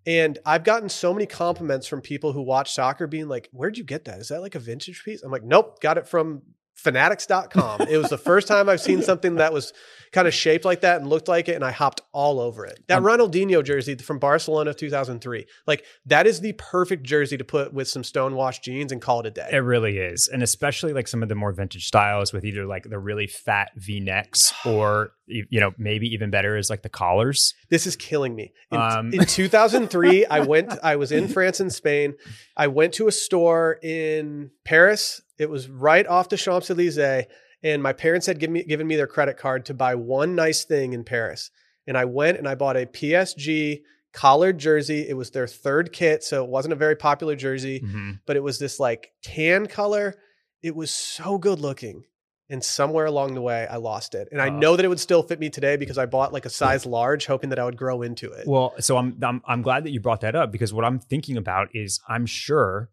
And 0.07 0.39
I've 0.45 0.63
gotten 0.63 0.89
so 0.89 1.13
many 1.13 1.27
compliments 1.27 1.85
from 1.85 2.01
people 2.01 2.33
who 2.33 2.41
watch 2.41 2.73
soccer 2.73 3.05
being 3.05 3.27
like, 3.27 3.49
Where'd 3.51 3.77
you 3.77 3.83
get 3.83 4.05
that? 4.05 4.19
Is 4.19 4.29
that 4.29 4.41
like 4.41 4.55
a 4.55 4.59
vintage 4.59 5.03
piece? 5.03 5.21
I'm 5.21 5.31
like, 5.31 5.43
Nope, 5.43 5.79
got 5.81 5.99
it 5.99 6.07
from 6.07 6.41
fanatics.com. 6.79 7.81
it 7.81 7.97
was 7.97 8.09
the 8.09 8.17
first 8.17 8.47
time 8.47 8.69
I've 8.69 8.81
seen 8.81 9.01
something 9.01 9.35
that 9.35 9.53
was 9.53 9.73
kind 10.11 10.27
of 10.27 10.33
shaped 10.33 10.65
like 10.65 10.81
that 10.81 11.01
and 11.01 11.09
looked 11.09 11.27
like 11.27 11.47
it, 11.49 11.55
and 11.55 11.63
I 11.63 11.71
hopped 11.71 12.01
all 12.11 12.39
over 12.39 12.65
it. 12.65 12.83
That 12.87 12.99
um, 12.99 13.03
Ronaldinho 13.03 13.63
jersey 13.63 13.95
from 13.95 14.19
Barcelona 14.19 14.73
2003, 14.73 15.45
like 15.67 15.85
that 16.05 16.25
is 16.27 16.41
the 16.41 16.53
perfect 16.53 17.03
jersey 17.03 17.37
to 17.37 17.43
put 17.43 17.73
with 17.73 17.87
some 17.87 18.03
stonewashed 18.03 18.63
jeans 18.63 18.91
and 18.91 19.01
call 19.01 19.19
it 19.21 19.27
a 19.27 19.31
day. 19.31 19.49
It 19.51 19.57
really 19.57 19.97
is. 19.97 20.27
And 20.27 20.41
especially 20.41 20.93
like 20.93 21.07
some 21.07 21.23
of 21.23 21.29
the 21.29 21.35
more 21.35 21.51
vintage 21.51 21.85
styles 21.85 22.33
with 22.33 22.45
either 22.45 22.65
like 22.65 22.89
the 22.89 22.99
really 22.99 23.27
fat 23.27 23.71
V 23.75 23.99
necks 23.99 24.53
or, 24.65 25.11
you 25.27 25.59
know, 25.59 25.71
maybe 25.77 26.07
even 26.07 26.29
better 26.29 26.57
is 26.57 26.69
like 26.69 26.81
the 26.81 26.89
collars. 26.89 27.53
This 27.69 27.85
is 27.85 27.95
killing 27.95 28.35
me. 28.35 28.53
In, 28.71 28.79
um, 28.79 29.13
in 29.13 29.25
2003, 29.25 30.25
I 30.25 30.39
went, 30.41 30.73
I 30.83 30.95
was 30.95 31.11
in 31.11 31.27
France 31.27 31.59
and 31.59 31.71
Spain. 31.71 32.15
I 32.57 32.67
went 32.67 32.93
to 32.95 33.07
a 33.07 33.11
store 33.11 33.79
in 33.83 34.51
Paris 34.65 35.21
it 35.39 35.49
was 35.49 35.69
right 35.69 36.05
off 36.05 36.29
the 36.29 36.37
Champs 36.37 36.69
Elysees, 36.69 37.25
and 37.63 37.81
my 37.81 37.93
parents 37.93 38.27
had 38.27 38.39
given 38.39 38.53
me 38.53 38.63
given 38.63 38.85
me 38.85 38.95
their 38.95 39.07
credit 39.07 39.37
card 39.37 39.65
to 39.65 39.73
buy 39.73 39.95
one 39.95 40.35
nice 40.35 40.65
thing 40.65 40.93
in 40.93 41.03
Paris. 41.03 41.49
And 41.87 41.97
I 41.97 42.05
went 42.05 42.37
and 42.37 42.47
I 42.47 42.55
bought 42.55 42.77
a 42.77 42.85
PSG 42.85 43.81
collared 44.13 44.57
jersey. 44.57 45.07
It 45.07 45.15
was 45.15 45.31
their 45.31 45.47
third 45.47 45.91
kit, 45.91 46.23
so 46.23 46.43
it 46.43 46.49
wasn't 46.49 46.73
a 46.73 46.77
very 46.77 46.95
popular 46.95 47.35
jersey, 47.35 47.79
mm-hmm. 47.79 48.11
but 48.25 48.35
it 48.35 48.43
was 48.43 48.59
this 48.59 48.79
like 48.79 49.11
tan 49.23 49.67
color. 49.67 50.15
It 50.61 50.75
was 50.75 50.91
so 50.91 51.37
good 51.37 51.59
looking. 51.59 52.03
And 52.51 52.63
somewhere 52.63 53.05
along 53.05 53.35
the 53.35 53.41
way, 53.41 53.67
I 53.67 53.75
lost 53.75 54.15
it. 54.15 54.27
And 54.31 54.41
I 54.41 54.49
know 54.49 54.75
that 54.75 54.83
it 54.83 54.87
would 54.87 54.99
still 54.99 55.21
fit 55.21 55.39
me 55.39 55.51
today 55.51 55.77
because 55.77 55.99
I 55.99 56.07
bought 56.07 56.33
like 56.33 56.45
a 56.45 56.49
size 56.49 56.83
large, 56.83 57.27
hoping 57.27 57.51
that 57.51 57.59
I 57.59 57.63
would 57.63 57.77
grow 57.77 58.01
into 58.01 58.31
it. 58.31 58.47
Well, 58.47 58.73
so 58.79 58.97
I'm, 58.97 59.15
I'm 59.21 59.43
I'm 59.45 59.61
glad 59.61 59.83
that 59.83 59.91
you 59.91 59.99
brought 59.99 60.21
that 60.21 60.35
up 60.35 60.51
because 60.51 60.73
what 60.73 60.83
I'm 60.83 60.97
thinking 60.97 61.37
about 61.37 61.69
is 61.75 62.01
I'm 62.07 62.25
sure 62.25 62.89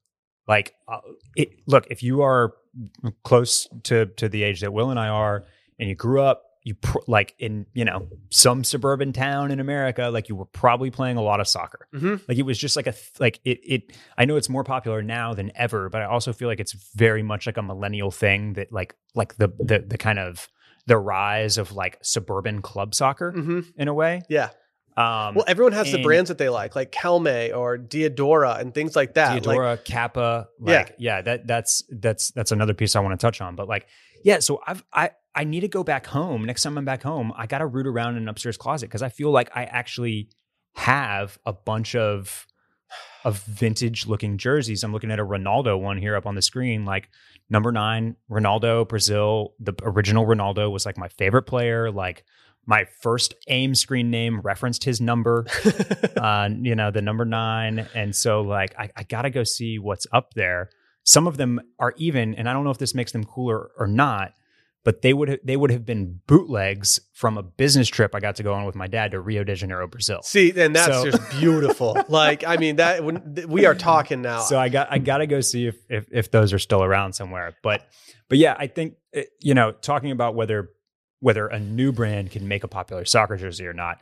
like, 0.49 0.75
uh, 0.89 1.01
it, 1.35 1.61
look, 1.67 1.87
if 1.91 2.03
you 2.03 2.23
are 2.23 2.55
close 3.25 3.69
to 3.85 4.07
to 4.07 4.29
the 4.29 4.43
age 4.43 4.61
that 4.61 4.73
Will 4.73 4.91
and 4.91 4.99
I 4.99 5.09
are, 5.09 5.45
and 5.79 5.89
you 5.89 5.95
grew 5.95 6.23
up, 6.23 6.43
you 6.63 6.75
pr- 6.75 6.99
like 7.07 7.35
in 7.39 7.67
you 7.75 7.85
know 7.85 8.09
some 8.31 8.65
suburban 8.65 9.13
town 9.13 9.51
in 9.51 9.61
America, 9.61 10.09
like 10.09 10.29
you 10.29 10.35
were 10.35 10.47
probably 10.47 10.91
playing 10.91 11.17
a 11.17 11.23
lot 11.23 11.41
of 11.41 11.49
soccer. 11.49 11.87
Mm-hmm. 11.95 12.17
Like 12.29 12.39
it 12.39 12.43
was 12.43 12.59
just 12.59 12.77
like 12.77 12.87
a 12.87 12.93
th- 12.93 13.21
like 13.21 13.41
it 13.45 13.61
it. 13.63 13.93
I 14.19 14.25
know 14.25 14.37
it's 14.37 14.49
more 14.49 14.65
popular 14.65 15.03
now 15.03 15.33
than 15.33 15.53
ever, 15.55 15.89
but 15.89 16.03
I 16.03 16.07
also 16.07 16.33
feel 16.33 16.49
like 16.49 16.61
it's 16.61 16.73
very 16.95 17.23
much 17.23 17.47
like 17.47 17.57
a 17.57 17.63
millennial 17.63 18.11
thing 18.11 18.55
that 18.55 18.73
like 18.73 18.95
like 19.15 19.37
the 19.37 19.49
the 19.59 19.85
the 19.87 19.97
kind 19.97 20.19
of 20.19 20.49
the 20.87 20.97
rise 20.97 21.59
of 21.59 21.73
like 21.73 21.99
suburban 22.03 22.63
club 22.63 22.95
soccer 22.95 23.33
mm-hmm. 23.33 23.61
in 23.77 23.89
a 23.89 23.95
way. 23.95 24.23
Yeah. 24.29 24.51
Um, 24.97 25.35
well, 25.35 25.45
everyone 25.47 25.73
has 25.73 25.93
the 25.93 26.03
brands 26.03 26.29
that 26.29 26.39
they 26.39 26.49
like, 26.49 26.75
like 26.75 26.91
Kelme 26.91 27.55
or 27.55 27.77
Diadora 27.77 28.59
and 28.61 28.73
things 28.73 28.97
like 28.97 29.15
that. 29.15 29.43
Diadora, 29.43 29.71
like, 29.73 29.85
Kappa, 29.85 30.49
like, 30.59 30.89
yeah, 30.99 31.17
yeah. 31.17 31.23
That 31.23 31.47
that's 31.47 31.83
that's 31.91 32.31
that's 32.31 32.51
another 32.51 32.73
piece 32.73 32.97
I 32.97 33.01
want 33.01 33.19
to 33.19 33.23
touch 33.23 33.43
on. 33.43 33.57
But 33.57 33.69
like, 33.69 33.87
yeah, 34.25 34.39
so 34.39 34.63
I've 34.67 34.83
I 34.95 35.11
I 35.35 35.45
need 35.45 35.61
to 35.61 35.69
go 35.69 35.85
back 35.85 36.07
home. 36.07 36.45
Next 36.45 36.63
time 36.63 36.79
I'm 36.79 36.87
back 36.87 37.03
home, 37.03 37.31
I 37.37 37.47
got 37.47 37.59
to 37.59 37.67
root 37.67 37.87
around 37.87 38.17
in 38.17 38.23
an 38.23 38.29
upstairs 38.29 38.57
closet 38.57 38.87
because 38.87 39.03
I 39.03 39.11
feel 39.11 39.31
like 39.31 39.51
I 39.55 39.65
actually 39.65 40.31
have 40.77 41.39
a 41.45 41.53
bunch 41.53 41.95
of 41.95 42.47
of 43.25 43.43
vintage 43.43 44.07
looking 44.07 44.39
jerseys. 44.39 44.83
I'm 44.83 44.93
looking 44.93 45.11
at 45.11 45.19
a 45.19 45.25
Ronaldo 45.25 45.79
one 45.79 45.99
here 45.99 46.17
up 46.17 46.25
on 46.25 46.37
the 46.37 46.43
screen, 46.43 46.87
like 46.87 47.11
number 47.51 47.71
nine, 47.71 48.17
Ronaldo, 48.31 48.89
Brazil. 48.89 49.53
The 49.61 49.75
original 49.83 50.25
Ronaldo 50.25 50.71
was 50.71 50.87
like 50.87 50.97
my 50.97 51.09
favorite 51.09 51.43
player. 51.43 51.91
Like 51.91 52.25
my 52.67 52.85
first 53.01 53.35
aim 53.49 53.75
screen 53.75 54.11
name 54.11 54.41
referenced 54.41 54.85
his 54.85 55.01
number, 55.01 55.47
uh, 56.17 56.49
you 56.61 56.75
know, 56.75 56.91
the 56.91 57.03
number 57.03 57.25
nine. 57.25 57.87
And 57.95 58.14
so, 58.14 58.43
like, 58.43 58.75
I, 58.79 58.91
I 58.97 59.03
got 59.05 59.23
to 59.23 59.31
go 59.31 59.45
see 59.45 59.79
what's 59.79 60.07
up 60.12 60.35
there. 60.35 60.71
Some 61.05 61.29
of 61.29 61.37
them 61.37 61.61
are 61.79 61.95
even, 61.97 62.35
and 62.35 62.49
I 62.49 62.53
don't 62.53 62.64
know 62.64 62.71
if 62.71 62.79
this 62.79 62.95
makes 62.95 63.12
them 63.12 63.25
cooler 63.25 63.71
or 63.79 63.87
not, 63.87 64.33
but 64.87 65.03
they 65.03 65.12
would 65.12 65.41
they 65.43 65.57
would 65.57 65.73
have 65.73 65.85
been 65.85 66.21
bootlegs 66.29 67.01
from 67.12 67.37
a 67.37 67.43
business 67.43 67.89
trip 67.89 68.14
I 68.14 68.21
got 68.21 68.37
to 68.37 68.45
go 68.45 68.55
on 68.55 68.67
with 68.67 68.77
my 68.77 68.87
dad 68.87 69.11
to 69.11 69.21
Rio 69.21 69.43
de 69.43 69.57
Janeiro, 69.57 69.89
Brazil. 69.89 70.23
See, 70.23 70.53
and 70.57 70.77
that's 70.77 70.87
so, 70.87 71.11
just 71.11 71.29
beautiful. 71.33 71.97
like, 72.09 72.47
I 72.47 72.57
mean, 72.57 72.77
that 72.77 73.03
we 73.03 73.67
are 73.67 73.75
talking 73.75 74.23
now. 74.23 74.43
So 74.43 74.57
I 74.57 74.69
got 74.69 74.87
I 74.93 74.99
got 74.99 75.19
to 75.19 75.27
go 75.27 75.41
see 75.41 75.67
if, 75.67 75.77
if 75.91 76.07
if 76.12 76.31
those 76.31 76.53
are 76.53 76.61
still 76.61 76.85
around 76.85 77.14
somewhere. 77.14 77.57
But 77.64 77.85
but 78.29 78.39
yeah, 78.39 78.55
I 78.57 78.69
think 78.69 78.95
eh, 79.12 79.25
you 79.43 79.55
know, 79.55 79.73
talking 79.73 80.12
about 80.12 80.37
whether 80.37 80.71
whether 81.21 81.47
a 81.47 81.59
new 81.59 81.93
brand 81.93 82.31
can 82.31 82.47
make 82.47 82.64
a 82.64 82.69
popular 82.69 83.05
soccer 83.05 83.37
jersey 83.37 83.67
or 83.67 83.73
not. 83.73 83.99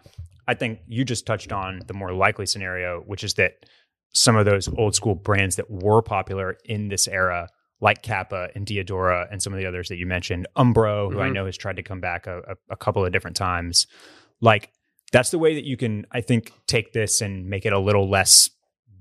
I 0.46 0.54
think 0.54 0.80
you 0.86 1.04
just 1.04 1.26
touched 1.26 1.52
on 1.52 1.80
the 1.86 1.94
more 1.94 2.12
likely 2.12 2.46
scenario, 2.46 3.00
which 3.00 3.24
is 3.24 3.34
that 3.34 3.64
some 4.12 4.36
of 4.36 4.44
those 4.44 4.68
old 4.76 4.94
school 4.94 5.14
brands 5.14 5.56
that 5.56 5.70
were 5.70 6.02
popular 6.02 6.58
in 6.64 6.88
this 6.88 7.08
era, 7.08 7.48
like 7.80 8.02
Kappa 8.02 8.48
and 8.54 8.66
Diadora 8.66 9.26
and 9.30 9.42
some 9.42 9.52
of 9.52 9.58
the 9.58 9.66
others 9.66 9.88
that 9.88 9.96
you 9.96 10.06
mentioned, 10.06 10.46
Umbro, 10.56 11.08
who 11.08 11.16
mm-hmm. 11.16 11.20
I 11.20 11.30
know 11.30 11.46
has 11.46 11.56
tried 11.56 11.76
to 11.76 11.82
come 11.82 12.00
back 12.00 12.26
a, 12.26 12.38
a, 12.40 12.56
a 12.70 12.76
couple 12.76 13.04
of 13.04 13.12
different 13.12 13.36
times, 13.36 13.86
like 14.40 14.70
that's 15.12 15.30
the 15.30 15.38
way 15.38 15.54
that 15.54 15.64
you 15.64 15.76
can, 15.76 16.06
I 16.12 16.20
think, 16.20 16.52
take 16.66 16.92
this 16.92 17.20
and 17.20 17.48
make 17.48 17.64
it 17.64 17.72
a 17.72 17.78
little 17.78 18.08
less 18.08 18.50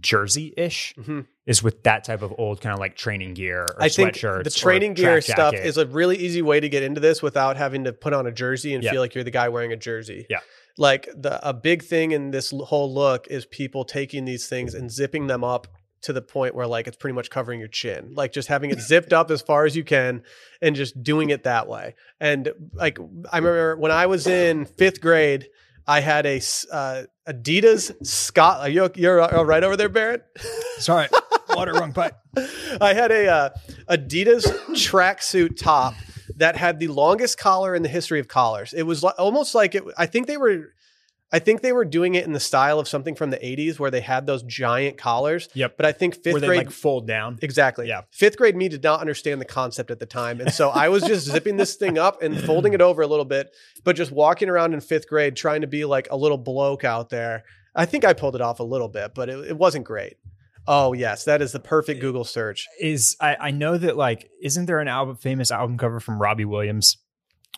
jersey 0.01 0.53
ish. 0.55 0.93
Mm-hmm 0.97 1.21
is 1.45 1.61
with 1.61 1.83
that 1.83 2.03
type 2.03 2.21
of 2.21 2.33
old 2.37 2.61
kind 2.61 2.73
of 2.73 2.79
like 2.79 2.95
training 2.95 3.33
gear 3.33 3.67
I 3.77 3.89
think 3.89 4.19
the 4.19 4.53
training 4.55 4.93
gear 4.93 5.21
stuff 5.21 5.53
is 5.53 5.77
a 5.77 5.85
really 5.85 6.17
easy 6.17 6.41
way 6.41 6.59
to 6.59 6.69
get 6.69 6.83
into 6.83 7.01
this 7.01 7.21
without 7.21 7.57
having 7.57 7.83
to 7.83 7.93
put 7.93 8.13
on 8.13 8.27
a 8.27 8.31
jersey 8.31 8.73
and 8.73 8.83
feel 8.83 9.01
like 9.01 9.15
you're 9.15 9.23
the 9.23 9.31
guy 9.31 9.49
wearing 9.49 9.73
a 9.73 9.77
jersey. 9.77 10.25
Yeah. 10.29 10.39
Like 10.77 11.07
the 11.15 11.47
a 11.47 11.53
big 11.53 11.83
thing 11.83 12.11
in 12.11 12.31
this 12.31 12.51
whole 12.51 12.91
look 12.93 13.27
is 13.27 13.45
people 13.45 13.85
taking 13.85 14.25
these 14.25 14.47
things 14.47 14.73
and 14.73 14.89
zipping 14.89 15.27
them 15.27 15.43
up 15.43 15.67
to 16.01 16.13
the 16.13 16.21
point 16.21 16.55
where 16.55 16.67
like 16.67 16.87
it's 16.87 16.97
pretty 16.97 17.13
much 17.13 17.29
covering 17.29 17.59
your 17.59 17.69
chin. 17.69 18.13
Like 18.15 18.31
just 18.31 18.47
having 18.47 18.71
it 18.71 18.79
zipped 18.79 19.13
up 19.13 19.29
as 19.29 19.41
far 19.41 19.65
as 19.65 19.75
you 19.75 19.83
can 19.83 20.23
and 20.61 20.75
just 20.75 21.01
doing 21.03 21.29
it 21.29 21.43
that 21.43 21.67
way. 21.67 21.95
And 22.19 22.51
like 22.73 22.97
I 23.31 23.37
remember 23.37 23.77
when 23.77 23.91
I 23.91 24.07
was 24.07 24.27
in 24.27 24.65
5th 24.65 24.99
grade 24.99 25.47
I 25.87 25.99
had 25.99 26.25
a 26.25 26.37
uh, 26.71 27.03
Adidas 27.27 28.05
Scott. 28.05 28.61
Are 28.61 28.69
you, 28.69 28.89
you're 28.95 29.21
all 29.21 29.45
right 29.45 29.63
over 29.63 29.75
there, 29.75 29.89
Barrett? 29.89 30.25
Sorry, 30.77 31.07
water 31.49 31.73
wrong 31.73 31.93
pipe. 31.93 32.15
I 32.81 32.93
had 32.93 33.11
a 33.11 33.27
uh, 33.27 33.49
Adidas 33.89 34.45
tracksuit 34.69 35.57
top 35.57 35.95
that 36.37 36.55
had 36.55 36.79
the 36.79 36.87
longest 36.87 37.37
collar 37.37 37.75
in 37.75 37.83
the 37.83 37.89
history 37.89 38.19
of 38.19 38.27
collars. 38.27 38.73
It 38.73 38.83
was 38.83 39.03
almost 39.03 39.55
like 39.55 39.75
it. 39.75 39.83
I 39.97 40.05
think 40.05 40.27
they 40.27 40.37
were 40.37 40.73
I 41.33 41.39
think 41.39 41.61
they 41.61 41.71
were 41.71 41.83
doing 41.83 42.13
it 42.13 42.25
in 42.25 42.33
the 42.33 42.39
style 42.39 42.79
of 42.79 42.87
something 42.87 43.15
from 43.15 43.31
the 43.31 43.37
80s 43.37 43.79
where 43.79 43.89
they 43.89 44.01
had 44.01 44.27
those 44.27 44.43
giant 44.43 44.99
collars. 44.99 45.49
Yep. 45.55 45.77
But 45.77 45.87
I 45.87 45.91
think 45.91 46.13
fifth 46.13 46.33
where 46.33 46.41
grade 46.41 46.57
like 46.59 46.71
fold 46.71 47.07
down. 47.07 47.39
Exactly. 47.41 47.87
Yeah. 47.87 48.01
Fifth 48.11 48.37
grade 48.37 48.55
me 48.55 48.69
did 48.69 48.83
not 48.83 49.01
understand 49.01 49.41
the 49.41 49.45
concept 49.45 49.89
at 49.89 49.99
the 49.99 50.05
time. 50.05 50.39
And 50.39 50.53
so 50.53 50.69
I 50.69 50.89
was 50.89 51.01
just 51.01 51.25
zipping 51.25 51.57
this 51.57 51.73
thing 51.73 51.97
up 51.97 52.21
and 52.21 52.39
folding 52.39 52.73
it 52.73 52.81
over 52.81 53.01
a 53.01 53.07
little 53.07 53.25
bit, 53.25 53.49
but 53.83 53.95
just 53.95 54.11
walking 54.11 54.47
around 54.47 54.75
in 54.75 54.81
fifth 54.81 55.09
grade 55.09 55.35
trying 55.35 55.61
to 55.61 55.67
be 55.67 55.85
like 55.85 56.07
a 56.11 56.15
little 56.15 56.37
bloke 56.37 56.83
out 56.83 57.09
there. 57.09 57.45
I 57.75 57.87
think 57.87 58.05
I 58.05 58.13
pulled 58.13 58.35
it 58.35 58.41
off 58.41 58.59
a 58.59 58.63
little 58.63 58.87
bit, 58.87 59.15
but 59.15 59.27
it, 59.27 59.39
it 59.49 59.57
wasn't 59.57 59.85
great. 59.85 60.17
Oh 60.67 60.93
yes, 60.93 61.25
that 61.25 61.41
is 61.41 61.51
the 61.51 61.59
perfect 61.59 62.01
Google 62.01 62.23
search. 62.23 62.67
Is 62.79 63.15
I, 63.19 63.35
I 63.39 63.51
know 63.51 63.77
that 63.77 63.97
like 63.97 64.29
isn't 64.41 64.65
there 64.65 64.79
an 64.79 64.87
album 64.87 65.17
famous 65.17 65.51
album 65.51 65.77
cover 65.77 65.99
from 65.99 66.21
Robbie 66.21 66.45
Williams 66.45 66.97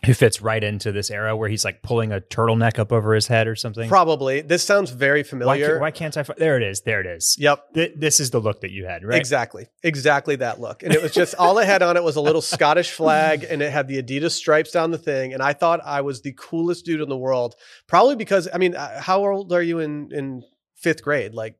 who 0.04 0.12
fits 0.12 0.42
right 0.42 0.62
into 0.62 0.92
this 0.92 1.10
era 1.10 1.34
where 1.34 1.48
he's 1.48 1.64
like 1.64 1.82
pulling 1.82 2.12
a 2.12 2.20
turtleneck 2.20 2.78
up 2.78 2.92
over 2.92 3.14
his 3.14 3.26
head 3.26 3.48
or 3.48 3.56
something. 3.56 3.88
Probably. 3.88 4.42
This 4.42 4.62
sounds 4.62 4.90
very 4.90 5.22
familiar. 5.22 5.80
Why, 5.80 5.90
can't, 5.90 6.14
why 6.14 6.22
can't 6.22 6.30
I? 6.30 6.34
there 6.36 6.56
it 6.58 6.62
is. 6.62 6.82
There 6.82 7.00
it 7.00 7.06
is. 7.06 7.34
Yep. 7.38 7.72
Th- 7.72 7.92
this 7.96 8.20
is 8.20 8.30
the 8.30 8.38
look 8.38 8.60
that 8.60 8.70
you 8.70 8.84
had, 8.84 9.04
right? 9.04 9.18
Exactly. 9.18 9.68
Exactly 9.82 10.36
that 10.36 10.60
look. 10.60 10.82
And 10.82 10.92
it 10.92 11.02
was 11.02 11.12
just 11.12 11.34
all 11.36 11.58
I 11.58 11.64
had 11.64 11.82
on 11.82 11.96
it 11.96 12.04
was 12.04 12.16
a 12.16 12.20
little 12.20 12.42
Scottish 12.42 12.90
flag 12.90 13.46
and 13.48 13.62
it 13.62 13.72
had 13.72 13.88
the 13.88 14.02
Adidas 14.02 14.32
stripes 14.32 14.70
down 14.70 14.90
the 14.90 14.98
thing. 14.98 15.32
And 15.32 15.42
I 15.42 15.54
thought 15.54 15.80
I 15.82 16.02
was 16.02 16.20
the 16.20 16.34
coolest 16.36 16.84
dude 16.84 17.00
in 17.00 17.08
the 17.08 17.16
world. 17.16 17.54
Probably 17.86 18.16
because, 18.16 18.48
I 18.52 18.58
mean, 18.58 18.76
uh, 18.76 19.00
how 19.00 19.24
old 19.24 19.50
are 19.52 19.62
you 19.62 19.78
in, 19.78 20.10
in 20.12 20.42
fifth 20.74 21.02
grade? 21.02 21.32
Like 21.32 21.56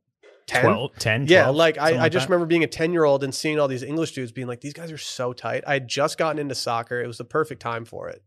10? 0.47 0.65
12, 0.65 0.93
10, 0.99 1.21
12, 1.27 1.31
yeah, 1.31 1.49
like 1.49 1.77
I, 1.79 2.05
I 2.05 2.09
just 2.09 2.29
remember 2.29 2.47
being 2.47 2.65
a 2.65 2.69
10 2.69 2.93
year 2.93 3.05
old 3.05 3.25
and 3.25 3.35
seeing 3.35 3.59
all 3.59 3.69
these 3.69 3.83
English 3.83 4.13
dudes 4.13 4.33
being 4.33 4.47
like, 4.47 4.61
these 4.61 4.73
guys 4.73 4.93
are 4.93 4.99
so 4.99 5.33
tight. 5.33 5.65
I 5.67 5.75
had 5.75 5.89
just 5.89 6.19
gotten 6.19 6.39
into 6.39 6.55
soccer. 6.55 7.01
It 7.01 7.07
was 7.07 7.19
the 7.19 7.25
perfect 7.25 7.61
time 7.61 7.85
for 7.85 8.09
it. 8.09 8.23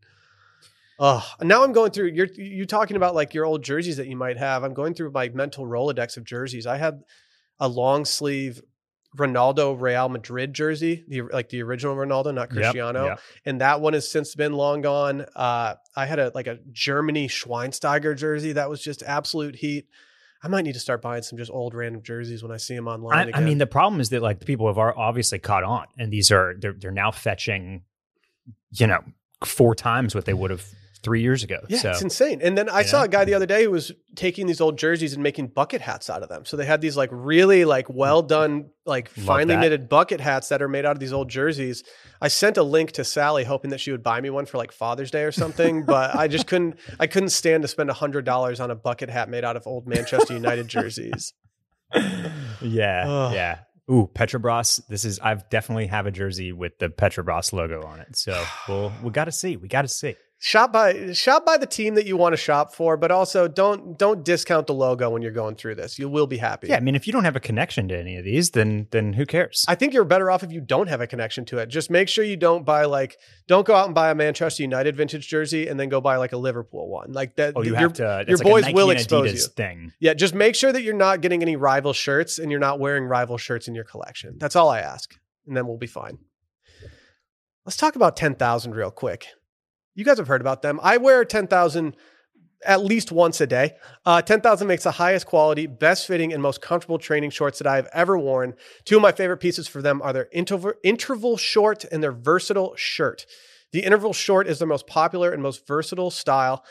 Oh, 1.00 1.26
now 1.42 1.64
I'm 1.64 1.72
going 1.72 1.92
through. 1.92 2.08
You're 2.08 2.28
you 2.36 2.66
talking 2.66 2.98
about 2.98 3.16
like 3.16 3.34
your 3.34 3.46
old 3.46 3.64
jerseys 3.64 3.98
that 3.98 4.08
you 4.08 4.18
might 4.18 4.38
have. 4.38 4.64
I'm 4.64 4.74
going 4.74 4.94
through 4.94 5.12
my 5.12 5.30
mental 5.30 5.66
rolodex 5.66 6.18
of 6.18 6.26
jerseys. 6.26 6.68
I 6.68 6.76
had 6.76 7.04
a 7.58 7.70
long 7.70 8.04
sleeve 8.04 8.62
Ronaldo 9.18 9.80
Real 9.80 10.10
Madrid 10.10 10.54
jersey, 10.54 11.06
the 11.08 11.22
like 11.22 11.50
the 11.50 11.64
original 11.64 11.96
Ronaldo, 11.96 12.34
not 12.34 12.50
Yep, 12.50 12.62
Cristiano. 12.62 13.06
yep. 13.06 13.20
And 13.46 13.62
that 13.62 13.80
one 13.80 13.94
has 13.94 14.12
since 14.12 14.36
been 14.36 14.54
long 14.54 14.82
gone. 14.82 15.26
Uh, 15.36 15.76
I 15.96 16.06
had 16.06 16.20
a 16.20 16.32
like 16.36 16.48
a 16.48 16.60
Germany 16.72 17.30
Schweinsteiger 17.30 18.16
jersey 18.16 18.52
that 18.54 18.70
was 18.70 18.82
just 18.82 19.02
absolute 19.04 19.56
heat. 19.56 19.88
I 20.42 20.48
might 20.48 20.64
need 20.64 20.74
to 20.74 20.80
start 20.80 21.02
buying 21.02 21.22
some 21.22 21.38
just 21.38 21.52
old 21.52 21.74
random 21.74 22.02
jerseys 22.02 22.42
when 22.42 22.52
I 22.52 22.58
see 22.58 22.76
them 22.76 22.88
online. 22.88 23.32
I, 23.34 23.40
I 23.40 23.42
mean, 23.42 23.58
the 23.58 23.68
problem 23.68 24.00
is 24.00 24.10
that 24.10 24.22
like 24.22 24.40
the 24.40 24.46
people 24.46 24.68
have 24.68 24.78
obviously 24.78 25.40
caught 25.40 25.64
on, 25.64 25.86
and 25.98 26.12
these 26.12 26.32
are 26.32 26.56
they're 26.58 26.74
they're 26.74 26.92
now 26.92 27.12
fetching, 27.12 27.84
you 28.72 28.88
know, 28.88 29.04
four 29.44 29.76
times 29.76 30.16
what 30.16 30.26
they 30.26 30.34
would 30.34 30.52
have 30.52 30.66
three 31.02 31.22
years 31.22 31.44
ago. 31.44 31.60
Yeah, 31.68 31.80
so 31.80 31.90
it's 31.92 32.02
insane. 32.02 32.42
And 32.42 32.58
then 32.58 32.70
I 32.70 32.82
you 32.82 32.88
saw 32.88 33.04
a 33.04 33.08
guy 33.08 33.26
the 33.26 33.34
other 33.34 33.46
day 33.46 33.64
who 33.64 33.72
was 33.72 33.92
taking 34.16 34.48
these 34.48 34.60
old 34.62 34.78
jerseys 34.78 35.14
and 35.14 35.24
making 35.24 35.48
bucket 35.48 35.82
hats 35.82 36.10
out 36.10 36.24
of 36.24 36.30
them. 36.30 36.46
So 36.46 36.58
they 36.58 36.66
had 36.66 36.82
these 36.82 36.98
like 36.98 37.10
really 37.12 37.66
like 37.66 37.90
well 37.90 38.22
done, 38.22 38.70
like 38.86 39.10
Love 39.18 39.26
finely 39.26 39.56
that. 39.56 39.62
knitted 39.62 39.90
bucket 39.90 40.20
hats 40.20 40.50
that 40.50 40.62
are 40.62 40.68
made 40.68 40.86
out 40.86 40.94
of 40.94 41.00
these 41.00 41.14
old 41.14 41.30
jerseys. 41.30 41.84
I 42.22 42.28
sent 42.28 42.58
a 42.58 42.64
link 42.64 42.92
to 42.94 43.04
Sally 43.04 43.44
hoping 43.44 43.72
that 43.72 43.80
she 43.80 43.92
would 43.92 44.04
buy 44.04 44.20
me 44.20 44.30
one 44.30 44.46
for 44.46 44.58
like 44.58 44.72
Father's 44.72 45.12
Day 45.12 45.24
or 45.24 45.32
something, 45.32 45.84
but 45.86 46.16
I 46.16 46.28
just 46.28 46.48
couldn't 46.48 46.78
I 47.00 47.08
couldn't 47.08 47.30
stand 47.30 47.64
to 47.64 47.68
spend 47.68 47.90
a 47.90 47.94
hundred 47.94 48.26
dollars 48.26 48.60
on 48.60 48.72
a 48.72 48.76
bucket 48.76 49.10
hat 49.10 49.30
made 49.30 49.44
out 49.44 49.56
of 49.56 49.68
old 49.68 49.88
Manchester 49.88 50.34
United 50.34 50.68
jerseys. 50.68 51.34
yeah, 52.62 53.06
Ugh. 53.08 53.34
yeah. 53.34 53.60
Ooh, 53.92 54.08
Petrobras. 54.14 54.86
This 54.88 55.04
is 55.04 55.20
I've 55.20 55.50
definitely 55.50 55.88
have 55.88 56.06
a 56.06 56.12
jersey 56.12 56.52
with 56.52 56.78
the 56.78 56.90
Petrobras 56.90 57.54
logo 57.54 57.82
on 57.84 58.00
it. 58.00 58.16
So 58.16 58.44
we'll 58.70 58.92
we 59.02 59.10
got 59.12 59.26
to 59.26 59.32
see. 59.32 59.58
We 59.58 59.68
got 59.68 59.82
to 59.84 59.88
see. 59.88 60.16
Shop 60.42 60.72
by 60.72 61.12
shop 61.12 61.46
by 61.46 61.58
the 61.58 61.66
team 61.66 61.96
that 61.96 62.06
you 62.06 62.16
want 62.16 62.32
to 62.32 62.38
shop 62.38 62.74
for, 62.74 62.96
but 62.96 63.12
also 63.12 63.50
don't 63.50 63.98
don't 63.98 64.24
discount 64.24 64.68
the 64.68 64.74
logo 64.74 65.10
when 65.10 65.22
you're 65.22 65.34
going 65.34 65.56
through 65.56 65.76
this. 65.76 66.00
You 66.00 66.08
will 66.08 66.28
be 66.28 66.38
happy. 66.38 66.68
Yeah, 66.68 66.78
I 66.78 66.80
mean, 66.80 66.96
if 66.96 67.06
you 67.08 67.12
don't 67.12 67.26
have 67.26 67.36
a 67.36 67.42
connection 67.42 67.90
to 67.90 68.00
any 68.00 68.16
of 68.16 68.24
these, 68.24 68.52
then 68.52 68.88
then 68.92 69.12
who 69.12 69.26
cares? 69.26 69.66
I 69.68 69.76
think 69.76 69.94
you're 69.94 70.06
better 70.06 70.32
off 70.32 70.42
if 70.42 70.54
you 70.54 70.62
don't 70.62 70.88
have 70.88 71.02
a 71.02 71.08
connection 71.08 71.44
to 71.48 71.58
it. 71.58 71.66
Just 71.66 71.92
make 71.92 72.08
sure 72.08 72.24
you 72.24 72.38
don't 72.38 72.66
buy 72.66 72.86
like 72.86 73.18
don't 73.48 73.68
go 73.68 73.76
out 73.76 73.88
and 73.88 73.94
buy 73.94 74.12
a 74.12 74.16
Manchester 74.16 74.64
United 74.64 74.96
vintage 74.96 75.28
jersey 75.28 75.68
and 75.68 75.78
then 75.78 75.90
go 75.90 76.00
buy 76.00 76.16
like 76.16 76.32
a 76.32 76.38
Liverpool 76.38 76.88
one. 76.88 77.12
Like 77.12 77.36
that 77.36 77.56
oh, 77.58 77.62
you 77.62 77.72
your- 77.72 77.80
have 77.80 77.94
to. 77.94 78.24
Your 78.26 78.38
like 78.38 78.48
boys 78.48 78.74
will 78.74 78.92
expose 78.92 79.34
Adidas 79.34 79.42
you. 79.42 79.48
Thing. 79.58 79.92
Yeah, 80.00 80.14
just 80.14 80.34
make 80.34 80.56
sure 80.56 80.72
that 80.72 80.84
you're 80.84 80.94
not 80.94 81.20
getting 81.20 81.42
any 81.42 81.58
rival 81.58 81.92
shirts 81.92 82.40
and 82.40 82.50
you're 82.50 82.62
not 82.62 82.80
wearing 82.80 83.04
rival 83.04 83.38
shirts 83.38 83.68
in 83.68 83.76
your 83.76 83.84
collection. 83.84 84.38
That's 84.38 84.56
all 84.56 84.70
I 84.70 84.80
ask. 84.80 85.20
And 85.48 85.58
then 85.58 85.68
we'll 85.68 85.76
be 85.76 85.86
fine. 85.88 86.20
Let's 87.66 87.76
talk 87.76 87.98
about 87.98 88.16
10,000 88.16 88.74
real 88.74 88.90
quick. 88.90 89.28
You 89.96 90.06
guys 90.06 90.18
have 90.18 90.28
heard 90.28 90.42
about 90.42 90.62
them. 90.62 90.80
I 90.82 90.98
wear 90.98 91.26
10,000 91.26 91.96
at 92.66 92.84
least 92.84 93.12
once 93.12 93.40
a 93.42 93.48
day. 93.48 93.76
Uh, 94.06 94.22
10,000 94.22 94.68
makes 94.68 94.84
the 94.84 94.92
highest 94.92 95.26
quality, 95.26 95.66
best 95.66 96.08
fitting, 96.08 96.34
and 96.34 96.42
most 96.42 96.62
comfortable 96.62 96.98
training 96.98 97.30
shorts 97.30 97.58
that 97.60 97.68
I 97.68 97.78
have 97.78 97.88
ever 97.94 98.18
worn. 98.18 98.56
Two 98.86 98.98
of 98.98 99.02
my 99.02 99.12
favorite 99.12 99.38
pieces 99.38 99.68
for 99.68 99.82
them 99.82 100.02
are 100.02 100.14
their 100.14 100.28
interval, 100.32 100.74
interval 100.84 101.38
short 101.38 101.86
and 101.86 102.04
their 102.04 102.12
versatile 102.12 102.76
shirt. 102.76 103.26
The 103.72 103.82
interval 103.82 104.14
short 104.14 104.48
is 104.48 104.60
their 104.60 104.68
most 104.68 104.88
popular 104.88 105.32
and 105.32 105.42
most 105.42 105.66
versatile 105.68 106.12
style. 106.12 106.66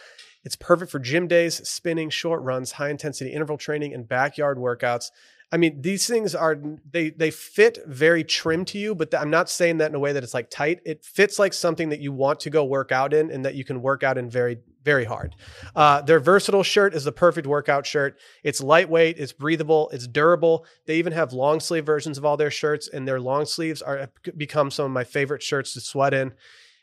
It's 0.44 0.56
perfect 0.56 0.90
for 0.90 0.98
gym 0.98 1.26
days, 1.26 1.68
spinning, 1.68 2.10
short 2.10 2.42
runs, 2.42 2.72
high 2.72 2.90
intensity 2.90 3.30
interval 3.30 3.58
training, 3.58 3.94
and 3.94 4.08
backyard 4.08 4.58
workouts. 4.58 5.10
I 5.50 5.56
mean, 5.56 5.80
these 5.80 6.06
things 6.06 6.34
are 6.34 6.60
they 6.90 7.10
they 7.10 7.30
fit 7.30 7.78
very 7.86 8.22
trim 8.22 8.64
to 8.66 8.78
you, 8.78 8.94
but 8.94 9.10
th- 9.10 9.22
I'm 9.22 9.30
not 9.30 9.48
saying 9.48 9.78
that 9.78 9.90
in 9.90 9.94
a 9.94 9.98
way 9.98 10.12
that 10.12 10.22
it's 10.22 10.34
like 10.34 10.50
tight. 10.50 10.80
It 10.84 11.04
fits 11.04 11.38
like 11.38 11.54
something 11.54 11.88
that 11.88 12.00
you 12.00 12.12
want 12.12 12.40
to 12.40 12.50
go 12.50 12.64
work 12.64 12.92
out 12.92 13.14
in, 13.14 13.30
and 13.30 13.44
that 13.46 13.54
you 13.54 13.64
can 13.64 13.80
work 13.80 14.02
out 14.02 14.18
in 14.18 14.28
very 14.28 14.58
very 14.84 15.04
hard. 15.04 15.34
Uh, 15.74 16.02
their 16.02 16.20
versatile 16.20 16.62
shirt 16.62 16.94
is 16.94 17.04
the 17.04 17.12
perfect 17.12 17.46
workout 17.46 17.86
shirt. 17.86 18.18
It's 18.42 18.60
lightweight, 18.60 19.18
it's 19.18 19.32
breathable, 19.32 19.88
it's 19.92 20.06
durable. 20.06 20.66
They 20.86 20.96
even 20.96 21.12
have 21.12 21.32
long 21.32 21.60
sleeve 21.60 21.84
versions 21.86 22.18
of 22.18 22.24
all 22.26 22.36
their 22.36 22.50
shirts, 22.50 22.88
and 22.88 23.08
their 23.08 23.20
long 23.20 23.46
sleeves 23.46 23.80
are 23.80 24.10
become 24.36 24.70
some 24.70 24.84
of 24.84 24.90
my 24.92 25.04
favorite 25.04 25.42
shirts 25.42 25.72
to 25.74 25.80
sweat 25.80 26.12
in. 26.12 26.32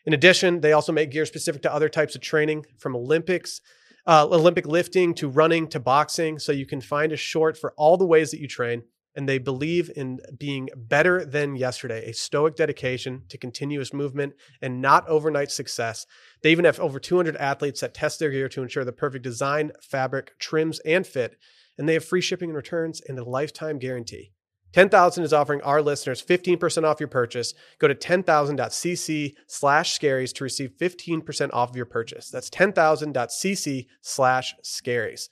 In 0.05 0.13
addition, 0.13 0.61
they 0.61 0.71
also 0.71 0.91
make 0.91 1.11
gear 1.11 1.25
specific 1.25 1.61
to 1.63 1.73
other 1.73 1.89
types 1.89 2.15
of 2.15 2.21
training, 2.21 2.65
from 2.77 2.95
Olympics, 2.95 3.61
uh, 4.07 4.27
Olympic 4.29 4.65
lifting 4.67 5.13
to 5.15 5.29
running 5.29 5.67
to 5.69 5.79
boxing. 5.79 6.39
So 6.39 6.51
you 6.51 6.65
can 6.65 6.81
find 6.81 7.11
a 7.11 7.17
short 7.17 7.57
for 7.57 7.73
all 7.77 7.97
the 7.97 8.05
ways 8.05 8.31
that 8.31 8.39
you 8.39 8.47
train. 8.47 8.83
And 9.17 9.29
they 9.29 9.37
believe 9.37 9.89
in 9.95 10.19
being 10.37 10.67
better 10.75 11.23
than 11.23 11.55
yesterday, 11.55 12.09
a 12.09 12.13
stoic 12.13 12.57
dedication 12.57 13.23
to 13.29 13.37
continuous 13.37 13.93
movement 13.93 14.33
and 14.61 14.81
not 14.81 15.07
overnight 15.07 15.51
success. 15.51 16.05
They 16.43 16.51
even 16.51 16.65
have 16.65 16.81
over 16.81 16.99
200 16.99 17.37
athletes 17.37 17.79
that 17.79 17.93
test 17.93 18.19
their 18.19 18.29
gear 18.29 18.49
to 18.49 18.61
ensure 18.61 18.83
the 18.83 18.91
perfect 18.91 19.23
design, 19.23 19.71
fabric, 19.81 20.37
trims, 20.37 20.79
and 20.79 21.07
fit. 21.07 21.37
And 21.77 21.87
they 21.87 21.93
have 21.93 22.03
free 22.03 22.19
shipping 22.19 22.49
and 22.49 22.57
returns 22.57 22.99
and 22.99 23.17
a 23.17 23.23
lifetime 23.23 23.79
guarantee. 23.79 24.31
10,000 24.75 25.23
is 25.23 25.31
offering 25.31 25.61
our 25.61 25.81
listeners 25.81 26.21
15% 26.21 26.83
off 26.83 26.99
your 26.99 27.07
purchase. 27.07 27.53
Go 27.79 27.87
to 27.87 27.95
10,000.cc 27.95 29.33
slash 29.47 29.97
scaries 29.97 30.33
to 30.33 30.43
receive 30.43 30.71
15% 30.77 31.49
off 31.53 31.69
of 31.69 31.77
your 31.77 31.85
purchase. 31.85 32.29
That's 32.29 32.49
10,000.cc 32.49 33.85
slash 34.01 34.53
scaries. 34.65 35.29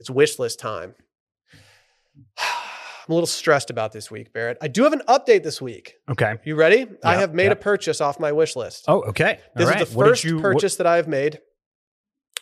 It's 0.00 0.10
wish 0.10 0.40
list 0.40 0.58
time. 0.58 0.96
I'm 2.38 3.12
a 3.12 3.14
little 3.14 3.28
stressed 3.28 3.70
about 3.70 3.92
this 3.92 4.10
week, 4.10 4.32
Barrett. 4.32 4.58
I 4.60 4.66
do 4.66 4.82
have 4.82 4.92
an 4.92 5.02
update 5.08 5.44
this 5.44 5.62
week. 5.62 5.94
Okay. 6.10 6.34
You 6.44 6.56
ready? 6.56 6.84
I 7.04 7.14
have 7.14 7.32
made 7.34 7.52
a 7.52 7.56
purchase 7.56 8.00
off 8.00 8.18
my 8.18 8.32
wish 8.32 8.56
list. 8.56 8.86
Oh, 8.88 9.02
okay. 9.02 9.34
All 9.34 9.52
This 9.54 9.68
right. 9.68 9.80
is 9.82 9.88
the 9.88 9.94
first 10.00 10.24
you- 10.24 10.34
what- 10.34 10.42
purchase 10.42 10.74
that 10.76 10.86
I've 10.88 11.06
made. 11.06 11.38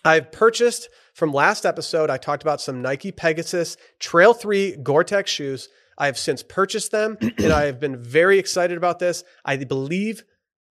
I've 0.02 0.32
purchased 0.32 0.88
from 1.14 1.30
last 1.34 1.66
episode. 1.66 2.08
I 2.08 2.16
talked 2.16 2.42
about 2.42 2.62
some 2.62 2.80
Nike 2.80 3.12
Pegasus 3.12 3.76
Trail 4.00 4.32
3 4.32 4.76
Gore 4.76 5.04
Tex 5.04 5.30
shoes. 5.30 5.68
I 5.98 6.06
have 6.06 6.18
since 6.18 6.42
purchased 6.42 6.90
them 6.90 7.16
and 7.20 7.52
I 7.52 7.66
have 7.66 7.80
been 7.80 7.96
very 7.96 8.38
excited 8.38 8.76
about 8.76 8.98
this. 8.98 9.24
I 9.44 9.56
believe 9.56 10.24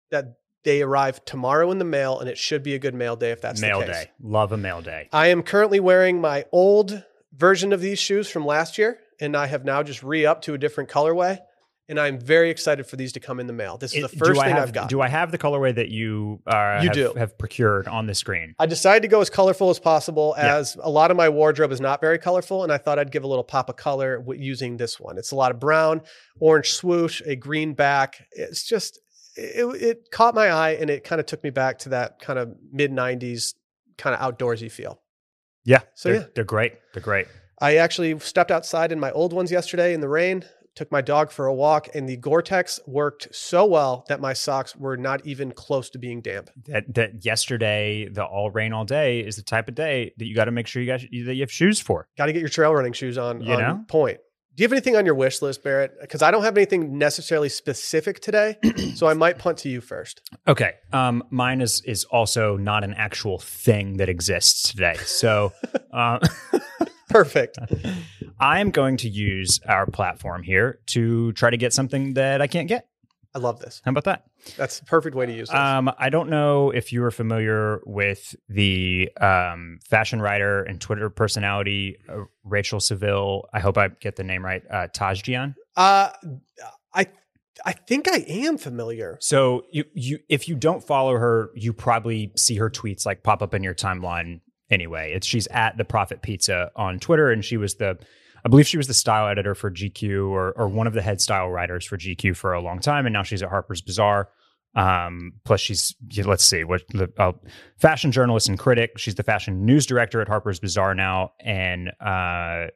that 0.09 0.37
they 0.63 0.81
arrive 0.81 1.23
tomorrow 1.25 1.71
in 1.71 1.79
the 1.79 1.85
mail 1.85 2.19
and 2.19 2.29
it 2.29 2.37
should 2.37 2.63
be 2.63 2.75
a 2.75 2.79
good 2.79 2.93
mail 2.93 3.15
day 3.15 3.31
if 3.31 3.41
that's 3.41 3.61
mail 3.61 3.79
the 3.79 3.87
case. 3.87 3.95
day. 3.95 4.11
Love 4.21 4.51
a 4.51 4.57
mail 4.57 4.81
day. 4.81 5.09
I 5.11 5.27
am 5.27 5.43
currently 5.43 5.79
wearing 5.79 6.21
my 6.21 6.45
old 6.51 7.03
version 7.33 7.73
of 7.73 7.81
these 7.81 7.99
shoes 7.99 8.29
from 8.29 8.45
last 8.45 8.77
year 8.77 8.99
and 9.19 9.35
I 9.35 9.47
have 9.47 9.63
now 9.63 9.83
just 9.83 10.03
re 10.03 10.25
upped 10.25 10.45
to 10.45 10.53
a 10.53 10.57
different 10.57 10.89
colorway. 10.89 11.39
And 11.91 11.99
I'm 11.99 12.17
very 12.17 12.49
excited 12.49 12.87
for 12.87 12.95
these 12.95 13.11
to 13.11 13.19
come 13.19 13.41
in 13.41 13.47
the 13.47 13.53
mail. 13.53 13.75
This 13.75 13.93
is 13.93 14.03
the 14.03 14.07
first 14.07 14.39
thing 14.39 14.49
have, 14.51 14.63
I've 14.69 14.73
got. 14.73 14.87
Do 14.87 15.01
I 15.01 15.09
have 15.09 15.29
the 15.29 15.37
colorway 15.37 15.75
that 15.75 15.89
you 15.89 16.39
uh, 16.47 16.79
You 16.81 16.87
have, 16.87 16.93
do. 16.93 17.13
have 17.17 17.37
procured 17.37 17.85
on 17.89 18.07
the 18.07 18.15
screen? 18.15 18.55
I 18.57 18.65
decided 18.65 19.01
to 19.01 19.09
go 19.09 19.19
as 19.19 19.29
colorful 19.29 19.69
as 19.69 19.77
possible, 19.77 20.33
Yeah. 20.37 20.55
as 20.55 20.77
a 20.81 20.89
lot 20.89 21.11
of 21.11 21.17
my 21.17 21.27
wardrobe 21.27 21.73
is 21.73 21.81
not 21.81 21.99
very 21.99 22.17
colorful, 22.17 22.63
and 22.63 22.71
I 22.71 22.77
thought 22.77 22.97
I'd 22.97 23.11
give 23.11 23.25
a 23.25 23.27
little 23.27 23.43
pop 23.43 23.67
of 23.69 23.75
color 23.75 24.19
w- 24.19 24.41
using 24.41 24.77
this 24.77 25.01
one. 25.01 25.17
It's 25.17 25.31
a 25.31 25.35
lot 25.35 25.51
of 25.51 25.59
brown, 25.59 26.01
orange 26.39 26.71
swoosh, 26.71 27.21
a 27.25 27.35
green 27.35 27.73
back. 27.73 28.25
It's 28.31 28.63
just 28.63 28.97
it, 29.35 29.65
it 29.81 30.11
caught 30.11 30.33
my 30.33 30.47
eye, 30.49 30.77
and 30.79 30.89
it 30.89 31.03
kind 31.03 31.19
of 31.19 31.25
took 31.25 31.43
me 31.43 31.49
back 31.49 31.79
to 31.79 31.89
that 31.89 32.19
kind 32.21 32.39
of 32.39 32.55
mid 32.71 32.91
'90s 32.93 33.53
kind 33.97 34.15
of 34.15 34.21
outdoorsy 34.21 34.71
feel. 34.71 35.01
Yeah. 35.65 35.81
So, 35.95 36.09
they're, 36.09 36.21
yeah. 36.21 36.27
they're 36.35 36.43
great. 36.45 36.73
They're 36.93 37.03
great. 37.03 37.27
I 37.59 37.75
actually 37.75 38.17
stepped 38.19 38.49
outside 38.49 38.93
in 38.93 38.99
my 38.99 39.11
old 39.11 39.33
ones 39.33 39.51
yesterday 39.51 39.93
in 39.93 39.99
the 39.99 40.07
rain. 40.07 40.45
Took 40.75 40.91
my 40.91 41.01
dog 41.01 41.31
for 41.31 41.47
a 41.47 41.53
walk, 41.53 41.89
and 41.93 42.07
the 42.07 42.15
Gore-Tex 42.15 42.79
worked 42.87 43.27
so 43.35 43.65
well 43.65 44.05
that 44.07 44.21
my 44.21 44.31
socks 44.31 44.73
were 44.75 44.95
not 44.95 45.25
even 45.25 45.51
close 45.51 45.89
to 45.89 45.99
being 45.99 46.21
damp. 46.21 46.49
That 46.67 46.93
that 46.95 47.25
yesterday, 47.25 48.07
the 48.07 48.23
all 48.23 48.51
rain 48.51 48.71
all 48.71 48.85
day 48.85 49.19
is 49.19 49.35
the 49.35 49.41
type 49.43 49.67
of 49.67 49.75
day 49.75 50.13
that 50.17 50.25
you 50.25 50.33
got 50.33 50.45
to 50.45 50.51
make 50.51 50.67
sure 50.67 50.81
you 50.81 50.87
got 50.87 51.01
that 51.01 51.35
you 51.35 51.41
have 51.41 51.51
shoes 51.51 51.79
for. 51.81 52.07
Got 52.17 52.27
to 52.27 52.33
get 52.33 52.39
your 52.39 52.49
trail 52.49 52.73
running 52.73 52.93
shoes 52.93 53.17
on, 53.17 53.41
You 53.41 53.53
on 53.53 53.59
know? 53.59 53.83
point. 53.89 54.19
Do 54.53 54.63
you 54.63 54.65
have 54.65 54.73
anything 54.73 54.97
on 54.97 55.05
your 55.05 55.15
wish 55.15 55.41
list, 55.41 55.63
Barrett? 55.63 55.93
Because 56.01 56.21
I 56.21 56.29
don't 56.29 56.43
have 56.43 56.57
anything 56.57 56.97
necessarily 56.97 57.47
specific 57.47 58.19
today, 58.19 58.57
so 58.95 59.07
I 59.07 59.13
might 59.13 59.39
punt 59.39 59.57
to 59.59 59.69
you 59.69 59.79
first. 59.79 60.21
Okay. 60.45 60.73
Um, 60.91 61.23
mine 61.29 61.61
is 61.61 61.81
is 61.85 62.03
also 62.05 62.57
not 62.57 62.83
an 62.83 62.93
actual 62.93 63.39
thing 63.39 63.97
that 63.97 64.09
exists 64.09 64.69
today. 64.71 64.95
So, 65.05 65.53
uh, 65.93 66.19
Perfect. 67.11 67.57
I'm 68.39 68.71
going 68.71 68.97
to 68.97 69.09
use 69.09 69.59
our 69.67 69.85
platform 69.85 70.43
here 70.43 70.79
to 70.87 71.31
try 71.33 71.49
to 71.49 71.57
get 71.57 71.73
something 71.73 72.15
that 72.15 72.41
I 72.41 72.47
can't 72.47 72.67
get. 72.67 72.87
I 73.33 73.39
love 73.39 73.59
this. 73.59 73.81
How 73.85 73.91
about 73.91 74.03
that? 74.05 74.23
That's 74.57 74.79
the 74.79 74.85
perfect 74.85 75.15
way 75.15 75.25
to 75.25 75.31
use 75.31 75.47
this. 75.47 75.57
Um, 75.57 75.89
I 75.97 76.09
don't 76.09 76.29
know 76.29 76.71
if 76.71 76.91
you 76.91 77.03
are 77.05 77.11
familiar 77.11 77.79
with 77.85 78.35
the 78.49 79.09
um, 79.21 79.79
fashion 79.87 80.21
writer 80.21 80.63
and 80.63 80.81
Twitter 80.81 81.09
personality 81.09 81.97
uh, 82.09 82.23
Rachel 82.43 82.81
Seville. 82.81 83.47
I 83.53 83.59
hope 83.59 83.77
I 83.77 83.87
get 83.87 84.17
the 84.17 84.23
name 84.23 84.43
right. 84.43 84.63
Uh, 84.69 84.87
Tashjian. 84.87 85.55
Uh, 85.77 86.09
I 86.93 87.07
I 87.65 87.71
think 87.71 88.09
I 88.09 88.25
am 88.27 88.57
familiar. 88.57 89.17
So 89.21 89.63
you 89.71 89.85
you 89.93 90.19
if 90.27 90.49
you 90.49 90.55
don't 90.55 90.83
follow 90.83 91.13
her, 91.13 91.51
you 91.55 91.71
probably 91.71 92.33
see 92.35 92.55
her 92.55 92.69
tweets 92.69 93.05
like 93.05 93.23
pop 93.23 93.41
up 93.41 93.53
in 93.53 93.63
your 93.63 93.75
timeline 93.75 94.41
anyway. 94.71 95.13
It's 95.13 95.27
she's 95.27 95.47
at 95.47 95.77
the 95.77 95.85
Profit 95.85 96.21
Pizza 96.21 96.71
on 96.75 96.99
Twitter, 96.99 97.29
and 97.31 97.45
she 97.45 97.57
was 97.57 97.75
the 97.75 97.99
I 98.43 98.49
believe 98.49 98.67
she 98.67 98.77
was 98.77 98.87
the 98.87 98.93
style 98.93 99.27
editor 99.27 99.53
for 99.53 99.69
GQ 99.69 100.29
or 100.29 100.51
or 100.53 100.67
one 100.67 100.87
of 100.87 100.93
the 100.93 101.01
head 101.01 101.21
style 101.21 101.49
writers 101.49 101.85
for 101.85 101.97
GQ 101.97 102.35
for 102.35 102.53
a 102.53 102.61
long 102.61 102.79
time, 102.79 103.05
and 103.05 103.13
now 103.13 103.23
she's 103.23 103.43
at 103.43 103.49
Harper's 103.49 103.81
Bazaar. 103.81 104.29
Um, 104.73 105.33
plus, 105.43 105.59
she's 105.59 105.93
let's 106.23 106.43
see 106.43 106.63
what 106.63 106.83
the 106.89 107.11
uh, 107.17 107.33
fashion 107.77 108.11
journalist 108.11 108.47
and 108.47 108.57
critic. 108.57 108.97
She's 108.97 109.15
the 109.15 109.23
fashion 109.23 109.65
news 109.65 109.85
director 109.85 110.21
at 110.21 110.27
Harper's 110.27 110.59
Bazaar 110.59 110.95
now, 110.95 111.33
and 111.41 111.91
uh, 111.99 112.67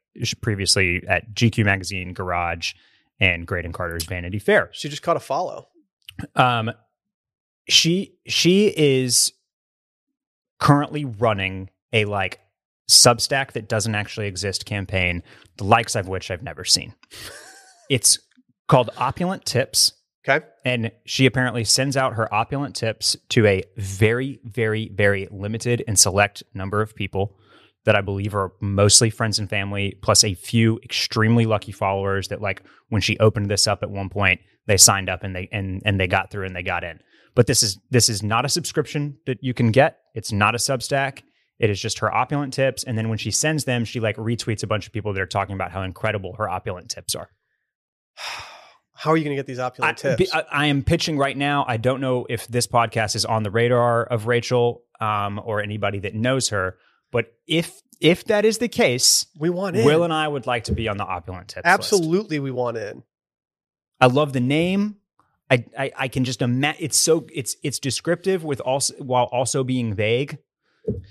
previously 0.41 1.03
at 1.07 1.33
GQ 1.33 1.63
magazine, 1.63 2.13
Garage, 2.13 2.73
and 3.19 3.47
Graydon 3.47 3.71
Carter's 3.71 4.03
Vanity 4.03 4.39
Fair. 4.39 4.69
She 4.73 4.89
just 4.89 5.01
caught 5.01 5.17
a 5.17 5.21
follow. 5.21 5.69
Um, 6.35 6.71
she 7.67 8.17
she 8.27 8.67
is 8.67 9.33
currently 10.59 11.05
running 11.05 11.69
a 11.95 12.05
like 12.05 12.39
Substack 12.89 13.53
that 13.53 13.67
doesn't 13.67 13.95
actually 13.95 14.27
exist 14.27 14.67
campaign, 14.67 15.23
the 15.57 15.63
likes 15.63 15.95
of 15.95 16.07
which 16.07 16.29
I've 16.29 16.43
never 16.43 16.63
seen. 16.63 16.93
it's 17.89 18.19
called 18.67 18.91
Opulent 18.97 19.45
Tips. 19.45 19.93
Okay. 20.27 20.45
And 20.63 20.91
she 21.05 21.25
apparently 21.25 21.63
sends 21.63 21.95
out 21.95 22.13
her 22.13 22.31
opulent 22.33 22.75
tips 22.75 23.15
to 23.29 23.45
a 23.45 23.63
very, 23.77 24.39
very, 24.43 24.89
very 24.89 25.27
limited 25.31 25.83
and 25.87 25.97
select 25.99 26.43
number 26.53 26.81
of 26.81 26.95
people 26.95 27.37
that 27.85 27.95
I 27.95 28.01
believe 28.01 28.33
are 28.33 28.51
mostly 28.59 29.11
friends 29.11 29.37
and 29.37 29.47
family, 29.47 29.95
plus 30.01 30.23
a 30.23 30.33
few 30.33 30.79
extremely 30.83 31.45
lucky 31.45 31.71
followers 31.71 32.29
that 32.29 32.41
like 32.41 32.63
when 32.89 33.01
she 33.01 33.17
opened 33.19 33.51
this 33.51 33.67
up 33.67 33.83
at 33.83 33.91
one 33.91 34.09
point, 34.09 34.41
they 34.65 34.77
signed 34.77 35.09
up 35.09 35.23
and 35.23 35.35
they 35.35 35.47
and 35.51 35.83
and 35.85 35.99
they 35.99 36.07
got 36.07 36.31
through 36.31 36.45
and 36.45 36.55
they 36.55 36.63
got 36.63 36.83
in. 36.83 36.99
But 37.35 37.45
this 37.45 37.61
is 37.61 37.77
this 37.91 38.09
is 38.09 38.23
not 38.23 38.45
a 38.45 38.49
subscription 38.49 39.17
that 39.27 39.43
you 39.43 39.53
can 39.53 39.69
get. 39.71 39.99
It's 40.15 40.31
not 40.31 40.55
a 40.55 40.57
Substack. 40.57 41.21
It 41.59 41.69
is 41.69 41.79
just 41.79 41.99
her 41.99 42.13
opulent 42.13 42.53
tips. 42.53 42.83
And 42.83 42.97
then 42.97 43.09
when 43.09 43.17
she 43.17 43.31
sends 43.31 43.63
them, 43.63 43.85
she 43.85 43.99
like 43.99 44.17
retweets 44.17 44.63
a 44.63 44.67
bunch 44.67 44.87
of 44.87 44.93
people 44.93 45.13
that 45.13 45.21
are 45.21 45.25
talking 45.25 45.55
about 45.55 45.71
how 45.71 45.83
incredible 45.83 46.35
her 46.37 46.49
opulent 46.49 46.89
tips 46.89 47.15
are. 47.15 47.29
How 48.97 49.11
are 49.11 49.17
you 49.17 49.25
going 49.25 49.35
to 49.35 49.39
get 49.39 49.45
these 49.45 49.59
opulent 49.59 50.05
I, 50.05 50.15
tips? 50.15 50.33
I, 50.33 50.45
I 50.49 50.65
am 50.67 50.81
pitching 50.81 51.17
right 51.17 51.35
now. 51.35 51.65
I 51.67 51.75
don't 51.75 51.99
know 51.99 52.25
if 52.29 52.47
this 52.47 52.65
podcast 52.65 53.17
is 53.17 53.25
on 53.25 53.43
the 53.43 53.51
radar 53.51 54.05
of 54.05 54.25
Rachel 54.25 54.83
um, 55.01 55.39
or 55.43 55.61
anybody 55.61 55.99
that 55.99 56.15
knows 56.15 56.47
her, 56.49 56.77
but 57.11 57.33
if 57.45 57.81
if 57.99 58.23
that 58.25 58.45
is 58.45 58.57
the 58.57 58.69
case, 58.69 59.27
we 59.37 59.49
want 59.49 59.75
in. 59.75 59.85
Will 59.85 60.03
and 60.05 60.13
I 60.13 60.27
would 60.27 60.47
like 60.47 60.63
to 60.65 60.71
be 60.73 60.87
on 60.87 60.95
the 60.95 61.03
opulent 61.03 61.49
tips. 61.49 61.65
list. 61.65 61.73
Absolutely, 61.73 62.39
we 62.39 62.51
want 62.51 62.77
in. 62.77 63.03
I 63.99 64.07
love 64.07 64.31
the 64.31 64.39
name. 64.39 64.95
I, 65.49 65.65
I, 65.77 65.91
I 65.95 66.07
can 66.07 66.23
just 66.23 66.41
imagine 66.41 66.81
it's 66.81 66.97
so 66.97 67.27
it's 67.33 67.55
it's 67.63 67.79
descriptive 67.79 68.43
with 68.43 68.59
also 68.61 68.95
while 68.95 69.25
also 69.25 69.63
being 69.63 69.93
vague. 69.93 70.39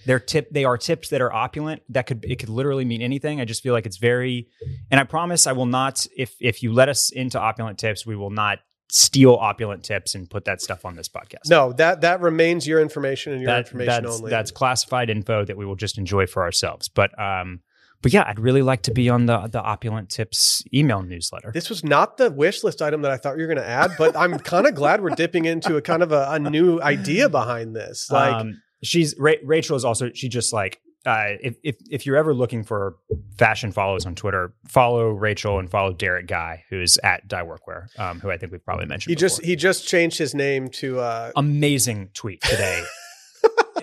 They're 0.07 0.21
tip 0.21 0.51
they 0.51 0.65
are 0.65 0.77
tips 0.79 1.09
that 1.11 1.21
are 1.21 1.33
opulent. 1.33 1.83
That 1.89 2.07
could 2.07 2.25
it 2.25 2.39
could 2.39 2.49
literally 2.49 2.85
mean 2.85 3.03
anything. 3.03 3.41
I 3.41 3.45
just 3.45 3.63
feel 3.63 3.73
like 3.73 3.87
it's 3.87 3.97
very 3.99 4.49
and 4.91 5.01
I 5.01 5.05
promise 5.05 5.47
I 5.47 5.53
will 5.53 5.67
not 5.67 6.07
if 6.17 6.35
if 6.41 6.63
you 6.63 6.73
let 6.73 6.89
us 6.89 7.11
into 7.11 7.39
opulent 7.41 7.79
tips, 7.79 8.07
we 8.07 8.17
will 8.17 8.31
not 8.31 8.59
steal 8.91 9.35
opulent 9.35 9.83
tips 9.83 10.15
and 10.15 10.29
put 10.31 10.45
that 10.45 10.61
stuff 10.61 10.85
on 10.85 10.95
this 10.95 11.09
podcast. 11.09 11.49
No, 11.49 11.73
that 11.75 12.03
that 12.03 12.21
remains 12.21 12.67
your 12.67 12.81
information 12.81 13.33
and 13.33 13.43
your 13.43 13.51
That- 13.51 13.67
information 13.67 14.05
that's 14.05 14.17
only. 14.19 14.31
that's 14.31 14.51
classified 14.51 15.11
info 15.11 15.45
that 15.45 15.57
we 15.57 15.65
will 15.67 15.75
just 15.77 15.99
enjoy 15.99 16.27
for 16.27 16.43
ourselves. 16.43 16.89
But 16.89 17.11
um 17.21 17.61
but 18.03 18.13
yeah, 18.13 18.25
I'd 18.27 18.39
really 18.39 18.61
like 18.61 18.83
to 18.83 18.93
be 18.93 19.09
on 19.09 19.25
the 19.25 19.47
the 19.49 19.63
opulent 19.63 20.11
tips 20.11 20.63
email 20.75 21.03
newsletter. 21.03 21.51
This 21.55 21.71
was 21.71 21.83
not 21.83 22.19
the 22.19 22.31
wish 22.31 22.63
list 22.63 22.83
item 22.83 23.01
that 23.03 23.11
I 23.11 23.17
thought 23.17 23.37
you 23.37 23.43
were 23.45 23.55
going 23.55 23.65
to 23.65 23.67
add, 23.67 23.93
but 23.97 24.15
I'm 24.15 24.39
kind 24.39 24.67
of 24.67 24.75
glad 24.75 25.03
we're 25.03 25.15
dipping 25.15 25.47
into 25.47 25.77
a 25.79 25.81
kind 25.83 26.03
of 26.03 26.13
a, 26.13 26.27
a 26.33 26.39
new 26.39 26.79
idea 26.83 27.31
behind 27.31 27.75
this. 27.75 28.11
Like, 28.11 28.35
um, 28.35 28.61
she's 28.85 29.15
Ra- 29.19 29.33
Rachel 29.45 29.77
is 29.77 29.85
also 29.85 30.11
she 30.13 30.29
just 30.29 30.53
like 30.53 30.81
uh, 31.07 31.37
if 31.43 31.57
if 31.63 31.77
if 31.91 32.07
you're 32.07 32.17
ever 32.17 32.33
looking 32.33 32.65
for 32.65 32.97
fashion 33.39 33.73
follows 33.73 34.07
on 34.07 34.15
Twitter, 34.15 34.55
follow 34.67 35.11
Rachel 35.11 35.59
and 35.59 35.71
follow 35.71 35.93
Derek 35.93 36.27
Guy, 36.27 36.65
who's 36.71 36.97
at 37.05 37.29
Die 37.29 37.43
Workwear, 37.43 37.87
um, 37.99 38.21
who 38.21 38.31
I 38.31 38.39
think 38.39 38.53
we've 38.53 38.65
probably 38.65 38.87
mentioned. 38.87 39.11
he 39.11 39.17
just 39.17 39.45
he 39.45 39.55
just 39.57 39.87
changed 39.87 40.19
his 40.19 40.35
name 40.35 40.69
to 40.69 41.01
uh, 41.01 41.33
amazing 41.37 42.11
tweet 42.15 42.41
today. 42.43 42.83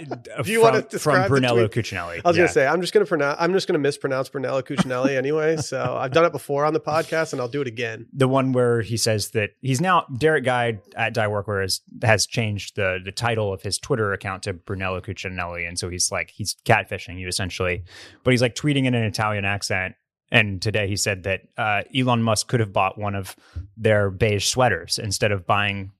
Do 0.43 0.51
you 0.51 0.61
from, 0.61 0.71
wanna 0.73 0.81
describe 0.83 1.23
from 1.23 1.29
Brunello? 1.29 1.67
Cucinelli? 1.67 2.21
I 2.23 2.27
was 2.29 2.35
Yeah. 2.37 2.43
gonna 2.43 2.53
say 2.53 2.67
I'm 2.67 2.81
just 2.81 2.93
gonna 2.93 3.05
pronounce 3.05 3.37
I'm 3.39 3.53
just 3.53 3.67
gonna 3.67 3.79
mispronounce 3.79 4.29
Brunello 4.29 4.61
Cucinelli 4.61 5.17
anyway. 5.17 5.57
So 5.61 5.95
I've 5.97 6.11
done 6.11 6.25
it 6.25 6.31
before 6.31 6.65
on 6.65 6.73
the 6.73 6.79
podcast, 6.79 7.33
and 7.33 7.41
I'll 7.41 7.47
do 7.47 7.61
it 7.61 7.67
again. 7.67 8.07
the 8.13 8.27
one 8.27 8.51
where 8.51 8.81
he 8.81 8.97
says 8.97 9.31
that 9.31 9.51
he's 9.61 9.79
now 9.81 10.05
Derek 10.17 10.43
Guy 10.43 10.79
at 10.95 11.13
Die 11.13 11.25
Workwear 11.27 11.61
has 11.61 11.81
has 12.03 12.25
changed 12.25 12.75
the 12.75 12.99
the 13.03 13.11
title 13.11 13.53
of 13.53 13.61
his 13.61 13.77
Twitter 13.77 14.11
account 14.13 14.43
to 14.43 14.53
Brunello 14.53 15.01
Cucinelli, 15.01 15.67
and 15.67 15.77
so 15.77 15.89
he's 15.89 16.11
like 16.11 16.31
he's 16.31 16.55
catfishing 16.65 17.19
you 17.19 17.27
essentially, 17.27 17.83
but 18.23 18.31
he's 18.31 18.41
like 18.41 18.55
tweeting 18.55 18.85
in 18.85 18.93
an 18.95 19.03
Italian 19.03 19.45
accent. 19.45 19.95
And 20.33 20.61
today 20.61 20.87
he 20.87 20.95
said 20.95 21.23
that 21.23 21.41
uh, 21.57 21.81
Elon 21.93 22.23
Musk 22.23 22.47
could 22.47 22.61
have 22.61 22.71
bought 22.71 22.97
one 22.97 23.15
of 23.15 23.35
their 23.75 24.09
beige 24.09 24.45
sweaters 24.45 24.97
instead 24.97 25.33
of 25.33 25.45
buying 25.45 25.91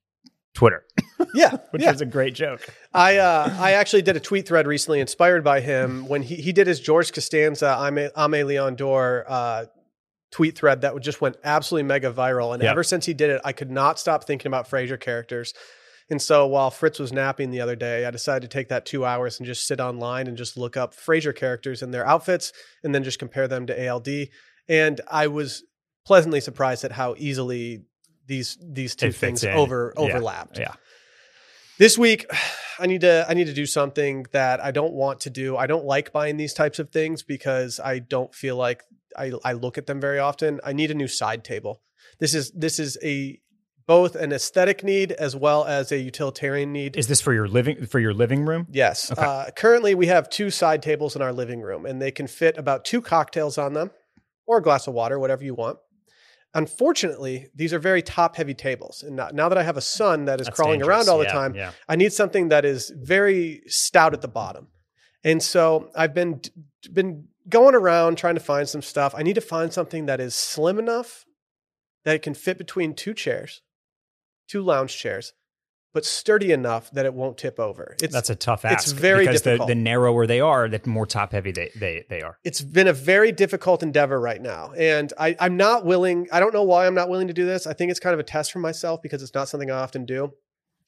Twitter, 0.53 0.85
Yeah, 1.33 1.57
which 1.71 1.81
yeah. 1.81 1.91
is 1.91 2.01
a 2.01 2.05
great 2.05 2.33
joke. 2.35 2.67
I 2.93 3.17
uh, 3.17 3.53
I 3.59 3.73
actually 3.73 4.01
did 4.01 4.15
a 4.17 4.19
tweet 4.19 4.47
thread 4.47 4.67
recently 4.67 4.99
inspired 4.99 5.43
by 5.43 5.61
him 5.61 6.07
when 6.07 6.23
he, 6.23 6.35
he 6.35 6.51
did 6.51 6.67
his 6.67 6.79
George 6.79 7.13
Costanza 7.13 7.75
I'm 7.79 7.97
a, 7.97 8.09
Aimé 8.09 8.45
Leon 8.45 8.75
Dore 8.75 9.25
uh, 9.27 9.65
tweet 10.31 10.57
thread 10.57 10.81
that 10.81 10.99
just 11.01 11.21
went 11.21 11.37
absolutely 11.43 11.87
mega 11.87 12.11
viral. 12.11 12.53
And 12.53 12.61
Yeah. 12.63 12.71
ever 12.71 12.83
since 12.83 13.05
he 13.05 13.13
did 13.13 13.29
it, 13.29 13.41
I 13.45 13.53
could 13.53 13.71
not 13.71 13.99
stop 13.99 14.25
thinking 14.25 14.47
about 14.47 14.69
Frasier 14.69 14.99
characters. 14.99 15.53
And 16.09 16.21
so 16.21 16.45
while 16.47 16.71
Fritz 16.71 16.99
was 16.99 17.13
napping 17.13 17.51
the 17.51 17.61
other 17.61 17.75
day, 17.77 18.05
I 18.05 18.11
decided 18.11 18.49
to 18.49 18.53
take 18.53 18.67
that 18.67 18.85
two 18.85 19.05
hours 19.05 19.39
and 19.39 19.47
just 19.47 19.65
sit 19.65 19.79
online 19.79 20.27
and 20.27 20.35
just 20.37 20.57
look 20.57 20.75
up 20.75 20.93
Frasier 20.93 21.33
characters 21.35 21.81
and 21.81 21.93
their 21.93 22.05
outfits 22.05 22.51
and 22.83 22.93
then 22.93 23.03
just 23.05 23.19
compare 23.19 23.47
them 23.47 23.65
to 23.67 23.89
ALD. 23.89 24.09
And 24.67 24.99
I 25.09 25.27
was 25.27 25.63
pleasantly 26.05 26.41
surprised 26.41 26.83
at 26.83 26.91
how 26.91 27.15
easily 27.17 27.83
these 28.27 28.57
these 28.61 28.95
two 28.95 29.07
It 29.07 29.15
things 29.15 29.43
in. 29.43 29.53
over 29.53 29.93
Yeah. 29.95 30.01
overlapped 30.03 30.57
Yeah. 30.59 30.73
this 31.79 31.97
week 31.97 32.25
i 32.79 32.85
need 32.87 33.01
to 33.01 33.25
i 33.29 33.33
need 33.33 33.47
to 33.47 33.53
do 33.53 33.65
something 33.65 34.25
that 34.31 34.63
i 34.63 34.71
don't 34.71 34.93
want 34.93 35.19
to 35.21 35.29
do 35.29 35.57
i 35.57 35.67
don't 35.67 35.85
like 35.85 36.11
buying 36.11 36.37
these 36.37 36.53
types 36.53 36.79
of 36.79 36.89
things 36.89 37.23
because 37.23 37.79
i 37.79 37.99
don't 37.99 38.33
feel 38.33 38.55
like 38.55 38.83
i, 39.17 39.31
I 39.43 39.53
look 39.53 39.77
at 39.77 39.85
them 39.87 39.99
very 39.99 40.19
often 40.19 40.59
i 40.63 40.73
need 40.73 40.91
a 40.91 40.95
new 40.95 41.07
side 41.07 41.43
table 41.43 41.81
this 42.19 42.33
is 42.33 42.51
this 42.51 42.79
is 42.79 42.97
a 43.03 43.39
both 43.87 44.15
an 44.15 44.31
aesthetic 44.31 44.83
need 44.83 45.11
as 45.11 45.35
well 45.35 45.65
as 45.65 45.91
a 45.91 45.97
utilitarian 45.97 46.71
need 46.71 46.95
Is 46.95 47.07
this 47.07 47.19
for 47.19 47.33
your 47.33 47.47
living 47.47 47.85
for 47.87 47.99
your 47.99 48.13
living 48.13 48.45
room? 48.45 48.67
yes 48.71 49.11
Okay. 49.11 49.21
uh, 49.21 49.45
currently 49.55 49.95
we 49.95 50.07
have 50.07 50.29
two 50.29 50.49
side 50.49 50.81
tables 50.81 51.15
in 51.15 51.21
our 51.21 51.33
living 51.33 51.61
room 51.61 51.85
and 51.85 52.01
they 52.01 52.11
can 52.11 52.27
fit 52.27 52.57
about 52.57 52.85
two 52.85 53.01
cocktails 53.01 53.57
on 53.57 53.73
them 53.73 53.91
or 54.47 54.59
a 54.59 54.61
glass 54.61 54.87
of 54.87 54.93
water 54.93 55.19
whatever 55.19 55.43
you 55.43 55.53
want 55.55 55.77
unfortunately 56.53 57.47
these 57.55 57.73
are 57.73 57.79
very 57.79 58.01
top 58.01 58.35
heavy 58.35 58.53
tables 58.53 59.03
and 59.03 59.15
now, 59.15 59.29
now 59.33 59.47
that 59.49 59.57
i 59.57 59.63
have 59.63 59.77
a 59.77 59.81
son 59.81 60.25
that 60.25 60.41
is 60.41 60.47
That's 60.47 60.55
crawling 60.55 60.81
around 60.83 61.07
all 61.09 61.17
the 61.17 61.25
Yeah, 61.25 61.31
time 61.31 61.55
Yeah. 61.55 61.71
I 61.87 61.95
need 61.95 62.13
something 62.13 62.49
that 62.49 62.65
is 62.65 62.91
very 62.95 63.63
stout 63.67 64.13
at 64.13 64.21
the 64.21 64.27
bottom. 64.27 64.67
And 65.23 65.41
so 65.41 65.89
I've 65.95 66.13
been 66.13 66.41
been 66.91 67.27
going 67.47 67.75
around 67.75 68.17
trying 68.17 68.35
to 68.35 68.41
find 68.41 68.67
some 68.67 68.81
stuff. 68.81 69.13
I 69.15 69.23
need 69.23 69.35
to 69.35 69.41
find 69.41 69.71
something 69.71 70.05
that 70.07 70.19
is 70.19 70.33
slim 70.35 70.79
enough 70.79 71.25
that 72.05 72.15
it 72.15 72.21
can 72.21 72.33
fit 72.33 72.57
between 72.57 72.95
two 72.95 73.13
chairs, 73.13 73.61
two 74.47 74.61
lounge 74.61 74.97
chairs, 74.97 75.33
but 75.93 76.05
sturdy 76.05 76.51
enough 76.51 76.89
that 76.91 77.05
it 77.05 77.13
won't 77.13 77.37
tip 77.37 77.59
over. 77.59 77.95
It's 78.01 78.13
That's 78.13 78.29
a 78.29 78.35
tough 78.35 78.65
ask. 78.65 78.83
it's 78.83 78.91
very 78.91 79.25
because 79.25 79.41
difficult. 79.41 79.67
The, 79.67 79.75
the 79.75 79.79
narrower 79.81 80.25
they 80.25 80.39
are, 80.39 80.67
the 80.69 80.81
more 80.85 81.05
top 81.05 81.31
heavy 81.33 81.51
they, 81.51 81.71
they 81.75 82.05
they 82.09 82.21
are. 82.21 82.37
it's 82.43 82.61
been 82.61 82.87
a 82.87 82.93
very 82.93 83.31
difficult 83.31 83.83
endeavor 83.83 84.19
right 84.19 84.41
now. 84.41 84.71
And 84.77 85.11
I, 85.19 85.35
I'm 85.39 85.57
not 85.57 85.85
willing, 85.85 86.27
I 86.31 86.39
don't 86.39 86.53
know 86.53 86.63
why 86.63 86.87
I'm 86.87 86.95
not 86.95 87.09
willing 87.09 87.27
to 87.27 87.33
do 87.33 87.45
this. 87.45 87.67
I 87.67 87.73
think 87.73 87.91
it's 87.91 87.99
kind 87.99 88.13
of 88.13 88.19
a 88.19 88.23
test 88.23 88.51
for 88.51 88.59
myself 88.59 89.01
because 89.01 89.21
it's 89.21 89.33
not 89.33 89.47
something 89.49 89.69
I 89.69 89.79
often 89.79 90.05
do. 90.05 90.33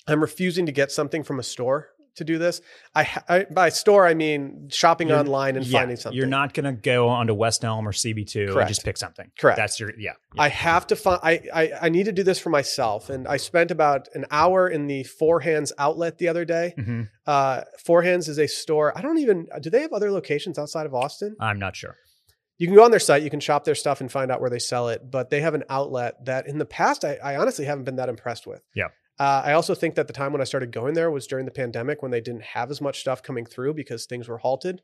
I'm 0.07 0.21
refusing 0.21 0.65
to 0.65 0.71
get 0.71 0.91
something 0.91 1.23
from 1.23 1.39
a 1.39 1.43
store 1.43 1.89
to 2.15 2.23
do 2.23 2.37
this. 2.37 2.61
I, 2.95 3.07
I 3.27 3.45
by 3.51 3.69
store 3.69 4.05
I 4.05 4.13
mean 4.13 4.69
shopping 4.71 5.07
You're- 5.09 5.19
online 5.19 5.55
and 5.55 5.65
Yeah, 5.65 5.79
finding 5.79 5.97
something. 5.97 6.17
You're 6.17 6.27
not 6.27 6.53
going 6.53 6.65
to 6.65 6.71
go 6.73 7.09
onto 7.09 7.33
West 7.33 7.63
Elm 7.65 7.87
or 7.87 7.91
CB2 7.91 8.57
and 8.57 8.67
just 8.67 8.83
pick 8.83 8.97
something. 8.97 9.31
Correct. 9.39 9.57
That's 9.57 9.79
your 9.79 9.91
yeah. 9.97 10.13
I 10.37 10.49
have 10.49 10.87
to 10.87 10.95
find. 10.95 11.19
I, 11.23 11.41
I 11.53 11.71
I 11.83 11.89
need 11.89 12.05
to 12.05 12.11
do 12.11 12.23
this 12.23 12.39
for 12.39 12.49
myself, 12.49 13.09
and 13.09 13.27
I 13.27 13.37
spent 13.37 13.71
about 13.71 14.07
an 14.13 14.25
hour 14.31 14.67
in 14.67 14.87
the 14.87 15.03
Four 15.03 15.39
Hands 15.39 15.71
outlet 15.77 16.17
the 16.17 16.27
other 16.27 16.45
day. 16.45 16.73
Mhm. 16.77 17.09
Uh, 17.25 17.61
Four 17.85 18.01
Hands 18.03 18.27
is 18.27 18.37
a 18.39 18.47
store. 18.47 18.97
I 18.97 19.01
don't 19.01 19.17
even. 19.19 19.47
Do 19.61 19.69
they 19.69 19.81
have 19.81 19.93
other 19.93 20.11
locations 20.11 20.57
outside 20.59 20.85
of 20.85 20.93
Austin? 20.93 21.35
I'm 21.39 21.59
not 21.59 21.75
sure. 21.75 21.95
You 22.59 22.67
can 22.67 22.75
go 22.75 22.83
on 22.83 22.91
their 22.91 22.99
site. 22.99 23.23
You 23.23 23.29
can 23.31 23.39
shop 23.39 23.63
their 23.65 23.75
stuff 23.75 23.99
and 23.99 24.11
find 24.11 24.31
out 24.31 24.39
where 24.39 24.49
they 24.49 24.59
sell 24.59 24.89
it. 24.89 25.01
But 25.09 25.29
they 25.31 25.41
have 25.41 25.53
an 25.55 25.63
outlet 25.69 26.23
that, 26.25 26.47
in 26.47 26.59
the 26.59 26.65
past, 26.65 27.03
I, 27.03 27.15
I 27.15 27.35
honestly 27.37 27.65
haven't 27.65 27.83
been 27.85 27.95
that 27.95 28.09
impressed 28.09 28.45
with. 28.45 28.61
Yeah. 28.75 28.89
Uh, 29.19 29.43
I 29.45 29.53
also 29.53 29.75
think 29.75 29.95
that 29.95 30.07
the 30.07 30.13
time 30.13 30.31
when 30.31 30.41
I 30.41 30.45
started 30.45 30.71
going 30.71 30.95
there 30.95 31.11
was 31.11 31.27
during 31.27 31.45
the 31.45 31.51
pandemic 31.51 32.01
when 32.01 32.11
they 32.11 32.21
didn't 32.21 32.43
have 32.43 32.71
as 32.71 32.81
much 32.81 32.99
stuff 33.01 33.21
coming 33.21 33.45
through 33.45 33.73
because 33.75 34.05
things 34.05 34.27
were 34.27 34.39
halted. 34.39 34.81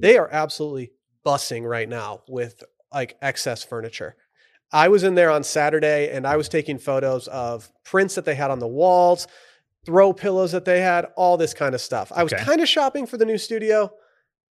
They 0.00 0.16
are 0.16 0.28
absolutely 0.32 0.92
bussing 1.26 1.68
right 1.68 1.88
now 1.88 2.22
with 2.28 2.62
like 2.92 3.16
excess 3.20 3.62
furniture. 3.64 4.16
I 4.72 4.88
was 4.88 5.04
in 5.04 5.14
there 5.14 5.30
on 5.30 5.44
Saturday 5.44 6.10
and 6.10 6.26
I 6.26 6.36
was 6.36 6.48
taking 6.48 6.78
photos 6.78 7.28
of 7.28 7.70
prints 7.84 8.14
that 8.14 8.24
they 8.24 8.34
had 8.34 8.50
on 8.50 8.58
the 8.58 8.66
walls, 8.66 9.26
throw 9.84 10.12
pillows 10.12 10.52
that 10.52 10.64
they 10.64 10.80
had, 10.80 11.06
all 11.16 11.36
this 11.36 11.54
kind 11.54 11.74
of 11.74 11.80
stuff. 11.80 12.10
I 12.14 12.22
was 12.22 12.32
Okay. 12.32 12.42
kind 12.42 12.60
of 12.60 12.68
shopping 12.68 13.06
for 13.06 13.16
the 13.18 13.24
new 13.26 13.38
studio 13.38 13.92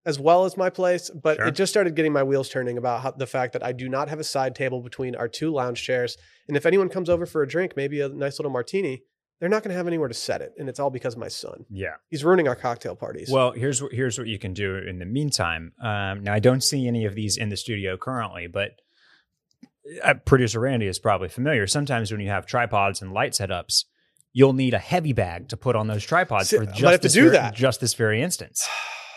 as 0.05 0.19
well 0.19 0.45
as 0.45 0.55
my 0.55 0.69
place, 0.69 1.09
but 1.09 1.37
Sure. 1.37 1.47
it 1.47 1.55
just 1.55 1.73
started 1.73 1.95
getting 1.95 2.13
my 2.13 2.21
wheels 2.23 2.47
turning 2.47 2.77
about 2.77 3.01
how, 3.01 3.11
the 3.11 3.25
fact 3.25 3.53
that 3.53 3.63
I 3.63 3.71
do 3.71 3.89
not 3.89 4.07
have 4.09 4.19
a 4.19 4.23
side 4.23 4.53
table 4.53 4.81
between 4.81 5.15
our 5.15 5.27
two 5.27 5.51
lounge 5.51 5.81
chairs. 5.83 6.15
And 6.47 6.55
if 6.55 6.65
anyone 6.67 6.89
comes 6.89 7.09
over 7.09 7.25
for 7.25 7.41
a 7.41 7.47
drink, 7.47 7.73
maybe 7.75 7.99
a 8.01 8.07
nice 8.09 8.37
little 8.37 8.51
martini, 8.51 9.01
they're 9.39 9.49
not 9.49 9.63
going 9.63 9.71
to 9.71 9.77
have 9.77 9.87
anywhere 9.87 10.07
to 10.07 10.13
set 10.13 10.41
it. 10.41 10.53
And 10.57 10.69
it's 10.69 10.79
all 10.79 10.89
because 10.89 11.13
of 11.13 11.19
my 11.19 11.27
son. 11.27 11.65
Yeah. 11.69 11.95
He's 12.09 12.23
ruining 12.23 12.47
our 12.47 12.55
cocktail 12.55 12.95
parties. 12.95 13.29
Well, 13.29 13.51
here's 13.51 13.81
what 13.81 13.91
here's 13.91 14.17
what 14.17 14.27
you 14.27 14.39
can 14.39 14.53
do 14.53 14.75
in 14.77 14.99
the 14.99 15.05
meantime. 15.05 15.73
Um, 15.81 16.23
now, 16.23 16.33
I 16.33 16.39
don't 16.39 16.63
see 16.63 16.87
any 16.87 17.05
of 17.05 17.15
these 17.15 17.37
in 17.37 17.49
the 17.49 17.57
studio 17.57 17.97
currently, 17.97 18.47
but 18.47 18.71
uh, 20.03 20.15
producer 20.25 20.59
Randy 20.59 20.87
is 20.87 20.99
probably 20.99 21.27
familiar. 21.27 21.67
Sometimes 21.67 22.11
when 22.11 22.21
you 22.21 22.29
have 22.29 22.45
tripods 22.45 23.01
and 23.01 23.13
light 23.13 23.33
setups, 23.33 23.85
you'll 24.33 24.53
need 24.53 24.73
a 24.73 24.79
heavy 24.79 25.13
bag 25.13 25.49
to 25.49 25.57
put 25.57 25.75
on 25.75 25.87
those 25.87 26.03
tripods 26.03 26.49
See, 26.49 26.57
for 26.57 26.65
just 26.65 27.01
this 27.01 27.13
do 27.13 27.25
ver- 27.25 27.31
that. 27.31 27.55
just 27.55 27.81
this 27.81 27.93
very 27.93 28.21
instance. 28.21 28.67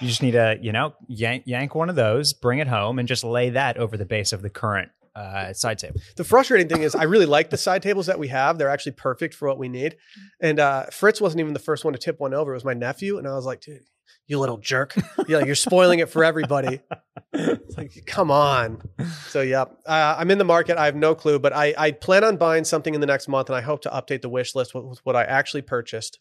You 0.00 0.06
just 0.06 0.22
need 0.22 0.32
to, 0.32 0.56
you 0.60 0.70
know, 0.70 0.94
yank, 1.08 1.42
yank 1.46 1.74
one 1.74 1.90
of 1.90 1.96
those, 1.96 2.32
bring 2.32 2.60
it 2.60 2.68
home, 2.68 3.00
and 3.00 3.08
just 3.08 3.24
lay 3.24 3.50
that 3.50 3.78
over 3.78 3.96
the 3.96 4.04
base 4.04 4.32
of 4.32 4.42
the 4.42 4.50
current 4.50 4.90
uh, 5.18 5.52
side 5.52 5.78
table. 5.78 6.00
The 6.16 6.24
frustrating 6.24 6.68
thing 6.68 6.82
is, 6.82 6.94
I 6.94 7.04
really 7.04 7.26
like 7.26 7.50
the 7.50 7.56
side 7.56 7.82
tables 7.82 8.06
that 8.06 8.18
we 8.18 8.28
have. 8.28 8.58
They're 8.58 8.68
actually 8.68 8.92
perfect 8.92 9.34
for 9.34 9.48
what 9.48 9.58
we 9.58 9.68
need. 9.68 9.96
And 10.40 10.60
uh, 10.60 10.86
Fritz 10.86 11.20
wasn't 11.20 11.40
even 11.40 11.52
the 11.52 11.58
first 11.58 11.84
one 11.84 11.92
to 11.92 11.98
tip 11.98 12.20
one 12.20 12.34
over. 12.34 12.52
It 12.52 12.56
was 12.56 12.64
my 12.64 12.74
nephew, 12.74 13.18
and 13.18 13.26
I 13.26 13.34
was 13.34 13.44
like, 13.44 13.60
"Dude, 13.60 13.82
you 14.26 14.38
little 14.38 14.58
jerk! 14.58 14.94
Yeah, 15.26 15.44
you're 15.44 15.54
spoiling 15.54 15.98
it 15.98 16.08
for 16.08 16.24
everybody." 16.24 16.80
It's 17.32 17.76
like, 17.76 18.04
come 18.06 18.30
on. 18.30 18.80
So 19.28 19.42
yeah, 19.42 19.64
uh, 19.86 20.16
I'm 20.18 20.30
in 20.30 20.38
the 20.38 20.44
market. 20.44 20.78
I 20.78 20.86
have 20.86 20.96
no 20.96 21.14
clue, 21.14 21.38
but 21.38 21.52
I, 21.52 21.74
I 21.76 21.92
plan 21.92 22.24
on 22.24 22.36
buying 22.36 22.64
something 22.64 22.94
in 22.94 23.00
the 23.00 23.06
next 23.06 23.28
month, 23.28 23.48
and 23.48 23.56
I 23.56 23.60
hope 23.60 23.82
to 23.82 23.90
update 23.90 24.22
the 24.22 24.28
wish 24.28 24.54
list 24.54 24.74
with, 24.74 24.84
with 24.84 24.98
what 25.04 25.16
I 25.16 25.24
actually 25.24 25.62
purchased. 25.62 26.20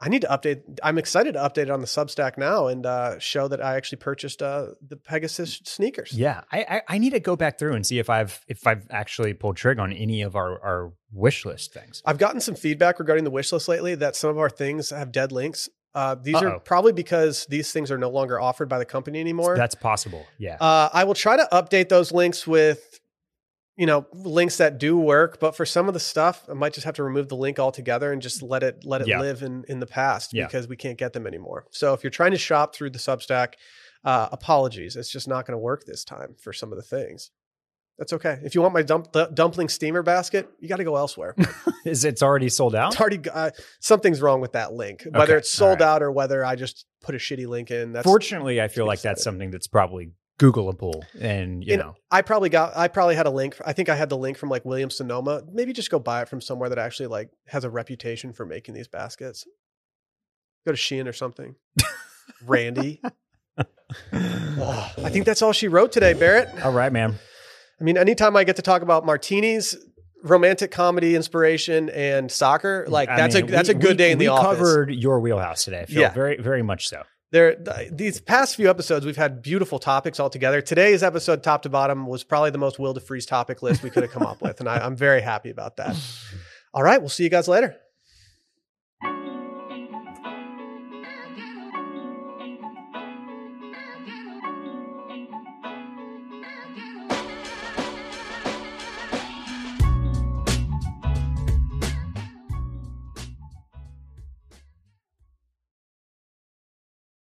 I 0.00 0.08
need 0.08 0.22
to 0.22 0.28
update. 0.28 0.62
I'm 0.82 0.96
excited 0.96 1.34
to 1.34 1.40
update 1.40 1.64
it 1.64 1.70
on 1.70 1.80
the 1.80 1.86
Substack 1.86 2.38
now 2.38 2.68
and 2.68 2.86
uh, 2.86 3.18
show 3.18 3.48
that 3.48 3.62
I 3.62 3.76
actually 3.76 3.98
purchased 3.98 4.42
uh, 4.42 4.68
the 4.86 4.96
Pegasus 4.96 5.60
sneakers. 5.64 6.12
Yeah, 6.12 6.40
I, 6.50 6.60
I 6.60 6.82
I 6.88 6.98
need 6.98 7.10
to 7.10 7.20
go 7.20 7.36
back 7.36 7.58
through 7.58 7.74
and 7.74 7.86
see 7.86 7.98
if 7.98 8.08
I've 8.08 8.40
if 8.48 8.66
I've 8.66 8.86
actually 8.90 9.34
pulled 9.34 9.56
trigger 9.56 9.82
on 9.82 9.92
any 9.92 10.22
of 10.22 10.36
our 10.36 10.60
our 10.62 10.92
wish 11.12 11.44
list 11.44 11.74
things. 11.74 12.02
I've 12.06 12.18
gotten 12.18 12.40
some 12.40 12.54
feedback 12.54 12.98
regarding 12.98 13.24
the 13.24 13.30
wish 13.30 13.52
list 13.52 13.68
lately 13.68 13.94
that 13.96 14.16
some 14.16 14.30
of 14.30 14.38
our 14.38 14.50
things 14.50 14.90
have 14.90 15.12
dead 15.12 15.32
links. 15.32 15.68
Uh, 15.92 16.14
these 16.14 16.36
Uh-oh. 16.36 16.46
are 16.46 16.60
probably 16.60 16.92
because 16.92 17.46
these 17.46 17.72
things 17.72 17.90
are 17.90 17.98
no 17.98 18.08
longer 18.08 18.40
offered 18.40 18.68
by 18.68 18.78
the 18.78 18.84
company 18.84 19.18
anymore. 19.18 19.56
That's 19.56 19.74
possible. 19.74 20.24
Yeah. 20.38 20.56
Uh, 20.60 20.88
I 20.92 21.02
will 21.02 21.14
try 21.14 21.36
to 21.36 21.48
update 21.50 21.88
those 21.88 22.12
links 22.12 22.46
with, 22.46 22.99
you 23.80 23.86
know, 23.86 24.06
links 24.12 24.58
that 24.58 24.76
do 24.78 24.98
work. 24.98 25.40
But 25.40 25.56
for 25.56 25.64
some 25.64 25.88
of 25.88 25.94
the 25.94 26.00
stuff, 26.00 26.44
I 26.50 26.52
might 26.52 26.74
just 26.74 26.84
have 26.84 26.96
to 26.96 27.02
remove 27.02 27.28
the 27.28 27.36
link 27.36 27.58
altogether 27.58 28.12
and 28.12 28.20
just 28.20 28.42
let 28.42 28.62
it 28.62 28.84
let 28.84 29.00
it 29.00 29.08
Yeah. 29.08 29.20
live 29.20 29.42
in 29.42 29.64
in 29.68 29.80
the 29.80 29.86
past 29.86 30.34
Yeah. 30.34 30.46
because 30.46 30.68
we 30.68 30.76
can't 30.76 30.98
get 30.98 31.14
them 31.14 31.26
anymore. 31.26 31.64
So 31.70 31.94
if 31.94 32.04
you're 32.04 32.10
trying 32.10 32.32
to 32.32 32.38
shop 32.38 32.74
through 32.74 32.90
the 32.90 32.98
Substack, 32.98 33.54
uh, 34.04 34.28
apologies, 34.32 34.96
it's 34.96 35.10
just 35.10 35.26
not 35.26 35.46
going 35.46 35.54
to 35.54 35.58
work 35.58 35.84
this 35.86 36.04
time 36.04 36.34
for 36.38 36.52
some 36.52 36.72
of 36.72 36.76
the 36.76 36.82
things. 36.84 37.30
That's 37.98 38.12
okay. 38.14 38.38
If 38.42 38.54
you 38.54 38.62
want 38.62 38.72
my 38.74 38.82
dump, 38.82 39.12
the 39.12 39.26
dumpling 39.26 39.68
steamer 39.68 40.02
basket, 40.02 40.48
you 40.58 40.68
got 40.68 40.76
to 40.76 40.84
go 40.84 40.96
elsewhere. 40.96 41.34
Is 41.84 42.04
it's 42.04 42.22
already 42.22 42.48
sold 42.48 42.74
out? 42.74 42.92
It's 42.92 43.00
already 43.00 43.20
uh, 43.30 43.50
something's 43.80 44.20
wrong 44.22 44.40
with 44.42 44.52
that 44.52 44.72
link, 44.72 45.06
whether 45.10 45.32
Okay, 45.34 45.38
it's 45.38 45.50
sold 45.50 45.80
right. 45.80 45.88
out 45.88 46.02
or 46.02 46.10
whether 46.10 46.44
I 46.44 46.54
just 46.56 46.86
put 47.02 47.14
a 47.14 47.18
shitty 47.18 47.46
link 47.46 47.70
in. 47.70 47.92
That's 47.92 48.04
Fortunately, 48.06 48.60
I 48.60 48.68
feel 48.68 48.86
like 48.86 49.00
that's 49.02 49.22
something 49.22 49.50
that's 49.50 49.66
probably 49.66 50.12
Googleable, 50.40 51.02
and 51.20 51.62
you 51.62 51.72
You 51.72 51.76
know, 51.76 51.94
I 52.10 52.22
probably 52.22 52.48
got 52.48 52.76
I 52.76 52.88
probably 52.88 53.14
had 53.14 53.26
a 53.26 53.30
link. 53.30 53.56
I 53.64 53.72
think 53.74 53.88
I 53.88 53.94
had 53.94 54.08
the 54.08 54.16
link 54.16 54.38
from 54.38 54.48
like 54.48 54.64
Williams 54.64 54.96
Sonoma. 54.96 55.42
Maybe 55.52 55.72
just 55.72 55.90
go 55.90 55.98
buy 55.98 56.22
it 56.22 56.28
from 56.28 56.40
somewhere 56.40 56.68
that 56.70 56.78
actually 56.78 57.08
like 57.08 57.30
has 57.48 57.64
a 57.64 57.70
reputation 57.70 58.32
for 58.32 58.46
making 58.46 58.74
these 58.74 58.88
baskets. 58.88 59.44
Go 60.66 60.72
to 60.72 60.78
Shein 60.78 61.06
or 61.06 61.12
something. 61.12 61.54
Randy. 62.46 63.00
Oh, 64.12 64.92
I 65.04 65.10
think 65.10 65.26
that's 65.26 65.42
all 65.42 65.52
she 65.52 65.68
wrote 65.68 65.92
today, 65.92 66.12
Barrett. 66.14 66.48
all 66.64 66.72
right, 66.72 66.92
man. 66.92 67.16
I 67.80 67.84
mean, 67.84 67.96
anytime 67.98 68.36
I 68.36 68.44
get 68.44 68.56
to 68.56 68.62
talk 68.62 68.82
about 68.82 69.04
martinis, 69.06 69.76
romantic 70.22 70.70
comedy 70.70 71.16
inspiration, 71.16 71.88
and 71.90 72.30
soccer, 72.30 72.84
like 72.88 73.08
I 73.08 73.16
that's 73.16 73.34
mean, 73.34 73.44
a 73.44 73.46
that's 73.48 73.68
we- 73.68 73.74
a 73.74 73.78
good 73.78 73.90
we- 73.92 73.96
day 73.96 74.12
in 74.12 74.18
the 74.18 74.24
we 74.26 74.28
office. 74.28 74.58
covered 74.58 74.90
your 74.94 75.20
wheelhouse 75.20 75.64
today. 75.64 75.86
Phil. 75.88 76.00
Yeah. 76.00 76.12
very 76.12 76.36
very 76.40 76.62
much 76.62 76.88
so. 76.88 77.02
There 77.32 77.56
these 77.92 78.20
past 78.20 78.56
few 78.56 78.68
episodes 78.68 79.06
we've 79.06 79.16
had 79.16 79.40
beautiful 79.40 79.78
topics 79.78 80.18
all 80.18 80.30
together. 80.30 80.60
Today's 80.60 81.02
episode 81.02 81.42
top 81.44 81.62
to 81.62 81.68
bottom 81.68 82.06
was 82.06 82.24
probably 82.24 82.50
the 82.50 82.58
most 82.58 82.78
Will 82.78 82.92
deFries 82.94 83.26
topic 83.26 83.62
list 83.62 83.82
we 83.82 83.90
could 83.90 84.02
have 84.02 84.10
come 84.10 84.24
up 84.24 84.42
with 84.42 84.58
and 84.60 84.68
I, 84.68 84.78
i'm 84.78 84.96
very 84.96 85.20
happy 85.20 85.50
about 85.50 85.76
that. 85.76 85.96
All 86.74 86.82
right 86.82 87.00
we'll 87.00 87.08
see 87.08 87.24
you 87.24 87.30
guys 87.30 87.48
later 87.48 87.76